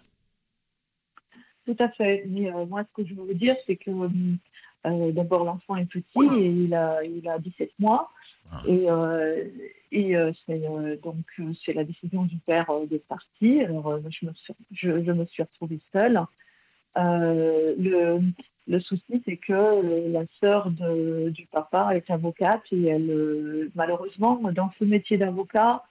Tout 1.65 1.77
à 1.79 1.89
fait. 1.89 2.25
Mais 2.27 2.53
euh, 2.53 2.65
moi, 2.65 2.83
ce 2.83 3.01
que 3.01 3.07
je 3.07 3.15
veux 3.15 3.33
dire, 3.33 3.55
c'est 3.65 3.77
que 3.77 3.89
euh, 3.89 5.11
d'abord, 5.13 5.45
l'enfant 5.45 5.77
est 5.77 5.85
petit 5.85 6.03
et 6.37 6.45
il 6.45 6.73
a, 6.73 7.01
il 7.03 7.27
a 7.27 7.39
17 7.39 7.71
mois. 7.79 8.11
Ah. 8.51 8.61
Et, 8.67 8.87
et 9.93 10.15
euh, 10.17 10.31
c'est 10.45 10.67
euh, 10.67 10.97
donc 10.97 11.25
c'est 11.65 11.73
la 11.73 11.83
décision 11.83 12.23
du 12.25 12.37
père 12.37 12.69
de 12.89 12.97
partir. 12.97 13.65
Alors 13.69 13.99
je 14.09 14.25
me 14.25 14.33
suis, 14.33 14.53
je, 14.71 14.89
me 14.89 15.25
suis 15.25 15.43
retrouvée 15.43 15.79
seule. 15.93 16.19
le, 16.95 18.19
Le 18.67 18.79
souci, 18.79 19.21
c'est 19.25 19.37
que 19.37 19.51
euh, 19.51 20.09
la 20.09 20.23
sœur 20.39 20.69
du 20.71 21.45
papa 21.47 21.95
est 21.95 22.09
avocate 22.09 22.63
et 22.71 22.85
elle, 22.85 23.09
euh, 23.09 23.71
malheureusement, 23.75 24.35
dans 24.53 24.71
ce 24.79 24.85
métier 24.85 25.17
d'avocat, 25.17 25.83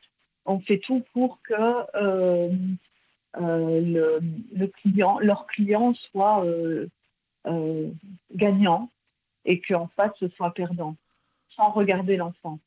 on 0.46 0.58
fait 0.60 0.78
tout 0.78 1.04
pour 1.12 1.40
que 1.42 1.54
euh, 1.96 2.48
le, 3.36 4.66
client, 4.66 5.18
leur 5.20 5.46
client 5.46 5.94
soit 6.10 6.44
gagnant 8.34 8.90
et 9.44 9.60
qu'en 9.60 9.88
face, 9.88 10.12
ce 10.18 10.28
soit 10.28 10.54
perdant, 10.54 10.96
sans 11.56 11.70
regarder 11.70 12.16
l'enfant. 12.16 12.58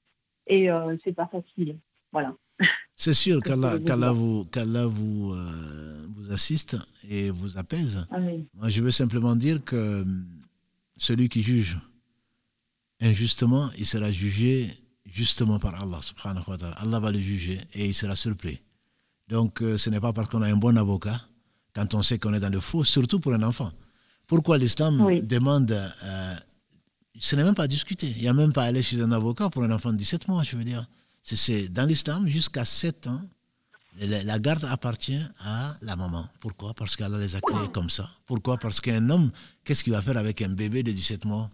Et 0.47 0.67
c'est 1.03 1.13
pas 1.13 1.27
facile. 1.27 1.77
Voilà. 2.11 2.33
C'est 2.95 3.13
sûr 3.13 3.41
qu'Allah 3.41 4.13
vous, 4.13 4.47
vous, 4.89 5.33
euh, 5.33 6.07
vous, 6.15 6.31
assiste 6.31 6.77
et 7.09 7.29
vous 7.29 7.57
apaise. 7.57 8.07
Moi, 8.53 8.69
je 8.69 8.81
veux 8.81 8.91
simplement 8.91 9.35
dire 9.35 9.61
que 9.63 10.05
celui 10.95 11.27
qui 11.27 11.43
juge 11.43 11.77
injustement, 13.01 13.69
il 13.77 13.85
sera 13.85 14.09
jugé 14.11 14.71
justement 15.05 15.59
par 15.59 15.81
Allah 15.81 15.99
subhanahu 16.01 16.43
wa 16.47 16.57
ta'ala. 16.57 16.75
Allah 16.75 16.99
va 17.01 17.11
le 17.11 17.19
juger 17.19 17.59
et 17.73 17.87
il 17.87 17.93
sera 17.93 18.15
surpris. 18.15 18.61
Donc, 19.27 19.61
euh, 19.61 19.77
ce 19.77 19.89
n'est 19.89 19.99
pas 19.99 20.13
parce 20.13 20.29
qu'on 20.29 20.41
a 20.41 20.47
un 20.47 20.55
bon 20.55 20.77
avocat, 20.77 21.19
quand 21.73 21.93
on 21.95 22.01
sait 22.01 22.17
qu'on 22.19 22.33
est 22.33 22.39
dans 22.39 22.51
le 22.51 22.61
faux, 22.61 22.85
surtout 22.85 23.19
pour 23.19 23.33
un 23.33 23.43
enfant. 23.43 23.71
Pourquoi 24.25 24.57
l'islam 24.57 25.19
demande... 25.21 25.71
Euh, 25.71 26.35
ce 27.19 27.35
n'est 27.35 27.43
même 27.43 27.55
pas 27.55 27.67
discuté. 27.67 28.07
Il 28.15 28.21
n'y 28.21 28.27
a 28.27 28.33
même 28.33 28.53
pas 28.53 28.63
à 28.63 28.65
aller 28.65 28.83
chez 28.83 29.01
un 29.01 29.11
avocat 29.11 29.49
pour 29.49 29.63
un 29.63 29.71
enfant 29.71 29.91
de 29.91 29.97
17 29.97 30.27
mois, 30.27 30.43
je 30.43 30.55
veux 30.55 30.63
dire. 30.63 30.85
C'est 31.23 31.69
dans 31.69 31.85
l'islam, 31.85 32.27
jusqu'à 32.27 32.65
7 32.65 33.07
ans, 33.07 33.21
la 33.99 34.39
garde 34.39 34.65
appartient 34.65 35.21
à 35.39 35.75
la 35.81 35.95
maman. 35.95 36.25
Pourquoi? 36.41 36.73
Parce 36.73 36.95
qu'elle 36.95 37.17
les 37.17 37.35
a 37.35 37.41
créés 37.41 37.69
comme 37.71 37.89
ça. 37.89 38.09
Pourquoi? 38.27 38.57
Parce 38.57 38.81
qu'un 38.81 39.09
homme, 39.09 39.31
qu'est-ce 39.63 39.83
qu'il 39.83 39.93
va 39.93 40.01
faire 40.01 40.17
avec 40.17 40.41
un 40.41 40.49
bébé 40.49 40.83
de 40.83 40.91
17 40.91 41.25
mois? 41.25 41.49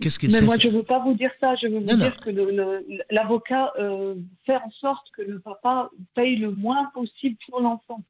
Qu'est-ce 0.00 0.18
qu'il 0.18 0.32
Mais 0.32 0.40
moi, 0.40 0.56
je 0.58 0.68
ne 0.68 0.72
veux 0.72 0.82
pas 0.82 0.98
vous 0.98 1.14
dire 1.14 1.30
ça. 1.38 1.54
Je 1.56 1.66
veux 1.66 1.80
vous 1.80 1.96
dire 1.96 2.16
que 2.16 2.30
l'avocat 3.10 3.72
euh, 3.78 4.14
fait 4.46 4.56
en 4.56 4.70
sorte 4.80 5.06
que 5.14 5.22
le 5.22 5.38
papa 5.40 5.90
paye 6.14 6.36
le 6.36 6.52
moins 6.52 6.86
possible 6.94 7.36
pour 7.48 7.60
l'enfant. 7.60 8.00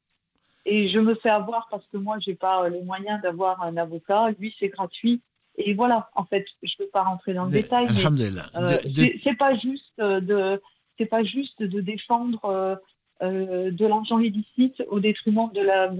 Et 0.65 0.89
je 0.89 0.99
me 0.99 1.15
fais 1.15 1.29
avoir 1.29 1.67
parce 1.69 1.85
que 1.91 1.97
moi, 1.97 2.17
je 2.25 2.31
n'ai 2.31 2.35
pas 2.35 2.67
les 2.69 2.81
moyens 2.81 3.21
d'avoir 3.21 3.61
un 3.61 3.75
avocat. 3.77 4.31
Lui, 4.39 4.55
c'est 4.59 4.69
gratuit. 4.69 5.21
Et 5.57 5.73
voilà, 5.73 6.09
en 6.15 6.25
fait, 6.25 6.45
je 6.63 6.73
ne 6.79 6.85
peux 6.85 6.91
pas 6.91 7.03
rentrer 7.03 7.33
dans 7.33 7.45
le 7.45 7.51
détail, 7.51 7.87
mais 7.93 8.05
euh, 8.05 8.77
c'est 9.23 9.37
pas 9.37 9.55
juste 9.55 9.83
euh, 9.99 10.19
de 10.19 10.61
c'est 10.97 11.05
pas 11.05 11.23
juste 11.23 11.61
de 11.61 11.81
défendre 11.81 12.79
euh, 13.21 13.71
de 13.71 13.85
l'argent 13.85 14.19
illicite 14.19 14.81
au 14.89 14.99
détriment 14.99 15.51
de 15.53 15.61
la 15.61 15.91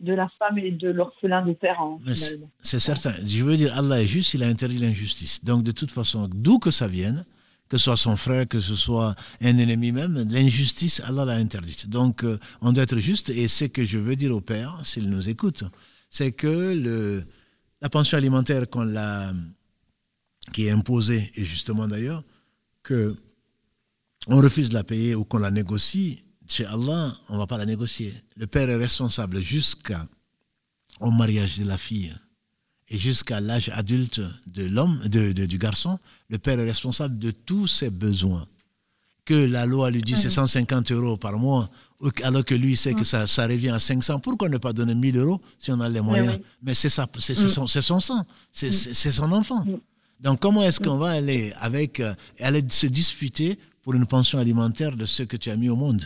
de 0.00 0.12
la 0.12 0.28
femme 0.38 0.58
et 0.58 0.70
de 0.70 0.88
l'orphelin 0.88 1.42
de 1.42 1.52
père. 1.52 1.80
Hein, 1.80 1.98
c'est 2.60 2.80
certain. 2.80 3.12
Je 3.24 3.44
veux 3.44 3.56
dire, 3.56 3.76
Allah 3.76 4.02
est 4.02 4.06
juste, 4.06 4.34
il 4.34 4.42
a 4.42 4.46
interdit 4.46 4.78
l'injustice. 4.78 5.44
Donc, 5.44 5.62
de 5.62 5.70
toute 5.70 5.92
façon, 5.92 6.28
d'où 6.34 6.58
que 6.58 6.72
ça 6.72 6.88
vienne, 6.88 7.24
que 7.68 7.76
ce 7.76 7.84
soit 7.84 7.96
son 7.96 8.16
frère, 8.16 8.48
que 8.48 8.58
ce 8.58 8.74
soit 8.74 9.14
un 9.40 9.58
ennemi 9.58 9.92
même, 9.92 10.26
l'injustice, 10.28 11.00
Allah 11.06 11.24
l'a 11.24 11.34
interdite. 11.34 11.88
Donc, 11.88 12.24
on 12.62 12.72
doit 12.72 12.82
être 12.82 12.98
juste. 12.98 13.30
Et 13.30 13.46
ce 13.46 13.64
que 13.64 13.84
je 13.84 13.98
veux 13.98 14.16
dire 14.16 14.34
au 14.34 14.40
père, 14.40 14.80
s'il 14.82 15.08
nous 15.08 15.28
écoute, 15.28 15.62
c'est 16.10 16.32
que 16.32 16.74
le, 16.74 17.22
la 17.82 17.88
pension 17.88 18.16
alimentaire 18.16 18.70
qu'on 18.70 18.84
l'a, 18.84 19.34
qui 20.52 20.66
est 20.66 20.70
imposée, 20.70 21.30
et 21.34 21.44
justement 21.44 21.88
d'ailleurs, 21.88 22.22
que 22.82 23.16
on 24.28 24.36
refuse 24.36 24.68
de 24.68 24.74
la 24.74 24.84
payer 24.84 25.16
ou 25.16 25.24
qu'on 25.24 25.38
la 25.38 25.50
négocie, 25.50 26.24
chez 26.46 26.64
Allah, 26.64 27.16
on 27.28 27.34
ne 27.34 27.38
va 27.38 27.46
pas 27.48 27.58
la 27.58 27.66
négocier. 27.66 28.14
Le 28.36 28.46
père 28.46 28.70
est 28.70 28.76
responsable 28.76 29.40
jusqu'au 29.40 31.10
mariage 31.10 31.58
de 31.58 31.64
la 31.64 31.76
fille 31.76 32.14
et 32.88 32.98
jusqu'à 32.98 33.40
l'âge 33.40 33.70
adulte 33.70 34.20
de 34.46 34.64
l'homme, 34.64 34.98
de, 35.08 35.32
du 35.32 35.58
garçon. 35.58 35.98
Le 36.28 36.38
père 36.38 36.60
est 36.60 36.66
responsable 36.66 37.18
de 37.18 37.32
tous 37.32 37.66
ses 37.66 37.90
besoins. 37.90 38.46
Que 39.24 39.34
la 39.34 39.66
loi 39.66 39.90
lui 39.90 40.02
dit 40.02 40.16
c'est 40.16 40.30
150 40.30 40.92
euros 40.92 41.16
par 41.16 41.38
mois 41.38 41.70
alors 42.22 42.44
que 42.44 42.54
lui 42.54 42.76
sait 42.76 42.94
que 42.94 43.04
ça, 43.04 43.26
ça 43.26 43.46
revient 43.46 43.70
à 43.70 43.78
500. 43.78 44.20
Pourquoi 44.20 44.48
ne 44.48 44.58
pas 44.58 44.72
donner 44.72 44.94
1000 44.94 45.16
euros 45.18 45.40
si 45.58 45.70
on 45.70 45.80
a 45.80 45.88
les 45.88 46.00
moyens? 46.00 46.38
Mais 46.62 46.74
c'est 46.74 46.88
ça, 46.90 47.06
c'est 47.18 47.34
son, 47.34 47.66
son, 47.66 48.00
sang, 48.00 48.26
c'est 48.52 49.12
son 49.12 49.32
enfant. 49.32 49.64
Donc 50.20 50.40
comment 50.40 50.62
est-ce 50.62 50.80
qu'on 50.80 50.98
va 50.98 51.10
aller 51.10 51.52
avec, 51.58 52.00
euh, 52.00 52.14
aller 52.40 52.62
se 52.68 52.86
disputer 52.86 53.58
pour 53.82 53.94
une 53.94 54.06
pension 54.06 54.38
alimentaire 54.38 54.96
de 54.96 55.04
ce 55.04 55.24
que 55.24 55.36
tu 55.36 55.50
as 55.50 55.56
mis 55.56 55.68
au 55.68 55.76
monde? 55.76 56.02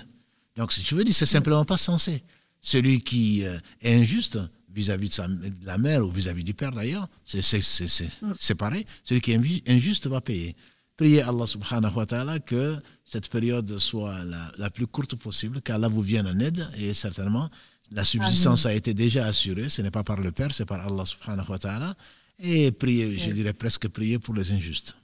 Donc 0.57 0.73
si 0.73 0.83
tu 0.83 0.95
veux 0.95 1.05
dire, 1.05 1.15
c'est 1.15 1.27
simplement 1.27 1.65
pas 1.65 1.77
censé. 1.77 2.23
Celui 2.61 3.01
qui 3.01 3.45
euh, 3.45 3.59
est 3.83 3.95
injuste 3.95 4.39
vis-à-vis 4.75 5.09
de, 5.09 5.67
la 5.67 5.79
mère 5.79 6.05
ou 6.05 6.11
vis-à-vis 6.11 6.45
du 6.45 6.55
père 6.55 6.73
d'ailleurs, 6.73 7.09
c'est 7.25 8.55
pareil. 8.55 8.87
Celui 9.05 9.21
qui 9.21 9.33
est 9.33 9.69
injuste 9.69 10.07
va 10.07 10.21
payer. 10.21 10.57
Priez 10.97 11.23
Allah 11.23 11.47
subhanahu 11.47 11.95
wa 11.95 12.07
ta'ala 12.07 12.39
que 12.39 12.77
cette 13.05 13.29
période 13.31 13.77
soit 13.79 14.17
la, 14.59 14.71
plus 14.71 14.87
courte 14.87 15.15
possible, 15.17 15.61
qu'Allah 15.61 15.89
vous 15.89 16.01
vienne 16.01 16.27
en 16.27 16.39
aide 16.39 16.67
et 16.79 16.95
certainement 16.95 17.51
la 17.93 18.03
subsistance 18.03 18.67
a 18.67 18.73
été 18.75 18.95
déjà 18.95 19.27
assurée, 19.27 19.69
ce 19.69 19.83
n'est 19.83 19.91
pas 19.91 20.03
par 20.03 20.21
le 20.21 20.33
Père, 20.33 20.53
c'est 20.53 20.67
par 20.67 20.85
Allah 20.85 21.05
subhanahu 21.05 21.51
wa 21.51 21.59
ta'ala. 21.59 21.95
Et 22.43 22.73
prier, 22.73 23.17
je 23.17 23.31
dirais 23.31 23.53
presque 23.53 23.89
prier 23.89 24.19
pour 24.19 24.35
les 24.35 24.53
injustes. 24.53 24.97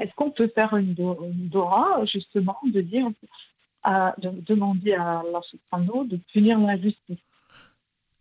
Est-ce 0.00 0.10
qu'on 0.16 0.30
peut 0.30 0.50
faire 0.54 0.74
une, 0.74 0.94
dora, 0.94 2.04
justement, 2.06 2.58
de 2.64 2.80
dire, 2.80 3.06
de 4.18 4.30
demander 4.46 4.94
à 4.94 5.20
Allah 5.20 5.40
subhanahu 5.50 6.08
de 6.08 6.18
punir 6.32 6.58
l'injustice? 6.58 7.18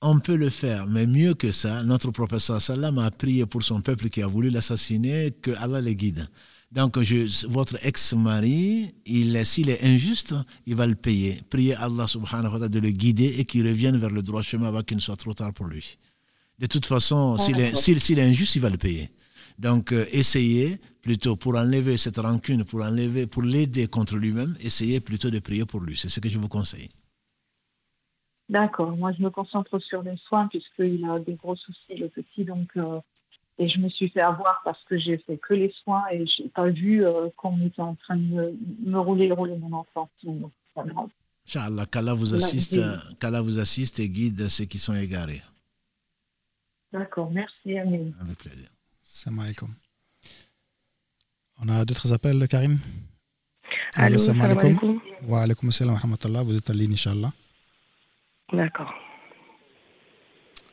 On 0.02 0.20
peut 0.20 0.36
le 0.36 0.49
faire, 0.49 0.88
mais 0.88 1.06
mieux 1.06 1.34
que 1.36 1.52
ça, 1.52 1.84
notre 1.84 2.12
professeur 2.12 2.62
Salam 2.62 2.97
a 2.97 3.12
prié 3.12 3.45
pour 3.45 3.62
son 3.64 3.82
peuple 3.82 4.10
qui 4.10 4.22
a 4.22 4.28
voulu 4.28 4.49
l'assassiner, 4.49 5.32
que 5.41 5.52
Allah 5.52 5.82
le 5.82 5.93
guide. 5.93 6.28
Donc, 6.72 6.97
votre 7.49 7.86
ex-mari, 7.86 8.93
s'il 9.43 9.70
est 9.70 9.84
injuste, 9.84 10.36
il 10.66 10.76
va 10.76 10.88
le 10.88 10.95
payer. 10.95 11.41
Priez 11.49 11.76
Allah 11.76 12.08
subhanahu 12.08 12.45
wa 12.45 12.52
ta'ala 12.52 12.70
de 12.70 12.80
le 12.80 12.89
guider 12.91 13.36
et 13.39 13.45
qu'il 13.45 13.68
revienne 13.68 13.97
vers 13.97 14.10
le 14.10 14.22
droit 14.22 14.41
chemin 14.41 14.70
avant 14.70 14.82
qu'il 14.82 14.95
ne 14.95 15.02
soit 15.02 15.18
trop 15.18 15.34
tard 15.34 15.54
pour 15.54 15.66
lui. 15.66 15.97
De 16.60 16.68
toute 16.68 16.86
façon, 16.86 17.38
s'il 17.38 17.60
est, 17.60 17.74
est, 17.74 18.22
injuste, 18.22 18.56
il 18.56 18.62
va 18.62 18.70
le 18.70 18.78
payer. 18.78 19.12
Donc, 19.60 19.91
euh, 19.91 20.06
essayez 20.14 20.78
plutôt 21.02 21.36
pour 21.36 21.56
enlever 21.58 21.97
cette 21.97 22.18
rancune, 22.18 22.64
pour 22.64 22.82
pour 23.32 23.43
l'aider 23.43 23.88
contre 23.88 24.16
lui-même, 24.16 24.56
essayez 24.62 25.02
plutôt 25.02 25.30
de 25.30 25.39
prier 25.39 25.66
pour 25.66 25.82
lui. 25.82 25.97
C'est 25.97 26.10
ce 26.10 26.20
que 26.20 26.30
je 26.30 26.38
vous 26.38 26.47
conseille. 26.47 26.89
D'accord. 28.52 28.91
Moi, 28.97 29.14
je 29.14 29.24
me 29.24 29.30
concentre 29.30 29.80
sur 29.80 30.04
les 30.04 30.18
soins 30.28 30.47
puisqu'il 30.49 31.06
a 31.06 31.20
des 31.20 31.36
gros 31.36 31.56
soucis, 31.56 31.95
le 31.95 32.10
petit. 32.10 32.43
Donc, 32.43 32.70
euh, 32.76 32.99
et 33.58 33.70
je 33.70 33.80
me 33.80 33.88
suis 33.88 34.10
fait 34.10 34.22
avoir 34.22 34.61
parce 34.65 34.84
que 34.84 34.99
j'ai 34.99 35.18
fait 35.19 35.38
que 35.38 35.53
les 35.53 35.73
soins 35.82 36.03
et 36.11 36.26
j'ai 36.28 36.49
pas 36.49 36.68
vu 36.68 37.06
euh, 37.06 37.30
qu'on 37.38 37.65
était 37.65 37.82
en 37.82 37.95
train 37.95 38.18
de 38.18 38.53
me, 38.84 38.99
rouler 38.99 39.30
le 39.30 39.36
rôle 39.36 39.52
de 39.52 39.56
mon 39.56 39.72
enfant. 39.72 40.10
Inch'Allah, 41.48 41.86
qu'Allah 41.86 42.14
vous, 42.14 42.36
assiste, 42.36 42.78
vous 42.78 43.60
assiste 43.60 43.99
et 44.02 44.10
guide 44.10 44.49
ceux 44.49 44.65
qui 44.65 44.80
sont 44.80 44.95
égarés. 44.95 45.41
D'accord, 46.91 47.32
merci 47.32 47.78
Amin. 47.78 48.11
Avec 48.19 48.38
plaisir. 48.38 48.68
Salam 49.02 49.40
alaikum. 49.40 49.69
On 51.64 51.69
a 51.69 51.86
d'autres 51.86 52.11
appels, 52.11 52.45
Karim? 52.49 52.80
Allô, 53.95 54.18
salam 54.18 54.41
alaikum. 54.41 54.99
Wa 55.26 55.44
alaikum 55.44 55.72
salam 55.72 55.94
wa 55.94 55.99
rahmatullah. 56.02 56.44
Vous 56.44 56.57
êtes 56.57 56.69
en 56.69 56.73
ligne, 56.73 56.94
Inch'Allah. 56.94 57.32
D'accord. 58.53 58.94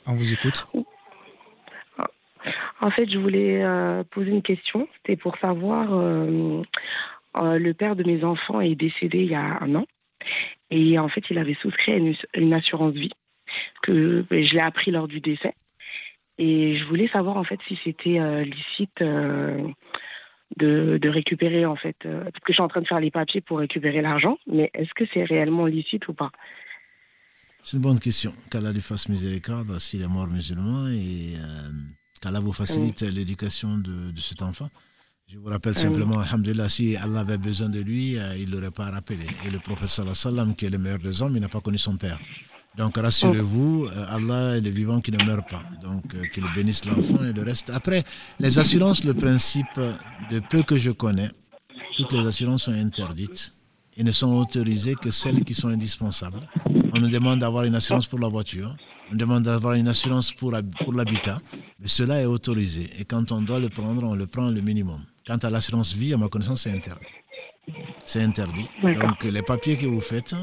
On 0.06 0.14
vous 0.14 0.32
écoute. 0.32 0.66
En 2.80 2.90
fait, 2.90 3.10
je 3.10 3.18
voulais 3.18 3.62
euh, 3.62 4.04
poser 4.04 4.30
une 4.30 4.42
question. 4.42 4.88
C'était 4.96 5.16
pour 5.16 5.36
savoir, 5.38 5.92
euh, 5.92 6.62
euh, 7.42 7.58
le 7.58 7.74
père 7.74 7.96
de 7.96 8.04
mes 8.04 8.24
enfants 8.24 8.60
est 8.60 8.74
décédé 8.74 9.18
il 9.18 9.30
y 9.30 9.34
a 9.34 9.58
un 9.60 9.74
an. 9.74 9.86
Et 10.70 10.98
en 10.98 11.08
fait, 11.08 11.24
il 11.30 11.38
avait 11.38 11.56
souscrit 11.60 11.92
une, 11.92 12.14
une 12.34 12.52
assurance 12.52 12.94
vie 12.94 13.12
que 13.82 14.24
je 14.30 14.54
l'ai 14.54 14.60
appris 14.60 14.90
lors 14.90 15.08
du 15.08 15.20
décès. 15.20 15.54
Et 16.38 16.76
je 16.76 16.84
voulais 16.84 17.08
savoir 17.08 17.36
en 17.36 17.44
fait 17.44 17.58
si 17.66 17.78
c'était 17.82 18.44
licite 18.44 19.02
de, 19.02 20.98
de, 20.98 21.08
récupérer 21.08 21.66
en 21.66 21.74
fait, 21.74 21.96
parce 22.02 22.30
que 22.44 22.48
je 22.48 22.52
suis 22.52 22.62
en 22.62 22.68
train 22.68 22.82
de 22.82 22.86
faire 22.86 23.00
les 23.00 23.10
papiers 23.10 23.40
pour 23.40 23.58
récupérer 23.58 24.02
l'argent, 24.02 24.38
mais 24.46 24.70
est-ce 24.74 24.92
que 24.94 25.04
c'est 25.12 25.24
réellement 25.24 25.66
licite 25.66 26.06
ou 26.08 26.14
pas? 26.14 26.30
C'est 27.62 27.76
une 27.76 27.82
bonne 27.82 27.98
question. 27.98 28.32
Qu'Allah 28.50 28.72
lui 28.72 28.80
fasse 28.80 29.08
miséricorde 29.08 29.78
s'il 29.78 30.02
est 30.02 30.08
mort 30.08 30.26
musulman 30.28 30.88
et 30.88 31.34
euh, 31.36 31.70
qu'Allah 32.20 32.40
vous 32.40 32.52
facilite 32.52 33.02
l'éducation 33.02 33.78
de, 33.78 34.12
cet 34.20 34.42
enfant. 34.42 34.68
Je 35.26 35.36
vous 35.36 35.46
rappelle 35.48 35.76
simplement, 35.76 36.18
Alhamdulillah, 36.20 36.68
si 36.70 36.96
Allah 36.96 37.20
avait 37.20 37.36
besoin 37.36 37.68
de 37.68 37.80
lui, 37.80 38.16
euh, 38.16 38.36
il 38.38 38.48
ne 38.48 38.54
l'aurait 38.56 38.70
pas 38.70 38.90
rappelé. 38.90 39.26
Et 39.44 39.50
le 39.50 39.58
prophète 39.58 39.88
sallam, 39.88 40.54
qui 40.56 40.64
est 40.66 40.70
le 40.70 40.78
meilleur 40.78 40.98
des 41.00 41.20
hommes, 41.20 41.34
il 41.36 41.40
n'a 41.42 41.48
pas 41.50 41.60
connu 41.60 41.76
son 41.76 41.96
père. 41.96 42.18
Donc 42.78 42.96
rassurez-vous, 42.96 43.88
euh, 43.92 44.06
Allah 44.08 44.56
est 44.56 44.60
le 44.62 44.70
vivant 44.70 45.00
qui 45.00 45.12
ne 45.12 45.22
meurt 45.22 45.48
pas. 45.50 45.62
Donc 45.82 46.04
qu'il 46.32 46.44
bénisse 46.54 46.84
l'enfant 46.86 47.22
et 47.24 47.32
le 47.32 47.42
reste. 47.42 47.70
Après, 47.70 48.04
les 48.38 48.58
assurances, 48.58 49.04
le 49.04 49.12
principe 49.12 49.78
de 50.30 50.40
peu 50.40 50.62
que 50.62 50.78
je 50.78 50.92
connais, 50.92 51.30
toutes 51.96 52.12
les 52.12 52.26
assurances 52.26 52.62
sont 52.64 52.72
interdites 52.72 53.52
et 53.98 54.04
ne 54.04 54.12
sont 54.12 54.32
autorisées 54.36 54.94
que 54.94 55.10
celles 55.10 55.44
qui 55.44 55.54
sont 55.54 55.68
indispensables. 55.68 56.40
On 56.94 57.00
nous 57.00 57.08
demande 57.10 57.40
d'avoir 57.40 57.64
une 57.64 57.74
assurance 57.74 58.06
pour 58.06 58.20
la 58.20 58.28
voiture, 58.28 58.74
On 59.12 59.16
demande 59.16 59.42
d'avoir 59.42 59.74
une 59.74 59.88
assurance 59.88 60.32
pour, 60.32 60.52
pour 60.80 60.92
l'habitat, 60.94 61.40
mais 61.80 61.88
cela 61.88 62.20
est 62.22 62.26
autorisé. 62.26 62.88
Et 62.98 63.04
quand 63.04 63.32
on 63.32 63.42
doit 63.42 63.58
le 63.58 63.68
prendre, 63.68 64.04
on 64.04 64.14
le 64.14 64.26
prend 64.26 64.50
le 64.50 64.60
minimum. 64.60 65.02
Quant 65.26 65.36
à 65.36 65.50
l'assurance 65.50 65.92
vie, 65.92 66.14
à 66.14 66.16
ma 66.16 66.28
connaissance, 66.28 66.62
c'est 66.62 66.72
interdit. 66.72 67.06
C'est 68.06 68.22
interdit. 68.22 68.66
Donc 68.82 69.24
les 69.24 69.42
papiers 69.42 69.76
que 69.76 69.86
vous 69.86 70.00
faites, 70.00 70.34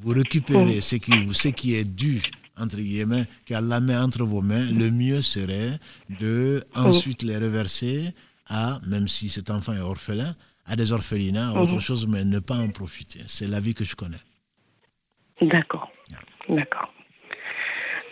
vous 0.00 0.12
récupérez 0.12 0.80
ce, 0.80 0.96
qui, 0.96 1.12
ce 1.32 1.48
qui 1.48 1.74
est 1.74 1.84
dû 1.84 2.22
entre 2.58 2.76
guillemets, 2.76 3.24
qu'Allah 3.46 3.80
met 3.80 3.96
entre 3.96 4.24
vos 4.24 4.42
mains, 4.42 4.70
le 4.70 4.90
mieux 4.90 5.22
serait 5.22 5.78
de 6.20 6.62
ensuite 6.74 7.22
les 7.22 7.36
reverser 7.38 8.12
à, 8.46 8.78
même 8.86 9.08
si 9.08 9.30
cet 9.30 9.50
enfant 9.50 9.72
est 9.72 9.80
orphelin, 9.80 10.34
à 10.64 10.76
des 10.76 10.92
orphelinats, 10.92 11.50
à 11.50 11.60
autre 11.60 11.80
chose, 11.80 12.06
mais 12.06 12.24
ne 12.24 12.38
pas 12.38 12.56
en 12.56 12.68
profiter. 12.68 13.20
C'est 13.26 13.48
la 13.48 13.60
vie 13.60 13.74
que 13.74 13.84
je 13.84 13.96
connais. 13.96 14.20
D'accord. 15.40 15.90
D'accord. 16.48 16.92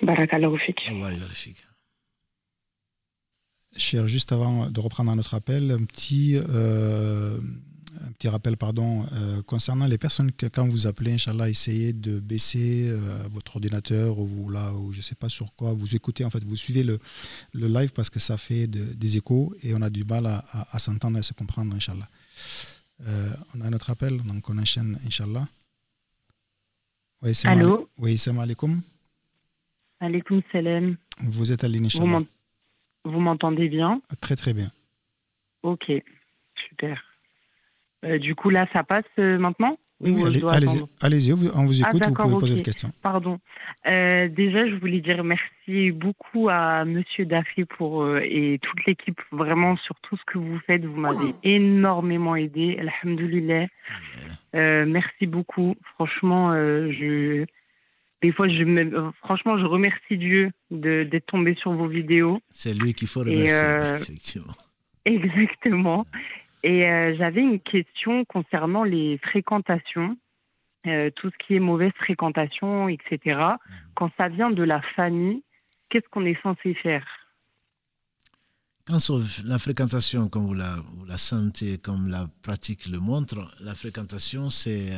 Barakallahu 0.02 0.58
Allah 0.88 1.10
Cher, 3.76 4.08
juste 4.08 4.32
avant 4.32 4.68
de 4.68 4.80
reprendre 4.80 5.14
notre 5.14 5.34
appel, 5.34 5.70
un 5.70 5.84
petit, 5.84 6.36
euh, 6.36 7.38
un 8.00 8.12
petit 8.12 8.28
rappel 8.28 8.56
pardon, 8.56 9.06
euh, 9.12 9.42
concernant 9.42 9.86
les 9.86 9.98
personnes 9.98 10.32
que 10.32 10.46
quand 10.46 10.66
vous 10.66 10.88
appelez, 10.88 11.12
Inch'Allah, 11.12 11.48
essayez 11.48 11.92
de 11.92 12.18
baisser 12.18 12.88
euh, 12.88 12.98
votre 13.30 13.56
ordinateur 13.56 14.18
ou 14.18 14.48
là, 14.50 14.72
ou 14.74 14.92
je 14.92 14.98
ne 14.98 15.02
sais 15.02 15.14
pas 15.14 15.28
sur 15.28 15.54
quoi, 15.54 15.72
vous 15.72 15.94
écoutez, 15.94 16.24
en 16.24 16.30
fait, 16.30 16.42
vous 16.42 16.56
suivez 16.56 16.82
le, 16.82 16.98
le 17.52 17.68
live 17.68 17.92
parce 17.92 18.10
que 18.10 18.18
ça 18.18 18.36
fait 18.36 18.66
des 18.66 19.16
échos 19.16 19.54
et 19.62 19.72
on 19.74 19.82
a 19.82 19.90
du 19.90 20.04
mal 20.04 20.26
à, 20.26 20.44
à, 20.72 20.78
s'entendre 20.80 21.18
et 21.18 21.20
à 21.20 21.22
se 21.22 21.32
comprendre, 21.32 21.74
Inch'Allah. 21.74 22.08
On 23.54 23.60
a 23.60 23.66
un 23.66 23.72
autre 23.72 23.90
appel, 23.90 24.22
donc 24.22 24.48
on 24.48 24.58
enchaîne, 24.58 24.98
Inch'Allah. 25.06 25.46
Oui, 27.22 27.32
Allô 27.44 27.88
Oui, 27.98 28.16
salam 28.16 28.40
alaikum. 28.40 28.80
Alaikum 30.00 30.40
salam. 30.52 30.96
Vous 31.18 31.52
êtes 31.52 31.64
à 31.64 31.68
l'initiative. 31.68 32.26
Vous 33.04 33.20
m'entendez 33.20 33.68
bien? 33.68 34.00
Très 34.20 34.36
très 34.36 34.54
bien. 34.54 34.70
Ok, 35.62 35.92
super. 36.68 37.02
Euh, 38.04 38.18
du 38.18 38.34
coup, 38.34 38.48
là, 38.50 38.66
ça 38.72 38.82
passe 38.82 39.04
euh, 39.18 39.38
maintenant? 39.38 39.78
Oui, 40.00 40.14
allez-y, 40.48 40.82
allez 41.02 41.32
on 41.54 41.64
vous 41.66 41.80
écoute, 41.80 42.06
vous 42.06 42.14
pouvez 42.14 42.38
poser 42.38 42.54
des 42.56 42.62
questions. 42.62 42.90
Pardon. 43.02 43.38
Euh, 43.88 44.28
déjà, 44.28 44.66
je 44.66 44.74
voulais 44.76 45.00
dire 45.00 45.22
merci 45.22 45.90
beaucoup 45.90 46.48
à 46.48 46.84
Monsieur 46.84 47.26
Daffy 47.26 47.64
pour, 47.64 48.16
et 48.18 48.58
toute 48.62 48.86
l'équipe, 48.86 49.20
vraiment, 49.30 49.76
sur 49.76 49.94
tout 50.00 50.16
ce 50.16 50.22
que 50.26 50.38
vous 50.38 50.58
faites. 50.66 50.84
Vous 50.84 51.00
m'avez 51.00 51.34
énormément 51.42 52.34
aidé. 52.34 52.78
Alhamdoulilah. 52.78 53.66
merci 54.54 55.26
beaucoup. 55.26 55.76
Franchement, 55.96 56.52
je 56.54 57.44
des 58.22 58.32
fois, 58.32 58.48
je 58.48 58.64
me, 58.64 59.10
franchement, 59.24 59.58
je 59.58 59.64
remercie 59.64 60.18
Dieu 60.18 60.50
d'être 60.70 61.26
tombé 61.26 61.54
sur 61.54 61.72
vos 61.72 61.88
vidéos. 61.88 62.40
C'est 62.50 62.74
lui 62.74 62.92
qu'il 62.92 63.08
faut 63.08 63.20
remercier, 63.20 63.50
euh, 63.52 63.98
effectivement. 63.98 64.52
Exactement. 65.06 66.06
Et 66.62 66.86
euh, 66.86 67.16
j'avais 67.16 67.40
une 67.40 67.60
question 67.60 68.24
concernant 68.24 68.84
les 68.84 69.18
fréquentations, 69.18 70.16
euh, 70.86 71.10
tout 71.16 71.30
ce 71.30 71.46
qui 71.46 71.54
est 71.54 71.60
mauvaise 71.60 71.92
fréquentation, 71.96 72.88
etc. 72.88 73.18
Mhm. 73.24 73.56
Quand 73.94 74.10
ça 74.18 74.28
vient 74.28 74.50
de 74.50 74.62
la 74.62 74.82
famille, 74.94 75.42
qu'est-ce 75.88 76.08
qu'on 76.10 76.24
est 76.24 76.40
censé 76.42 76.74
faire? 76.74 77.06
Quand 78.86 78.98
la 79.44 79.58
fréquentation, 79.58 80.28
comme 80.28 80.46
vous 80.46 80.54
la, 80.54 80.76
vous 80.96 81.04
la 81.04 81.16
sentez, 81.16 81.78
comme 81.78 82.08
la 82.08 82.26
pratique 82.42 82.88
le 82.88 82.98
montre, 82.98 83.36
la 83.60 83.74
fréquentation, 83.74 84.50
c'est 84.50 84.90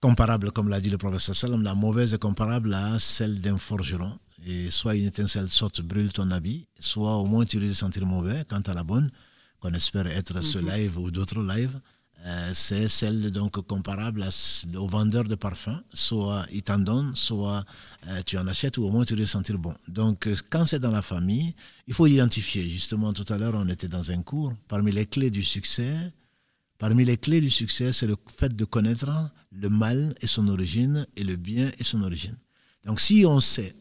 comparable, 0.00 0.50
comme 0.50 0.68
l'a 0.68 0.80
dit 0.80 0.90
le 0.90 0.98
professeur 0.98 1.36
Salam, 1.36 1.62
la 1.62 1.74
mauvaise 1.74 2.14
est 2.14 2.18
comparable 2.18 2.72
à 2.74 2.98
celle 2.98 3.40
d'un 3.40 3.58
forgeron. 3.58 4.18
Et 4.46 4.70
soit 4.70 4.94
une 4.94 5.04
étincelle 5.04 5.50
saute, 5.50 5.82
brûle 5.82 6.12
ton 6.12 6.30
habit, 6.30 6.66
soit 6.78 7.16
au 7.16 7.26
moins 7.26 7.44
tu 7.44 7.58
risques 7.58 7.72
de 7.72 7.76
sentir 7.76 8.06
mauvais. 8.06 8.44
Quant 8.48 8.60
à 8.60 8.72
la 8.72 8.82
bonne, 8.82 9.10
qu'on 9.60 9.72
espère 9.74 10.06
être 10.06 10.42
ce 10.42 10.58
mhm. 10.58 10.70
live 10.70 10.98
ou 10.98 11.10
d'autres 11.10 11.42
lives, 11.42 11.78
euh, 12.26 12.50
c'est 12.52 12.88
celle 12.88 13.30
donc 13.30 13.66
comparable 13.66 14.26
au 14.74 14.86
vendeur 14.86 15.24
de 15.24 15.34
parfums. 15.34 15.80
Soit 15.94 16.46
il 16.52 16.62
t'en 16.62 16.78
donne, 16.78 17.14
soit 17.14 17.64
euh, 18.08 18.20
tu 18.26 18.36
en 18.36 18.46
achètes 18.46 18.76
ou 18.76 18.84
au 18.84 18.90
moins 18.90 19.04
tu 19.04 19.16
de 19.16 19.24
sentir 19.24 19.56
bon. 19.58 19.74
Donc 19.88 20.26
euh, 20.26 20.36
quand 20.50 20.66
c'est 20.66 20.80
dans 20.80 20.90
la 20.90 21.02
famille, 21.02 21.54
il 21.86 21.94
faut 21.94 22.06
identifier. 22.06 22.68
Justement, 22.68 23.12
tout 23.12 23.30
à 23.32 23.38
l'heure, 23.38 23.54
on 23.56 23.68
était 23.68 23.88
dans 23.88 24.10
un 24.10 24.22
cours. 24.22 24.52
Parmi 24.68 24.92
les 24.92 25.06
clés 25.06 25.30
du 25.30 25.42
succès, 25.42 26.12
Parmi 26.80 27.04
les 27.04 27.18
clés 27.18 27.42
du 27.42 27.50
succès, 27.50 27.92
c'est 27.92 28.06
le 28.06 28.16
fait 28.38 28.56
de 28.56 28.64
connaître 28.64 29.10
le 29.52 29.68
mal 29.68 30.14
et 30.22 30.26
son 30.26 30.48
origine 30.48 31.06
et 31.14 31.24
le 31.24 31.36
bien 31.36 31.70
et 31.78 31.84
son 31.84 32.02
origine. 32.02 32.34
Donc 32.86 33.00
si 33.00 33.26
on 33.26 33.38
sait, 33.38 33.74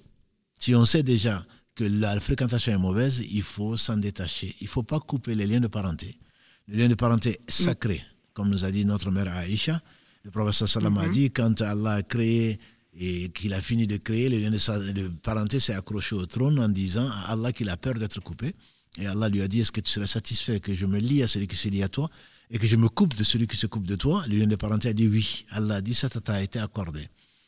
si 0.60 0.76
on 0.76 0.84
sait 0.84 1.02
déjà 1.02 1.46
que 1.80 1.86
la 1.86 2.20
fréquentation 2.20 2.74
est 2.74 2.78
mauvaise, 2.78 3.24
il 3.32 3.42
faut 3.42 3.78
s'en 3.78 3.96
détacher. 3.96 4.54
Il 4.60 4.66
ne 4.66 4.70
faut 4.70 4.84
pas 4.84 5.00
couper 5.00 5.34
les 5.34 5.48
liens 5.48 5.62
de 5.62 5.68
parenté. 5.68 6.20
Le 6.68 6.78
lien 6.78 6.90
de 6.90 6.96
parenté 6.96 7.40
est 7.48 7.52
sacré, 7.52 8.04
comme 8.34 8.50
nous 8.50 8.66
a 8.66 8.72
dit 8.72 8.84
notre 8.84 9.10
mère 9.12 9.34
Aïcha. 9.34 9.82
Le 10.26 10.30
prophète 10.30 10.68
sallam 10.68 10.98
a 10.98 11.06
mhm. 11.06 11.10
dit, 11.10 11.32
quand 11.32 11.62
Allah 11.62 11.94
a 11.94 12.04
créé 12.04 12.60
et 13.00 13.30
qu'il 13.30 13.54
a 13.54 13.62
fini 13.62 13.88
de 13.88 13.96
créer, 13.96 14.28
le 14.28 14.40
lien 14.40 14.52
de 14.52 15.08
parenté 15.24 15.62
s'est 15.62 15.74
accroché 15.74 16.16
au 16.16 16.26
trône 16.26 16.60
en 16.60 16.68
disant 16.68 17.10
à 17.10 17.32
Allah 17.32 17.54
qu'il 17.54 17.70
a 17.70 17.78
peur 17.78 17.94
d'être 17.94 18.20
coupé. 18.20 18.54
Et 18.98 19.08
Allah 19.08 19.30
lui 19.30 19.42
a 19.42 19.48
dit, 19.48 19.62
est-ce 19.62 19.72
que 19.72 19.80
tu 19.80 19.90
serais 19.90 20.08
satisfait 20.08 20.60
que 20.60 20.74
je 20.74 20.86
me 20.86 21.00
lie 21.00 21.24
à 21.24 21.30
celui 21.30 21.48
qui 21.48 21.56
se 21.56 21.70
lie 21.70 21.82
à 21.82 21.88
toi 21.88 22.10
et 22.52 22.60
que 22.60 22.68
je 22.68 22.76
me 22.76 22.90
coupe 22.90 23.16
de 23.16 23.24
celui 23.24 23.48
qui 23.48 23.56
se 23.56 23.68
coupe 23.68 23.88
de 23.88 23.96
toi, 23.96 24.26
l'union 24.28 24.48
des 24.48 24.58
parentés 24.58 24.90
a 24.90 24.94
dit 24.94 25.08
oui. 25.08 25.46
Allah 25.52 25.76
a 25.76 25.82
dit 25.82 25.94
ça 25.94 26.10
t'a 26.10 26.42
été 26.44 26.60
accordé. 26.60 27.08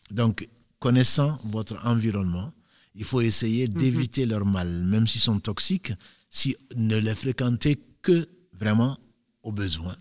Donc, 0.10 0.48
connaissant 0.80 1.38
votre 1.44 1.86
environnement, 1.86 2.54
il 2.96 3.04
faut 3.04 3.22
essayer 3.22 3.68
mhm. 3.68 3.74
d'éviter 3.76 4.26
leur 4.26 4.46
mal, 4.46 4.68
même 4.84 5.08
s'ils 5.08 5.22
sont 5.22 5.40
toxiques, 5.40 5.94
si 6.30 6.56
ne 6.76 6.98
les 6.98 7.16
fréquenter 7.16 7.78
que 8.02 8.28
vraiment 8.54 8.98
au 9.44 9.52
besoin. 9.52 9.96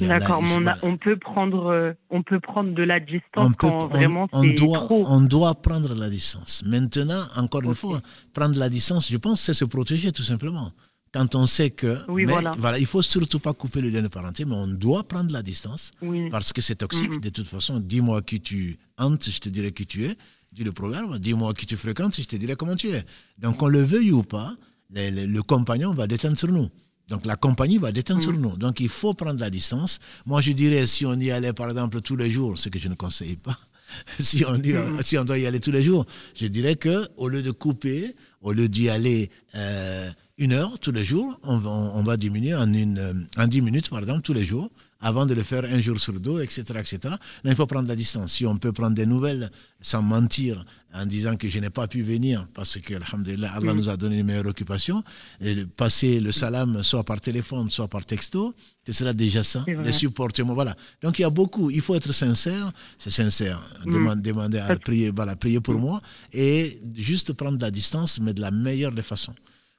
D'accord, 0.00 0.42
on, 0.42 0.64
on, 0.82 0.96
peut 0.96 1.18
prendre, 1.18 1.66
euh, 1.66 1.92
on 2.08 2.22
peut 2.22 2.40
prendre 2.40 2.72
de 2.72 2.82
la 2.82 2.98
distance 2.98 3.52
quand 3.58 3.86
vraiment 3.88 4.26
on 4.32 4.42
doit, 4.42 4.78
trop. 4.78 5.04
On 5.06 5.20
doit 5.20 5.54
prendre 5.54 5.94
la 5.94 6.08
distance. 6.08 6.62
Maintenant, 6.64 7.22
encore 7.36 7.62
une 7.62 7.74
fois, 7.74 8.00
prendre 8.32 8.58
la 8.58 8.70
distance, 8.70 9.10
je 9.10 9.18
pense, 9.18 9.42
c'est 9.42 9.52
se 9.52 9.66
protéger 9.66 10.12
tout 10.12 10.22
simplement 10.22 10.72
quand 11.12 11.34
on 11.34 11.46
sait 11.46 11.70
que 11.70 11.98
oui, 12.08 12.24
voilà. 12.24 12.54
voilà. 12.58 12.78
il 12.78 12.86
faut 12.86 13.02
surtout 13.02 13.38
pas 13.38 13.54
couper 13.54 13.80
le 13.80 13.88
lien 13.88 14.02
de 14.02 14.08
parenté, 14.08 14.44
mais 14.44 14.54
on 14.54 14.66
doit 14.66 15.04
prendre 15.04 15.32
la 15.32 15.42
distance 15.42 15.90
parce 16.30 16.52
que 16.52 16.60
c'est 16.60 16.76
toxique. 16.76 17.20
De 17.20 17.28
toute 17.28 17.48
façon, 17.48 17.80
dis-moi 17.80 18.22
qui 18.22 18.40
tu 18.40 18.78
hantes, 18.98 19.28
je 19.30 19.38
te 19.38 19.48
dirai 19.48 19.72
qui 19.72 19.86
tu 19.86 20.04
es. 20.04 20.16
Dis 20.52 20.64
le 20.64 20.72
programme, 20.72 21.18
dis-moi 21.18 21.52
qui 21.54 21.66
tu 21.66 21.76
fréquentes, 21.76 22.16
je 22.16 22.24
te 22.26 22.36
dirai 22.36 22.56
comment 22.56 22.76
tu 22.76 22.88
es. 22.88 23.04
Donc, 23.38 23.62
on 23.62 23.68
le 23.68 23.82
veuille 23.82 24.12
ou 24.12 24.22
pas, 24.22 24.56
le, 24.94 25.40
compagnon 25.42 25.92
va 25.92 26.06
déteindre 26.06 26.38
sur 26.38 26.50
nous. 26.50 26.68
Donc 27.08 27.24
la 27.24 27.36
compagnie 27.36 27.78
va 27.78 27.92
déteindre 27.92 28.22
sur 28.22 28.32
nous. 28.32 28.56
Donc 28.56 28.80
il 28.80 28.88
faut 28.88 29.14
prendre 29.14 29.38
la 29.38 29.50
distance. 29.50 30.00
Moi 30.24 30.40
je 30.40 30.52
dirais 30.52 30.86
si 30.86 31.06
on 31.06 31.14
y 31.14 31.30
allait 31.30 31.52
par 31.52 31.68
exemple 31.68 32.00
tous 32.00 32.16
les 32.16 32.30
jours, 32.30 32.58
ce 32.58 32.68
que 32.68 32.78
je 32.78 32.88
ne 32.88 32.94
conseille 32.94 33.36
pas, 33.36 33.58
si 34.20 34.44
on, 34.44 34.60
si 35.02 35.16
on 35.16 35.24
doit 35.24 35.38
y 35.38 35.46
aller 35.46 35.60
tous 35.60 35.70
les 35.70 35.84
jours, 35.84 36.04
je 36.34 36.46
dirais 36.46 36.74
que 36.74 37.08
au 37.16 37.28
lieu 37.28 37.42
de 37.42 37.52
couper, 37.52 38.16
au 38.40 38.52
lieu 38.52 38.68
d'y 38.68 38.88
aller 38.88 39.30
euh, 39.54 40.10
une 40.38 40.52
heure 40.52 40.78
tous 40.80 40.90
les 40.90 41.04
jours, 41.04 41.38
on 41.44 41.58
va, 41.58 41.70
on 41.70 42.02
va 42.02 42.16
diminuer 42.16 42.54
en, 42.54 42.72
une, 42.72 43.26
en 43.36 43.46
10 43.46 43.62
minutes, 43.62 43.88
par 43.88 44.00
exemple, 44.00 44.22
tous 44.22 44.34
les 44.34 44.44
jours, 44.44 44.70
avant 45.06 45.24
de 45.24 45.34
le 45.34 45.44
faire 45.44 45.64
un 45.64 45.80
jour 45.80 46.00
sur 46.00 46.14
deux, 46.18 46.42
etc. 46.42 46.62
etc. 46.80 46.98
Là, 47.04 47.18
il 47.44 47.54
faut 47.54 47.66
prendre 47.66 47.86
la 47.86 47.94
distance. 47.94 48.32
Si 48.32 48.44
on 48.44 48.56
peut 48.56 48.72
prendre 48.72 48.96
des 48.96 49.06
nouvelles 49.06 49.52
sans 49.80 50.02
mentir, 50.02 50.64
en 50.92 51.06
disant 51.06 51.36
que 51.36 51.48
je 51.48 51.60
n'ai 51.60 51.70
pas 51.70 51.86
pu 51.86 52.02
venir, 52.02 52.48
parce 52.54 52.78
que, 52.78 52.94
alhamdulillah, 52.94 53.52
Allah 53.52 53.72
mm. 53.72 53.76
nous 53.76 53.88
a 53.88 53.96
donné 53.96 54.18
une 54.18 54.26
meilleure 54.26 54.46
occupation, 54.46 55.04
et 55.40 55.64
passer 55.64 56.18
le 56.18 56.32
salam 56.32 56.82
soit 56.82 57.04
par 57.04 57.20
téléphone, 57.20 57.70
soit 57.70 57.86
par 57.86 58.04
texto, 58.04 58.52
ce 58.84 58.92
sera 58.92 59.12
déjà 59.12 59.44
ça, 59.44 59.64
les 59.66 59.92
supporter. 59.92 60.42
Voilà. 60.42 60.74
Donc 61.02 61.20
il 61.20 61.22
y 61.22 61.24
a 61.24 61.30
beaucoup, 61.30 61.70
il 61.70 61.82
faut 61.82 61.94
être 61.94 62.12
sincère, 62.12 62.72
c'est 62.98 63.10
sincère, 63.10 63.60
mm. 63.84 64.20
demander, 64.22 64.58
à 64.58 64.74
prier, 64.76 65.12
voilà, 65.14 65.36
prier 65.36 65.60
pour 65.60 65.74
mm. 65.74 65.80
moi, 65.80 66.02
et 66.32 66.80
juste 66.96 67.32
prendre 67.34 67.58
la 67.60 67.70
distance, 67.70 68.18
mais 68.18 68.34
de 68.34 68.40
la 68.40 68.50
meilleure 68.50 68.92
des 68.92 69.02
façons 69.02 69.34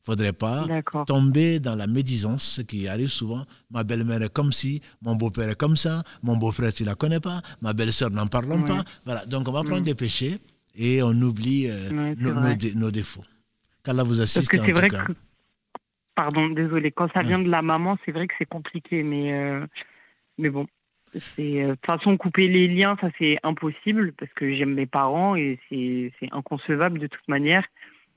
faudrait 0.07 0.33
pas 0.33 0.65
tomber 1.05 1.59
dans 1.59 1.75
la 1.75 1.85
médisance, 1.85 2.43
ce 2.43 2.61
qui 2.61 2.87
arrive 2.87 3.09
souvent. 3.09 3.43
Ma 3.69 3.83
belle-mère 3.83 4.21
est 4.21 4.33
comme 4.33 4.53
si, 4.53 4.81
mon 5.01 5.15
beau-père 5.15 5.49
est 5.49 5.59
comme 5.59 5.75
ça, 5.75 6.03
mon 6.23 6.37
beau-frère, 6.37 6.71
tu 6.71 6.85
la 6.85 6.95
connais 6.95 7.19
pas, 7.19 7.41
ma 7.61 7.73
belle-sœur, 7.73 8.09
n'en 8.09 8.27
parlons 8.27 8.63
pas. 8.63 8.83
Voilà, 9.05 9.25
donc 9.25 9.49
on 9.49 9.51
va 9.51 9.63
prendre 9.63 9.83
des 9.83 9.95
péchés 9.95 10.37
et 10.75 11.03
on 11.03 11.11
oublie 11.11 11.67
euh, 11.69 12.15
nos, 12.75 12.91
défauts. 12.91 13.25
Qu'Allah 13.83 14.03
vous 14.03 14.21
assiste 14.21 14.49
Parce 14.49 14.61
que 14.61 14.65
c'est 14.65 14.71
vrai 14.71 14.87
Que... 14.87 15.13
Pardon, 16.15 16.49
désolé. 16.49 16.91
Quand 16.91 17.09
ça 17.13 17.21
vient 17.21 17.39
de 17.39 17.49
la 17.49 17.61
maman, 17.61 17.97
c'est 18.05 18.11
vrai 18.11 18.27
que 18.27 18.33
c'est 18.39 18.49
compliqué, 18.49 19.03
mais, 19.03 19.33
euh, 19.33 19.65
mais 20.37 20.49
bon. 20.49 20.67
Euh, 21.15 21.19
de 21.37 21.75
toute 21.75 21.85
façon, 21.85 22.17
couper 22.17 22.47
les 22.47 22.67
liens, 22.67 22.95
ça 23.01 23.09
c'est 23.17 23.37
impossible 23.43 24.13
parce 24.13 24.31
que 24.33 24.53
j'aime 24.55 24.73
mes 24.73 24.85
parents 24.85 25.35
et 25.35 25.59
c'est 25.69 26.11
inconcevable 26.31 26.99
de 26.99 27.07
toute 27.07 27.27
manière. 27.27 27.63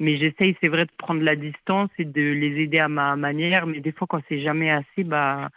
Mais 0.01 0.19
j'essaye, 0.19 0.57
c'est 0.61 0.69
vrai, 0.69 0.87
de 0.87 0.91
prendre 0.99 1.23
la 1.23 1.37
distance 1.37 1.91
et 1.99 2.05
de 2.05 2.21
les 2.21 2.63
aider 2.63 2.79
à 2.79 2.89
ma 2.89 3.15
manière. 3.17 3.67
Mais 3.67 3.81
des 3.81 3.93
fois, 3.93 4.07
quand 4.09 4.21
c'est 4.29 4.41
jamais 4.43 4.71
assez, 4.71 5.05
bah, 5.05 5.51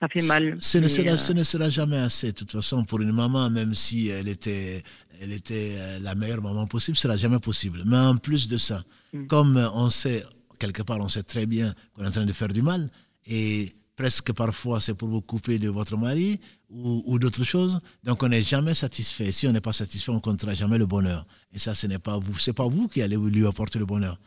ça 0.00 0.08
fait 0.08 0.22
mal. 0.22 0.56
Ce 0.60 0.76
ne, 0.78 0.88
sera, 0.88 1.12
Mais, 1.12 1.16
ce 1.16 1.32
ne 1.32 1.42
sera 1.42 1.68
jamais 1.70 1.96
assez. 1.96 2.32
De 2.32 2.36
toute 2.36 2.52
façon, 2.52 2.84
pour 2.84 3.00
une 3.00 3.12
maman, 3.12 3.48
même 3.48 3.74
si 3.74 4.08
elle 4.08 4.28
était, 4.28 4.82
elle 5.22 5.32
était 5.32 5.76
euh, 5.78 5.98
la 6.02 6.14
meilleure 6.14 6.42
maman 6.42 6.66
possible, 6.66 6.96
ce 6.96 7.04
sera 7.04 7.16
jamais 7.16 7.38
possible. 7.38 7.82
Mais 7.86 7.96
en 7.96 8.16
plus 8.16 8.48
de 8.48 8.58
ça, 8.58 8.82
Mm. 9.16 9.26
comme 9.26 9.56
on 9.74 9.88
sait, 9.88 10.22
quelque 10.58 10.82
part, 10.82 10.98
on 11.00 11.08
sait 11.08 11.22
très 11.22 11.46
bien 11.46 11.74
qu'on 11.94 12.04
est 12.04 12.08
en 12.08 12.10
train 12.10 12.26
de 12.26 12.32
faire 12.32 12.48
du 12.48 12.62
mal, 12.62 12.90
et 13.26 13.72
presque 13.96 14.32
parfois 14.32 14.80
c'est 14.80 14.94
pour 14.94 15.08
vous 15.08 15.20
couper 15.22 15.58
de 15.58 15.68
votre 15.68 15.96
mari 15.96 16.40
ou, 16.70 17.02
ou 17.06 17.18
d'autres 17.18 17.44
choses, 17.44 17.80
donc 18.04 18.22
on 18.22 18.28
n'est 18.28 18.42
jamais 18.42 18.74
satisfait. 18.74 19.30
Si 19.32 19.46
on 19.46 19.52
n'est 19.52 19.60
pas 19.60 19.72
satisfait, 19.72 20.10
on 20.10 20.16
ne 20.16 20.20
comptera 20.20 20.54
jamais 20.54 20.78
le 20.78 20.86
bonheur. 20.86 21.26
Et 21.52 21.58
ça, 21.58 21.74
ce 21.74 21.86
n'est 21.86 21.98
pas 21.98 22.18
vous, 22.18 22.38
c'est 22.38 22.52
pas 22.52 22.66
vous 22.68 22.88
qui 22.88 23.02
allez 23.02 23.16
lui 23.16 23.46
apporter 23.46 23.78
le 23.78 23.86
bonheur. 23.86 24.18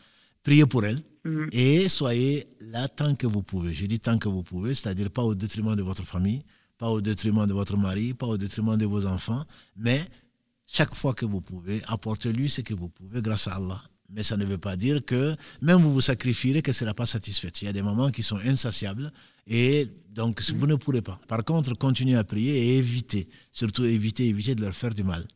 Priez 0.44 0.66
pour 0.66 0.86
elle, 0.86 1.02
Mhm. 1.26 1.50
et 1.52 1.90
soyez 1.90 2.48
là 2.62 2.88
tant 2.88 3.14
que 3.14 3.28
vous 3.28 3.44
pouvez. 3.44 3.74
Je 3.74 3.86
dis 3.86 4.00
tant 4.00 4.18
que 4.18 4.30
vous 4.30 4.42
pouvez, 4.42 4.74
c'est-à-dire 4.74 5.12
pas 5.12 5.22
au 5.24 5.36
détriment 5.36 5.76
de 5.76 5.82
votre 5.84 6.06
famille, 6.06 6.42
pas 6.78 6.90
au 6.90 7.02
détriment 7.02 7.46
de 7.46 7.54
votre 7.54 7.76
mari, 7.76 8.14
pas 8.14 8.26
au 8.28 8.38
détriment 8.38 8.78
de 8.78 8.86
vos 8.86 9.06
enfants, 9.06 9.44
mais 9.76 10.02
chaque 10.66 10.96
fois 10.96 11.14
que 11.14 11.26
vous 11.26 11.42
pouvez, 11.42 11.82
apportez-lui 11.88 12.50
ce 12.50 12.62
que 12.62 12.74
vous 12.74 12.88
pouvez 12.88 13.22
grâce 13.22 13.48
à 13.50 13.56
Allah. 13.56 13.82
Mais 14.12 14.24
ça 14.24 14.38
ne 14.38 14.46
veut 14.46 14.58
pas 14.58 14.76
dire 14.76 15.06
que 15.06 15.36
même 15.62 15.82
vous 15.82 15.94
vous 15.94 16.02
sacrifierez 16.02 16.62
que 16.62 16.74
ce 16.74 16.84
n'est 16.84 16.94
pas 16.94 17.06
satisfait. 17.06 17.52
Il 17.62 17.66
y 17.66 17.70
a 17.70 17.74
des 17.74 17.84
moments 17.84 18.10
qui 18.10 18.24
sont 18.24 18.38
insatiables 18.38 19.12
et 19.46 19.88
donc 20.10 20.42
vous 20.52 20.66
ne 20.68 20.76
pourrez 20.76 21.02
pas. 21.04 21.20
Par 21.28 21.44
contre, 21.44 21.74
continuez 21.76 22.16
à 22.18 22.24
prier 22.24 22.58
et 22.58 22.78
évitez, 22.78 23.28
surtout 23.52 23.84
évitez, 23.84 24.28
évitez 24.28 24.56
de 24.56 24.62
leur 24.64 24.74
faire 24.74 24.94
du 24.94 25.04
mal. 25.04 25.28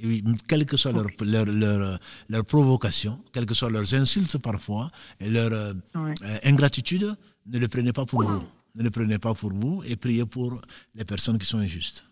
Et 0.00 0.06
oui, 0.06 0.24
quelle 0.46 0.64
que 0.66 0.76
soit 0.76 0.92
leur, 0.92 1.06
leur, 1.22 1.46
leur, 1.46 1.98
leur 2.28 2.44
provocation, 2.44 3.18
quelles 3.32 3.46
que 3.46 3.54
soient 3.54 3.70
leurs 3.70 3.92
insultes 3.94 4.38
parfois, 4.38 4.90
et 5.18 5.28
leur 5.28 5.52
euh, 5.52 5.72
Ouais. 5.96 6.14
euh, 6.22 6.38
ingratitude, 6.44 7.16
ne 7.46 7.58
le 7.58 7.66
prenez 7.66 7.92
pas 7.92 8.04
pour 8.06 8.22
vous. 8.22 8.44
Ne 8.76 8.82
le 8.84 8.90
prenez 8.90 9.18
pas 9.18 9.34
pour 9.34 9.52
vous 9.52 9.82
et 9.86 9.96
priez 9.96 10.24
pour 10.26 10.60
les 10.94 11.04
personnes 11.04 11.38
qui 11.38 11.46
sont 11.46 11.58
injustes. 11.58 12.04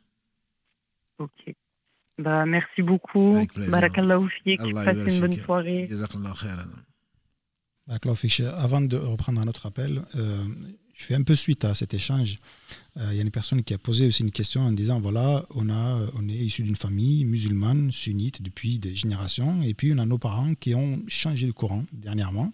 Ok. 1.18 1.54
Bah, 2.18 2.46
merci 2.46 2.82
beaucoup. 2.82 3.34
Avec 3.34 3.52
plaisir. 3.52 3.72
Barakallahu 3.72 4.28
fik. 4.42 4.60
Allah 4.60 4.84
Passez 4.84 5.14
une 5.14 5.20
bonne 5.20 5.32
soirée. 5.32 5.86
Jazakallah 5.88 6.32
khairan. 6.40 6.70
Avant 8.56 8.80
de 8.80 8.96
reprendre 8.96 9.40
un 9.40 9.46
autre 9.46 9.66
appel, 9.66 10.02
euh, 10.16 10.44
je 10.94 11.04
fais 11.04 11.14
un 11.14 11.22
peu 11.22 11.34
suite 11.34 11.64
à 11.64 11.74
cet 11.74 11.94
échange. 11.94 12.38
Euh, 12.96 13.08
Il 13.12 13.16
y 13.16 13.20
a 13.20 13.22
une 13.22 13.30
personne 13.30 13.62
qui 13.62 13.74
a 13.74 13.78
posé 13.78 14.06
aussi 14.06 14.22
une 14.22 14.30
question 14.32 14.62
en 14.62 14.72
disant 14.72 14.98
voilà, 14.98 15.44
on, 15.54 15.68
a, 15.68 15.98
on 16.18 16.28
est 16.28 16.32
issu 16.32 16.62
d'une 16.62 16.74
famille 16.76 17.24
musulmane, 17.24 17.92
sunnite, 17.92 18.42
depuis 18.42 18.78
des 18.78 18.94
générations, 18.94 19.62
et 19.62 19.74
puis 19.74 19.92
on 19.94 19.98
a 19.98 20.06
nos 20.06 20.18
parents 20.18 20.54
qui 20.54 20.74
ont 20.74 21.00
changé 21.06 21.46
de 21.46 21.52
courant 21.52 21.84
dernièrement, 21.92 22.50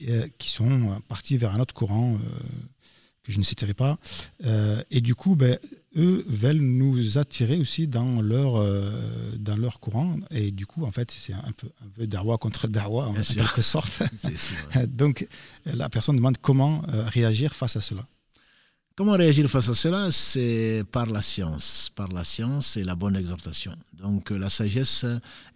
et, 0.00 0.10
euh, 0.10 0.26
qui 0.38 0.50
sont 0.50 1.02
partis 1.08 1.36
vers 1.36 1.52
un 1.54 1.60
autre 1.60 1.74
courant 1.74 2.14
euh, 2.14 2.18
que 3.24 3.32
je 3.32 3.38
ne 3.38 3.44
citerai 3.44 3.74
pas. 3.74 3.98
Euh, 4.44 4.80
et 4.90 5.00
du 5.00 5.14
coup, 5.14 5.34
ben, 5.34 5.58
eux 5.96 6.24
veulent 6.28 6.56
nous 6.62 7.18
attirer 7.18 7.58
aussi 7.58 7.86
dans 7.86 8.20
leur, 8.20 8.56
euh, 8.56 8.90
dans 9.38 9.56
leur 9.56 9.80
courant. 9.80 10.16
Et 10.30 10.50
du 10.50 10.66
coup, 10.66 10.84
en 10.84 10.92
fait, 10.92 11.10
c'est 11.10 11.32
un 11.32 11.52
peu, 11.56 11.68
un 11.84 11.88
peu 11.88 12.06
darwa 12.06 12.38
contre 12.38 12.68
darwa, 12.68 13.08
en, 13.08 13.14
quelque 13.14 13.62
sorte. 13.62 13.90
Sûr. 14.22 14.86
Donc, 14.88 15.26
la 15.66 15.88
personne 15.88 16.16
demande 16.16 16.38
comment 16.40 16.82
euh, 16.88 17.04
réagir 17.06 17.54
face 17.54 17.76
à 17.76 17.80
cela. 17.80 18.06
Comment 18.96 19.14
réagir 19.14 19.50
face 19.50 19.68
à 19.68 19.74
cela? 19.74 20.10
C'est 20.12 20.84
par 20.92 21.06
la 21.06 21.20
science. 21.20 21.90
Par 21.96 22.12
la 22.12 22.22
science 22.22 22.76
et 22.76 22.84
la 22.84 22.94
bonne 22.94 23.16
exhortation. 23.16 23.76
Donc 23.92 24.30
la 24.30 24.48
sagesse 24.48 25.04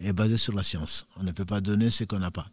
est 0.01 0.11
basée 0.11 0.37
sur 0.37 0.53
la 0.53 0.61
science. 0.61 1.07
On 1.15 1.23
ne 1.23 1.31
peut 1.31 1.45
pas 1.45 1.61
donner 1.61 1.89
ce 1.89 2.03
qu'on 2.03 2.19
n'a 2.19 2.31
pas. 2.31 2.49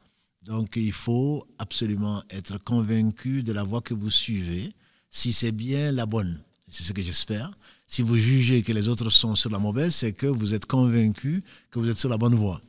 Donc 0.47 0.77
il 0.77 0.93
faut 0.93 1.45
absolument 1.59 2.23
être 2.31 2.59
convaincu 2.59 3.43
de 3.43 3.53
la 3.53 3.65
voie 3.65 3.81
que 3.81 3.95
vous 3.95 4.11
suivez, 4.11 4.73
si 5.11 5.33
c'est 5.33 5.51
bien 5.51 5.91
la 5.91 6.07
bonne. 6.07 6.41
C'est 6.69 6.85
ce 6.85 6.93
que 6.93 7.03
j'espère. 7.03 7.51
Si 7.87 8.03
vous 8.03 8.17
jugez 8.17 8.63
que 8.63 8.73
les 8.73 8.89
autres 8.89 9.11
sont 9.11 9.37
sur 9.37 9.51
la 9.51 9.59
mauvaise, 9.59 9.95
c'est 9.95 10.13
que 10.13 10.27
vous 10.27 10.55
êtes 10.55 10.67
convaincu 10.67 11.45
que 11.71 11.79
vous 11.79 11.89
êtes 11.89 11.99
sur 11.99 12.09
la 12.09 12.19
bonne 12.19 12.35
voie. 12.35 12.61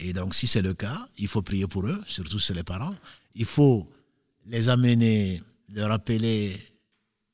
Et 0.00 0.12
donc 0.12 0.34
si 0.34 0.46
c'est 0.46 0.62
le 0.62 0.74
cas, 0.74 1.08
il 1.18 1.28
faut 1.28 1.42
prier 1.42 1.66
pour 1.66 1.86
eux, 1.86 2.02
surtout 2.06 2.38
si 2.38 2.52
les 2.54 2.62
parents. 2.62 2.94
Il 3.34 3.44
faut 3.44 3.88
les 4.46 4.68
amener, 4.68 5.42
leur 5.72 5.90
rappeler 5.90 6.56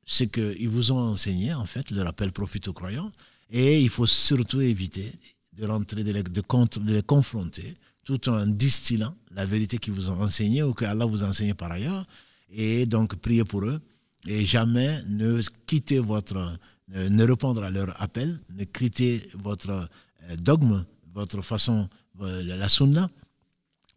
ce 0.05 0.25
qu'ils 0.25 0.69
vous 0.69 0.93
ont 0.93 0.99
enseigné, 0.99 1.55
en 1.55 1.67
fait, 1.67 1.91
le 1.91 2.03
rappel 2.03 2.33
profite 2.33 2.69
aux 2.69 2.73
croyants. 2.73 3.13
Et 3.51 3.81
il 3.81 3.89
faut 3.89 4.07
surtout 4.07 4.61
éviter 4.61 5.13
de 5.53 5.67
rentrer, 5.67 6.03
de 6.03 6.11
les, 6.11 6.23
de 6.23 6.93
les 6.93 7.03
confronter, 7.03 7.75
tout 8.05 8.29
en 8.29 8.47
distillant 8.47 9.15
la 9.31 9.47
vérité 9.47 9.79
qu'ils 9.79 9.93
vous 9.93 10.11
ont 10.11 10.21
enseigné 10.21 10.63
ou 10.63 10.73
que 10.73 10.85
Allah 10.85 11.05
vous 11.05 11.23
a 11.23 11.29
enseigné 11.29 11.55
par 11.55 11.71
ailleurs. 11.71 12.07
Et 12.51 12.87
donc, 12.87 13.15
priez 13.17 13.45
pour 13.45 13.65
eux. 13.65 13.81
Et 14.27 14.47
jamais 14.47 15.03
ne 15.09 15.41
quittez 15.67 15.99
votre, 15.99 16.59
ne, 16.92 17.10
ne 17.10 17.24
répondre 17.24 17.64
à 17.64 17.72
leur 17.72 18.02
appel, 18.02 18.40
ne 18.56 18.64
quittez 18.64 19.30
votre 19.34 19.70
euh, 19.70 20.36
dogme, 20.38 20.86
votre 21.14 21.42
façon, 21.42 21.90
euh, 22.22 22.44
la 22.44 22.70
sunna, 22.70 23.10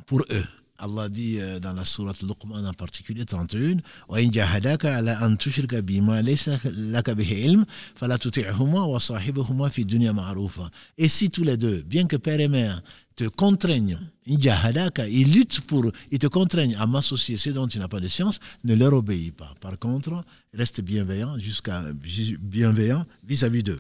pour 0.06 0.22
eux. 0.30 0.44
Allah 0.80 1.08
dit 1.08 1.38
euh, 1.38 1.58
dans 1.60 1.74
la 1.74 1.84
sourate 1.84 2.22
Luqman 2.22 2.64
en 2.66 2.72
particulier 2.72 3.24
31 3.24 3.80
وإن 4.08 4.30
جاهداك 4.30 4.86
على 4.86 5.10
أن 5.12 5.38
تشرك 5.38 5.74
بما 5.74 6.22
ليس 6.22 6.48
لك 6.64 7.10
به 7.10 7.42
علم 7.42 7.66
فلا 7.94 8.16
تطعهما 8.16 8.82
وصاحبهما 8.84 9.68
في 9.68 9.82
الدنيا 9.82 10.12
معروفا 10.12 10.70
Et 10.98 11.08
si 11.08 11.30
tous 11.30 11.44
les 11.44 11.56
deux, 11.56 11.82
bien 11.82 12.06
que 12.06 12.16
père 12.16 12.40
et 12.40 12.48
mère, 12.48 12.82
te 13.15 13.25
contraignent, 13.25 13.99
ils 14.25 15.33
luttent 15.33 15.61
pour, 15.61 15.91
ils 16.11 16.19
te 16.19 16.27
contraignent 16.27 16.75
à 16.75 16.85
m'associer 16.85 17.37
ce 17.37 17.49
dont 17.51 17.67
tu 17.67 17.79
n'as 17.79 17.87
pas 17.87 17.99
de 17.99 18.07
science, 18.07 18.39
ne 18.63 18.75
leur 18.75 18.93
obéis 18.93 19.31
pas. 19.31 19.53
Par 19.61 19.79
contre, 19.79 20.23
reste 20.53 20.81
bienveillant 20.81 21.39
jusqu'à 21.39 21.83
bienveillant 21.93 23.05
vis-à-vis 23.25 23.63
d'eux. 23.63 23.79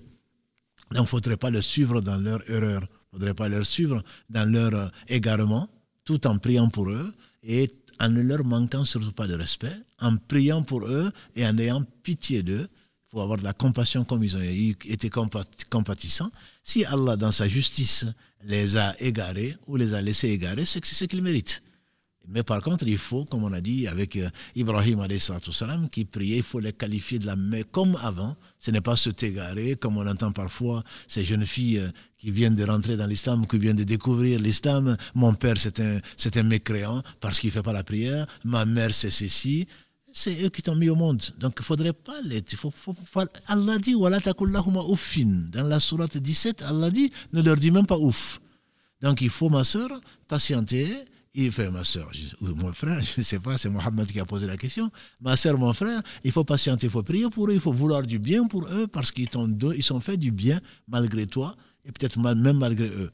Donc, 0.91 0.99
il 0.99 1.01
ne 1.01 1.05
faudrait 1.07 1.37
pas 1.37 1.49
les 1.49 1.61
suivre 1.61 2.01
dans 2.01 2.17
leur 2.17 2.47
erreur, 2.49 2.81
il 2.81 3.15
ne 3.15 3.19
faudrait 3.19 3.33
pas 3.33 3.49
les 3.49 3.63
suivre 3.63 4.03
dans 4.29 4.49
leur 4.49 4.73
euh, 4.73 4.87
égarement, 5.07 5.67
tout 6.03 6.25
en 6.27 6.37
priant 6.37 6.69
pour 6.69 6.89
eux 6.89 7.13
et 7.43 7.71
en 7.99 8.09
ne 8.09 8.21
leur 8.21 8.43
manquant 8.43 8.85
surtout 8.85 9.11
pas 9.11 9.27
de 9.27 9.33
respect, 9.33 9.75
en 9.99 10.17
priant 10.17 10.63
pour 10.63 10.85
eux 10.85 11.11
et 11.35 11.45
en 11.45 11.57
ayant 11.57 11.83
pitié 12.03 12.43
d'eux 12.43 12.67
faut 13.15 13.21
avoir 13.21 13.39
de 13.39 13.45
la 13.45 13.53
compassion 13.53 14.03
comme 14.03 14.25
ils 14.25 14.35
ont 14.35 14.41
été 14.41 15.07
compat- 15.07 15.47
compatissants. 15.69 16.29
Si 16.61 16.83
Allah, 16.83 17.15
dans 17.15 17.31
sa 17.31 17.47
justice, 17.47 18.05
les 18.43 18.75
a 18.75 18.93
égarés 19.01 19.55
ou 19.67 19.77
les 19.77 19.93
a 19.93 20.01
laissés 20.01 20.27
égarer, 20.31 20.65
c'est 20.65 20.83
ce 20.83 21.05
qu'ils 21.05 21.21
méritent. 21.21 21.63
Mais 22.27 22.43
par 22.43 22.61
contre, 22.61 22.85
il 22.85 22.97
faut, 22.97 23.23
comme 23.23 23.45
on 23.45 23.53
a 23.53 23.61
dit 23.61 23.87
avec 23.87 24.17
euh, 24.17 24.29
Ibrahim 24.55 24.99
wassalam, 24.99 25.89
qui 25.89 26.03
priait, 26.03 26.37
il 26.37 26.43
faut 26.43 26.59
les 26.59 26.73
qualifier 26.73 27.17
de 27.17 27.25
la 27.25 27.37
main 27.37 27.61
comme 27.71 27.97
avant. 28.01 28.35
Ce 28.59 28.69
n'est 28.69 28.81
pas 28.81 28.97
se 28.97 29.11
t'égarer, 29.11 29.77
comme 29.77 29.95
on 29.95 30.05
entend 30.05 30.33
parfois 30.33 30.83
ces 31.07 31.23
jeunes 31.23 31.45
filles 31.45 31.77
euh, 31.79 31.91
qui 32.17 32.31
viennent 32.31 32.55
de 32.55 32.65
rentrer 32.65 32.97
dans 32.97 33.05
l'islam, 33.05 33.47
qui 33.47 33.59
viennent 33.59 33.77
de 33.77 33.83
découvrir 33.85 34.39
l'islam. 34.41 34.97
Mon 35.13 35.35
père, 35.35 35.57
c'est 35.57 35.79
un, 35.79 35.99
c'est 36.17 36.35
un 36.35 36.43
mécréant 36.43 37.01
parce 37.21 37.39
qu'il 37.39 37.47
ne 37.49 37.53
fait 37.53 37.63
pas 37.63 37.73
la 37.73 37.83
prière. 37.85 38.27
Ma 38.43 38.65
mère, 38.65 38.93
c'est 38.93 39.11
ceci. 39.11 39.67
C'est 40.17 40.41
eux 40.45 40.49
qui 40.49 40.61
t'ont 40.61 40.75
mis 40.77 40.87
au 40.89 40.95
monde. 40.95 41.21
Donc, 41.39 41.55
il 41.57 41.61
ne 41.61 41.65
faudrait 41.65 41.91
pas 41.91 42.21
les... 42.23 42.37
il 42.49 42.57
Faut, 42.57 42.71
faut- 42.71 42.95
faut- 43.05 43.19
Allah 43.47 43.77
dit, 43.79 43.95
Wala 43.95 44.19
uffin. 44.89 45.49
Dans 45.51 45.67
la 45.67 45.81
sourate 45.81 46.17
17, 46.17 46.61
Allah 46.61 46.89
dit, 46.89 47.11
ne 47.33 47.41
leur 47.41 47.57
dis 47.57 47.69
même 47.69 47.85
pas 47.85 47.97
ouf. 47.97 48.39
Donc 49.01 49.19
il 49.21 49.29
faut, 49.29 49.49
ma 49.49 49.63
soeur, 49.65 49.89
patienter. 50.27 50.87
Il 51.37 51.51
fait 51.51 51.69
ma 51.69 51.83
soeur, 51.83 52.09
ou 52.39 52.45
mon 52.55 52.71
frère, 52.71 53.01
je 53.01 53.19
ne 53.19 53.23
sais 53.23 53.39
pas, 53.39 53.57
c'est 53.57 53.69
Mohamed 53.69 54.09
qui 54.09 54.21
a 54.21 54.25
posé 54.25 54.47
la 54.47 54.55
question. 54.55 54.89
Ma 55.19 55.35
soeur, 55.35 55.57
mon 55.57 55.73
frère, 55.73 56.01
il 56.23 56.31
faut 56.31 56.45
patienter, 56.45 56.87
il 56.87 56.89
faut 56.89 57.03
prier 57.03 57.29
pour 57.29 57.49
eux, 57.49 57.53
il 57.53 57.59
faut 57.59 57.73
vouloir 57.73 58.03
du 58.03 58.19
bien 58.19 58.47
pour 58.47 58.65
eux 58.69 58.87
parce 58.87 59.11
qu'ils 59.11 59.27
t'ont 59.27 59.53
ils 59.75 59.83
sont 59.83 59.99
fait 59.99 60.15
du 60.15 60.31
bien 60.31 60.61
malgré 60.87 61.27
toi 61.27 61.57
et 61.83 61.91
peut-être 61.91 62.17
même 62.19 62.57
malgré 62.57 62.87
eux. 62.87 63.11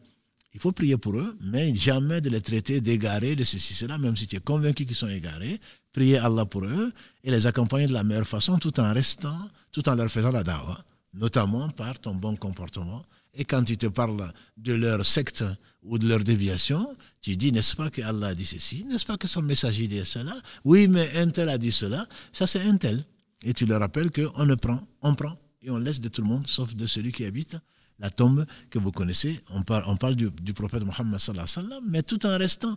Il 0.53 0.59
faut 0.59 0.73
prier 0.73 0.97
pour 0.97 1.15
eux, 1.15 1.37
mais 1.41 1.73
jamais 1.73 2.19
de 2.19 2.29
les 2.29 2.41
traiter 2.41 2.81
d'égarés, 2.81 3.35
de 3.35 3.43
ceci, 3.43 3.73
cela, 3.73 3.97
même 3.97 4.17
si 4.17 4.27
tu 4.27 4.35
es 4.35 4.39
convaincu 4.39 4.85
qu'ils 4.85 4.95
sont 4.95 5.07
égarés. 5.07 5.59
Prier 5.93 6.17
Allah 6.17 6.45
pour 6.45 6.65
eux 6.65 6.91
et 7.23 7.31
les 7.31 7.47
accompagner 7.47 7.87
de 7.87 7.93
la 7.93 8.03
meilleure 8.03 8.27
façon 8.27 8.57
tout 8.57 8.77
en 8.79 8.93
restant, 8.93 9.49
tout 9.71 9.87
en 9.87 9.95
leur 9.95 10.09
faisant 10.09 10.31
la 10.31 10.43
dawa, 10.43 10.83
notamment 11.13 11.69
par 11.69 11.99
ton 11.99 12.15
bon 12.15 12.35
comportement. 12.35 13.03
Et 13.33 13.45
quand 13.45 13.69
ils 13.69 13.77
te 13.77 13.87
parlent 13.87 14.33
de 14.57 14.73
leur 14.73 15.05
secte 15.05 15.45
ou 15.83 15.97
de 15.97 16.07
leur 16.07 16.19
déviation, 16.19 16.97
tu 17.21 17.37
dis, 17.37 17.53
n'est-ce 17.53 17.77
pas 17.77 17.89
que 17.89 18.01
Allah 18.01 18.27
a 18.27 18.35
dit 18.35 18.45
ceci? 18.45 18.83
N'est-ce 18.83 19.05
pas 19.05 19.15
que 19.15 19.27
son 19.27 19.41
messager 19.41 19.87
dit 19.87 20.05
cela? 20.05 20.35
Oui, 20.65 20.89
mais 20.89 21.09
un 21.15 21.29
tel 21.29 21.47
a 21.47 21.57
dit 21.57 21.71
cela. 21.71 22.07
Ça, 22.33 22.45
c'est 22.45 22.61
un 22.61 22.75
tel. 22.75 23.05
Et 23.43 23.53
tu 23.53 23.65
leur 23.65 23.79
rappelles 23.79 24.11
qu'on 24.11 24.45
ne 24.45 24.55
prend, 24.55 24.85
on 25.01 25.15
prend 25.15 25.37
et 25.61 25.69
on 25.69 25.77
laisse 25.77 26.01
de 26.01 26.09
tout 26.09 26.21
le 26.21 26.27
monde, 26.27 26.45
sauf 26.45 26.75
de 26.75 26.85
celui 26.87 27.13
qui 27.13 27.23
habite 27.23 27.55
la 28.01 28.09
tombe 28.09 28.45
que 28.69 28.79
vous 28.79 28.91
connaissez. 28.91 29.39
On 29.51 29.63
parle, 29.63 29.83
on 29.87 29.95
parle 29.95 30.15
du, 30.15 30.29
du 30.31 30.53
prophète 30.53 30.83
Mohammed 30.83 31.19
sallallahu 31.19 31.47
alayhi 31.47 31.67
wa 31.67 31.69
sallam, 31.69 31.83
mais 31.87 32.03
tout 32.03 32.25
en 32.25 32.37
restant 32.37 32.75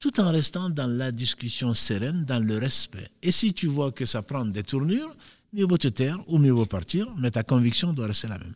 tout 0.00 0.20
en 0.20 0.30
restant 0.30 0.70
dans 0.70 0.86
la 0.86 1.10
discussion 1.10 1.74
sereine, 1.74 2.24
dans 2.24 2.38
le 2.44 2.56
respect. 2.58 3.08
Et 3.22 3.32
si 3.32 3.52
tu 3.52 3.66
vois 3.66 3.90
que 3.90 4.06
ça 4.06 4.22
prend 4.22 4.44
des 4.44 4.62
tournures, 4.62 5.12
mieux 5.52 5.64
vaut 5.66 5.78
te 5.78 5.88
taire 5.88 6.18
ou 6.28 6.38
mieux 6.38 6.52
vaut 6.52 6.66
partir, 6.66 7.06
mais 7.20 7.30
ta 7.30 7.42
conviction 7.42 7.92
doit 7.92 8.06
rester 8.06 8.28
la 8.28 8.38
même. 8.38 8.54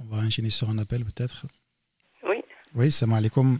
On 0.00 0.04
va 0.14 0.22
enchaîner 0.22 0.50
sur 0.50 0.68
un 0.68 0.78
appel 0.78 1.04
peut-être. 1.04 1.46
Oui. 2.24 2.42
Oui, 2.74 2.90
salam 2.90 3.16
alaikum. 3.16 3.58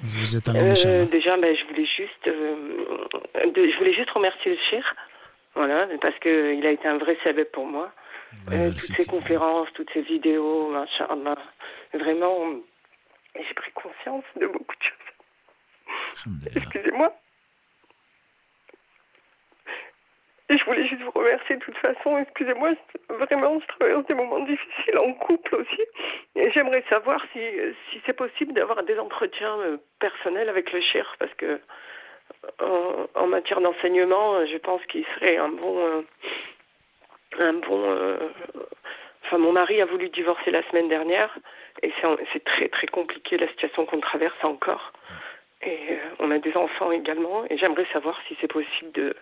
Vous 0.00 0.36
êtes 0.36 0.48
un 0.48 0.54
euh, 0.54 1.06
Déjà, 1.06 1.36
ben, 1.36 1.56
je 1.56 1.64
voulais 1.66 1.86
juste, 1.86 2.26
euh, 2.28 3.04
je 3.44 3.78
voulais 3.78 3.94
juste 3.94 4.10
remercier 4.10 4.52
le 4.52 4.58
cher, 4.70 4.94
voilà, 5.56 5.88
parce 6.02 6.18
que 6.18 6.54
il 6.54 6.66
a 6.66 6.70
été 6.70 6.86
un 6.86 6.98
vrai 6.98 7.16
sabab 7.24 7.46
pour 7.46 7.66
moi. 7.66 7.90
Euh, 8.52 8.70
toutes 8.70 8.96
ces 8.96 9.06
conférences, 9.06 9.68
toutes 9.74 9.90
ces 9.92 10.02
vidéos, 10.02 10.68
machallah. 10.68 11.38
Vraiment, 11.94 12.56
j'ai 13.34 13.54
pris 13.54 13.72
conscience 13.72 14.24
de 14.36 14.46
beaucoup 14.46 14.74
de 14.76 14.82
choses. 14.82 16.56
Excusez-moi. 16.56 17.12
Et 20.48 20.58
je 20.58 20.64
voulais 20.64 20.86
juste 20.86 21.02
vous 21.02 21.10
remercier 21.10 21.56
de 21.56 21.60
toute 21.60 21.78
façon. 21.78 22.18
Excusez-moi, 22.18 22.74
vraiment, 23.08 23.58
je 23.58 23.66
traverse 23.66 24.06
des 24.06 24.14
moments 24.14 24.40
difficiles 24.40 24.98
en 24.98 25.12
couple 25.14 25.56
aussi. 25.56 25.82
Et 26.36 26.52
j'aimerais 26.52 26.84
savoir 26.88 27.20
si, 27.32 27.40
si 27.90 28.00
c'est 28.06 28.16
possible 28.16 28.52
d'avoir 28.52 28.82
des 28.84 28.98
entretiens 28.98 29.58
euh, 29.60 29.78
personnels 29.98 30.48
avec 30.48 30.70
le 30.72 30.80
cher, 30.80 31.16
parce 31.18 31.34
que 31.34 31.58
en, 33.14 33.26
matière 33.26 33.60
d'enseignement, 33.60 34.44
je 34.46 34.56
pense 34.58 34.80
qu'il 34.86 35.04
serait 35.14 35.36
un 35.36 35.48
bon. 35.48 35.78
Euh, 35.78 36.02
un 37.38 37.52
bon. 37.54 37.90
Euh, 37.90 38.16
enfin, 39.24 39.38
mon 39.38 39.52
mari 39.52 39.80
a 39.80 39.86
voulu 39.86 40.08
divorcer 40.08 40.50
la 40.50 40.62
semaine 40.70 40.88
dernière, 40.88 41.36
et 41.82 41.92
c'est 42.32 42.44
très 42.44 42.68
très 42.68 42.86
compliqué 42.86 43.36
la 43.36 43.48
situation 43.48 43.84
qu'on 43.84 44.00
traverse 44.00 44.42
encore. 44.42 44.92
Et 45.62 45.78
euh, 45.90 45.96
on 46.20 46.30
a 46.30 46.38
des 46.38 46.54
enfants 46.56 46.92
également. 46.92 47.44
Et 47.50 47.56
j'aimerais 47.58 47.86
savoir 47.92 48.18
si 48.28 48.36
c'est 48.40 48.50
possible 48.50 48.92
de, 48.92 49.16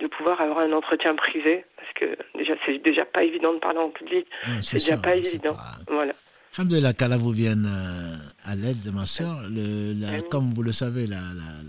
de 0.00 0.06
pouvoir 0.06 0.40
avoir 0.40 0.58
un 0.58 0.72
entretien 0.72 1.14
privé. 1.14 1.64
Parce 1.76 1.92
que 1.94 2.18
déjà, 2.36 2.54
c'est 2.66 2.78
déjà 2.78 3.04
pas 3.04 3.22
évident 3.22 3.52
de 3.52 3.58
parler 3.58 3.78
en 3.78 3.90
public. 3.90 4.26
c'est 4.62 4.78
déjà 4.78 4.96
pas 4.96 5.16
évident. 5.16 5.54
Voilà. 5.88 6.12
Alhamdulillah, 6.56 6.92
qu'Allah 6.92 7.16
vous 7.18 7.30
vienne 7.30 7.66
euh, 7.68 8.16
à 8.44 8.56
l'aide 8.56 8.80
de 8.80 8.90
ma 8.90 9.06
soeur. 9.06 9.42
comme 10.30 10.52
vous 10.54 10.62
le 10.62 10.72
savez, 10.72 11.06
la, 11.06 11.20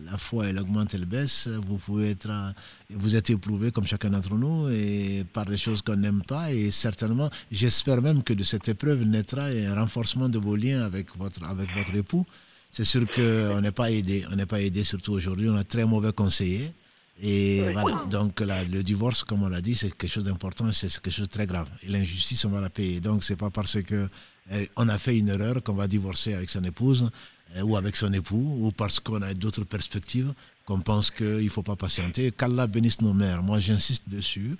la, 0.05 0.17
foi, 0.17 0.47
elle 0.47 0.57
augmente, 0.59 0.93
elle 0.95 1.05
baisse. 1.05 1.47
Vous 1.67 1.77
pouvez 1.77 2.11
être, 2.11 2.29
euh, 2.29 2.51
vous 2.95 3.15
êtes 3.15 3.29
éprouvé 3.29 3.71
comme 3.71 3.85
chacun 3.85 4.09
d'entre 4.09 4.33
nous 4.35 4.67
et 4.69 5.25
par 5.31 5.45
des 5.45 5.57
choses 5.57 5.83
qu'on 5.83 5.97
n'aime 5.97 6.23
pas. 6.23 6.51
Et 6.51 6.71
certainement, 6.71 7.29
j'espère 7.51 8.01
même 8.01 8.23
que 8.23 8.33
de 8.33 8.43
cette 8.43 8.67
épreuve 8.67 9.03
naîtra 9.03 9.43
un 9.43 9.75
renforcement 9.75 10.27
de 10.27 10.39
vos 10.39 10.55
liens 10.55 10.81
avec 10.81 11.15
votre, 11.17 11.43
avec 11.43 11.69
votre 11.75 11.93
époux 11.95 12.25
c'est 12.71 12.83
sûr 12.83 13.05
qu'on 13.09 13.61
n'est 13.61 13.71
pas 13.71 13.91
aidé. 13.91 14.25
On 14.31 14.35
n'est 14.35 14.45
pas 14.45 14.61
aidé, 14.61 14.83
surtout 14.83 15.13
aujourd'hui. 15.13 15.49
On 15.49 15.55
a 15.55 15.63
très 15.63 15.85
mauvais 15.85 16.13
conseillers. 16.13 16.71
Et 17.21 17.71
voilà, 17.73 18.05
donc 18.05 18.39
le 18.39 18.81
divorce, 18.81 19.23
comme 19.23 19.43
on 19.43 19.49
l'a 19.49 19.61
dit, 19.61 19.75
c'est 19.75 19.89
quelque 19.89 20.09
chose 20.09 20.23
d'important, 20.23 20.71
c'est 20.71 20.87
quelque 20.87 21.11
chose 21.11 21.27
de 21.27 21.31
très 21.31 21.45
grave. 21.45 21.67
Et 21.83 21.89
l'injustice, 21.89 22.45
on 22.45 22.49
va 22.49 22.61
la 22.61 22.69
payer. 22.69 23.01
Donc, 23.01 23.23
c'est 23.23 23.35
pas 23.35 23.49
parce 23.49 23.81
que 23.81 24.07
euh, 24.51 24.65
on 24.77 24.87
a 24.87 24.97
fait 24.97 25.17
une 25.17 25.29
erreur 25.29 25.61
qu'on 25.61 25.73
va 25.73 25.87
divorcer 25.87 26.33
avec 26.33 26.49
son 26.49 26.63
épouse 26.63 27.09
euh, 27.55 27.61
ou 27.61 27.75
avec 27.75 27.95
son 27.95 28.11
époux, 28.13 28.57
ou 28.61 28.71
parce 28.71 28.99
qu'on 28.99 29.21
a 29.21 29.33
d'autres 29.33 29.65
perspectives, 29.65 30.33
qu'on 30.65 30.79
pense 30.79 31.11
qu'il 31.11 31.43
ne 31.43 31.49
faut 31.49 31.63
pas 31.63 31.75
patienter. 31.75 32.31
Qu'Allah 32.31 32.67
bénisse 32.67 33.01
nos 33.01 33.13
mères. 33.13 33.43
Moi, 33.43 33.59
j'insiste 33.59 34.07
dessus, 34.07 34.55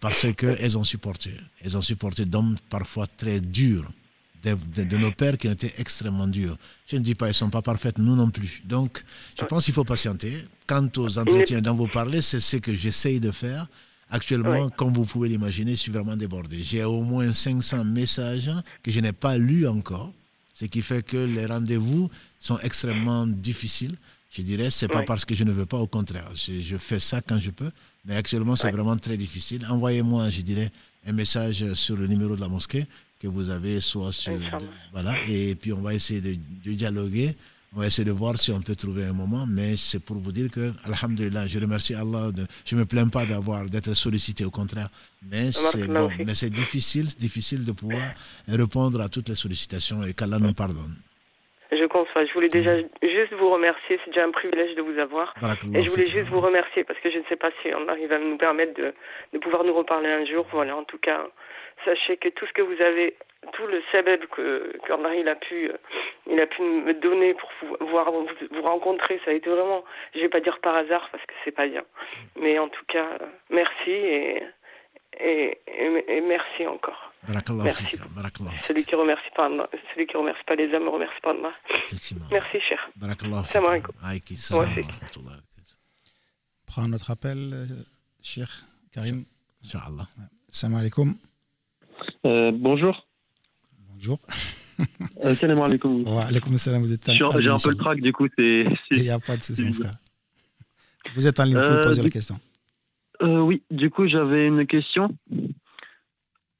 parce 0.00 0.26
qu'elles 0.34 0.76
ont 0.76 0.84
supporté. 0.84 1.32
Elles 1.60 1.76
ont 1.76 1.82
supporté 1.82 2.24
d'hommes 2.24 2.56
parfois 2.68 3.06
très 3.06 3.40
durs 3.40 3.90
de, 4.42 4.96
nos 4.96 5.12
pères 5.12 5.38
qui 5.38 5.48
ont 5.48 5.52
été 5.52 5.72
extrêmement 5.78 6.26
durs. 6.26 6.56
Je 6.86 6.96
ne 6.96 7.02
dis 7.02 7.14
pas, 7.14 7.26
ils 7.26 7.30
ne 7.30 7.34
sont 7.34 7.50
pas 7.50 7.62
parfaites, 7.62 7.98
nous 7.98 8.16
non 8.16 8.30
plus. 8.30 8.62
Donc, 8.64 9.04
je 9.38 9.44
pense 9.44 9.64
qu'il 9.64 9.74
faut 9.74 9.84
patienter. 9.84 10.32
Quant 10.66 10.88
aux 10.96 11.18
entretiens 11.18 11.60
dont 11.60 11.74
vous 11.74 11.88
parlez, 11.88 12.22
c'est 12.22 12.40
ce 12.40 12.56
que 12.56 12.74
j'essaye 12.74 13.20
de 13.20 13.30
faire. 13.30 13.66
Actuellement, 14.10 14.68
comme 14.68 14.92
vous 14.92 15.04
pouvez 15.04 15.28
l'imaginer, 15.28 15.72
je 15.72 15.80
suis 15.80 15.92
vraiment 15.92 16.16
débordé. 16.16 16.62
J'ai 16.62 16.84
au 16.84 17.02
moins 17.02 17.32
500 17.32 17.84
messages 17.84 18.50
que 18.82 18.90
je 18.90 19.00
n'ai 19.00 19.12
pas 19.12 19.38
lus 19.38 19.66
encore, 19.66 20.12
ce 20.54 20.66
qui 20.66 20.82
fait 20.82 21.02
que 21.02 21.16
les 21.16 21.46
rendez-vous 21.46 22.10
sont 22.38 22.58
extrêmement 22.58 23.26
difficiles. 23.26 23.96
Je 24.30 24.42
dirais, 24.42 24.70
c'est 24.70 24.88
pas 24.88 25.02
parce 25.02 25.24
que 25.24 25.34
je 25.34 25.44
ne 25.44 25.52
veux 25.52 25.66
pas, 25.66 25.78
au 25.78 25.86
contraire. 25.86 26.28
Je, 26.34 26.76
fais 26.76 27.00
ça 27.00 27.20
quand 27.20 27.38
je 27.38 27.50
peux, 27.50 27.70
mais 28.04 28.16
actuellement, 28.16 28.56
c'est 28.56 28.70
vraiment 28.70 28.96
très 28.96 29.16
difficile. 29.16 29.66
Envoyez-moi, 29.68 30.30
je 30.30 30.40
dirais, 30.42 30.70
un 31.06 31.12
message 31.12 31.72
sur 31.74 31.96
le 31.96 32.06
numéro 32.06 32.34
de 32.36 32.40
la 32.40 32.48
mosquée 32.48 32.86
que 33.22 33.28
vous 33.28 33.50
avez, 33.50 33.80
soit 33.80 34.12
sur. 34.12 34.32
voilà, 34.92 35.12
et 35.30 35.54
puis 35.54 35.72
on 35.72 35.80
va 35.80 35.94
essayer 35.94 36.20
de, 36.20 36.34
dialoguer. 36.72 37.30
On 37.74 37.80
va 37.80 37.86
essayer 37.86 38.04
de 38.04 38.12
voir 38.12 38.36
si 38.36 38.50
on 38.52 38.60
peut 38.60 38.74
trouver 38.74 39.04
un 39.06 39.14
moment, 39.14 39.46
mais 39.48 39.76
c'est 39.78 40.04
pour 40.04 40.16
vous 40.16 40.32
dire 40.32 40.50
que, 40.50 40.72
Alhamdulillah, 40.84 41.46
je 41.46 41.58
remercie 41.58 41.94
Allah. 41.94 42.30
De, 42.30 42.44
je 42.66 42.74
ne 42.74 42.80
me 42.80 42.84
plains 42.84 43.08
pas 43.08 43.24
d'avoir 43.24 43.64
d'être 43.64 43.94
sollicité, 43.94 44.44
au 44.44 44.50
contraire. 44.50 44.88
Mais 45.30 45.52
c'est 45.52 45.88
bon, 45.88 46.10
mais 46.18 46.34
c'est 46.34 46.50
difficile, 46.50 47.06
difficile 47.06 47.64
de 47.64 47.72
pouvoir 47.72 48.10
répondre 48.46 49.00
à 49.00 49.08
toutes 49.08 49.30
les 49.30 49.36
sollicitations 49.36 50.02
et 50.02 50.12
qu'Allah 50.12 50.38
nous 50.38 50.52
pardonne. 50.52 50.96
Je 51.70 51.86
conçois. 51.86 52.26
Je 52.26 52.32
voulais 52.34 52.48
déjà 52.48 52.76
juste 52.76 53.32
vous 53.38 53.48
remercier. 53.48 53.98
C'est 54.04 54.10
déjà 54.12 54.26
un 54.26 54.30
privilège 54.32 54.74
de 54.74 54.82
vous 54.82 54.98
avoir. 54.98 55.32
Et 55.72 55.82
je 55.82 55.90
voulais 55.90 56.04
juste 56.04 56.28
vous 56.28 56.40
remercier 56.40 56.84
parce 56.84 57.00
que 57.00 57.10
je 57.10 57.16
ne 57.16 57.24
sais 57.30 57.36
pas 57.36 57.50
si 57.62 57.68
on 57.74 57.88
arrive 57.88 58.12
à 58.12 58.18
nous 58.18 58.36
permettre 58.36 58.74
de, 58.74 58.92
de 59.32 59.38
pouvoir 59.38 59.64
nous 59.64 59.72
reparler 59.72 60.10
un 60.10 60.26
jour. 60.26 60.46
Voilà, 60.52 60.76
en 60.76 60.84
tout 60.84 60.98
cas, 60.98 61.26
sachez 61.84 62.16
que 62.16 62.28
tout 62.28 62.46
ce 62.46 62.52
que 62.52 62.62
vous 62.62 62.80
avez, 62.84 63.16
tout 63.52 63.66
le 63.66 63.82
sabab 63.92 64.24
que 64.26 64.76
qu'André 64.86 65.20
il 65.20 65.28
a 65.28 65.36
pu, 65.36 65.68
euh, 65.68 65.76
il 66.30 66.40
a 66.40 66.46
pu 66.46 66.62
me 66.62 66.94
donner 66.94 67.34
pour 67.34 67.50
pouvoir 67.78 68.10
vous, 68.12 68.26
vous 68.50 68.62
rencontrer, 68.62 69.20
ça 69.24 69.30
a 69.30 69.34
été 69.34 69.50
vraiment, 69.50 69.84
je 70.14 70.20
vais 70.20 70.28
pas 70.28 70.40
dire 70.40 70.58
par 70.60 70.76
hasard 70.76 71.08
parce 71.10 71.24
que 71.24 71.34
c'est 71.44 71.52
pas 71.52 71.66
bien, 71.66 71.84
mais 72.40 72.58
en 72.58 72.68
tout 72.68 72.84
cas, 72.86 73.08
merci 73.50 73.90
et 73.90 74.42
et, 75.20 75.58
et, 75.66 76.20
merci 76.20 76.66
encore. 76.66 77.12
Merci. 77.28 77.98
Celui 78.58 78.84
qui 78.84 78.94
remercie 78.94 79.30
pas 79.36 79.48
celui 79.94 80.06
qui 80.06 80.16
remercie 80.16 80.42
pas 80.44 80.54
les 80.54 80.72
hommes 80.74 80.84
ne 80.84 80.88
remercie 80.88 81.20
pas 81.22 81.30
Allah. 81.30 81.52
Merci 82.30 82.60
cher. 82.60 82.90
Salam 83.44 83.66
alaikum. 83.66 83.94
Prends 86.66 86.88
notre 86.88 87.10
appel, 87.10 87.38
euh, 87.52 87.66
cher 88.22 88.48
Karim. 88.92 89.24
Inch'Allah. 89.64 90.06
Salam 90.48 90.78
alaikum. 90.78 91.14
Euh, 92.24 92.52
bonjour. 92.54 93.08
Bonjour. 93.92 94.18
Euh, 95.24 95.34
salam 95.34 95.60
alaikum. 95.60 96.02
Wa 96.06 96.22
alaikum 96.24 96.56
salam, 96.56 96.82
vous 96.82 96.92
êtes 96.92 97.10
J'ai 97.10 97.24
un 97.24 97.58
peu 97.58 97.70
le 97.70 97.76
trac, 97.76 98.00
du 98.00 98.12
coup, 98.12 98.28
c'est. 98.36 98.64
Il 98.92 99.02
n'y 99.02 99.10
a 99.10 99.18
pas 99.18 99.36
de 99.36 99.42
souci, 99.42 99.64
mon 99.64 99.72
frère. 99.72 99.92
Vous 101.14 101.26
êtes 101.26 101.38
en 101.40 101.44
ligne, 101.44 101.56
vous 101.56 101.62
pouvez 101.62 101.76
euh, 101.76 101.82
poser 101.82 102.02
la 102.02 102.10
question. 102.10 102.36
oui, 103.20 103.62
du 103.70 103.90
coup, 103.90 104.06
j'avais 104.06 104.46
une 104.46 104.66
question. 104.66 105.16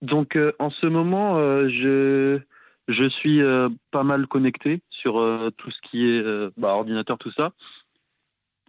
Donc, 0.02 0.36
en 0.58 0.70
ce 0.70 0.86
moment, 0.86 1.36
je, 1.68 2.40
je 2.88 3.08
suis 3.08 3.40
pas 3.92 4.02
mal 4.02 4.26
connecté 4.26 4.82
sur 4.90 5.14
tout 5.56 5.70
ce 5.70 5.88
qui 5.88 6.04
est 6.04 6.22
bah, 6.56 6.74
ordinateur, 6.74 7.18
tout 7.18 7.32
ça. 7.32 7.52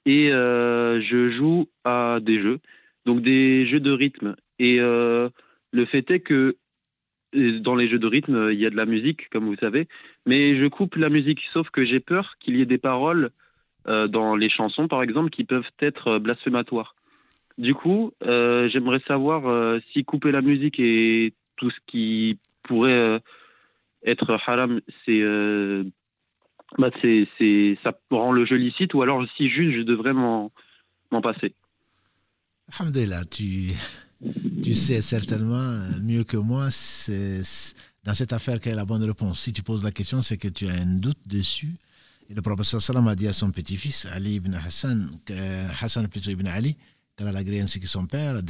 Et 0.05 0.29
je 0.29 1.35
joue 1.37 1.67
à 1.83 2.19
des 2.21 2.39
jeux, 2.39 2.59
donc 3.05 3.23
des 3.23 3.67
jeux 3.67 3.79
de 3.79 3.91
rythme. 3.91 4.35
Et 4.59 4.77
le 4.77 5.85
fait 5.91 6.09
est 6.11 6.19
que 6.19 6.55
dans 7.33 7.75
les 7.75 7.89
jeux 7.89 7.99
de 7.99 8.07
rythme, 8.07 8.49
il 8.51 8.59
y 8.59 8.65
a 8.65 8.69
de 8.69 8.75
la 8.75 8.85
musique, 8.85 9.29
comme 9.29 9.45
vous 9.45 9.55
savez, 9.55 9.87
mais 10.25 10.57
je 10.57 10.65
coupe 10.67 10.95
la 10.95 11.09
musique, 11.09 11.41
sauf 11.51 11.69
que 11.69 11.85
j'ai 11.85 11.99
peur 11.99 12.35
qu'il 12.39 12.57
y 12.57 12.61
ait 12.61 12.65
des 12.65 12.77
paroles 12.77 13.31
euh, 13.87 14.07
dans 14.07 14.35
les 14.35 14.49
chansons, 14.49 14.87
par 14.87 15.03
exemple, 15.03 15.29
qui 15.29 15.43
peuvent 15.43 15.69
être 15.79 16.07
euh, 16.07 16.19
blasphématoires. 16.19 16.95
Du 17.57 17.75
coup, 17.75 18.11
j'aimerais 18.21 19.01
savoir 19.07 19.79
si 19.91 20.03
couper 20.03 20.31
la 20.31 20.41
musique 20.41 20.79
et 20.79 21.35
tout 21.55 21.69
ce 21.69 21.77
qui 21.85 22.39
pourrait 22.63 23.21
être 24.03 24.39
haram, 24.47 24.81
bah 26.77 26.89
c'est, 27.01 27.77
ça 27.83 27.93
rend 28.09 28.31
le 28.31 28.45
jeu 28.45 28.55
licite, 28.55 28.93
ou 28.93 29.01
alors 29.01 29.23
si 29.35 29.49
juste 29.49 29.75
je 29.77 29.81
devrais 29.81 30.13
m'en, 30.13 30.51
m'en 31.11 31.21
passer. 31.21 31.53
Alhamdulillah, 32.79 33.25
tu 33.25 33.71
tu 34.63 34.75
sais 34.75 35.01
certainement 35.01 35.55
euh, 35.55 35.99
mieux 36.01 36.23
que 36.23 36.37
moi, 36.37 36.71
c'est 36.71 37.41
dans 38.03 38.13
cette 38.13 38.33
affaire 38.33 38.59
quelle 38.59 38.73
est 38.73 38.77
la 38.77 38.85
bonne 38.85 39.03
réponse. 39.03 39.39
Si 39.39 39.53
tu 39.53 39.63
poses 39.63 39.83
la 39.83 39.91
question, 39.91 40.21
c'est 40.21 40.37
que 40.37 40.47
tu 40.47 40.67
as 40.67 40.73
un 40.73 40.85
doute 40.85 41.27
dessus. 41.27 41.75
Et 42.29 42.33
le 42.33 42.41
professeur 42.41 42.81
Salam 42.81 43.07
a 43.07 43.15
dit 43.15 43.27
à 43.27 43.33
son 43.33 43.51
petit-fils, 43.51 44.07
Ali 44.13 44.35
ibn 44.35 44.53
Hassan, 44.53 45.09
Hassan 45.81 46.07
plutôt 46.07 46.31
ibn 46.31 46.47
Ali, 46.47 46.77
qu'elle 47.15 47.27
a 47.27 47.31
l'agréé 47.31 47.61
ainsi 47.61 47.79
que 47.79 47.87
son 47.87 48.05
père, 48.05 48.41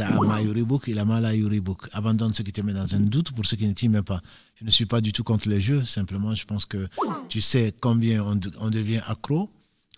abandonne 1.92 2.34
ce 2.34 2.44
qui 2.44 2.52
te 2.52 2.62
met 2.62 2.74
dans 2.74 2.96
un 2.96 3.00
doute 3.00 3.32
pour 3.32 3.46
ce 3.46 3.56
qui 3.56 3.68
ne 3.68 3.74
t'y 3.74 3.90
met 3.90 4.04
pas. 4.04 4.22
Je 4.56 4.64
ne 4.64 4.70
suis 4.70 4.86
pas 4.86 5.02
du 5.02 5.12
tout 5.12 5.24
contre 5.24 5.50
les 5.50 5.60
jeux, 5.60 5.84
simplement 5.86 6.36
je 6.36 6.46
pense 6.46 6.66
que 6.66 6.88
tu 7.30 7.42
sais 7.42 7.74
combien 7.80 8.24
on 8.24 8.70
devient 8.70 9.02
accro 9.08 9.50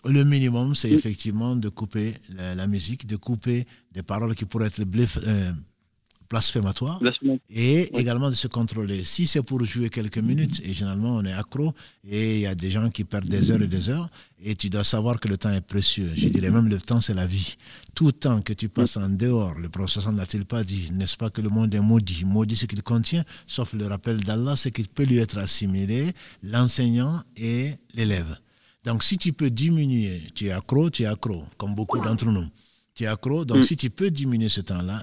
le 0.04 0.24
minimum, 0.24 0.74
c'est 0.74 0.90
effectivement 0.90 1.56
de 1.56 1.68
couper 1.68 2.14
la, 2.28 2.66
musique, 2.66 3.06
de 3.06 3.16
couper 3.16 3.66
des 3.92 4.02
paroles 4.02 4.34
qui 4.34 4.44
pourraient 4.44 4.66
être 4.66 4.84
blasphématoire 6.28 7.00
et 7.50 7.98
également 7.98 8.30
de 8.30 8.34
se 8.34 8.48
contrôler. 8.48 9.04
Si 9.04 9.26
c'est 9.26 9.42
pour 9.42 9.64
jouer 9.64 9.88
quelques 9.88 10.18
minutes, 10.18 10.60
et 10.64 10.72
généralement 10.72 11.16
on 11.16 11.24
est 11.24 11.32
accro, 11.32 11.72
et 12.04 12.36
il 12.36 12.40
y 12.40 12.46
a 12.46 12.54
des 12.54 12.70
gens 12.70 12.90
qui 12.90 13.04
perdent 13.04 13.28
des 13.28 13.50
heures 13.50 13.62
et 13.62 13.66
des 13.66 13.88
heures, 13.90 14.08
et 14.42 14.54
tu 14.54 14.68
dois 14.68 14.84
savoir 14.84 15.18
que 15.18 15.28
le 15.28 15.38
temps 15.38 15.52
est 15.52 15.60
précieux. 15.60 16.12
Je 16.14 16.28
dirais 16.28 16.50
même 16.50 16.68
le 16.68 16.78
temps 16.78 17.00
c'est 17.00 17.14
la 17.14 17.26
vie. 17.26 17.56
Tout 17.94 18.12
temps 18.12 18.42
que 18.42 18.52
tu 18.52 18.68
passes 18.68 18.96
en 18.96 19.08
dehors, 19.08 19.54
le 19.58 19.68
professeur 19.68 20.12
n'a-t-il 20.12 20.44
pas 20.44 20.62
dit, 20.62 20.90
n'est-ce 20.92 21.16
pas 21.16 21.30
que 21.30 21.40
le 21.40 21.48
monde 21.48 21.74
est 21.74 21.80
maudit? 21.80 22.24
Maudit 22.24 22.56
ce 22.56 22.66
qu'il 22.66 22.82
contient, 22.82 23.24
sauf 23.46 23.72
le 23.72 23.86
rappel 23.86 24.20
d'Allah, 24.20 24.54
c'est 24.56 24.70
qu'il 24.70 24.88
peut 24.88 25.04
lui 25.04 25.18
être 25.18 25.38
assimilé, 25.38 26.12
l'enseignant 26.42 27.22
et 27.36 27.72
l'élève. 27.94 28.36
Donc 28.86 29.02
si 29.02 29.18
tu 29.18 29.32
peux 29.32 29.50
diminuer, 29.50 30.22
tu 30.32 30.46
es 30.46 30.52
accro, 30.52 30.90
tu 30.90 31.02
es 31.02 31.06
accro, 31.06 31.44
comme 31.58 31.74
beaucoup 31.74 31.98
d'entre 31.98 32.26
nous. 32.26 32.46
Tu 32.94 33.02
es 33.02 33.08
accro, 33.08 33.44
donc 33.44 33.58
mm. 33.58 33.62
si 33.64 33.76
tu 33.76 33.90
peux 33.90 34.10
diminuer 34.12 34.48
ce 34.48 34.60
temps-là, 34.60 35.02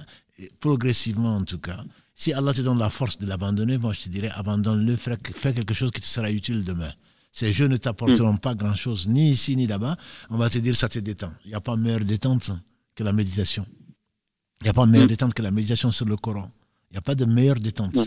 progressivement 0.62 1.36
en 1.36 1.44
tout 1.44 1.60
cas. 1.60 1.84
Si 2.16 2.32
Allah 2.32 2.54
te 2.54 2.62
donne 2.62 2.80
la 2.80 2.90
force 2.90 3.18
de 3.18 3.26
l'abandonner, 3.28 3.78
moi 3.78 3.92
je 3.92 4.04
te 4.04 4.10
dirais 4.10 4.32
abandonne-le, 4.34 4.96
fais, 4.96 5.18
quelque 5.54 5.74
chose 5.74 5.92
qui 5.92 6.00
te 6.00 6.06
sera 6.06 6.32
utile 6.32 6.64
demain. 6.64 6.94
Ces 7.34 7.52
jeux 7.52 7.68
ne 7.68 7.76
t'apporteront 7.76 8.38
pas 8.38 8.56
grand-chose, 8.56 9.08
ni 9.10 9.32
ici 9.32 9.58
ni 9.58 9.68
là-bas. 9.68 9.98
On 10.30 10.38
va 10.38 10.50
te 10.50 10.60
dire 10.60 10.76
ça 10.78 10.88
te 10.88 11.00
détend. 11.00 11.34
Il 11.44 11.50
n'y 11.50 11.56
a 11.56 11.62
pas 11.62 11.76
meilleure 11.76 12.06
détente 12.06 12.52
que 12.96 13.04
la 13.04 13.12
méditation. 13.12 13.66
Il 14.62 14.66
n'y 14.66 14.70
a 14.70 14.74
pas 14.74 14.86
meilleure 14.86 15.08
détente 15.08 15.34
que 15.34 15.42
la 15.42 15.52
méditation 15.52 15.92
sur 15.92 16.06
le 16.06 16.16
Coran. 16.16 16.50
Il 16.90 16.94
n'y 16.94 17.00
a 17.00 17.02
pas 17.02 17.16
de 17.16 17.26
meilleure 17.26 17.60
détente. 17.60 17.98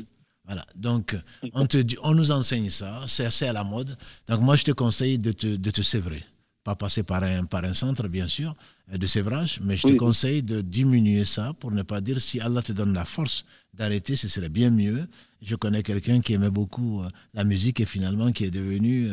Voilà. 0.47 0.65
Donc, 0.75 1.17
on, 1.55 1.67
te 1.67 1.79
on 2.03 2.15
nous 2.15 2.31
enseigne 2.31 2.71
ça, 2.71 3.05
c'est 3.07 3.27
assez 3.27 3.47
à 3.47 3.53
la 3.53 3.65
mode. 3.65 3.97
Donc, 4.29 4.41
moi, 4.41 4.57
je 4.57 4.65
te 4.65 4.71
conseille 4.71 5.19
de 5.19 5.33
te, 5.33 5.57
de 5.57 5.71
te 5.71 5.83
sévrer 5.83 6.25
pas 6.67 6.75
passer 6.75 7.05
par 7.05 7.23
un, 7.23 7.45
par 7.45 7.65
un 7.65 7.75
centre, 7.75 8.09
bien 8.09 8.27
sûr, 8.27 8.57
euh, 8.93 8.99
de 8.99 9.07
sévrage, 9.07 9.61
mais 9.63 9.77
je 9.77 9.87
te 9.87 9.93
conseille 9.93 10.43
de 10.43 10.61
diminuer 10.61 11.25
ça 11.25 11.53
pour 11.61 11.71
ne 11.71 11.83
pas 11.83 12.01
dire 12.01 12.21
si 12.21 12.41
Allah 12.41 12.61
te 12.61 12.73
donne 12.73 12.93
la 12.93 13.05
force 13.05 13.45
d'arrêter, 13.73 14.17
ce 14.17 14.27
serait 14.27 14.49
bien 14.49 14.71
mieux. 14.71 15.07
Je 15.41 15.55
connais 15.55 15.85
quelqu'un 15.85 16.21
qui 16.21 16.33
aimait 16.33 16.51
beaucoup 16.51 17.03
euh, 17.03 17.09
la 17.35 17.45
musique 17.45 17.79
et 17.79 17.87
finalement 17.87 18.33
qui 18.33 18.45
est 18.47 18.51
devenu 18.51 19.11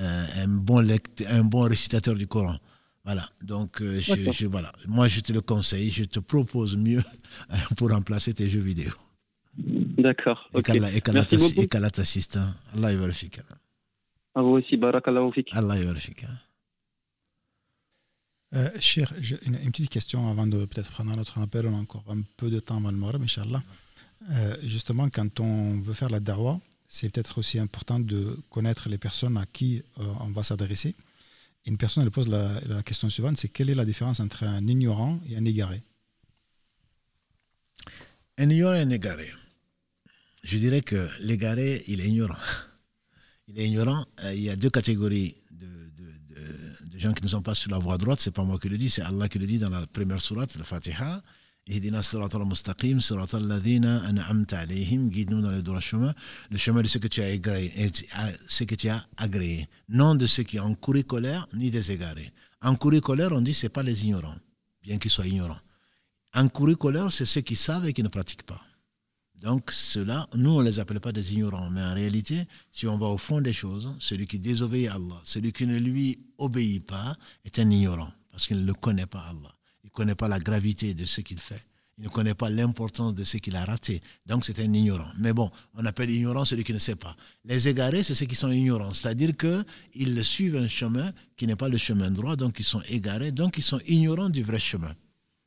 euh, 0.00 0.42
un, 0.42 0.48
bon 0.48 0.82
un 1.28 1.44
bon 1.44 1.64
récitateur 1.64 2.14
du 2.14 2.26
Coran. 2.26 2.56
Voilà, 3.04 3.28
donc 3.42 3.80
je, 3.80 4.46
voilà. 4.46 4.72
moi 4.88 5.06
je 5.06 5.20
te 5.20 5.32
le 5.32 5.40
conseille, 5.40 5.90
je 5.90 6.04
te 6.04 6.18
propose 6.18 6.76
mieux 6.76 7.04
pour 7.76 7.90
remplacer 7.90 8.32
tes 8.32 8.48
jeux 8.48 8.66
vidéo. 8.72 8.90
D'accord. 9.98 10.48
Et 10.54 10.62
qu'Allah 10.62 11.24
t'assiste. 11.90 12.38
Allah 12.74 12.92
y 12.92 12.96
À 14.34 14.42
vous 14.42 14.50
aussi, 14.50 14.76
barakallahu 14.76 15.32
Allah 15.52 15.78
y 15.78 15.86
euh, 18.54 18.68
cher, 18.78 19.12
une, 19.44 19.56
une, 19.56 19.72
petite 19.72 19.90
question 19.90 20.30
avant 20.30 20.46
de 20.46 20.64
peut-être 20.66 20.90
prendre 20.90 21.10
un 21.10 21.18
autre 21.18 21.38
appel. 21.40 21.66
On 21.66 21.74
a 21.74 21.80
encore 21.80 22.04
un 22.08 22.22
peu 22.36 22.48
de 22.48 22.60
temps 22.60 22.76
avant 22.76 22.90
le 22.90 22.96
Maghreb, 22.96 23.22
Inch'Allah. 23.22 23.62
Euh, 24.30 24.56
justement, 24.62 25.08
quand 25.08 25.40
on 25.40 25.80
veut 25.80 25.94
faire 25.94 26.10
la 26.10 26.20
darwa, 26.20 26.60
c'est 26.88 27.08
peut-être 27.10 27.38
aussi 27.38 27.58
important 27.58 27.98
de 27.98 28.38
connaître 28.48 28.88
les 28.88 28.98
personnes 28.98 29.36
à 29.36 29.46
qui 29.46 29.82
euh, 29.98 30.04
on 30.20 30.30
va 30.30 30.44
s'adresser. 30.44 30.94
Une 31.66 31.76
personne, 31.76 32.04
elle 32.04 32.12
pose 32.12 32.28
la, 32.28 32.60
la 32.68 32.82
question 32.84 33.10
suivante, 33.10 33.36
c'est 33.36 33.48
quelle 33.48 33.68
est 33.68 33.74
la 33.74 33.84
différence 33.84 34.20
entre 34.20 34.44
un 34.44 34.64
ignorant 34.66 35.18
et 35.28 35.36
un 35.36 35.44
égaré? 35.44 35.82
Un 38.38 38.48
ignorant 38.48 38.74
et 38.74 38.80
un 38.80 38.90
égaré. 38.90 39.28
Je 40.46 40.58
dirais 40.58 40.80
que 40.80 41.08
l'égaré, 41.20 41.82
il 41.88 42.00
est 42.00 42.08
ignorant. 42.08 42.36
Il 43.48 43.60
est 43.60 43.66
ignorant. 43.68 44.04
Il 44.32 44.42
y 44.42 44.50
a 44.50 44.56
deux 44.56 44.70
catégories 44.70 45.36
les 46.96 47.02
gens 47.02 47.12
qui 47.12 47.22
ne 47.22 47.28
sont 47.28 47.42
pas 47.42 47.54
sur 47.54 47.70
la 47.70 47.78
voie 47.78 47.98
droite, 47.98 48.20
c'est 48.20 48.30
pas 48.30 48.42
moi 48.42 48.58
qui 48.58 48.70
le 48.70 48.78
dis, 48.78 48.88
c'est 48.88 49.02
Allah 49.02 49.28
qui 49.28 49.38
le 49.38 49.46
dit 49.46 49.58
dans 49.58 49.68
la 49.68 49.86
première 49.86 50.18
sourate, 50.18 50.56
la 50.56 50.64
Fatiha. 50.64 51.22
Ihdina 51.66 52.00
al-mustaqim, 52.00 53.00
al-ladhina 53.10 54.02
an'amta 54.06 54.60
alayhim, 54.60 55.10
guide-nous 55.10 55.42
dans 55.42 55.50
le 55.50 55.60
droit 55.60 55.80
chemin, 55.80 56.14
le 56.50 56.56
chemin 56.56 56.80
de 56.80 56.88
ce 56.88 56.96
que 56.96 57.08
tu 57.08 57.20
as 57.20 57.26
agréé, 57.26 57.90
ce 58.48 58.64
que 58.64 58.76
tu 58.76 58.88
as 58.88 59.04
agréé, 59.18 59.68
non 59.90 60.14
de 60.14 60.26
ceux 60.26 60.44
qui 60.44 60.58
ont 60.58 60.74
couru 60.74 61.04
colère, 61.04 61.46
ni 61.52 61.70
des 61.70 61.92
égarés. 61.92 62.32
En 62.62 62.76
couru 62.76 63.02
colère, 63.02 63.32
on 63.32 63.42
dit 63.42 63.52
c'est 63.52 63.68
pas 63.68 63.82
les 63.82 64.04
ignorants, 64.04 64.36
bien 64.82 64.96
qu'ils 64.96 65.10
soient 65.10 65.26
ignorants. 65.26 65.60
En 66.34 66.48
couru 66.48 66.76
colère, 66.76 67.12
c'est 67.12 67.26
ceux 67.26 67.42
qui 67.42 67.56
savent 67.56 67.86
et 67.86 67.92
qui 67.92 68.02
ne 68.02 68.08
pratiquent 68.08 68.46
pas. 68.46 68.62
Donc, 69.46 69.70
cela, 69.70 70.28
nous, 70.34 70.50
on 70.50 70.60
ne 70.60 70.64
les 70.68 70.80
appelle 70.80 70.98
pas 70.98 71.12
des 71.12 71.32
ignorants. 71.32 71.70
Mais 71.70 71.80
en 71.80 71.94
réalité, 71.94 72.48
si 72.72 72.88
on 72.88 72.98
va 72.98 73.06
au 73.06 73.16
fond 73.16 73.40
des 73.40 73.52
choses, 73.52 73.94
celui 74.00 74.26
qui 74.26 74.40
désobéit 74.40 74.88
à 74.88 74.94
Allah, 74.94 75.20
celui 75.22 75.52
qui 75.52 75.68
ne 75.68 75.78
lui 75.78 76.18
obéit 76.36 76.84
pas, 76.84 77.16
est 77.44 77.56
un 77.60 77.70
ignorant. 77.70 78.10
Parce 78.28 78.48
qu'il 78.48 78.64
ne 78.64 78.72
connaît 78.72 79.06
pas 79.06 79.20
Allah. 79.20 79.54
Il 79.84 79.86
ne 79.86 79.90
connaît 79.90 80.16
pas 80.16 80.26
la 80.26 80.40
gravité 80.40 80.94
de 80.94 81.04
ce 81.04 81.20
qu'il 81.20 81.38
fait. 81.38 81.64
Il 81.96 82.02
ne 82.02 82.08
connaît 82.08 82.34
pas 82.34 82.50
l'importance 82.50 83.14
de 83.14 83.22
ce 83.22 83.36
qu'il 83.36 83.54
a 83.54 83.64
raté. 83.64 84.02
Donc, 84.26 84.44
c'est 84.44 84.58
un 84.58 84.72
ignorant. 84.72 85.12
Mais 85.16 85.32
bon, 85.32 85.48
on 85.76 85.84
appelle 85.84 86.10
ignorant 86.10 86.44
celui 86.44 86.64
qui 86.64 86.72
ne 86.72 86.80
sait 86.80 86.96
pas. 86.96 87.14
Les 87.44 87.68
égarés, 87.68 88.02
c'est 88.02 88.16
ceux 88.16 88.26
qui 88.26 88.34
sont 88.34 88.50
ignorants. 88.50 88.94
C'est-à-dire 88.94 89.30
qu'ils 89.36 90.24
suivent 90.24 90.56
un 90.56 90.66
chemin 90.66 91.12
qui 91.36 91.46
n'est 91.46 91.54
pas 91.54 91.68
le 91.68 91.78
chemin 91.78 92.10
droit. 92.10 92.34
Donc, 92.34 92.58
ils 92.58 92.64
sont 92.64 92.82
égarés. 92.88 93.30
Donc, 93.30 93.58
ils 93.58 93.62
sont 93.62 93.80
ignorants 93.86 94.28
du 94.28 94.42
vrai 94.42 94.58
chemin. 94.58 94.92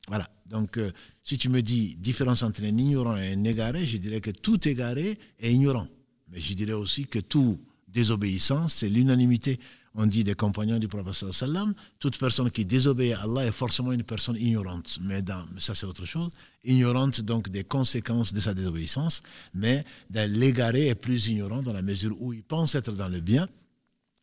Voilà. 0.09 0.27
Donc, 0.49 0.77
euh, 0.77 0.91
si 1.23 1.37
tu 1.37 1.49
me 1.49 1.61
dis 1.61 1.95
différence 1.95 2.41
entre 2.41 2.63
un 2.63 2.77
ignorant 2.77 3.15
et 3.15 3.33
un 3.33 3.43
égaré, 3.43 3.85
je 3.85 3.97
dirais 3.97 4.19
que 4.19 4.31
tout 4.31 4.67
égaré 4.67 5.17
est 5.39 5.53
ignorant. 5.53 5.87
Mais 6.31 6.39
je 6.39 6.53
dirais 6.55 6.73
aussi 6.73 7.05
que 7.05 7.19
tout 7.19 7.59
désobéissant, 7.87 8.67
c'est 8.67 8.89
l'unanimité. 8.89 9.59
On 9.93 10.07
dit 10.07 10.23
des 10.23 10.33
compagnons 10.33 10.79
du 10.79 10.87
prophète 10.87 11.31
sallam, 11.31 11.73
toute 11.99 12.17
personne 12.17 12.49
qui 12.49 12.65
désobéit 12.65 13.13
à 13.13 13.21
Allah 13.21 13.45
est 13.45 13.51
forcément 13.51 13.91
une 13.91 14.03
personne 14.03 14.35
ignorante. 14.35 14.97
Mais, 15.01 15.21
dans, 15.21 15.45
ça, 15.57 15.75
c'est 15.75 15.85
autre 15.85 16.05
chose. 16.05 16.29
Ignorante 16.63 17.21
donc 17.21 17.49
des 17.49 17.63
conséquences 17.63 18.33
de 18.33 18.39
sa 18.39 18.55
désobéissance. 18.55 19.21
Mais 19.53 19.85
l'égaré 20.11 20.87
est 20.87 20.95
plus 20.95 21.27
ignorant 21.27 21.61
dans 21.61 21.73
la 21.73 21.83
mesure 21.83 22.19
où 22.19 22.33
il 22.33 22.43
pense 22.43 22.73
être 22.73 22.93
dans 22.93 23.09
le 23.09 23.19
bien, 23.19 23.47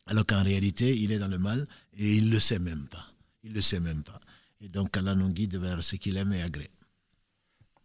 alors 0.05 0.25
qu'en 0.25 0.43
réalité, 0.43 0.97
il 0.97 1.13
est 1.13 1.19
dans 1.19 1.27
le 1.27 1.37
mal 1.37 1.65
et 1.97 2.15
il 2.15 2.25
ne 2.25 2.31
le 2.31 2.39
sait 2.39 2.59
même 2.59 2.87
pas. 2.89 3.13
Il 3.43 3.51
ne 3.51 3.55
le 3.55 3.61
sait 3.61 3.79
même 3.79 4.03
pas. 4.03 4.19
Et 4.61 4.69
donc, 4.69 4.95
Allah 4.97 5.13
nous 5.15 5.29
guide 5.29 5.55
vers 5.57 5.83
ce 5.83 5.95
qu'il 5.97 6.17
aime 6.17 6.33
et 6.33 6.41
agrée. 6.41 6.69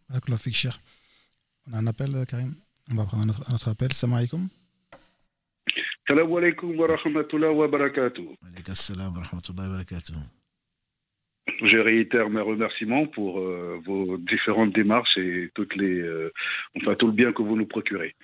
On 0.09 1.73
a 1.73 1.77
un 1.77 1.87
appel, 1.87 2.25
Karim 2.27 2.55
On 2.91 2.95
va 2.95 3.05
prendre 3.05 3.23
un 3.23 3.53
autre, 3.53 3.69
appel. 3.69 3.93
Salam 3.93 4.15
alaikum. 4.17 4.49
Salam 6.07 6.31
alaikum 6.31 6.75
wa 6.77 6.87
rahmatullahi 6.87 7.55
wa 7.55 7.67
barakatuh. 7.67 8.35
Salam 8.75 9.15
wa 9.15 9.21
rahmatullahi 9.23 9.69
wa 9.69 9.75
barakatuh. 9.77 10.42
Je 11.61 11.77
réitère 11.77 12.29
mes 12.29 12.41
remerciements 12.41 13.05
pour 13.05 13.39
euh, 13.39 13.77
vos 13.83 14.17
différentes 14.17 14.73
démarches 14.73 15.17
et 15.17 15.49
toutes 15.53 15.75
les, 15.75 15.99
euh, 15.99 16.31
enfin 16.77 16.95
tout 16.95 17.07
le 17.07 17.13
bien 17.13 17.33
que 17.33 17.41
vous 17.41 17.57
nous 17.57 17.65
procurez. 17.65 18.15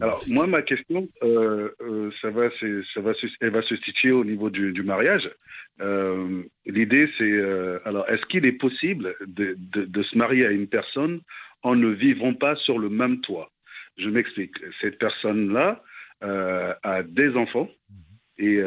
Alors 0.00 0.22
moi 0.28 0.46
ma 0.46 0.62
question, 0.62 1.08
euh, 1.24 1.70
ça 2.22 2.30
va, 2.30 2.50
ça 2.94 3.00
va, 3.00 3.12
elle 3.40 3.50
va 3.50 3.62
se 3.62 3.76
situer 3.78 4.12
au 4.12 4.24
niveau 4.24 4.48
du, 4.48 4.72
du 4.72 4.82
mariage. 4.84 5.28
L'idée 6.66 7.10
c'est, 7.18 7.40
alors 7.84 8.08
est-ce 8.08 8.24
qu'il 8.26 8.46
est 8.46 8.58
possible 8.58 9.14
de, 9.26 9.56
de, 9.58 9.84
de, 9.84 10.02
se 10.02 10.16
marier 10.16 10.46
à 10.46 10.50
une 10.50 10.68
personne 10.68 11.20
en 11.62 11.74
ne 11.74 11.88
vivant 11.88 12.34
pas 12.34 12.54
sur 12.56 12.78
le 12.78 12.88
même 12.88 13.20
toit? 13.20 13.50
Je 13.96 14.08
m'explique. 14.08 14.54
Cette 14.80 14.98
personne 14.98 15.52
là 15.52 15.82
a 16.20 17.02
des 17.02 17.30
enfants 17.36 17.68
mhm. 17.90 18.46
et 18.46 18.62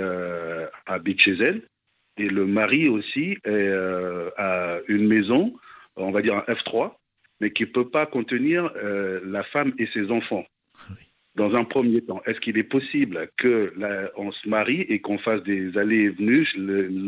habite 0.85 1.21
chez 1.21 1.37
elle 1.39 1.61
et 2.21 2.29
le 2.29 2.45
mari 2.45 2.87
aussi 2.87 3.37
euh, 3.47 4.29
a 4.37 4.77
une 4.87 5.07
maison, 5.07 5.53
on 5.95 6.11
va 6.11 6.21
dire 6.21 6.35
un 6.35 6.53
F3, 6.53 6.93
mais 7.39 7.51
qui 7.51 7.63
ne 7.63 7.69
peut 7.69 7.89
pas 7.89 8.05
contenir 8.05 8.71
euh, 8.75 9.19
la 9.25 9.43
femme 9.43 9.73
et 9.79 9.87
ses 9.87 10.11
enfants. 10.11 10.45
Dans 11.35 11.55
un 11.55 11.63
premier 11.63 12.01
temps, 12.01 12.21
est-ce 12.25 12.39
qu'il 12.41 12.57
est 12.57 12.63
possible 12.63 13.29
qu'on 13.41 14.31
se 14.31 14.49
marie 14.49 14.81
et 14.81 14.99
qu'on 14.99 15.17
fasse 15.17 15.41
des 15.43 15.77
allées 15.77 16.03
et 16.03 16.09
venues 16.09 16.47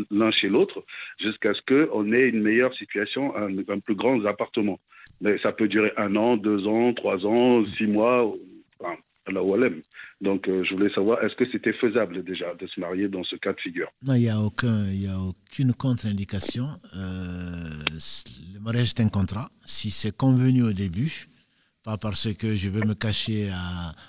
l'un 0.10 0.32
chez 0.32 0.48
l'autre 0.48 0.84
jusqu'à 1.20 1.54
ce 1.54 1.62
qu'on 1.68 2.12
ait 2.14 2.30
une 2.30 2.42
meilleure 2.42 2.74
situation, 2.74 3.36
un, 3.36 3.56
un, 3.68 3.80
plus 3.80 3.96
grand 3.96 4.26
appartement? 4.26 4.80
Mais 5.22 5.38
ça 5.40 5.52
peut 5.52 5.68
durer 5.68 5.92
un 5.98 6.16
an, 6.16 6.38
deux 6.38 6.66
ans, 6.68 6.94
trois 6.94 7.26
ans, 7.26 7.64
six 7.66 7.86
mois. 7.86 8.34
Enfin, 8.80 8.96
donc, 10.22 10.48
euh, 10.48 10.64
je 10.64 10.74
voulais 10.74 10.94
savoir, 10.94 11.24
est-ce 11.24 11.36
que 11.36 11.50
c'était 11.52 11.74
faisable 11.74 12.24
déjà 12.24 12.54
de 12.56 12.68
se 12.68 12.80
marier 12.80 13.08
dans 13.08 13.24
ce 13.24 13.36
cas 13.38 13.54
de 13.54 13.60
figure? 13.60 13.90
Non, 14.06 14.16
il 14.16 14.22
n'y 14.22 14.30
a, 14.30 14.40
aucun, 14.40 14.86
a 14.86 15.18
aucune 15.20 15.74
contre-indication. 15.74 16.68
Euh, 16.96 17.70
le 18.54 18.60
mariage 18.60 18.90
est 18.90 19.02
un 19.02 19.10
contrat. 19.10 19.50
Si 19.66 19.92
c'est 19.92 20.16
convenu 20.16 20.64
au 20.64 20.74
début, 20.74 21.28
pas 21.84 21.98
parce 21.98 22.34
que 22.34 22.56
je 22.56 22.70
veux 22.70 22.86
me 22.86 22.94
cacher 22.94 23.52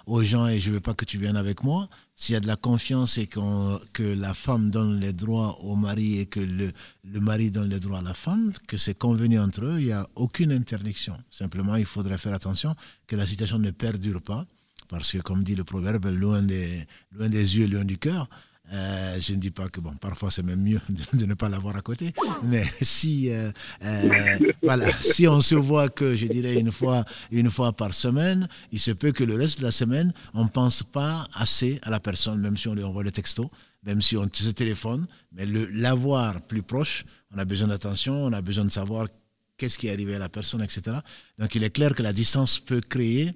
aux 0.06 0.22
gens 0.22 0.46
et 0.46 0.60
je 0.60 0.70
ne 0.70 0.74
veux 0.74 0.80
pas 0.80 0.94
que 0.94 1.04
tu 1.04 1.18
viennes 1.18 1.36
avec 1.36 1.64
moi. 1.64 1.88
S'il 2.14 2.34
y 2.34 2.36
a 2.36 2.40
de 2.40 2.46
la 2.46 2.54
confiance 2.54 3.18
et 3.18 3.26
que 3.26 4.14
la 4.14 4.32
femme 4.32 4.70
donne 4.70 5.00
les 5.00 5.12
droits 5.12 5.58
au 5.60 5.74
mari 5.74 6.20
et 6.20 6.26
que 6.26 6.38
le, 6.38 6.70
le 7.02 7.20
mari 7.20 7.50
donne 7.50 7.68
les 7.68 7.80
droits 7.80 7.98
à 7.98 8.02
la 8.02 8.14
femme, 8.14 8.52
que 8.68 8.76
c'est 8.76 8.96
convenu 8.96 9.40
entre 9.40 9.64
eux, 9.64 9.80
il 9.80 9.86
n'y 9.86 9.92
a 9.92 10.06
aucune 10.14 10.52
interdiction. 10.52 11.16
Simplement, 11.30 11.74
il 11.74 11.86
faudrait 11.86 12.18
faire 12.18 12.34
attention 12.34 12.76
que 13.08 13.16
la 13.16 13.26
situation 13.26 13.58
ne 13.58 13.72
perdure 13.72 14.22
pas 14.22 14.46
parce 14.88 15.12
que, 15.12 15.18
comme 15.18 15.42
dit 15.42 15.54
le 15.54 15.64
proverbe, 15.64 16.06
loin 16.06 16.42
des, 16.42 16.86
loin 17.12 17.28
des 17.28 17.58
yeux, 17.58 17.66
loin 17.66 17.84
du 17.84 17.98
cœur. 17.98 18.28
euh, 18.72 19.20
je 19.20 19.34
ne 19.34 19.38
dis 19.38 19.50
pas 19.50 19.68
que 19.68 19.80
bon, 19.80 19.94
parfois 19.96 20.30
c'est 20.30 20.42
même 20.42 20.62
mieux 20.62 20.80
de, 21.12 21.26
ne 21.26 21.34
pas 21.34 21.48
l'avoir 21.50 21.76
à 21.76 21.82
côté, 21.82 22.14
mais 22.42 22.64
si 22.80 23.30
euh, 23.30 23.52
voilà, 24.62 24.86
si 25.02 25.28
on 25.28 25.40
se 25.42 25.54
voit 25.54 25.90
que 25.90 26.16
je 26.16 26.26
dirais 26.26 26.54
une 26.54 26.72
fois, 26.72 27.04
une 27.30 27.50
fois 27.50 27.72
par 27.72 27.92
semaine, 27.92 28.48
il 28.72 28.80
se 28.80 28.90
peut 28.90 29.12
que 29.12 29.22
le 29.22 29.34
reste 29.34 29.58
de 29.58 29.64
la 29.64 29.72
semaine 29.72 30.14
on 30.32 30.48
pense 30.48 30.82
pas 30.82 31.26
assez 31.34 31.78
à 31.82 31.90
la 31.90 32.00
personne, 32.00 32.40
même 32.40 32.56
si 32.56 32.68
on 32.68 32.74
lui 32.74 32.82
envoie 32.84 33.02
le 33.02 33.12
texto, 33.12 33.50
même 33.84 34.00
si 34.00 34.16
on 34.16 34.28
se 34.32 34.48
téléphone, 34.50 35.06
mais 35.32 35.44
l'avoir 35.46 36.40
plus 36.40 36.62
proche, 36.62 37.04
on 37.34 37.38
a 37.38 37.44
besoin 37.44 37.68
d'attention, 37.68 38.24
on 38.24 38.32
a 38.32 38.40
besoin 38.40 38.64
de 38.64 38.70
savoir 38.70 39.08
qu'est-ce 39.56 39.78
qui 39.78 39.88
est 39.88 39.92
arrivé 39.92 40.14
à 40.14 40.18
la 40.18 40.28
personne, 40.28 40.62
etc. 40.62 40.96
Donc 41.38 41.54
il 41.54 41.62
est 41.62 41.70
clair 41.70 41.94
que 41.94 42.02
la 42.02 42.12
distance 42.12 42.58
peut 42.58 42.80
créer, 42.80 43.34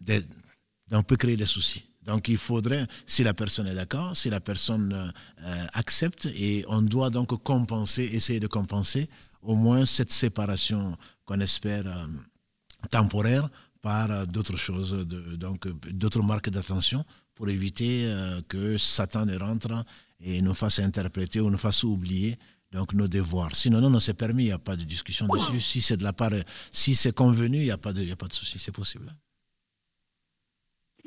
des, 0.00 0.22
on 0.92 1.02
peut 1.02 1.16
créer 1.16 1.36
des 1.36 1.46
soucis. 1.46 1.84
Donc 2.06 2.28
il 2.28 2.38
faudrait, 2.38 2.86
si 3.04 3.24
la 3.24 3.34
personne 3.34 3.66
est 3.66 3.74
d'accord, 3.74 4.16
si 4.16 4.30
la 4.30 4.40
personne 4.40 5.12
euh, 5.44 5.66
accepte, 5.72 6.26
et 6.26 6.64
on 6.68 6.82
doit 6.82 7.10
donc 7.10 7.42
compenser, 7.42 8.04
essayer 8.12 8.38
de 8.38 8.46
compenser 8.46 9.08
au 9.42 9.56
moins 9.56 9.84
cette 9.84 10.12
séparation 10.12 10.96
qu'on 11.24 11.40
espère 11.40 11.86
euh, 11.86 12.06
temporaire 12.90 13.48
par 13.82 14.10
euh, 14.10 14.24
d'autres 14.24 14.56
choses, 14.56 14.92
de, 14.92 15.34
donc 15.34 15.66
d'autres 15.90 16.22
marques 16.22 16.50
d'attention 16.50 17.04
pour 17.34 17.48
éviter 17.50 18.10
que 18.48 18.78
Satan 18.78 19.26
ne 19.26 19.36
rentre 19.36 19.84
et 20.20 20.40
nous 20.40 20.54
fasse 20.54 20.78
interpréter 20.78 21.38
ou 21.38 21.50
nous 21.50 21.58
fasse 21.58 21.82
oublier 21.84 22.38
donc 22.72 22.94
nos 22.94 23.08
devoirs. 23.08 23.54
Sinon, 23.54 23.80
non, 23.80 23.90
non, 23.90 24.00
c'est 24.00 24.14
permis, 24.14 24.44
il 24.44 24.46
n'y 24.46 24.52
a 24.52 24.58
pas 24.58 24.74
de 24.74 24.84
discussion 24.84 25.26
dessus. 25.26 25.60
Si 25.60 25.82
c'est 25.82 25.98
de 25.98 26.02
la 26.02 26.14
part, 26.14 26.32
si 26.72 26.94
c'est 26.94 27.14
convenu, 27.14 27.58
il 27.58 27.64
n'y 27.64 27.70
a 27.70 27.76
pas 27.76 27.92
de, 27.92 28.10
a 28.10 28.16
pas 28.16 28.26
de 28.26 28.32
souci, 28.32 28.58
c'est 28.58 28.72
possible. 28.72 29.14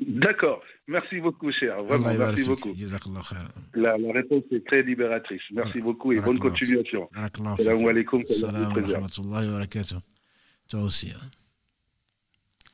D'accord. 0.00 0.62
Merci 0.88 1.20
beaucoup, 1.20 1.52
cher. 1.52 1.76
Vraiment, 1.84 2.12
merci 2.18 2.44
beaucoup. 2.44 2.74
La, 3.74 3.96
la, 3.98 4.12
réponse 4.12 4.42
est 4.50 4.66
très 4.66 4.82
libératrice. 4.82 5.42
Merci 5.52 5.80
beaucoup 5.80 6.12
et 6.12 6.20
bonne 6.20 6.38
continuation. 6.38 7.08
Salam 7.58 7.86
alaikum. 7.86 8.22
Salam 8.26 9.52
wa 9.52 9.66
Toi 10.68 10.80
aussi. 10.82 11.10
Hein. 11.10 11.30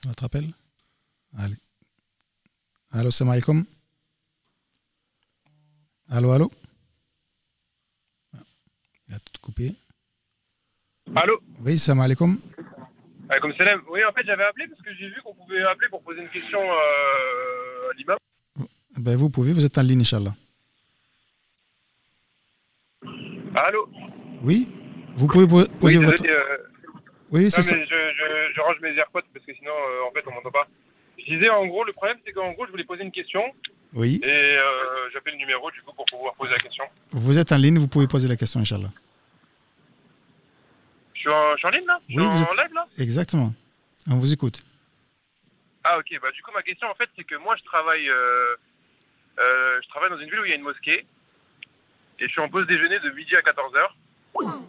Votre 0.07 0.25
appel 0.25 0.45
Allez. 1.37 1.57
Allô, 2.93 3.11
salam 3.11 3.33
alaikum. 3.33 3.65
Allô, 6.09 6.31
allô? 6.31 6.51
Il 9.09 9.15
a 9.15 9.19
tout 9.19 9.41
coupé. 9.43 9.75
Allô? 11.15 11.41
Oui, 11.61 11.77
salam 11.77 12.01
alaikum. 12.01 12.39
Comme 13.41 13.55
salam. 13.55 13.83
Oui, 13.91 14.01
en 14.05 14.13
fait, 14.13 14.25
j'avais 14.25 14.45
appelé 14.45 14.67
parce 14.69 14.83
que 14.83 14.95
j'ai 14.95 15.09
vu 15.09 15.21
qu'on 15.23 15.35
pouvait 15.35 15.63
appeler 15.63 15.89
pour 15.89 16.03
poser 16.03 16.23
une 16.23 16.29
question 16.29 16.61
euh, 16.61 17.91
à 17.91 17.95
l'imam. 17.97 18.17
Ben, 18.99 19.17
vous 19.17 19.31
pouvez, 19.31 19.53
vous 19.53 19.65
êtes 19.65 19.77
en 19.79 19.83
ligne, 19.83 20.01
Inch'Allah. 20.01 20.35
Allô? 23.55 23.89
Oui, 24.43 24.69
vous 25.17 25.27
pouvez 25.27 25.47
poser 25.81 25.99
votre. 25.99 26.25
Euh, 26.27 26.59
oui, 27.31 27.51
c'est 27.51 27.63
ça. 27.63 27.75
Je, 27.75 27.85
je, 27.85 28.53
je, 28.55 28.61
range 28.61 28.77
mes 28.83 28.95
AirPods 28.97 29.23
parce 29.33 29.45
que 29.45 29.55
sinon, 29.55 29.73
euh, 29.73 30.09
en 30.09 30.13
fait, 30.13 30.23
on 30.27 30.35
m'entend 30.35 30.51
pas. 30.51 30.69
Je 31.19 31.25
disais, 31.35 31.51
en 31.51 31.67
gros, 31.67 31.85
le 31.85 31.93
problème, 31.93 32.19
c'est 32.25 32.33
qu'en 32.33 32.53
gros, 32.53 32.67
je 32.67 32.71
voulais 32.71 32.85
poser 32.85 33.03
une 33.03 33.11
question. 33.11 33.43
Oui. 33.95 34.21
Et 34.23 34.29
euh, 34.29 35.11
j'appelle 35.13 35.35
le 35.35 35.39
numéro, 35.39 35.71
du 35.71 35.81
coup, 35.83 35.93
pour 35.95 36.05
pouvoir 36.05 36.35
poser 36.35 36.53
la 36.53 36.59
question. 36.59 36.85
Vous 37.13 37.39
êtes 37.39 37.51
en 37.53 37.57
ligne, 37.57 37.79
vous 37.79 37.89
pouvez 37.89 38.07
poser 38.07 38.29
la 38.29 38.37
question, 38.37 38.61
Inch'Allah. 38.61 38.91
Je 41.27 41.57
suis 41.59 41.67
en, 41.67 41.71
ligne 41.71 41.87
là? 41.87 41.99
Je 42.09 42.21
oui, 42.21 42.37
suis 42.37 42.47
en 42.47 42.63
live 42.63 42.75
là? 42.75 42.87
Exactement. 42.99 43.53
On 44.09 44.17
vous 44.17 44.33
écoute. 44.33 44.61
Ah 45.83 45.99
ok, 45.99 46.19
bah 46.23 46.31
du 46.33 46.43
coup 46.43 46.53
ma 46.53 46.63
question 46.63 46.89
en 46.89 46.95
fait 46.95 47.09
c'est 47.17 47.25
que 47.25 47.37
moi 47.37 47.57
je 47.57 47.65
travaille 47.65 48.09
euh, 48.09 48.55
euh, 49.39 49.81
je 49.83 49.89
travaille 49.89 50.11
dans 50.11 50.19
une 50.19 50.31
ville 50.31 50.41
où 50.41 50.45
il 50.45 50.51
y 50.51 50.53
a 50.53 50.57
une 50.57 50.63
mosquée 50.63 51.07
et 52.19 52.27
je 52.27 52.29
suis 52.29 52.41
en 52.41 52.49
pause 52.49 52.67
déjeuner 52.67 52.99
de 53.01 53.11
midi 53.11 53.35
à 53.37 53.41
14h. 53.41 54.61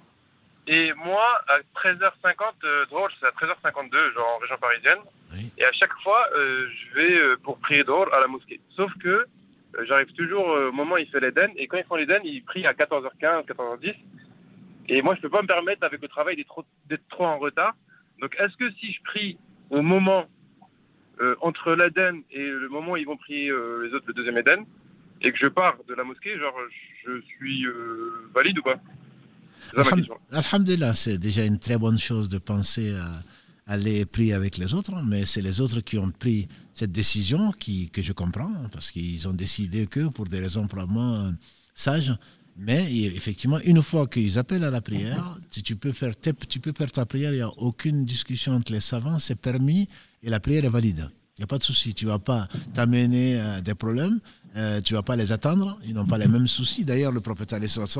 Et 0.67 0.93
moi 0.93 1.41
à 1.47 1.59
13h50, 1.79 2.41
euh, 2.63 2.85
drôle 2.87 3.11
c'est 3.19 3.27
à 3.27 3.31
13h52 3.31 4.13
genre 4.13 4.35
en 4.35 4.37
région 4.39 4.57
parisienne. 4.57 4.99
Et 5.57 5.65
à 5.65 5.71
chaque 5.73 5.93
fois 6.03 6.27
je 6.33 6.95
vais 6.95 7.37
pour 7.37 7.59
prier 7.59 7.83
dehors 7.83 8.11
à 8.15 8.19
la 8.19 8.27
mosquée. 8.27 8.59
Sauf 8.75 8.91
que 8.99 9.27
j'arrive 9.83 10.11
toujours 10.13 10.47
au 10.47 10.71
moment 10.71 10.95
où 10.95 10.97
il 10.97 11.09
fait 11.09 11.19
l'Eden 11.19 11.51
et 11.55 11.67
quand 11.67 11.77
ils 11.77 11.85
font 11.85 11.95
l'Eden 11.95 12.21
ils 12.23 12.43
prient 12.43 12.65
à 12.65 12.73
14h15, 12.73 13.45
14h10 13.45 13.95
et 14.89 15.01
moi, 15.01 15.15
je 15.15 15.19
ne 15.19 15.21
peux 15.23 15.29
pas 15.29 15.41
me 15.41 15.47
permettre, 15.47 15.83
avec 15.83 16.01
le 16.01 16.07
travail, 16.07 16.35
d'être 16.35 16.47
trop, 16.47 16.65
trop, 17.09 17.25
en 17.25 17.39
retard. 17.39 17.75
Donc, 18.21 18.35
est-ce 18.39 18.55
que 18.57 18.71
si 18.79 18.93
je 18.93 19.01
prie 19.03 19.37
au 19.69 19.81
moment 19.81 20.25
euh, 21.21 21.35
entre 21.41 21.73
l'Aden 21.73 22.21
et 22.31 22.45
le 22.47 22.69
moment 22.69 22.93
où 22.93 22.97
ils 22.97 23.05
vont 23.05 23.17
prier 23.17 23.49
euh, 23.49 23.85
les 23.85 23.93
autres, 23.93 24.05
le 24.07 24.13
deuxième 24.13 24.37
Eden, 24.37 24.65
et 25.21 25.31
que 25.31 25.37
je 25.41 25.47
pars 25.47 25.75
de 25.87 25.93
la 25.93 26.03
mosquée, 26.03 26.37
genre, 26.39 26.55
je 27.05 27.21
suis 27.21 27.65
euh, 27.65 28.29
valide 28.33 28.59
ou 28.59 28.63
pas? 28.63 28.79
Alhamdulillah, 30.31 30.93
c'est 30.93 31.17
déjà 31.17 31.43
une 31.43 31.59
très 31.59 31.77
bonne 31.77 31.97
chose 31.97 32.29
de 32.29 32.37
penser 32.37 32.95
à 32.95 33.73
aller 33.73 34.05
prier 34.05 34.33
avec 34.33 34.57
les 34.57 34.73
autres, 34.73 34.93
mais 35.05 35.25
c'est 35.25 35.41
les 35.41 35.59
autres 35.59 35.81
qui 35.81 35.97
ont 35.97 36.11
pris 36.11 36.47
cette 36.71 36.91
décision 36.91 37.51
qui, 37.51 37.89
que 37.89 38.01
je 38.01 38.13
comprends, 38.13 38.53
parce 38.71 38.91
qu'ils 38.91 39.27
ont 39.27 39.33
décidé 39.33 39.87
que, 39.87 40.07
pour 40.07 40.25
des 40.25 40.39
raisons 40.39 40.67
probablement 40.67 41.31
sages, 41.73 42.13
mais 42.57 42.91
effectivement, 42.91 43.59
une 43.63 43.83
fois 43.83 44.07
qu'ils 44.07 44.39
appellent 44.39 44.63
à 44.63 44.71
la 44.71 44.81
prière, 44.81 45.37
tu 45.63 45.75
peux, 45.75 45.91
faire, 45.91 46.13
tu 46.49 46.59
peux 46.59 46.73
faire 46.75 46.91
ta 46.91 47.05
prière, 47.05 47.31
il 47.31 47.37
n'y 47.37 47.41
a 47.41 47.51
aucune 47.57 48.03
discussion 48.03 48.53
entre 48.53 48.71
les 48.71 48.79
savants, 48.79 49.19
c'est 49.19 49.35
permis 49.35 49.87
et 50.23 50.29
la 50.29 50.39
prière 50.39 50.65
est 50.65 50.69
valide. 50.69 51.09
Il 51.37 51.41
n'y 51.41 51.43
a 51.43 51.47
pas 51.47 51.59
de 51.59 51.63
souci, 51.63 51.93
tu 51.93 52.05
ne 52.05 52.09
vas 52.09 52.19
pas 52.19 52.47
t'amener 52.73 53.39
euh, 53.39 53.61
des 53.61 53.75
problèmes, 53.75 54.19
euh, 54.55 54.81
tu 54.81 54.93
ne 54.93 54.97
vas 54.97 55.03
pas 55.03 55.15
les 55.15 55.31
attendre, 55.31 55.77
ils 55.85 55.93
n'ont 55.93 56.07
pas 56.07 56.17
les 56.17 56.27
mêmes 56.27 56.47
soucis. 56.47 56.83
D'ailleurs, 56.83 57.11
le 57.11 57.21
prophète 57.21 57.53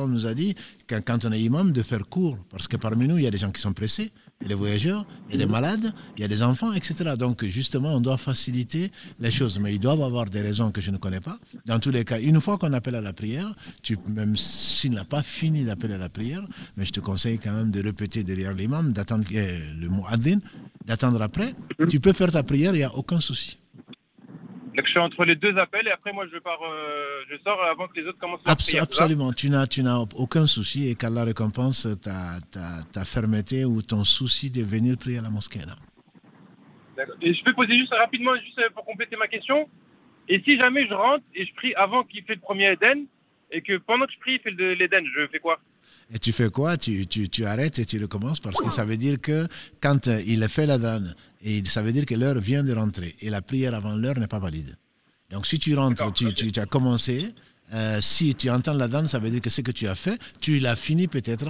nous 0.08 0.26
a 0.26 0.34
dit 0.34 0.56
que 0.88 0.96
quand 0.96 1.24
on 1.24 1.32
est 1.32 1.42
imam, 1.42 1.72
de 1.72 1.84
faire 1.84 2.08
court, 2.08 2.40
parce 2.50 2.68
que 2.68 2.78
parmi 2.78 3.08
nous, 3.08 3.18
il 3.20 3.26
y 3.26 3.28
a 3.28 3.32
des 3.32 3.38
gens 3.38 3.52
qui 3.52 3.62
sont 3.62 3.74
pressés, 3.74 4.12
il 4.40 4.44
y 4.44 4.46
a 4.46 4.50
des 4.50 4.56
voyageurs, 4.56 5.06
il 5.30 5.34
y 5.34 5.42
a 5.42 5.46
des 5.46 5.52
malades, 5.52 5.94
il 6.16 6.22
y 6.22 6.24
a 6.24 6.28
des 6.28 6.44
enfants, 6.44 6.72
etc. 6.74 7.14
Donc, 7.18 7.44
justement, 7.46 7.96
on 7.96 8.02
doit 8.02 8.18
faciliter 8.18 8.92
les 9.20 9.32
choses. 9.32 9.58
Mais 9.60 9.74
ils 9.74 9.80
doivent 9.80 10.04
avoir 10.04 10.26
des 10.26 10.42
raisons 10.42 10.72
que 10.72 10.80
je 10.80 10.92
ne 10.92 10.98
connais 10.98 11.20
pas. 11.20 11.40
Dans 11.66 11.80
tous 11.80 11.90
les 11.90 12.06
cas, 12.06 12.20
une 12.20 12.40
fois 12.40 12.58
qu'on 12.58 12.74
appelle 12.74 12.96
à 12.96 13.02
la 13.02 13.14
prière, 13.14 13.56
tu, 13.82 13.98
même 14.10 14.38
s'il 14.38 14.92
n'a 14.92 15.06
pas 15.06 15.24
fini 15.24 15.66
d'appeler 15.66 15.96
à 15.96 15.98
la 15.98 16.10
prière, 16.10 16.44
mais 16.76 16.86
je 16.86 16.92
te 16.92 17.00
conseille 17.00 17.40
quand 17.40 17.52
même 17.52 17.72
de 17.72 17.82
répéter 17.82 18.24
derrière 18.24 18.54
l'imam, 18.54 18.92
d'attendre 18.92 19.26
euh, 19.34 19.74
le 19.80 19.90
mot 19.90 20.04
adin, 20.08 20.40
d'attendre 20.86 21.22
après. 21.22 21.56
Tu 21.90 22.00
peux 22.00 22.14
faire 22.14 22.32
ta 22.32 22.44
prière, 22.44 22.74
il 22.76 22.80
n'y 22.80 22.84
a 22.84 22.94
aucun 22.94 23.20
souci. 23.20 23.58
Donc 24.78 24.86
je 24.86 24.92
suis 24.92 25.00
entre 25.00 25.26
les 25.26 25.34
deux 25.34 25.58
appels 25.58 25.88
et 25.88 25.92
après 25.92 26.14
moi 26.14 26.26
je 26.32 26.38
pars, 26.38 26.60
euh, 26.62 27.24
je 27.32 27.36
sors 27.44 27.60
avant 27.64 27.88
que 27.88 28.00
les 28.00 28.06
autres 28.08 28.20
commencent 28.20 28.42
à 28.46 28.56
prier. 28.56 28.78
Absolument, 28.80 29.34
tu 29.34 29.50
n'as, 29.50 29.66
tu 29.66 29.82
n'as 29.82 30.06
aucun 30.16 30.46
souci 30.46 30.88
et 30.88 30.94
qu'Allah 30.94 31.24
récompense 31.24 31.88
ta, 32.00 32.40
ta, 32.52 32.84
ta, 32.94 33.04
fermeté 33.04 33.66
ou 33.66 33.82
ton 33.82 34.04
souci 34.04 34.52
de 34.52 34.62
venir 34.62 34.96
prier 35.00 35.18
à 35.18 35.22
la 35.24 35.32
mosquée. 35.32 35.62
Et 37.24 37.34
je 37.34 37.44
peux 37.44 37.54
poser 37.54 37.76
juste 37.76 37.92
rapidement, 38.00 38.36
juste 38.36 38.62
pour 38.76 38.86
compléter 38.86 39.16
ma 39.16 39.28
question. 39.28 39.68
Et 40.30 40.44
si 40.46 40.60
jamais 40.60 40.88
je 40.88 40.94
rentre 40.94 41.24
et 41.34 41.44
je 41.44 41.54
prie 41.56 41.74
avant 41.74 42.04
qu'il 42.04 42.24
fait 42.26 42.36
le 42.36 42.42
premier 42.42 42.72
Eden 42.74 43.08
et 43.52 43.64
que 43.64 43.78
pendant 43.78 44.06
que 44.06 44.12
je 44.14 44.20
prie 44.20 44.34
il 44.36 44.40
fait 44.42 44.52
l'Eden, 44.52 45.06
je 45.06 45.28
fais 45.32 45.40
quoi? 45.40 45.60
Et 46.14 46.20
tu 46.20 46.32
fais 46.32 46.50
quoi? 46.50 46.78
Tu, 46.78 47.08
tu, 47.08 47.30
tu, 47.30 47.46
arrêtes 47.46 47.80
et 47.80 47.86
tu 47.86 48.00
recommences 48.00 48.40
parce 48.40 48.62
que 48.62 48.70
ça 48.70 48.86
veut 48.86 48.96
dire 48.96 49.20
que 49.20 49.48
quand 49.82 50.06
il 50.06 50.48
fait 50.48 50.68
la 50.68 50.78
donne, 50.78 51.16
et 51.50 51.64
ça 51.66 51.82
veut 51.82 51.94
dire 51.94 52.06
que 52.06 52.14
l'heure 52.14 52.40
vient 52.42 52.62
de 52.62 52.74
rentrer 52.74 53.16
et 53.22 53.30
la 53.30 53.42
prière 53.42 53.74
avant 53.74 53.96
l'heure 53.96 54.20
n'est 54.20 54.28
pas 54.28 54.40
valide. 54.40 54.76
Donc 55.30 55.48
si 55.48 55.58
tu 55.58 55.76
rentres, 55.76 56.12
tu, 56.12 56.34
tu, 56.34 56.60
as 56.60 56.66
commencé, 56.66 57.34
euh, 57.74 58.02
si 58.02 58.36
tu 58.36 58.50
entends 58.50 58.74
la 58.74 58.90
danse, 58.90 59.12
ça 59.12 59.20
veut 59.20 59.30
dire 59.30 59.40
que 59.40 59.50
ce 59.50 59.62
que 59.62 59.72
tu 59.72 59.88
as 59.88 59.96
fait, 59.96 60.20
tu 60.42 60.60
l'as 60.60 60.76
fini 60.76 61.08
peut-être. 61.08 61.48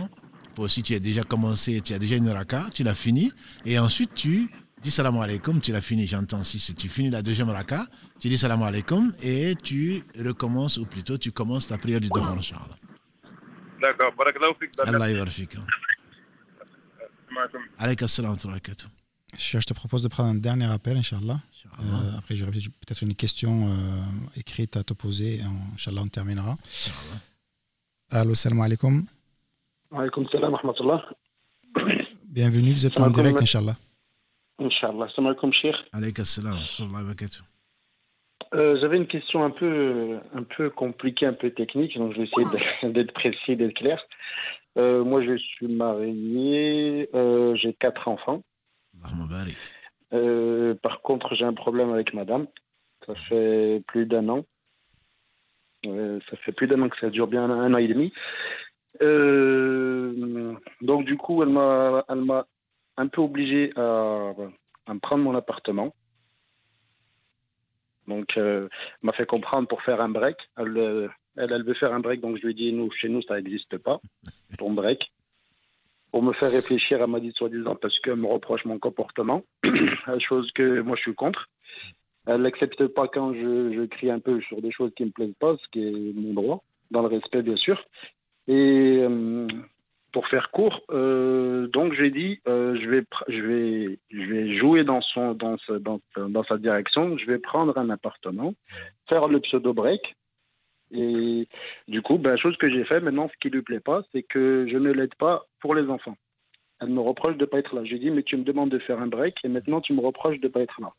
Si 0.67 0.83
tu 0.83 0.93
as 0.93 0.99
déjà 0.99 1.23
commencé, 1.23 1.81
tu 1.81 1.93
as 1.93 1.99
déjà 1.99 2.15
une 2.15 2.29
raka, 2.29 2.67
tu 2.73 2.83
l'as 2.83 2.95
fini, 2.95 3.31
et 3.65 3.77
ensuite 3.77 4.13
tu 4.13 4.49
dis 4.81 4.91
salam 4.91 5.17
alaikum, 5.17 5.61
tu 5.61 5.71
l'as 5.71 5.81
fini, 5.81 6.05
j'entends. 6.05 6.43
Si 6.43 6.73
tu 6.75 6.89
finis 6.89 7.09
la 7.09 7.23
deuxième 7.23 7.49
raka, 7.49 7.87
tu 8.19 8.29
dis 8.29 8.37
salam 8.37 8.61
alaikum 8.61 9.13
et 9.21 9.55
tu 9.55 10.03
recommences, 10.23 10.77
ou 10.77 10.85
plutôt 10.85 11.17
tu 11.17 11.31
commences 11.31 11.67
ta 11.67 11.77
prière 11.79 12.01
du 12.01 12.09
devant, 12.09 12.37
Inch'Allah. 12.37 12.75
D'accord, 13.81 14.13
Allah 14.85 15.11
yarfik. 15.11 15.57
Alayka 17.79 18.05
assalam 18.05 18.35
wa. 18.45 18.59
Je 19.37 19.59
te 19.59 19.73
propose 19.73 20.01
de 20.01 20.07
prendre 20.07 20.29
un 20.29 20.35
dernier 20.35 20.65
appel, 20.65 20.97
Inch'Allah. 20.97 21.39
Euh, 21.79 22.17
après, 22.17 22.35
j'aurai 22.35 22.51
peut-être 22.51 23.03
une 23.03 23.13
question 23.13 23.67
euh, 23.67 23.69
écrite 24.35 24.77
à 24.77 24.83
te 24.83 24.93
poser. 24.93 25.41
Inch'Allah, 25.73 26.01
on 26.03 26.07
terminera. 26.07 26.57
Allô, 28.09 28.33
salam 28.33 28.61
alaikum. 28.61 29.05
Alaikum 29.91 30.27
salam 30.29 30.55
rahmatullah. 30.55 31.05
Bienvenue, 32.23 32.71
vous 32.71 32.85
êtes 32.87 32.99
en 32.99 33.11
direct, 33.11 33.39
Inch'Allah. 33.39 33.75
Inch'Allah. 34.59 35.07
Salam 35.15 35.27
alaikum, 35.27 35.53
Cheikh. 35.53 35.75
Alaykum 35.93 36.25
salam 36.25 36.57
euh, 38.55 38.77
J'avais 38.81 38.97
une 38.97 39.07
question 39.07 39.43
un 39.43 39.51
peu, 39.51 40.17
un 40.33 40.43
peu 40.43 40.71
compliquée, 40.71 41.27
un 41.27 41.33
peu 41.33 41.51
technique, 41.51 41.95
donc 41.97 42.13
je 42.13 42.21
vais 42.21 42.27
essayer 42.27 42.91
d'être 42.91 43.13
précis, 43.13 43.55
d'être 43.55 43.75
clair. 43.75 44.01
Euh, 44.77 45.03
moi, 45.03 45.23
je 45.23 45.37
suis 45.37 45.67
marié, 45.67 47.09
euh, 47.13 47.55
j'ai 47.55 47.73
quatre 47.73 48.07
enfants. 48.07 48.41
Euh, 50.13 50.75
par 50.75 51.01
contre, 51.01 51.35
j'ai 51.35 51.45
un 51.45 51.53
problème 51.53 51.91
avec 51.91 52.13
madame. 52.13 52.47
Ça 53.05 53.13
fait 53.29 53.81
plus 53.87 54.05
d'un 54.05 54.27
an. 54.29 54.45
ça 55.83 56.37
fait 56.43 56.51
plus 56.51 56.67
d'un 56.67 56.81
an 56.81 56.89
que 56.89 56.99
ça 56.99 57.09
dure 57.09 57.27
bien 57.27 57.49
un, 57.49 57.73
an 57.73 57.77
et 57.77 57.87
demi. 57.87 58.13
donc 60.81 61.05
du 61.05 61.17
coup, 61.17 61.43
elle 61.43 61.49
m'a, 61.49 62.03
elle 62.09 62.23
m'a 62.23 62.47
un 62.97 63.07
peu 63.07 63.21
obligé 63.21 63.71
à, 63.75 64.33
me 64.89 64.99
prendre 64.99 65.23
mon 65.23 65.35
appartement. 65.35 65.93
Donc, 68.07 68.37
elle 68.37 68.69
m'a 69.01 69.13
fait 69.13 69.25
comprendre 69.25 69.67
pour 69.67 69.81
faire 69.83 70.01
un 70.01 70.09
break. 70.09 70.37
Elle, 70.57 70.69
veut 71.63 71.73
faire 71.75 71.93
un 71.93 71.99
break, 71.99 72.21
donc 72.21 72.37
je 72.37 72.43
lui 72.43 72.51
ai 72.51 72.55
dit, 72.55 72.73
nous, 72.73 72.89
chez 72.91 73.09
nous, 73.09 73.21
ça 73.21 73.35
n'existe 73.35 73.77
pas, 73.77 73.99
ton 74.57 74.71
break 74.71 75.11
pour 76.17 76.23
me 76.23 76.33
faire 76.33 76.49
réfléchir, 76.49 76.99
elle 76.99 77.11
m'a 77.11 77.19
dit 77.19 77.31
soi-disant 77.35 77.75
parce 77.75 77.99
qu'elle 77.99 78.15
me 78.15 78.25
reproche 78.25 78.65
mon 78.65 78.79
comportement, 78.79 79.43
chose 80.17 80.49
que 80.55 80.81
moi 80.81 80.95
je 80.95 81.01
suis 81.01 81.13
contre. 81.13 81.47
Elle 82.25 82.41
n'accepte 82.41 82.87
pas 82.87 83.07
quand 83.07 83.35
je, 83.35 83.85
crie 83.85 84.09
un 84.09 84.17
peu 84.17 84.41
sur 84.41 84.59
des 84.59 84.71
choses 84.71 84.89
qui 84.97 85.03
ne 85.03 85.09
me 85.09 85.11
plaisent 85.11 85.37
pas, 85.39 85.55
ce 85.57 85.67
qui 85.71 85.87
est 85.87 86.13
mon 86.15 86.33
droit, 86.33 86.63
dans 86.89 87.03
le 87.03 87.07
respect 87.09 87.43
bien 87.43 87.55
sûr. 87.55 87.85
Et 88.47 88.97
euh, 88.99 89.47
pour 90.11 90.27
faire 90.27 90.49
court, 90.49 90.81
euh, 90.89 91.67
donc 91.67 91.93
j'ai 91.93 92.09
dit, 92.09 92.39
euh, 92.47 92.75
je, 92.81 92.89
vais, 92.89 93.03
je, 93.27 93.41
vais, 93.43 93.99
je 94.09 94.33
vais 94.33 94.57
jouer 94.57 94.83
dans, 94.83 95.01
son, 95.01 95.35
dans, 95.35 95.57
dans, 95.79 95.99
dans 96.29 96.43
sa 96.45 96.57
direction, 96.57 97.15
je 97.19 97.27
vais 97.27 97.37
prendre 97.37 97.77
un 97.77 97.91
appartement, 97.91 98.55
faire 99.07 99.27
le 99.27 99.39
pseudo-break, 99.39 100.15
et 100.91 101.47
du 101.87 102.01
coup, 102.01 102.17
ben, 102.17 102.37
chose 102.37 102.57
que 102.57 102.69
j'ai 102.69 102.85
fait 102.85 102.99
maintenant, 102.99 103.29
ce 103.29 103.37
qui 103.39 103.49
lui 103.49 103.61
plaît 103.61 103.79
pas, 103.79 104.03
c'est 104.11 104.23
que 104.23 104.67
je 104.69 104.77
ne 104.77 104.91
l'aide 104.91 105.15
pas 105.15 105.45
pour 105.59 105.75
les 105.75 105.89
enfants. 105.89 106.17
Elle 106.79 106.89
me 106.89 107.01
reproche 107.01 107.35
de 107.35 107.41
ne 107.41 107.45
pas 107.45 107.59
être 107.59 107.75
là. 107.75 107.83
J'ai 107.83 107.99
dit, 107.99 108.11
mais 108.11 108.23
tu 108.23 108.37
me 108.37 108.43
demandes 108.43 108.69
de 108.69 108.79
faire 108.79 108.99
un 108.99 109.07
break 109.07 109.37
et 109.43 109.49
maintenant 109.49 109.81
tu 109.81 109.93
me 109.93 110.01
reproches 110.01 110.39
de 110.39 110.47
ne 110.47 110.51
pas 110.51 110.61
être 110.61 110.79
là. 110.79 110.93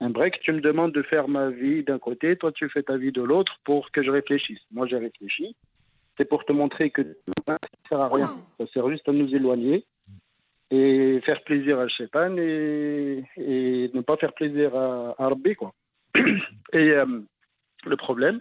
Un 0.00 0.10
break, 0.10 0.40
tu 0.40 0.52
me 0.52 0.60
demandes 0.60 0.92
de 0.92 1.02
faire 1.02 1.26
ma 1.26 1.48
vie 1.48 1.82
d'un 1.82 1.98
côté, 1.98 2.36
toi 2.36 2.52
tu 2.52 2.68
fais 2.68 2.82
ta 2.82 2.98
vie 2.98 3.12
de 3.12 3.22
l'autre 3.22 3.56
pour 3.64 3.90
que 3.90 4.02
je 4.02 4.10
réfléchisse. 4.10 4.60
Moi 4.70 4.86
j'ai 4.86 4.98
réfléchi. 4.98 5.56
C'est 6.18 6.28
pour 6.28 6.44
te 6.44 6.52
montrer 6.52 6.90
que 6.90 7.02
ça 7.46 7.54
ne 7.54 7.88
sert 7.88 8.00
à 8.00 8.08
rien. 8.08 8.36
Ça 8.58 8.66
sert 8.72 8.88
juste 8.90 9.08
à 9.08 9.12
nous 9.12 9.34
éloigner 9.34 9.84
et 10.70 11.20
faire 11.24 11.42
plaisir 11.44 11.78
à 11.78 11.88
Shaitan 11.88 12.36
et, 12.36 13.24
et 13.36 13.90
ne 13.92 14.00
pas 14.00 14.16
faire 14.16 14.32
plaisir 14.32 14.74
à, 14.76 15.14
à 15.18 15.30
quoi. 15.56 15.72
Et 16.72 16.96
euh, 16.96 17.20
le 17.84 17.96
problème, 17.96 18.40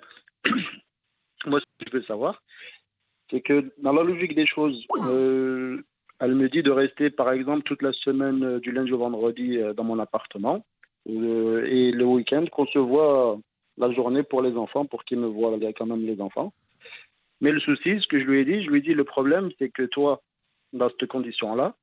moi, 1.46 1.60
ce 1.60 1.86
que 1.86 1.92
je 1.92 1.98
veux 1.98 2.04
savoir, 2.04 2.42
c'est 3.30 3.42
que 3.42 3.72
dans 3.80 3.94
la 3.94 4.04
logique 4.04 4.36
des 4.36 4.46
choses, 4.46 4.86
euh, 5.08 5.82
elle 6.20 6.36
me 6.36 6.50
dit 6.50 6.64
de 6.64 6.72
rester, 6.72 7.10
par 7.10 7.32
exemple, 7.32 7.64
toute 7.64 7.82
la 7.82 7.94
semaine 7.94 8.44
euh, 8.44 8.60
du 8.60 8.72
lundi 8.72 8.92
au 8.94 8.98
vendredi 8.98 9.58
euh, 9.58 9.74
dans 9.74 9.84
mon 9.84 10.00
appartement 10.00 10.66
et 11.08 11.92
le 11.92 12.04
week-end 12.04 12.46
qu'on 12.52 12.66
se 12.66 12.80
voit 12.80 13.38
la 13.78 13.92
journée 13.92 14.24
pour 14.24 14.42
les 14.42 14.58
enfants, 14.58 14.86
pour 14.86 15.04
qu'ils 15.04 15.20
me 15.20 15.28
voient 15.28 15.56
quand 15.78 15.86
même 15.86 16.04
les 16.04 16.20
enfants. 16.20 16.52
Mais 17.42 17.52
le 17.52 17.60
souci, 17.60 18.00
ce 18.02 18.08
que 18.08 18.20
je 18.20 18.26
lui 18.26 18.40
ai 18.40 18.46
dit, 18.46 18.64
je 18.64 18.72
lui 18.72 18.80
ai 18.80 18.82
dit 18.82 18.96
le 18.96 19.04
problème, 19.04 19.52
c'est 19.60 19.70
que 19.70 19.84
toi, 19.84 20.24
dans 20.74 20.90
cette 20.90 21.08
condition-là, 21.08 21.76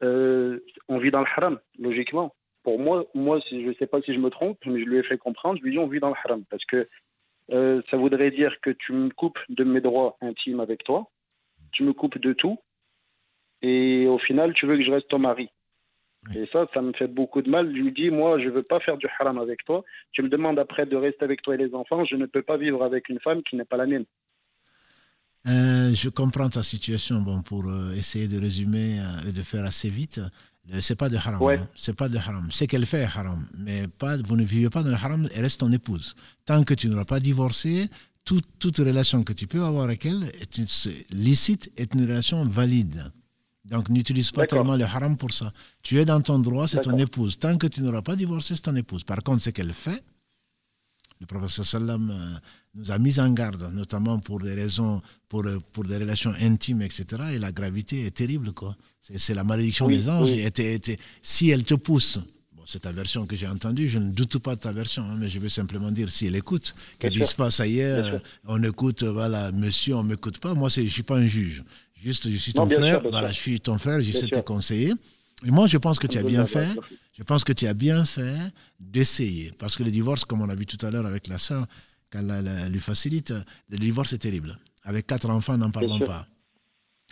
on 0.00 0.98
vit 0.98 1.10
dans 1.10 1.20
le 1.20 1.26
haram, 1.36 1.58
logiquement. 1.78 2.34
Pour 2.62 2.78
moi, 2.78 3.04
moi, 3.12 3.38
je 3.50 3.56
ne 3.56 3.74
sais 3.74 3.86
pas 3.86 4.00
si 4.00 4.14
je 4.14 4.18
me 4.18 4.30
trompe, 4.30 4.56
mais 4.64 4.80
je 4.80 4.86
lui 4.86 4.96
ai 4.96 5.02
fait 5.02 5.18
comprendre, 5.18 5.58
je 5.58 5.62
lui 5.62 5.68
ai 5.68 5.72
dit 5.72 5.78
on 5.78 5.86
vit 5.86 6.00
dans 6.00 6.08
le 6.08 6.16
haram 6.24 6.42
parce 6.48 6.64
que 6.64 6.88
euh, 7.52 7.82
ça 7.90 7.96
voudrait 7.96 8.30
dire 8.30 8.54
que 8.62 8.70
tu 8.70 8.92
me 8.92 9.10
coupes 9.10 9.38
de 9.48 9.64
mes 9.64 9.80
droits 9.80 10.16
intimes 10.20 10.60
avec 10.60 10.84
toi, 10.84 11.10
tu 11.72 11.82
me 11.82 11.92
coupes 11.92 12.18
de 12.18 12.32
tout, 12.32 12.58
et 13.62 14.06
au 14.06 14.18
final, 14.18 14.52
tu 14.54 14.66
veux 14.66 14.76
que 14.76 14.84
je 14.84 14.90
reste 14.90 15.08
ton 15.08 15.18
mari. 15.18 15.48
Et 16.34 16.46
ça, 16.52 16.66
ça 16.72 16.80
me 16.80 16.92
fait 16.92 17.06
beaucoup 17.06 17.42
de 17.42 17.50
mal. 17.50 17.70
Je 17.74 17.82
lui 17.82 17.92
dis, 17.92 18.10
moi, 18.10 18.38
je 18.38 18.46
ne 18.46 18.50
veux 18.50 18.62
pas 18.62 18.80
faire 18.80 18.96
du 18.96 19.06
haram 19.18 19.38
avec 19.38 19.64
toi. 19.64 19.84
Tu 20.12 20.22
me 20.22 20.28
demandes 20.28 20.58
après 20.58 20.86
de 20.86 20.96
rester 20.96 21.24
avec 21.24 21.42
toi 21.42 21.54
et 21.54 21.58
les 21.58 21.74
enfants. 21.74 22.04
Je 22.04 22.16
ne 22.16 22.26
peux 22.26 22.42
pas 22.42 22.56
vivre 22.56 22.82
avec 22.82 23.08
une 23.08 23.20
femme 23.20 23.42
qui 23.42 23.56
n'est 23.56 23.64
pas 23.66 23.76
la 23.76 23.86
mienne. 23.86 24.06
Euh, 25.46 25.92
je 25.92 26.08
comprends 26.08 26.48
ta 26.48 26.62
situation. 26.62 27.20
Bon, 27.20 27.42
pour 27.42 27.66
euh, 27.66 27.92
essayer 27.94 28.26
de 28.26 28.40
résumer 28.40 28.98
et 29.28 29.32
de 29.32 29.42
faire 29.42 29.64
assez 29.64 29.90
vite, 29.90 30.20
c'est 30.80 30.96
pas 30.96 31.08
de 31.08 31.16
haram. 31.16 31.42
Hein. 31.42 31.68
C'est 31.74 31.94
pas 31.94 32.08
de 32.08 32.16
haram. 32.16 32.48
C'est 32.50 32.66
qu'elle 32.66 32.86
fait 32.86 33.04
haram. 33.04 33.46
Mais 33.58 33.86
pas, 33.86 34.16
vous 34.16 34.36
ne 34.36 34.44
vivez 34.44 34.70
pas 34.70 34.82
dans 34.82 34.90
le 34.90 34.94
haram, 34.94 35.28
elle 35.34 35.42
reste 35.42 35.60
ton 35.60 35.70
épouse. 35.72 36.14
Tant 36.44 36.62
que 36.64 36.74
tu 36.74 36.88
n'auras 36.88 37.04
pas 37.04 37.20
divorcé, 37.20 37.88
toute, 38.24 38.46
toute 38.58 38.78
relation 38.78 39.22
que 39.22 39.32
tu 39.32 39.46
peux 39.46 39.62
avoir 39.62 39.84
avec 39.84 40.06
elle 40.06 40.24
est 40.24 41.12
licite, 41.12 41.70
est 41.76 41.92
une 41.94 42.02
relation 42.02 42.44
valide. 42.44 43.12
Donc 43.64 43.88
n'utilise 43.88 44.30
pas 44.30 44.46
tellement 44.46 44.76
le 44.76 44.84
haram 44.84 45.16
pour 45.16 45.32
ça. 45.32 45.52
Tu 45.82 45.98
es 45.98 46.04
dans 46.04 46.20
ton 46.20 46.38
droit, 46.38 46.68
c'est 46.68 46.80
ton 46.82 46.98
épouse. 46.98 47.38
Tant 47.38 47.56
que 47.56 47.66
tu 47.66 47.80
n'auras 47.80 48.02
pas 48.02 48.16
divorcé, 48.16 48.54
c'est 48.56 48.62
ton 48.62 48.76
épouse. 48.76 49.04
Par 49.04 49.22
contre, 49.22 49.42
ce 49.42 49.50
qu'elle 49.50 49.72
fait, 49.72 50.02
le 51.20 51.26
professeur 51.26 51.64
Sallam 51.64 52.10
euh, 52.10 52.38
nous 52.74 52.90
a 52.90 52.98
mis 52.98 53.20
en 53.20 53.30
garde, 53.30 53.70
notamment 53.72 54.18
pour 54.18 54.40
des 54.40 54.54
raisons, 54.54 55.00
pour, 55.28 55.44
pour 55.72 55.84
des 55.84 55.96
relations 55.96 56.32
intimes, 56.40 56.82
etc. 56.82 57.22
Et 57.32 57.38
la 57.38 57.52
gravité 57.52 58.06
est 58.06 58.10
terrible, 58.10 58.52
quoi. 58.52 58.76
C'est 59.00 59.34
la 59.34 59.44
malédiction 59.44 59.86
des 59.88 60.08
anges. 60.08 60.30
si 61.22 61.50
elle 61.50 61.64
te 61.64 61.74
pousse, 61.74 62.18
bon, 62.52 62.62
c'est 62.66 62.80
ta 62.80 62.92
version 62.92 63.26
que 63.26 63.36
j'ai 63.36 63.46
entendue, 63.46 63.88
je 63.88 63.98
ne 63.98 64.10
doute 64.10 64.38
pas 64.38 64.56
de 64.56 64.60
ta 64.60 64.72
version, 64.72 65.04
hein, 65.04 65.16
mais 65.18 65.28
je 65.28 65.38
veux 65.38 65.48
simplement 65.48 65.90
dire, 65.90 66.10
si 66.10 66.26
elle 66.26 66.36
écoute, 66.36 66.74
qu'elle 66.98 67.12
dise 67.12 67.34
pas, 67.34 67.50
ça 67.50 67.66
y 67.66 67.80
est, 67.80 68.02
on 68.46 68.62
écoute, 68.62 69.04
voilà, 69.04 69.52
monsieur, 69.52 69.96
on 69.96 70.02
ne 70.02 70.08
m'écoute 70.08 70.38
pas. 70.38 70.54
Moi, 70.54 70.68
je 70.68 70.80
ne 70.80 70.88
suis 70.88 71.02
pas 71.02 71.16
un 71.16 71.26
juge. 71.26 71.62
Juste, 71.94 72.28
je 72.28 72.36
suis 72.36 72.52
ton 72.52 72.68
frère, 72.68 73.02
voilà, 73.02 73.30
je 73.30 73.38
suis 73.38 73.60
ton 73.60 73.78
frère, 73.78 74.00
j'essaie 74.00 74.26
de 74.26 74.30
te 74.30 74.40
conseiller. 74.40 74.94
Et 75.46 75.50
moi, 75.50 75.66
je 75.66 75.76
pense 75.76 75.98
que 75.98 76.06
tu 76.06 76.18
as 76.18 76.22
bien 76.22 76.46
fait. 76.46 76.68
Je 77.16 77.22
pense 77.22 77.44
que 77.44 77.52
tu 77.52 77.66
as 77.66 77.74
bien 77.74 78.04
fait 78.04 78.36
d'essayer. 78.80 79.52
Parce 79.58 79.76
que 79.76 79.84
le 79.84 79.90
divorce, 79.90 80.24
comme 80.24 80.42
on 80.42 80.46
l'a 80.46 80.54
vu 80.54 80.66
tout 80.66 80.84
à 80.84 80.90
l'heure 80.90 81.06
avec 81.06 81.28
la 81.28 81.38
soeur, 81.38 81.66
elle, 82.14 82.70
lui 82.70 82.80
facilite, 82.80 83.34
le 83.68 83.78
divorce 83.78 84.12
est 84.12 84.18
terrible. 84.18 84.58
Avec 84.84 85.06
quatre 85.06 85.28
enfants, 85.30 85.56
n'en 85.56 85.70
parlons 85.70 85.98
pas. 85.98 86.26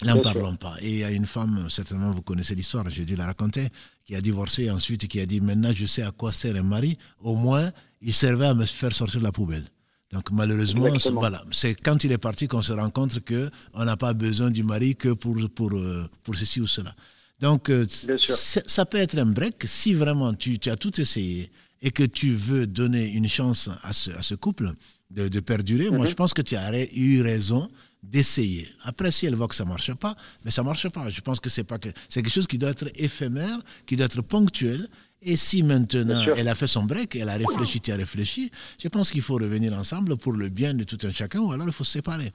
N'en 0.05 0.20
parlons 0.20 0.57
pas. 0.57 0.77
Et 0.81 0.91
il 0.91 0.99
y 0.99 1.05
a 1.05 1.11
une 1.11 1.27
femme, 1.27 1.66
certainement 1.69 2.11
vous 2.11 2.23
connaissez 2.23 2.55
l'histoire, 2.55 2.89
j'ai 2.91 3.05
dû 3.05 3.15
la 3.15 3.27
raconter, 3.27 3.69
qui 4.05 4.15
a 4.15 4.20
divorcé 4.20 4.70
ensuite, 4.70 5.07
qui 5.07 5.20
a 5.20 5.27
dit 5.27 5.41
maintenant 5.41 5.73
je 5.74 5.87
sais 5.87 6.03
à 6.03 6.11
quoi 6.11 6.33
sert 6.33 6.57
un 6.57 6.62
mari, 6.62 6.99
au 7.20 7.37
moins 7.37 7.70
il 8.01 8.12
servait 8.12 8.47
à 8.47 8.55
me 8.55 8.65
faire 8.65 8.95
sortir 8.95 9.20
de 9.20 9.24
la 9.24 9.33
poubelle. 9.33 9.65
Donc 10.11 10.31
malheureusement, 10.31 10.89
voilà, 11.15 11.43
c'est 11.53 11.74
quand 11.74 12.05
il 12.05 12.12
est 12.12 12.19
parti 12.19 12.47
qu'on 12.47 12.61
se 12.62 12.73
rend 12.73 12.91
compte 12.91 13.20
qu'on 13.20 13.85
n'a 13.85 13.97
pas 13.97 14.12
besoin 14.12 14.51
du 14.51 14.62
mari 14.62 14.95
que 14.95 15.11
pour, 15.11 15.37
pour, 15.55 15.73
euh, 15.73 16.07
pour 16.23 16.35
ceci 16.35 16.61
ou 16.61 16.66
cela. 16.66 16.95
Donc 17.41 17.70
euh, 17.70 17.87
ça 17.89 18.87
peut 18.87 18.99
être 18.99 19.19
un 19.19 19.27
break 19.27 19.65
si 19.65 19.95
vraiment 19.95 20.35
tu, 20.35 20.59
tu, 20.59 20.70
as 20.70 20.77
tout 20.77 21.01
essayé 21.01 21.51
et 21.82 21.90
que 21.90 22.04
tu 22.04 22.30
veux 22.34 22.66
donner 22.66 23.09
une 23.10 23.28
chance 23.28 23.68
à 23.82 23.92
ce, 23.92 24.10
à 24.12 24.22
ce 24.22 24.34
couple 24.34 24.72
de, 25.10 25.28
de 25.28 25.40
perdurer. 25.40 25.90
Moi, 25.90 26.00
mhm. 26.00 26.06
je 26.06 26.14
pense 26.14 26.32
que 26.32 26.42
tu 26.42 26.56
as 26.56 26.94
eu 26.94 27.20
raison 27.22 27.68
d'essayer. 28.02 28.68
Après, 28.84 29.10
si 29.10 29.26
elle 29.26 29.34
voit 29.34 29.48
que 29.48 29.54
ça 29.54 29.64
ne 29.64 29.68
marche 29.68 29.92
pas, 29.94 30.16
mais 30.44 30.50
ça 30.50 30.62
ne 30.62 30.66
marche 30.66 30.88
pas. 30.88 31.10
Je 31.10 31.20
pense 31.20 31.40
que 31.40 31.50
c'est 31.50 31.64
pas 31.64 31.78
que 31.78 31.88
c'est 32.09 32.22
quelque 32.22 32.32
chose 32.32 32.46
qui 32.46 32.59
doit 32.59 32.70
être 32.70 32.88
éphémère, 32.94 33.59
qui 33.86 33.96
doit 33.96 34.06
être 34.06 34.22
ponctuel. 34.22 34.88
Et 35.24 35.36
si 35.36 35.62
maintenant 35.62 36.24
elle 36.36 36.48
a 36.48 36.54
fait 36.56 36.66
son 36.66 36.82
break, 36.82 37.14
elle 37.14 37.28
a 37.28 37.34
réfléchi, 37.36 37.80
tu 37.80 37.92
as 37.92 37.96
réfléchi, 37.96 38.50
je 38.82 38.88
pense 38.88 39.12
qu'il 39.12 39.22
faut 39.22 39.34
revenir 39.34 39.72
ensemble 39.72 40.16
pour 40.16 40.32
le 40.32 40.48
bien 40.48 40.74
de 40.74 40.82
tout 40.82 40.98
un 41.06 41.12
chacun, 41.12 41.38
ou 41.40 41.52
alors 41.52 41.68
il 41.68 41.72
faut 41.72 41.84
se 41.84 41.92
séparer. 41.92 42.32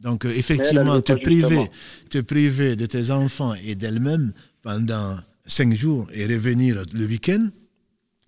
Donc, 0.00 0.24
euh, 0.24 0.30
effectivement, 0.30 1.00
te 1.02 1.12
priver, 1.12 1.70
te 2.08 2.18
priver 2.18 2.74
de 2.74 2.86
tes 2.86 3.10
enfants 3.10 3.54
et 3.54 3.74
d'elle-même 3.74 4.32
pendant 4.62 5.18
cinq 5.46 5.74
jours 5.74 6.08
et 6.12 6.26
revenir 6.26 6.82
le 6.94 7.04
week-end, 7.04 7.50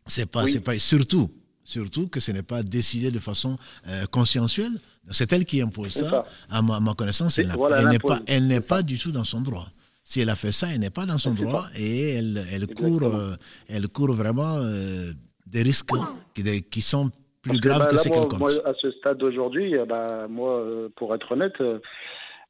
c'est 0.06 0.30
pas, 0.30 0.46
c'est 0.46 0.60
pas, 0.60 0.78
surtout, 0.78 1.30
surtout 1.62 2.08
que 2.08 2.20
ce 2.20 2.32
n'est 2.32 2.42
pas 2.42 2.62
décidé 2.62 3.10
de 3.10 3.18
façon 3.18 3.56
euh, 3.88 4.04
conscientielle. 4.06 4.72
C'est 5.10 5.32
elle 5.32 5.44
qui 5.44 5.60
impose 5.60 5.92
ça. 5.92 6.24
À 6.50 6.62
ma, 6.62 6.94
connaissance, 6.94 7.38
elle, 7.38 7.48
n'est 7.48 7.98
pas, 7.98 8.20
elle 8.26 8.46
n'est 8.46 8.60
pas 8.60 8.82
du 8.82 8.98
tout 8.98 9.12
dans 9.12 9.24
son 9.24 9.40
droit. 9.40 9.68
Si 10.02 10.20
elle 10.20 10.30
a 10.30 10.34
fait 10.34 10.52
ça, 10.52 10.68
elle 10.72 10.80
n'est 10.80 10.90
pas 10.90 11.06
dans 11.06 11.18
son 11.18 11.32
droit 11.32 11.66
et 11.76 12.14
elle, 12.14 12.44
elle 12.52 12.66
court, 12.66 13.04
euh, 13.04 13.34
elle 13.68 13.88
court 13.88 14.12
vraiment 14.12 14.58
euh, 14.58 15.12
des 15.46 15.62
risques 15.62 15.90
qui, 16.34 16.62
qui 16.62 16.80
sont 16.82 17.10
plus 17.40 17.58
graves 17.58 17.86
que, 17.86 17.94
bah, 17.94 17.98
ce 17.98 18.08
qu'elle 18.08 18.26
compte. 18.28 18.38
Moi, 18.38 18.50
à 18.64 18.72
ce 18.80 18.90
stade 18.92 19.18
d'aujourd'hui, 19.18 19.74
bah, 19.88 20.26
moi, 20.28 20.62
pour 20.96 21.14
être 21.14 21.32
honnête, 21.32 21.54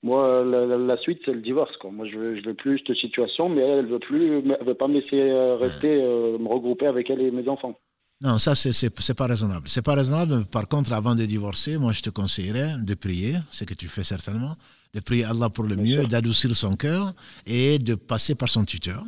moi, 0.04 0.44
la, 0.44 0.96
suite, 0.98 1.20
c'est 1.24 1.32
le 1.32 1.40
divorce. 1.40 1.76
Quoi. 1.78 1.90
Moi, 1.90 2.06
je 2.06 2.16
veux, 2.16 2.40
je 2.40 2.44
veux 2.44 2.54
plus 2.54 2.80
cette 2.86 2.96
situation, 2.96 3.48
mais 3.48 3.62
elle, 3.62 3.78
elle 3.80 3.86
veut 3.86 3.98
plus, 3.98 4.38
elle 4.38 4.66
veut 4.66 4.74
pas 4.74 4.86
me 4.86 5.00
laisser 5.00 5.32
rester, 5.58 5.96
me 5.96 6.46
regrouper 6.46 6.86
avec 6.86 7.10
elle 7.10 7.22
et 7.22 7.30
mes 7.30 7.48
enfants. 7.48 7.76
Non, 8.20 8.38
ça, 8.38 8.54
c'est 8.54 8.70
n'est 8.82 9.14
pas 9.14 9.26
raisonnable. 9.26 9.68
C'est 9.68 9.82
pas 9.82 9.94
raisonnable. 9.94 10.44
Par 10.46 10.68
contre, 10.68 10.92
avant 10.92 11.14
de 11.14 11.24
divorcer, 11.24 11.78
moi, 11.78 11.92
je 11.92 12.02
te 12.02 12.10
conseillerais 12.10 12.76
de 12.78 12.94
prier, 12.94 13.36
ce 13.50 13.64
que 13.64 13.74
tu 13.74 13.88
fais 13.88 14.04
certainement, 14.04 14.56
de 14.94 15.00
prier 15.00 15.24
Allah 15.24 15.50
pour 15.50 15.64
le 15.64 15.76
mieux, 15.76 16.04
d'adoucir 16.06 16.54
son 16.54 16.76
cœur 16.76 17.12
et 17.46 17.78
de 17.78 17.94
passer 17.94 18.34
par 18.34 18.48
son 18.48 18.64
tuteur, 18.64 19.02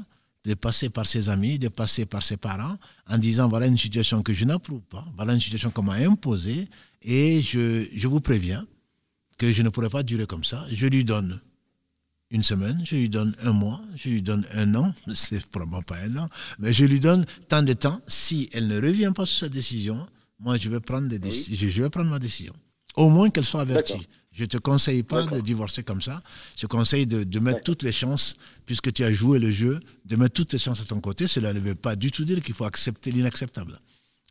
de 0.44 0.55
passer 0.55 0.90
par 0.90 1.06
ses 1.06 1.28
amis, 1.28 1.59
de 1.59 1.68
passer 1.68 2.06
par 2.06 2.23
ses 2.23 2.36
parents, 2.36 2.77
en 3.09 3.18
disant 3.18 3.48
voilà 3.48 3.66
une 3.66 3.78
situation 3.78 4.23
que 4.23 4.32
je 4.32 4.44
n'approuve 4.44 4.82
pas, 4.82 5.05
voilà 5.16 5.35
une 5.35 5.40
situation 5.40 5.70
qu'on 5.70 5.82
m'a 5.82 5.94
imposée, 5.94 6.66
et 7.02 7.40
je, 7.40 7.86
je 7.94 8.09
vous 8.09 8.20
préviens 8.20 8.66
que 9.38 9.52
je 9.52 9.62
ne 9.62 9.68
pourrai 9.68 9.88
pas 9.88 10.02
durer 10.02 10.26
comme 10.26 10.44
ça. 10.44 10.66
Je 10.70 10.86
lui 10.86 11.04
donne 11.04 11.40
une 12.30 12.42
semaine, 12.42 12.82
je 12.84 12.96
lui 12.96 13.08
donne 13.08 13.34
un 13.42 13.52
mois, 13.52 13.80
je 13.94 14.08
lui 14.08 14.22
donne 14.22 14.46
un 14.52 14.74
an, 14.74 14.92
c'est 15.14 15.44
probablement 15.46 15.82
pas 15.82 15.96
un 15.98 16.16
an, 16.16 16.28
mais 16.58 16.72
je 16.72 16.84
lui 16.84 17.00
donne 17.00 17.24
tant 17.48 17.62
de 17.62 17.72
temps. 17.72 18.00
Si 18.06 18.48
elle 18.52 18.68
ne 18.68 18.76
revient 18.76 19.12
pas 19.14 19.26
sur 19.26 19.46
sa 19.46 19.48
décision, 19.48 20.06
moi 20.38 20.56
je 20.56 20.68
vais 20.68 20.80
prendre, 20.80 21.08
des 21.08 21.32
je 21.32 21.82
vais 21.82 21.90
prendre 21.90 22.10
ma 22.10 22.18
décision. 22.18 22.54
Au 22.96 23.10
moins 23.10 23.30
qu'elle 23.30 23.44
soit 23.44 23.60
avertie. 23.60 24.06
Je 24.32 24.42
ne 24.42 24.48
te 24.48 24.58
conseille 24.58 25.02
pas 25.02 25.24
de 25.24 25.40
divorcer 25.40 25.82
comme 25.82 26.02
ça. 26.02 26.22
Je 26.56 26.66
conseille 26.66 27.06
de, 27.06 27.40
mettre 27.40 27.62
toutes 27.62 27.82
les 27.82 27.92
chances, 27.92 28.36
puisque 28.66 28.92
tu 28.92 29.02
as 29.02 29.10
joué 29.10 29.38
le 29.38 29.50
jeu, 29.50 29.80
de 30.04 30.16
mettre 30.16 30.34
toutes 30.34 30.52
les 30.52 30.58
chances 30.58 30.82
à 30.82 30.84
ton 30.84 31.00
côté. 31.00 31.26
Cela 31.26 31.54
ne 31.54 31.58
veut 31.58 31.74
pas 31.74 31.96
du 31.96 32.10
tout 32.10 32.22
dire 32.24 32.42
qu'il 32.42 32.54
faut 32.54 32.66
accepter 32.66 33.10
l'inacceptable. 33.12 33.78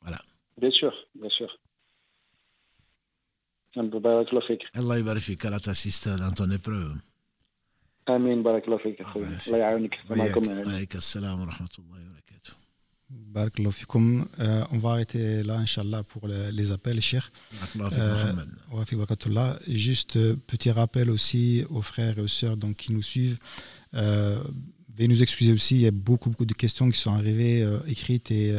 Voilà. 0.04 0.22
Bien 0.62 0.70
sûr, 0.70 0.94
bien 1.20 1.30
sûr. 1.30 1.50
Allah 3.77 4.99
يبارك 4.99 5.47
Allah 5.47 5.61
t'assiste 5.61 6.09
dans 6.09 6.33
ton 6.33 6.51
épreuve. 6.51 6.97
Amin, 8.07 8.43
barakallahu 8.43 8.81
fik. 8.81 9.01
Allah 9.47 9.59
يعاونك. 9.59 9.95
عليك 10.69 10.97
السلام 10.97 11.41
ورحمة 11.41 11.69
الله 11.79 12.01
وبركاته. 12.01 12.55
Euh, 14.41 14.65
on 14.71 14.79
va 14.79 14.91
arrêter 14.91 15.43
là, 15.43 15.57
Inch'Allah, 15.57 16.03
pour 16.03 16.29
les, 16.29 16.73
appels, 16.73 17.01
chers. 17.01 17.31
Euh, 17.81 18.35
Juste 19.67 20.17
euh, 20.17 20.37
petit 20.47 20.71
rappel 20.71 21.11
aussi 21.11 21.65
aux 21.71 21.83
frères 21.83 22.19
et 22.19 22.21
aux 22.21 22.29
sœurs 22.29 22.57
donc, 22.57 22.77
qui 22.77 22.93
nous 22.93 23.03
suivent. 23.03 23.39
Euh, 23.95 24.39
veuillez 24.96 25.08
nous 25.08 25.22
excuser 25.22 25.52
aussi, 25.52 25.76
il 25.76 25.82
y 25.82 25.88
a 25.88 25.92
beaucoup, 25.92 26.30
beaucoup 26.30 26.46
de 26.46 26.54
questions 26.54 26.90
qui 26.90 27.00
sont 27.00 27.12
arrivées 27.12 27.68
écrites 27.88 28.32
et 28.32 28.54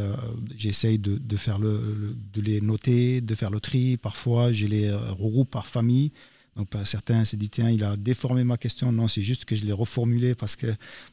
j'essaye 0.57 0.99
de, 0.99 1.17
de, 1.17 1.37
le, 1.59 2.17
de 2.33 2.41
les 2.41 2.61
noter, 2.61 3.21
de 3.21 3.35
faire 3.35 3.51
le 3.51 3.61
tri. 3.61 3.97
Parfois, 3.97 4.53
je 4.53 4.67
les 4.67 4.93
regroupe 4.93 5.51
par 5.51 5.67
famille. 5.67 6.13
Donc 6.57 6.69
certains 6.85 7.25
se 7.25 7.37
disent 7.37 7.51
tiens 7.51 7.71
il 7.71 7.85
a 7.85 7.97
déformé 7.97 8.43
ma 8.43 8.57
question. 8.57 8.91
Non 8.91 9.09
c'est 9.09 9.23
juste 9.23 9.45
que 9.45 9.55
je 9.55 9.65
l'ai 9.65 9.73
reformulé 9.73 10.35
parce 10.35 10.57
que 10.57 10.67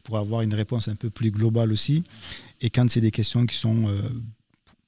pour 0.04 0.18
avoir 0.18 0.42
une 0.42 0.54
réponse 0.54 0.88
un 0.88 0.96
peu 0.96 1.10
plus 1.10 1.32
globale 1.32 1.72
aussi. 1.72 2.04
Et 2.62 2.70
quand 2.70 2.90
c'est 2.90 3.02
des 3.02 3.12
questions 3.12 3.46
qui 3.46 3.58
sont 3.58 3.88
euh, 3.88 4.02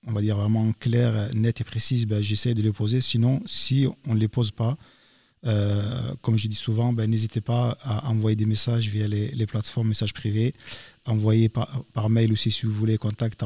on 0.08 0.14
va 0.14 0.22
dire 0.22 0.38
vraiment 0.38 0.72
claires, 0.74 1.30
nettes 1.34 1.62
et 1.62 1.64
précises, 1.64 2.06
ben, 2.06 2.22
j'essaie 2.22 2.54
de 2.54 2.62
les 2.62 2.72
poser. 2.72 3.02
Sinon 3.02 3.42
si 3.46 3.86
on 4.08 4.14
ne 4.14 4.20
les 4.20 4.30
pose 4.30 4.52
pas, 4.52 4.78
euh, 5.46 5.82
comme 6.22 6.38
je 6.38 6.48
dis 6.48 6.56
souvent, 6.56 6.94
ben, 6.94 7.10
n'hésitez 7.10 7.42
pas 7.42 7.78
à 7.84 8.10
envoyer 8.10 8.36
des 8.36 8.46
messages 8.46 8.88
via 8.90 9.08
les, 9.08 9.46
plateformes 9.46 9.90
messages 9.90 10.14
privés. 10.14 10.54
Envoyez 11.06 11.50
par, 11.50 12.10
mail 12.10 12.32
aussi 12.32 12.52
si 12.52 12.66
vous 12.66 12.72
voulez 12.72 12.98
contact 12.98 13.44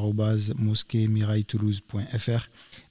toulouse.fr 1.43 2.47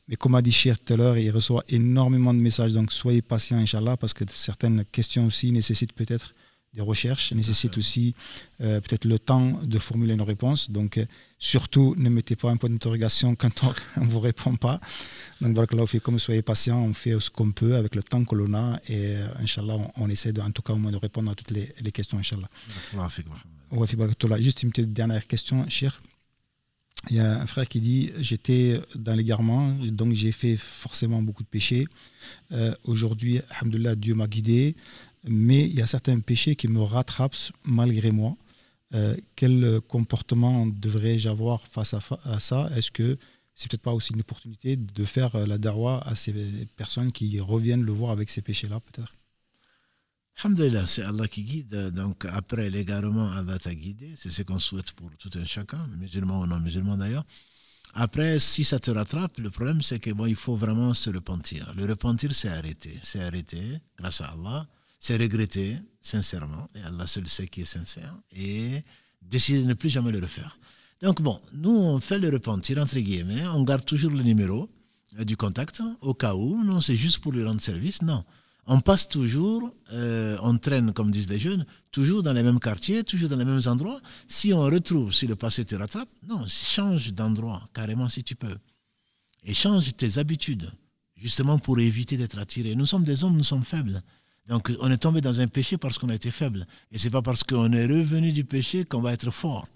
mais 0.09 0.17
comme 0.17 0.35
a 0.35 0.43
dit 0.43 0.53
Cher 0.53 0.79
tout 0.81 0.95
à 0.95 0.97
l'heure, 0.97 1.19
il 1.19 1.31
reçoit 1.31 1.65
énormément 1.69 2.33
de 2.33 2.39
messages. 2.39 2.73
Donc 2.73 2.93
soyez 2.93 3.23
patient, 3.23 3.59
Inch'Allah, 3.59 3.97
parce 3.97 4.15
que 4.15 4.25
certaines 4.33 4.85
questions 4.87 5.27
aussi 5.27 5.53
nécessitent 5.53 5.93
peut-être 5.93 6.35
des 6.79 6.85
recherches, 6.85 7.33
nécessitent 7.33 7.77
aussi 7.77 8.15
euh, 8.61 8.81
peut-être 8.81 9.05
le 9.05 9.19
temps 9.19 9.61
de 9.63 9.79
formuler 9.79 10.15
une 10.15 10.23
réponse. 10.23 10.71
Donc 10.71 10.99
euh, 10.99 11.07
surtout, 11.39 11.95
ne 11.99 12.09
mettez 12.09 12.37
pas 12.37 12.51
un 12.51 12.57
point 12.57 12.71
d'interrogation 12.71 13.35
quand 13.35 13.65
on 13.65 14.01
ne 14.01 14.07
vous 14.07 14.21
répond 14.21 14.57
pas. 14.57 14.81
Donc 15.41 15.55
voilà, 15.55 15.67
comme 16.01 16.19
soyez 16.19 16.43
patient, 16.43 16.79
on 16.81 16.95
fait 16.95 17.19
ce 17.21 17.31
qu'on 17.31 17.51
peut 17.51 17.75
avec 17.77 17.95
le 17.97 18.03
temps 18.03 18.25
que 18.25 18.35
l'on 18.35 18.55
a. 18.55 18.79
Et 18.89 19.17
euh, 19.17 19.43
Inch'Allah, 19.43 19.77
on, 19.97 20.09
essaie 20.09 20.33
de, 20.33 20.41
en 20.41 20.51
tout 20.53 20.63
cas 20.63 20.73
au 20.73 20.77
moins 20.79 20.93
de 20.93 20.97
répondre 20.97 21.31
à 21.31 21.35
toutes 21.35 21.51
les, 21.51 21.69
les 21.81 21.93
questions, 21.93 22.19
Inch'Allah. 22.19 22.49
Juste 24.41 24.63
une 24.63 24.71
petite 24.71 24.93
dernière 24.93 25.27
question, 25.27 25.69
Cher 25.69 26.01
il 27.11 27.17
y 27.17 27.21
a 27.21 27.41
un 27.41 27.47
frère 27.47 27.69
qui 27.69 27.81
dit 27.81 28.11
j'étais 28.19 28.81
dans 28.95 29.15
l'égarement, 29.15 29.71
donc 29.85 30.15
j'ai 30.15 30.33
fait 30.33 30.57
forcément 30.57 31.23
beaucoup 31.23 31.43
de 31.43 31.49
péchés. 31.49 31.87
Euh, 32.53 32.75
aujourd'hui, 32.85 33.41
alhamdoulilah, 33.51 33.95
Dieu 33.95 34.15
m'a 34.15 34.27
guidé, 34.27 34.75
mais 35.25 35.65
il 35.65 35.75
y 35.75 35.83
a 35.83 35.87
certains 35.87 36.19
péchés 36.21 36.57
qui 36.57 36.69
me 36.69 36.81
rattrapent 36.81 37.53
malgré 37.65 38.11
moi. 38.11 38.37
Euh, 38.95 39.17
quel 39.37 39.81
comportement 39.87 40.67
devrais-je 40.67 41.29
avoir 41.29 41.67
face 41.67 41.95
à, 41.95 42.41
ça? 42.41 42.71
Est-ce 42.75 42.91
que 42.91 43.19
c'est 43.55 43.71
peut-être 43.71 43.83
pas 43.83 43.93
aussi 43.93 44.15
une 44.15 44.21
opportunité 44.21 44.77
de 44.77 45.05
faire 45.05 45.37
la 45.47 45.59
darwa 45.59 46.01
à 46.07 46.15
ces 46.15 46.33
personnes 46.77 47.13
qui 47.13 47.39
reviennent 47.41 47.83
le 47.83 47.93
voir 47.93 48.13
avec 48.13 48.31
ces 48.31 48.41
péchés-là, 48.41 48.81
peut-être? 48.81 49.15
Alhamdulillah, 50.41 50.87
c'est 50.87 51.03
Allah 51.03 51.27
qui 51.27 51.43
guide. 51.43 51.91
Donc 51.91 52.25
après 52.25 52.71
l'égarement, 52.71 53.31
Allah 53.33 53.59
t'a 53.59 53.75
guidé. 53.75 54.15
C'est 54.17 54.31
ce 54.31 54.43
qu'on 54.43 54.61
souhaite 54.61 54.93
pour 54.93 55.11
tout 55.19 55.31
un 55.35 55.45
chacun, 55.45 55.85
musulman 55.99 56.41
ou 56.41 56.47
non 56.47 56.61
musulman 56.61 56.97
d'ailleurs. 56.97 57.25
Après, 57.95 58.39
si 58.39 58.65
ça 58.65 58.79
te 58.79 58.91
rattrape, 58.91 59.39
le 59.39 59.51
problème 59.51 59.83
c'est 59.83 59.99
que 59.99 60.11
bon, 60.13 60.27
il 60.27 60.37
faut 60.37 60.55
vraiment 60.55 60.95
se 60.95 61.11
repentir. 61.11 61.73
Le 61.77 61.85
repentir, 61.87 62.33
c'est 62.35 62.49
arrêter. 62.49 62.99
C'est 63.03 63.21
arrêter, 63.21 63.81
grâce 63.97 64.21
à 64.21 64.27
Allah. 64.27 64.67
C'est 64.99 65.17
regretter, 65.17 65.77
sincèrement. 66.01 66.69
Et 66.75 66.83
Allah 66.83 67.07
seul 67.07 67.29
sait 67.29 67.49
qui 67.49 67.63
est 67.63 67.65
sincère. 67.65 68.15
Et 68.35 68.83
décider 69.23 69.63
de 69.63 69.67
ne 69.67 69.75
plus 69.75 69.89
jamais 69.91 70.13
le 70.13 70.21
refaire. 70.21 70.59
Donc 71.03 71.23
bon, 71.23 71.41
nous, 71.53 71.71
on 71.77 72.01
fait 72.01 72.19
le 72.19 72.29
repentir, 72.29 72.79
entre 72.79 72.99
guillemets. 72.99 73.47
On 73.49 73.63
garde 73.63 73.85
toujours 73.85 74.11
le 74.11 74.23
numéro 74.23 74.69
euh, 75.19 75.25
du 75.25 75.37
contact, 75.37 75.83
au 76.01 76.15
cas 76.15 76.35
où. 76.35 76.65
Non, 76.65 76.81
c'est 76.81 76.97
juste 76.97 77.19
pour 77.19 77.33
lui 77.33 77.45
rendre 77.45 77.61
service. 77.61 78.03
Non 78.03 78.25
on 78.71 78.81
passe 78.81 79.09
toujours, 79.09 79.75
euh, 79.93 80.37
on 80.43 80.59
traîne, 80.59 80.93
comme 80.93 81.11
disent 81.11 81.31
les 81.31 81.39
jeunes, 81.39 81.65
toujours 81.91 82.23
dans 82.23 82.35
les 82.35 82.43
mêmes 82.43 82.61
quartiers, 82.61 83.03
toujours 83.03 83.31
dans 83.31 83.37
les 83.37 83.47
mêmes 83.47 83.63
endroits. 83.65 84.01
Si 84.27 84.53
on 84.53 84.61
retrouve, 84.61 85.13
si 85.13 85.27
le 85.27 85.37
passé 85.37 85.65
te 85.65 85.75
rattrape, 85.75 86.11
non, 86.29 86.45
change 86.47 87.15
d'endroit, 87.15 87.67
carrément 87.73 88.11
si 88.11 88.23
tu 88.23 88.37
peux. 88.37 88.59
Et 89.45 89.55
change 89.55 89.97
tes 89.97 90.19
habitudes, 90.19 90.71
justement 91.17 91.59
pour 91.59 91.81
éviter 91.81 92.19
d'être 92.19 92.39
attiré. 92.39 92.75
Nous 92.75 92.85
sommes 92.85 93.05
des 93.05 93.25
hommes, 93.25 93.39
nous 93.39 93.45
sommes 93.45 93.65
faibles. 93.65 94.03
Donc 94.49 94.73
on 94.81 94.91
est 94.91 94.97
tombé 94.99 95.21
dans 95.21 95.41
un 95.41 95.47
péché 95.47 95.77
parce 95.77 95.99
qu'on 95.99 96.09
a 96.09 96.15
été 96.15 96.31
faible. 96.31 96.67
Et 96.91 96.99
c'est 96.99 97.11
pas 97.11 97.23
parce 97.23 97.45
qu'on 97.45 97.73
est 97.73 97.87
revenu 97.87 98.33
du 98.33 98.45
péché 98.45 98.85
qu'on 98.85 99.01
va 99.01 99.13
être 99.13 99.31
fort. 99.31 99.69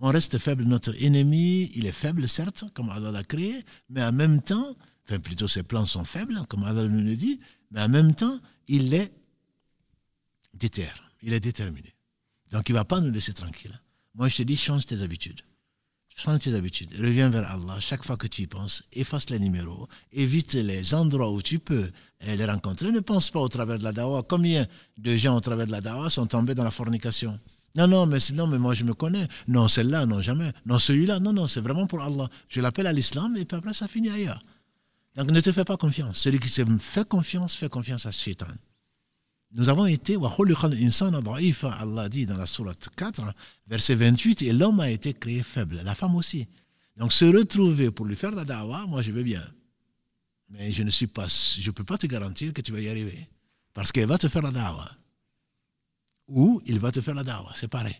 On 0.00 0.08
reste 0.08 0.38
faible. 0.38 0.64
Notre 0.64 0.94
ennemi, 1.02 1.70
il 1.74 1.86
est 1.86 1.92
faible, 1.92 2.28
certes, 2.28 2.64
comme 2.74 2.90
Allah 2.90 3.12
l'a 3.12 3.24
créé, 3.24 3.64
mais 3.88 4.02
en 4.02 4.12
même 4.12 4.42
temps, 4.42 4.76
enfin 5.04 5.20
plutôt 5.20 5.48
ses 5.48 5.62
plans 5.62 5.86
sont 5.86 6.04
faibles, 6.04 6.40
comme 6.48 6.64
Allah 6.64 6.82
nous 6.84 7.00
le 7.02 7.16
dit, 7.16 7.40
mais 7.70 7.80
en 7.80 7.88
même 7.88 8.14
temps, 8.14 8.38
il 8.68 8.92
est 8.92 9.12
il 11.22 11.32
est 11.32 11.40
déterminé. 11.40 11.94
Donc 12.52 12.68
il 12.68 12.72
ne 12.72 12.78
va 12.78 12.84
pas 12.84 13.00
nous 13.00 13.10
laisser 13.10 13.32
tranquille. 13.32 13.78
Moi, 14.14 14.28
je 14.28 14.38
te 14.38 14.42
dis, 14.42 14.56
change 14.56 14.86
tes 14.86 15.02
habitudes. 15.02 15.42
Change 16.18 16.38
tes 16.38 16.54
habitudes. 16.54 16.94
Reviens 16.98 17.28
vers 17.28 17.50
Allah. 17.52 17.78
Chaque 17.78 18.02
fois 18.02 18.16
que 18.16 18.26
tu 18.26 18.42
y 18.42 18.46
penses, 18.46 18.82
efface 18.94 19.28
les 19.28 19.38
numéros. 19.38 19.86
Évite 20.12 20.54
les 20.54 20.94
endroits 20.94 21.30
où 21.30 21.42
tu 21.42 21.58
peux 21.58 21.90
les 22.26 22.44
rencontrer. 22.46 22.90
Ne 22.90 23.00
pense 23.00 23.30
pas 23.30 23.40
au 23.40 23.48
travers 23.48 23.78
de 23.78 23.84
la 23.84 23.92
dawa. 23.92 24.22
Combien 24.26 24.66
de 24.96 25.14
gens 25.14 25.36
au 25.36 25.40
travers 25.40 25.66
de 25.66 25.72
la 25.72 25.82
dawa 25.82 26.08
sont 26.08 26.26
tombés 26.26 26.54
dans 26.54 26.64
la 26.64 26.70
fornication? 26.70 27.38
Non, 27.76 27.86
non, 27.86 28.06
mais 28.06 28.18
sinon, 28.18 28.46
mais 28.46 28.58
moi 28.58 28.72
je 28.72 28.84
me 28.84 28.94
connais. 28.94 29.28
Non, 29.46 29.68
celle-là, 29.68 30.06
non, 30.06 30.22
jamais. 30.22 30.52
Non, 30.64 30.78
celui-là, 30.78 31.20
non, 31.20 31.34
non, 31.34 31.46
c'est 31.46 31.60
vraiment 31.60 31.86
pour 31.86 32.00
Allah. 32.00 32.30
Je 32.48 32.62
l'appelle 32.62 32.86
à 32.86 32.94
l'islam 32.94 33.36
et 33.36 33.44
puis 33.44 33.58
après 33.58 33.74
ça 33.74 33.86
finit 33.86 34.08
ailleurs. 34.08 34.40
Donc 35.16 35.30
ne 35.30 35.40
te 35.42 35.52
fais 35.52 35.64
pas 35.64 35.76
confiance. 35.76 36.18
Celui 36.18 36.38
qui 36.38 36.48
se 36.48 36.62
fait 36.78 37.06
confiance, 37.06 37.54
fait 37.54 37.68
confiance 37.68 38.06
à 38.06 38.10
Shaitan. 38.10 38.46
Nous 39.54 39.68
avons 39.68 39.86
été, 39.86 40.16
Allah 40.16 42.08
dit 42.08 42.26
dans 42.26 42.36
la 42.36 42.46
sourate 42.46 42.88
4, 42.96 43.22
verset 43.66 43.94
28, 43.94 44.42
et 44.42 44.52
l'homme 44.52 44.80
a 44.80 44.90
été 44.90 45.12
créé 45.12 45.42
faible, 45.42 45.80
la 45.84 45.94
femme 45.94 46.16
aussi. 46.16 46.46
Donc 46.96 47.12
se 47.12 47.24
retrouver 47.24 47.90
pour 47.90 48.06
lui 48.06 48.16
faire 48.16 48.32
la 48.32 48.44
dawa, 48.44 48.86
moi 48.86 49.02
je 49.02 49.12
veux 49.12 49.22
bien. 49.22 49.42
Mais 50.48 50.72
je 50.72 50.82
ne 50.82 50.90
suis 50.90 51.06
pas, 51.06 51.26
je 51.26 51.70
peux 51.70 51.84
pas 51.84 51.98
te 51.98 52.06
garantir 52.06 52.52
que 52.52 52.60
tu 52.60 52.72
vas 52.72 52.80
y 52.80 52.88
arriver. 52.88 53.28
Parce 53.72 53.92
qu'elle 53.92 54.08
va 54.08 54.18
te 54.18 54.28
faire 54.28 54.42
la 54.42 54.50
dawa. 54.50 54.90
Ou 56.28 56.60
il 56.66 56.78
va 56.78 56.90
te 56.90 57.00
faire 57.00 57.14
la 57.14 57.24
dawa, 57.24 57.52
c'est 57.54 57.68
pareil. 57.68 57.96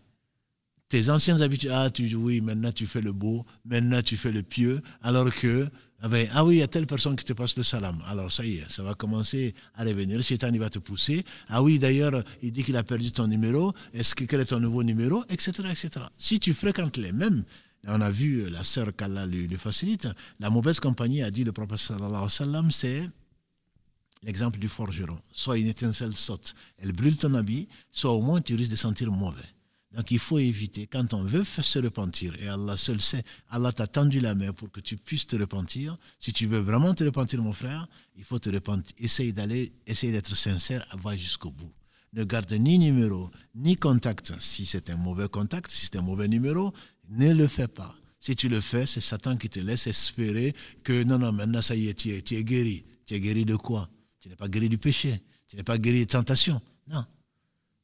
Tes 0.88 1.10
anciennes 1.10 1.42
habitudes, 1.42 1.70
ah 1.72 1.90
tu, 1.90 2.14
oui, 2.14 2.40
maintenant 2.40 2.70
tu 2.70 2.86
fais 2.86 3.00
le 3.00 3.12
beau, 3.12 3.44
maintenant 3.64 4.00
tu 4.02 4.16
fais 4.16 4.30
le 4.30 4.44
pieux, 4.44 4.80
alors 5.02 5.32
que 5.34 5.68
ah, 6.00 6.08
ben, 6.08 6.28
ah 6.32 6.44
oui, 6.44 6.56
il 6.56 6.58
y 6.58 6.62
a 6.62 6.68
telle 6.68 6.86
personne 6.86 7.16
qui 7.16 7.24
te 7.24 7.32
passe 7.32 7.56
le 7.56 7.64
salam. 7.64 8.00
Alors 8.06 8.30
ça 8.30 8.44
y 8.44 8.58
est, 8.58 8.70
ça 8.70 8.82
va 8.84 8.94
commencer 8.94 9.54
à 9.74 9.82
revenir. 9.82 10.22
Shaitan, 10.22 10.50
il 10.52 10.60
va 10.60 10.70
te 10.70 10.78
pousser. 10.78 11.24
Ah 11.48 11.62
oui, 11.62 11.78
d'ailleurs, 11.80 12.22
il 12.42 12.52
dit 12.52 12.62
qu'il 12.62 12.76
a 12.76 12.84
perdu 12.84 13.10
ton 13.10 13.26
numéro. 13.26 13.72
Est-ce 13.94 14.14
que 14.14 14.24
quel 14.24 14.40
est 14.40 14.44
ton 14.44 14.60
nouveau 14.60 14.84
numéro 14.84 15.24
Etc. 15.28 15.50
etc. 15.68 16.06
Si 16.18 16.38
tu 16.38 16.54
fréquentes 16.54 16.98
les 16.98 17.12
mêmes, 17.12 17.44
on 17.88 18.00
a 18.00 18.10
vu 18.10 18.48
la 18.50 18.62
sœur 18.62 18.94
qu'Allah 18.94 19.26
lui, 19.26 19.48
lui, 19.48 19.56
facilite, 19.56 20.06
la 20.38 20.50
mauvaise 20.50 20.78
compagnie, 20.78 21.22
a 21.22 21.30
dit 21.30 21.44
le 21.44 21.52
prophète 21.52 21.78
sallallahu 21.78 22.08
alayhi 22.10 22.22
wa 22.22 22.28
sallam, 22.28 22.70
c'est 22.70 23.08
l'exemple 24.22 24.58
du 24.58 24.68
forgeron. 24.68 25.18
Soit 25.32 25.58
une 25.58 25.68
étincelle 25.68 26.14
saute, 26.14 26.54
elle 26.78 26.92
brûle 26.92 27.16
ton 27.16 27.34
habit, 27.34 27.68
soit 27.90 28.12
au 28.12 28.20
moins 28.20 28.40
tu 28.40 28.54
risques 28.54 28.72
de 28.72 28.76
sentir 28.76 29.10
mauvais. 29.10 29.55
Donc 29.96 30.10
il 30.10 30.18
faut 30.18 30.38
éviter, 30.38 30.86
quand 30.86 31.14
on 31.14 31.24
veut 31.24 31.42
se 31.42 31.78
repentir, 31.78 32.34
et 32.38 32.48
Allah 32.48 32.76
seul 32.76 33.00
sait, 33.00 33.24
Allah 33.48 33.72
t'a 33.72 33.86
tendu 33.86 34.20
la 34.20 34.34
main 34.34 34.52
pour 34.52 34.70
que 34.70 34.80
tu 34.80 34.98
puisses 34.98 35.26
te 35.26 35.36
repentir. 35.36 35.96
Si 36.18 36.34
tu 36.34 36.46
veux 36.46 36.58
vraiment 36.58 36.92
te 36.92 37.02
repentir, 37.02 37.40
mon 37.40 37.54
frère, 37.54 37.88
il 38.14 38.22
faut 38.22 38.38
te 38.38 38.50
repentir. 38.50 38.94
Essaye 38.98 39.32
d'aller, 39.32 39.72
essaye 39.86 40.12
d'être 40.12 40.36
sincère, 40.36 40.86
va 41.02 41.16
jusqu'au 41.16 41.50
bout. 41.50 41.72
Ne 42.12 42.24
garde 42.24 42.52
ni 42.52 42.78
numéro, 42.78 43.30
ni 43.54 43.76
contact. 43.76 44.38
Si 44.38 44.66
c'est 44.66 44.90
un 44.90 44.96
mauvais 44.96 45.30
contact, 45.30 45.70
si 45.70 45.86
c'est 45.86 45.96
un 45.96 46.02
mauvais 46.02 46.28
numéro, 46.28 46.74
ne 47.08 47.32
le 47.32 47.48
fais 47.48 47.68
pas. 47.68 47.96
Si 48.20 48.36
tu 48.36 48.50
le 48.50 48.60
fais, 48.60 48.84
c'est 48.84 49.00
Satan 49.00 49.38
qui 49.38 49.48
te 49.48 49.60
laisse 49.60 49.86
espérer 49.86 50.54
que 50.84 51.04
non, 51.04 51.18
non, 51.18 51.32
maintenant 51.32 51.62
ça 51.62 51.74
y 51.74 51.88
est, 51.88 51.94
tu 51.94 52.10
es, 52.10 52.20
tu 52.20 52.34
es 52.34 52.44
guéri. 52.44 52.84
Tu 53.06 53.14
es 53.14 53.20
guéri 53.20 53.46
de 53.46 53.56
quoi? 53.56 53.88
Tu 54.20 54.28
n'es 54.28 54.36
pas 54.36 54.48
guéri 54.48 54.68
du 54.68 54.76
péché. 54.76 55.22
Tu 55.46 55.56
n'es 55.56 55.62
pas 55.62 55.78
guéri 55.78 56.00
des 56.00 56.06
tentations. 56.06 56.60
Non. 56.86 57.04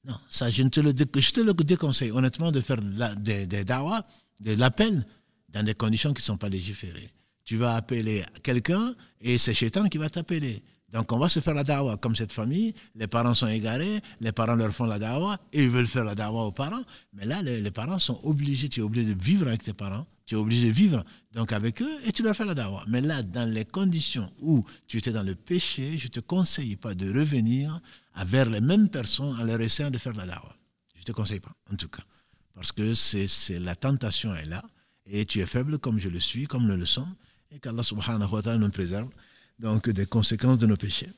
Non, 0.05 0.15
ça, 0.29 0.51
je, 0.51 0.63
te 0.65 0.81
le, 0.81 0.91
je 0.91 1.31
te 1.33 1.41
le 1.41 1.55
déconseille, 1.55 2.11
honnêtement, 2.11 2.51
de 2.51 2.61
faire 2.61 2.81
des, 3.17 3.47
des 3.47 3.65
dawa, 3.65 4.05
de 4.41 4.55
l'appel, 4.55 5.07
dans 5.49 5.63
des 5.63 5.75
conditions 5.75 6.13
qui 6.13 6.23
ne 6.23 6.25
sont 6.25 6.37
pas 6.37 6.49
légiférées. 6.49 7.11
Tu 7.45 7.57
vas 7.57 7.77
appeler 7.77 8.25
quelqu'un 8.43 8.95
et 9.21 9.39
c'est 9.39 9.55
Shaitan 9.55 9.89
qui 9.89 9.99
va 9.99 10.09
t'appeler. 10.09 10.63
Donc 10.93 11.11
on 11.11 11.19
va 11.19 11.29
se 11.29 11.41
faire 11.41 11.55
la 11.55 11.65
dawa 11.65 11.97
comme 11.97 12.15
cette 12.15 12.33
famille, 12.33 12.75
les 12.95 13.07
parents 13.07 13.33
sont 13.35 13.47
égarés, 13.47 14.01
les 14.21 14.33
parents 14.33 14.55
leur 14.55 14.73
font 14.73 14.85
la 14.85 14.99
dawa, 14.99 15.39
et 15.53 15.65
ils 15.65 15.71
veulent 15.71 15.87
faire 15.87 16.05
la 16.05 16.15
dawa 16.15 16.45
aux 16.45 16.53
parents, 16.53 16.83
mais 17.15 17.25
là 17.25 17.41
les, 17.41 17.71
parents 17.71 17.99
sont 17.99 18.21
obligés, 18.25 18.69
tu 18.69 18.81
es 18.81 18.83
obligé 18.83 19.15
de 19.15 19.23
vivre 19.23 19.49
avec 19.49 19.63
tes 19.63 19.73
parents, 19.73 20.07
tu 20.27 20.35
es 20.35 20.39
obligé 20.39 20.69
de 20.69 20.73
vivre 20.73 21.03
donc 21.33 21.53
avec 21.53 21.81
eux 21.81 21.99
et 22.05 22.13
tu 22.13 22.23
leur 22.23 22.37
fais 22.37 22.45
la 22.45 22.55
dawa. 22.55 22.85
Mais 22.89 23.01
là, 23.01 23.23
dans 23.23 23.49
les 23.49 23.65
conditions 23.65 24.31
où 24.41 24.65
tu 24.87 24.99
étais 24.99 25.13
dans 25.13 25.23
le 25.23 25.35
péché, 25.35 25.99
je 25.99 26.05
ne 26.05 26.11
te 26.11 26.21
conseille 26.21 26.77
pas 26.77 26.95
de 26.95 27.07
revenir 27.09 27.81
vers 28.27 28.49
les 28.51 28.61
mêmes 28.61 28.89
personnes 28.89 29.35
en 29.39 29.45
leur 29.45 29.61
essayant 29.61 29.91
de 29.91 29.99
faire 29.99 30.15
la 30.15 30.27
dawa. 30.27 30.57
Je 30.95 31.01
ne 31.01 31.05
te 31.05 31.13
conseille 31.13 31.41
pas, 31.41 31.55
en 31.73 31.77
tout 31.77 31.89
cas. 31.89 32.03
Parce 32.55 32.73
que 32.73 32.95
c'est 32.95 33.59
la 33.59 33.75
tentation 33.75 34.35
est 34.35 34.47
là, 34.47 34.63
et 35.07 35.25
tu 35.25 35.41
es 35.41 35.47
faible 35.47 35.79
comme 35.79 35.99
je 35.99 36.09
le 36.09 36.21
suis, 36.21 36.47
comme 36.47 36.67
nous 36.67 36.77
le 36.77 36.87
sommes, 36.87 37.15
et 37.51 37.59
qu'Allah 37.59 37.83
subhanahu 37.83 38.31
wa 38.31 38.43
ta'ala 38.43 38.59
nous 38.59 38.71
préserve 38.71 39.09
donc 39.59 39.89
des 39.89 40.07
conséquences 40.07 40.59
de 40.59 40.67
nos 40.67 40.77
péchés. 40.77 41.09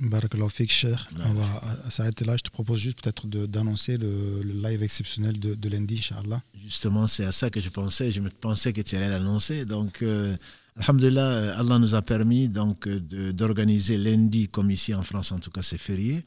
Barakallahu 0.00 0.50
cher. 0.68 1.08
On 1.26 1.32
va 1.32 1.90
s'arrêter 1.90 2.24
là. 2.24 2.36
Je 2.36 2.42
te 2.42 2.50
propose 2.50 2.78
juste 2.78 3.02
peut-être 3.02 3.26
d'annoncer 3.26 3.98
le, 3.98 4.42
le, 4.44 4.52
live 4.68 4.82
exceptionnel 4.82 5.38
de, 5.40 5.54
de 5.54 5.68
lundi, 5.68 5.96
Inch'Allah. 5.98 6.40
Justement, 6.62 7.08
c'est 7.08 7.24
à 7.24 7.32
ça 7.32 7.50
que 7.50 7.60
je 7.60 7.68
pensais. 7.68 8.12
Je 8.12 8.20
me 8.20 8.30
pensais 8.30 8.72
que 8.72 8.80
tu 8.80 8.94
allais 8.94 9.08
l'annoncer. 9.08 9.64
Donc, 9.64 10.02
euh, 10.02 10.36
Alhamdulillah, 10.76 11.26
euh, 11.26 11.58
Allah 11.58 11.78
nous 11.80 11.96
a 11.96 12.02
permis 12.02 12.48
donc 12.48 12.88
d'organiser 12.88 13.98
lundi, 13.98 14.48
comme 14.48 14.70
ici 14.70 14.94
en 14.94 15.02
France, 15.02 15.32
en 15.32 15.40
tout 15.40 15.50
cas, 15.50 15.62
c'est 15.62 15.78
férié. 15.78 16.24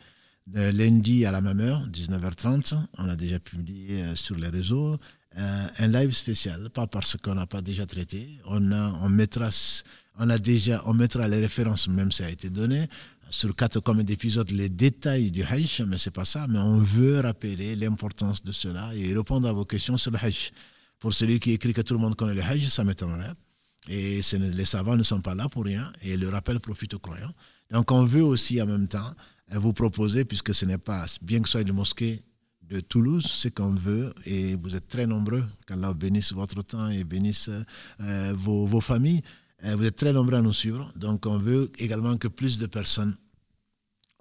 Lundi 0.54 1.26
à 1.26 1.32
la 1.32 1.42
même 1.42 1.60
heure, 1.60 1.88
19h30, 1.88 2.76
on 2.98 3.08
a 3.08 3.16
déjà 3.16 3.40
publié 3.40 4.02
euh, 4.02 4.16
sur 4.16 4.36
les 4.36 4.50
réseaux 4.50 4.98
un 5.34 5.88
live 5.88 6.12
spécial, 6.12 6.70
pas 6.72 6.88
parce 6.88 7.16
qu'on 7.16 7.36
n'a 7.36 7.48
pas 7.48 7.62
déjà 7.62 7.86
traité. 7.86 8.28
On, 8.46 8.74
a, 8.74 9.00
on 9.02 9.08
mettra 9.08 9.50
on 10.18 10.30
a 10.30 10.38
déjà, 10.38 10.82
on 10.86 10.94
mettra 10.94 11.28
les 11.28 11.40
références, 11.40 11.88
même 11.88 12.12
ça 12.12 12.26
a 12.26 12.30
été 12.30 12.50
donné, 12.50 12.88
sur 13.30 13.56
quatre 13.56 13.80
comme 13.80 14.04
d'épisodes, 14.04 14.52
les 14.52 14.70
détails 14.70 15.32
du 15.32 15.44
Hajj, 15.44 15.84
mais 15.88 15.98
c'est 15.98 16.12
pas 16.12 16.26
ça, 16.26 16.48
mais 16.50 16.60
on 16.60 16.80
veut 16.80 17.22
rappeler 17.22 17.76
l'importance 17.76 18.44
de 18.44 18.52
cela 18.52 18.94
et 18.94 19.14
répondre 19.14 19.48
à 19.48 19.54
vos 19.54 19.66
questions 19.66 19.98
sur 19.98 20.12
le 20.12 20.18
Hajj. 20.22 20.52
Pour 21.00 21.14
celui 21.14 21.40
qui 21.40 21.52
écrit 21.52 21.74
que 21.74 21.82
tout 21.82 21.94
le 21.94 22.00
monde 22.00 22.16
connaît 22.16 22.36
le 22.36 22.44
Hajj, 22.44 22.68
ça 22.68 22.84
m'étonnerait. 22.84 23.32
Et 23.88 24.22
les 24.34 24.66
savants 24.66 24.96
ne 24.96 25.04
sont 25.04 25.22
pas 25.22 25.34
là 25.34 25.50
pour 25.50 25.64
rien, 25.64 25.92
et 26.02 26.18
le 26.18 26.30
rappel 26.30 26.60
profite 26.60 26.94
aux 26.94 27.00
croyants. 27.00 27.34
Donc 27.72 27.90
on 27.92 28.04
veut 28.04 28.24
aussi 28.24 28.62
en 28.62 28.68
même 28.68 28.88
temps 28.88 29.16
vous 29.58 29.74
proposer, 29.74 30.26
puisque 30.26 30.54
ce 30.54 30.66
n'est 30.66 30.78
pas, 30.78 31.06
bien 31.22 31.40
que 31.42 31.48
ce 31.48 31.54
soit 31.54 31.62
une 31.62 31.74
mosquée 31.74 32.24
de 32.64 32.80
Toulouse, 32.80 33.26
ce 33.26 33.50
qu'on 33.50 33.72
veut, 33.72 34.14
et 34.26 34.56
vous 34.56 34.76
êtes 34.76 34.88
très 34.88 35.06
nombreux, 35.06 35.44
qu'Allah 35.68 35.94
bénisse 35.94 36.32
votre 36.32 36.62
temps 36.64 36.90
et 36.90 37.04
bénisse 37.04 37.50
euh, 38.00 38.34
vos, 38.36 38.80
familles. 38.80 39.22
Euh, 39.66 39.76
vous 39.76 39.86
êtes 39.86 39.98
très 39.98 40.14
nombreux 40.14 40.38
à 40.38 40.42
nous 40.42 40.54
suivre, 40.54 40.90
donc 40.96 41.26
on 41.26 41.38
veut 41.38 41.70
également 41.78 42.16
que 42.18 42.30
plus 42.30 42.58
de 42.58 42.68
personnes, 42.68 43.16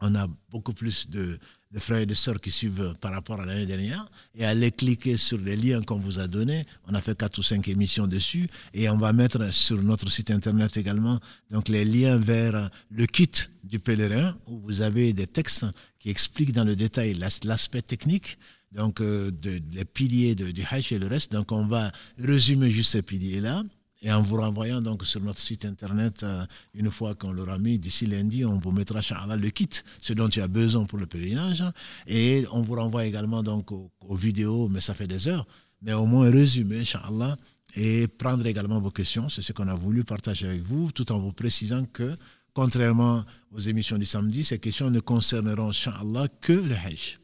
on 0.01 0.15
a 0.17 0.27
beaucoup 0.51 0.73
plus 0.73 1.09
de, 1.09 1.39
frères 1.79 2.01
et 2.01 2.07
de 2.07 2.15
sœurs 2.15 2.41
qui 2.41 2.51
suivent 2.51 2.95
par 3.01 3.13
rapport 3.13 3.41
à 3.41 3.47
l'année 3.47 3.67
dernière, 3.67 4.11
et 4.35 4.45
allez 4.45 4.73
cliquer 4.73 5.17
sur 5.17 5.39
les 5.39 5.57
liens 5.57 5.83
qu'on 5.83 5.99
vous 5.99 6.19
a 6.19 6.27
donnés. 6.27 6.67
On 6.89 6.95
a 6.95 7.01
fait 7.01 7.17
quatre 7.17 7.39
ou 7.39 7.43
cinq 7.43 7.69
émissions 7.69 8.07
dessus, 8.09 8.49
et 8.75 8.89
on 8.91 8.97
va 8.97 9.13
mettre 9.13 9.53
sur 9.53 9.81
notre 9.83 10.11
site 10.11 10.31
internet 10.31 10.77
également 10.77 11.21
donc 11.51 11.69
les 11.69 11.85
liens 11.85 12.17
vers 12.17 12.71
le 12.91 13.07
kit 13.07 13.31
du 13.63 13.79
pèlerin, 13.79 14.37
où 14.47 14.59
vous 14.61 14.83
avez 14.83 15.13
des 15.13 15.27
textes 15.27 15.67
qui 15.99 16.11
expliquent 16.11 16.53
dans 16.53 16.65
le 16.65 16.75
détail 16.75 17.15
l'aspect 17.15 17.83
technique 17.83 18.39
donc 18.73 19.01
euh, 19.01 19.31
des 19.31 19.85
piliers 19.85 20.35
du 20.35 20.65
Hajj 20.69 20.93
et 20.93 20.99
le 20.99 21.07
reste. 21.07 21.33
Donc 21.33 21.53
on 21.53 21.67
va 21.67 21.91
résumer 22.19 22.71
juste 22.71 22.93
ces 22.93 23.03
piliers-là 23.03 23.63
et 24.03 24.11
en 24.11 24.23
vous 24.23 24.37
renvoyant 24.37 24.81
donc 24.81 25.05
sur 25.05 25.21
notre 25.21 25.39
site 25.39 25.65
internet, 25.67 26.23
euh, 26.23 26.45
une 26.75 26.91
fois 26.91 27.15
qu'on 27.15 27.33
l'aura 27.33 27.59
mis 27.59 27.79
d'ici 27.79 28.07
lundi, 28.07 28.45
on 28.45 28.59
vous 28.59 28.73
mettra 28.73 29.01
le 29.37 29.51
kit, 29.51 29.69
ce 30.01 30.15
dont 30.15 30.29
tu 30.29 30.41
as 30.41 30.49
besoin 30.49 30.85
pour 30.85 30.99
le 30.99 31.07
pèlerinage. 31.07 31.63
Et 32.07 32.47
on 32.53 32.63
vous 32.63 32.75
renvoie 32.77 33.05
également 33.05 33.43
donc 33.43 33.73
aux, 33.73 33.91
vidéos, 34.17 34.69
mais 34.69 34.81
ça 34.81 34.95
fait 34.95 35.07
des 35.07 35.29
heures. 35.29 35.47
Mais 35.83 35.93
au 35.93 36.07
moins 36.07 36.31
résumer, 36.31 36.81
Inch'Allah, 36.81 37.37
et 37.77 38.09
prendre 38.09 38.47
également 38.47 38.81
vos 38.81 38.91
questions. 38.91 39.29
C'est 39.29 39.43
ce 39.43 39.53
qu'on 39.53 39.69
a 39.69 39.75
voulu 39.75 40.03
partager 40.03 40.49
avec 40.49 40.63
vous, 40.63 40.91
tout 40.93 41.13
en 41.13 41.19
vous 41.19 41.33
précisant 41.33 41.85
que, 41.85 42.17
contrairement 42.55 43.25
aux 43.53 43.61
émissions 43.61 43.99
du 43.99 44.07
samedi, 44.07 44.45
ces 44.45 44.59
questions 44.59 44.91
ne 44.91 45.01
concerneront, 45.01 45.69
Inch'Allah, 45.69 46.27
que 46.41 46.53
le 46.55 46.75
Hajj. 46.75 47.21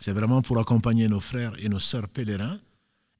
C'est 0.00 0.12
vraiment 0.12 0.42
pour 0.42 0.58
accompagner 0.58 1.08
nos 1.08 1.20
frères 1.20 1.52
et 1.58 1.68
nos 1.68 1.80
sœurs 1.80 2.08
pèlerins 2.08 2.58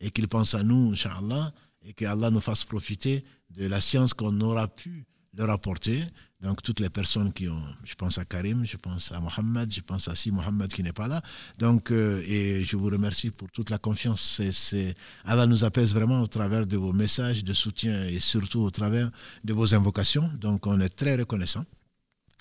et 0.01 0.11
qu'ils 0.11 0.28
pensent 0.28 0.55
à 0.55 0.62
nous, 0.62 0.93
Inch'Allah, 0.93 1.53
et 1.85 1.93
que 1.93 2.05
Allah 2.05 2.31
nous 2.31 2.40
fasse 2.40 2.65
profiter 2.65 3.24
de 3.51 3.66
la 3.66 3.81
science 3.81 4.15
qu'on 4.15 4.40
aura 4.40 4.69
pu 4.69 5.07
leur 5.35 5.51
apporter. 5.51 6.05
Donc 6.40 6.62
toutes 6.62 6.81
les 6.81 6.89
personnes 6.89 7.32
qui 7.32 7.48
ont, 7.48 7.62
je 7.85 7.94
pense 7.94 8.19
à 8.19 8.24
Karim, 8.24 8.65
je 8.65 8.77
pense 8.77 9.12
à 9.12 9.20
Mohamed, 9.20 9.73
je 9.73 9.81
pense 9.81 10.09
à 10.09 10.15
Si 10.15 10.31
Mohamed 10.31 10.73
qui 10.73 10.82
n'est 10.82 10.93
pas 10.93 11.07
là. 11.07 11.23
Donc, 11.59 11.90
euh, 11.90 12.23
et 12.27 12.65
je 12.65 12.77
vous 12.77 12.86
remercie 12.86 13.31
pour 13.31 13.51
toute 13.51 13.70
la 13.70 13.78
confiance. 13.78 14.40
C'est, 14.51 14.94
Allah 15.24 15.47
nous 15.47 15.65
apaise 15.65 15.93
vraiment 15.93 16.23
au 16.23 16.27
travers 16.27 16.66
de 16.66 16.77
vos 16.77 16.93
messages 16.93 17.44
de 17.44 17.52
soutien 17.52 18.07
et 18.07 18.19
surtout 18.20 18.61
au 18.61 18.70
travers 18.70 19.11
de 19.44 19.52
vos 19.52 19.74
invocations. 19.74 20.31
Donc 20.40 20.66
on 20.66 20.81
est 20.81 20.89
très 20.89 21.16
reconnaissants. 21.16 21.66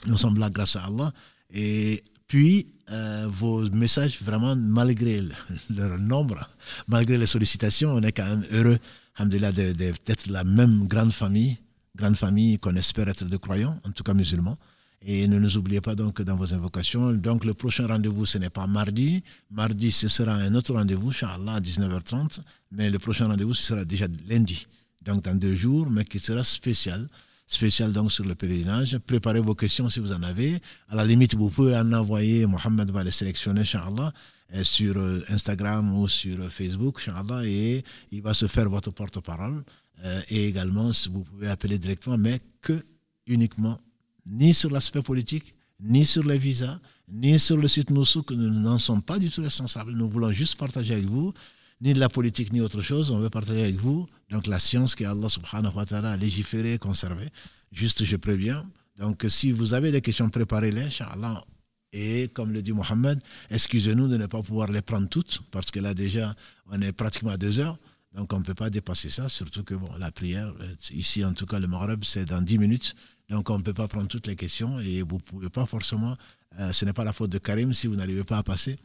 Nous 0.07 0.17
sommes 0.17 0.39
là 0.39 0.49
grâce 0.49 0.77
à 0.77 0.85
Allah. 0.85 1.11
Et 1.51 2.01
puis, 2.25 2.67
euh, 2.91 3.27
vos 3.29 3.69
messages, 3.71 4.21
vraiment, 4.21 4.55
malgré 4.55 5.21
leur 5.69 5.97
nombre, 5.97 6.47
malgré 6.87 7.17
les 7.17 7.27
sollicitations, 7.27 7.91
on 7.91 8.01
est 8.01 8.13
quand 8.13 8.27
même 8.27 8.45
heureux 8.51 8.79
d'être 9.25 10.27
la 10.27 10.43
même 10.43 10.87
grande 10.87 11.13
famille, 11.13 11.57
grande 11.95 12.15
famille 12.15 12.57
qu'on 12.59 12.75
espère 12.75 13.07
être 13.09 13.25
de 13.25 13.37
croyants, 13.37 13.79
en 13.85 13.91
tout 13.91 14.03
cas 14.03 14.13
musulmans. 14.13 14.57
Et 15.01 15.27
ne 15.27 15.39
nous 15.39 15.55
oubliez 15.55 15.79
pas 15.79 15.95
donc 15.95 16.21
dans 16.21 16.35
vos 16.35 16.53
invocations. 16.53 17.13
Donc 17.13 17.45
le 17.45 17.53
prochain 17.53 17.87
rendez-vous, 17.87 18.25
ce 18.25 18.37
n'est 18.37 18.49
pas 18.49 18.67
mardi. 18.67 19.23
Mardi, 19.49 19.91
ce 19.91 20.09
sera 20.09 20.33
un 20.33 20.53
autre 20.55 20.73
rendez-vous, 20.73 21.09
Inch'Allah, 21.09 21.53
à 21.53 21.59
19h30. 21.61 22.41
Mais 22.71 22.89
le 22.89 22.99
prochain 22.99 23.27
rendez-vous, 23.27 23.53
ce 23.53 23.63
sera 23.63 23.85
déjà 23.85 24.07
lundi. 24.27 24.67
Donc 25.01 25.23
dans 25.23 25.35
deux 25.35 25.55
jours, 25.55 25.89
mais 25.89 26.03
qui 26.03 26.19
sera 26.19 26.43
spécial. 26.43 27.07
Spécial 27.47 27.93
donc 27.93 28.11
sur 28.11 28.25
le 28.25 28.35
pèlerinage. 28.35 28.97
Préparez 28.99 29.39
vos 29.39 29.55
questions 29.55 29.89
si 29.89 29.99
vous 29.99 30.11
en 30.11 30.21
avez. 30.21 30.59
À 30.89 30.95
la 30.95 31.05
limite, 31.05 31.33
vous 31.35 31.49
pouvez 31.49 31.77
en 31.77 31.93
envoyer. 31.93 32.45
Mohamed 32.45 32.91
va 32.91 33.03
les 33.03 33.11
sélectionner, 33.11 33.61
Inch'Allah. 33.61 34.11
Euh, 34.55 34.63
sur 34.63 34.97
euh, 34.97 35.21
Instagram 35.29 35.95
ou 35.95 36.07
sur 36.07 36.51
Facebook, 36.51 37.07
et 37.45 37.83
il 38.11 38.21
va 38.23 38.33
se 38.33 38.47
faire 38.47 38.67
votre 38.67 38.91
porte-parole. 38.91 39.63
Euh, 40.03 40.21
et 40.29 40.47
également, 40.47 40.89
vous 41.11 41.23
pouvez 41.23 41.49
appeler 41.49 41.77
directement, 41.77 42.17
mais 42.17 42.41
que 42.59 42.83
uniquement, 43.27 43.79
ni 44.25 44.55
sur 44.55 44.71
l'aspect 44.71 45.03
politique, 45.03 45.53
ni 45.79 46.03
sur 46.03 46.23
les 46.23 46.39
visas, 46.39 46.79
ni 47.07 47.37
sur 47.37 47.57
le 47.57 47.67
site 47.67 47.91
Noussou, 47.91 48.23
que 48.23 48.33
nous 48.33 48.49
n'en 48.49 48.79
sommes 48.79 49.03
pas 49.03 49.19
du 49.19 49.29
tout 49.29 49.43
responsables. 49.43 49.91
Nous 49.91 50.09
voulons 50.09 50.31
juste 50.31 50.57
partager 50.57 50.93
avec 50.93 51.05
vous, 51.05 51.31
ni 51.79 51.93
de 51.93 51.99
la 51.99 52.09
politique, 52.09 52.51
ni 52.51 52.59
autre 52.59 52.81
chose. 52.81 53.11
On 53.11 53.19
veut 53.19 53.29
partager 53.29 53.61
avec 53.61 53.75
vous 53.75 54.07
donc 54.31 54.47
la 54.47 54.59
science 54.59 54.95
que 54.95 55.03
Allah 55.03 55.29
subhanahu 55.29 55.75
wa 55.75 55.85
ta'ala 55.85 56.11
a 56.11 56.17
légiféré 56.17 56.73
et 56.73 56.77
conservé. 56.79 57.27
Juste, 57.71 58.03
je 58.03 58.15
préviens. 58.15 58.65
Donc, 58.97 59.25
si 59.29 59.51
vous 59.51 59.73
avez 59.73 59.91
des 59.91 60.01
questions, 60.01 60.29
préparez-les. 60.29 60.89
Et 61.91 62.29
comme 62.29 62.51
le 62.51 62.61
dit 62.61 62.71
Mohamed, 62.71 63.19
excusez-nous 63.49 64.07
de 64.07 64.17
ne 64.17 64.27
pas 64.27 64.41
pouvoir 64.41 64.71
les 64.71 64.81
prendre 64.81 65.09
toutes, 65.09 65.41
parce 65.51 65.71
que 65.71 65.79
là 65.79 65.93
déjà, 65.93 66.35
on 66.67 66.79
est 66.81 66.91
pratiquement 66.91 67.31
à 67.31 67.37
deux 67.37 67.59
heures. 67.59 67.77
Donc 68.13 68.33
on 68.33 68.39
ne 68.39 68.43
peut 68.43 68.55
pas 68.55 68.69
dépasser 68.69 69.09
ça, 69.09 69.29
surtout 69.29 69.63
que 69.63 69.75
bon, 69.75 69.89
la 69.99 70.11
prière, 70.11 70.53
ici 70.91 71.23
en 71.23 71.33
tout 71.33 71.45
cas 71.45 71.59
le 71.59 71.67
Maghreb, 71.67 72.03
c'est 72.03 72.25
dans 72.25 72.41
dix 72.41 72.57
minutes. 72.57 72.95
Donc 73.29 73.49
on 73.49 73.57
ne 73.57 73.63
peut 73.63 73.73
pas 73.73 73.87
prendre 73.87 74.07
toutes 74.07 74.27
les 74.27 74.35
questions 74.35 74.79
et 74.79 75.03
vous 75.03 75.17
ne 75.17 75.21
pouvez 75.21 75.49
pas 75.49 75.65
forcément, 75.65 76.17
euh, 76.59 76.71
ce 76.73 76.85
n'est 76.85 76.93
pas 76.93 77.03
la 77.03 77.13
faute 77.13 77.29
de 77.29 77.37
Karim 77.37 77.73
si 77.73 77.87
vous 77.87 77.95
n'arrivez 77.95 78.23
pas 78.23 78.39
à 78.39 78.43
passer. 78.43 78.77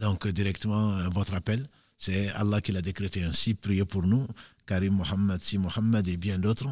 Donc 0.00 0.26
directement, 0.26 0.92
euh, 0.94 1.08
votre 1.08 1.34
appel, 1.34 1.68
c'est 1.96 2.30
Allah 2.30 2.60
qui 2.60 2.72
l'a 2.72 2.82
décrété 2.82 3.22
ainsi, 3.22 3.54
priez 3.54 3.84
pour 3.84 4.02
nous, 4.04 4.26
Karim 4.66 4.94
Mohamed, 4.94 5.40
Si 5.40 5.58
Mohamed 5.58 6.08
et 6.08 6.16
bien 6.16 6.38
d'autres. 6.38 6.66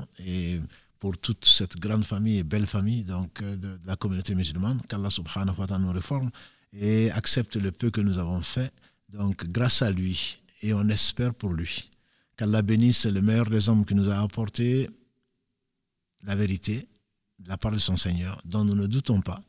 Pour 1.01 1.19
toute 1.19 1.45
cette 1.47 1.77
grande 1.79 2.05
famille 2.05 2.39
et 2.39 2.45
belle 2.45 2.67
famille 2.67 3.05
donc, 3.05 3.43
euh, 3.43 3.57
de, 3.57 3.81
la 3.87 3.97
communauté 3.97 4.35
musulmane, 4.35 4.81
qu'Allah 4.89 5.11
subhanahu 5.11 5.59
wa 5.59 5.67
ta'ala 5.67 5.83
nous 5.83 5.93
réforme 5.93 6.31
et 6.73 7.11
accepte 7.11 7.57
le 7.57 7.73
peu 7.73 7.91
que 7.91 8.01
nous 8.01 8.19
avons 8.19 8.43
fait, 8.43 8.73
donc 9.09 9.47
grâce 9.51 9.83
à 9.83 9.91
lui, 9.91 10.37
et 10.63 10.73
on 10.75 10.87
espère 10.89 11.35
pour 11.35 11.55
lui. 11.55 11.91
Qu'Allah 12.37 12.63
bénisse 12.63 13.07
le 13.07 13.23
meilleur 13.23 13.51
des 13.51 13.69
hommes 13.69 13.85
qui 13.85 13.95
nous 13.95 14.09
a 14.09 14.19
apporté 14.21 14.89
la 16.25 16.37
vérité 16.37 16.87
la 17.47 17.57
part 17.57 17.73
de 17.73 17.79
son 17.79 17.97
Seigneur, 17.97 18.41
dont 18.45 18.65
nous 18.65 18.75
ne 18.75 18.87
doutons 18.87 19.23
pas, 19.23 19.43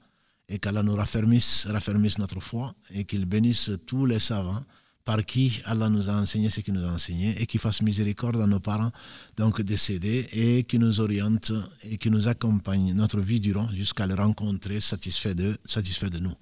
et 0.48 0.58
qu'Allah 0.58 0.84
nous 0.84 0.96
raffermisse, 0.96 1.68
raffermisse 1.68 2.18
notre 2.18 2.40
foi, 2.40 2.74
et 2.92 3.04
qu'il 3.06 3.26
bénisse 3.26 3.72
tous 3.86 4.06
les 4.06 4.20
savants, 4.20 4.64
par 5.05 5.25
qui 5.25 5.63
Allah 5.65 5.89
nous 5.89 6.09
a 6.11 6.15
enseigné 6.15 6.51
ce 6.51 6.61
qu'il 6.61 6.75
nous 6.75 6.85
a 6.85 6.93
enseigné 6.93 7.41
et 7.41 7.47
qui 7.47 7.59
fasse 7.59 7.81
miséricorde 7.81 8.41
à 8.41 8.47
nos 8.47 8.61
parents 8.61 8.91
donc 9.37 9.63
décédés 9.63 10.27
et 10.33 10.65
qui 10.65 10.79
nous 10.79 11.01
oriente 11.01 11.53
et 11.85 11.97
qui 11.97 12.11
nous 12.11 12.27
accompagne 12.27 12.93
notre 12.93 13.21
vie 13.21 13.39
durant 13.41 13.69
jusqu'à 13.71 14.07
le 14.07 14.15
rencontrer 14.15 14.81
satisfait 14.81 15.35
de, 15.35 15.57
satisfait 15.65 16.11
de 16.11 16.19
nous. 16.19 16.35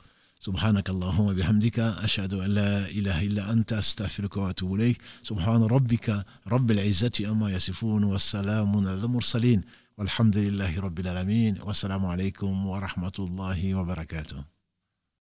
سبحانك 0.44 0.90
اللهم 0.90 1.26
وبحمدك 1.26 1.78
أشهد 1.78 2.34
أن 2.34 2.50
لا 2.50 2.88
إله 2.88 3.22
إلا 3.22 3.52
أنت 3.52 3.72
أستغفرك 3.72 4.36
وأتوب 4.36 4.74
إليك 4.74 4.98
سبحان 5.22 5.62
ربك 5.62 6.24
رب 6.46 6.70
العزة 6.70 7.16
أما 7.32 7.50
يصفون 7.50 8.04
والسلام 8.04 8.76
على 8.76 8.94
المرسلين 8.94 9.60
والحمد 9.98 10.36
لله 10.36 10.80
رب 10.80 10.98
العالمين 11.00 11.62
والسلام 11.62 12.06
عليكم 12.06 12.66
ورحمة 12.66 13.16
الله 13.18 13.74
وبركاته 13.74 14.44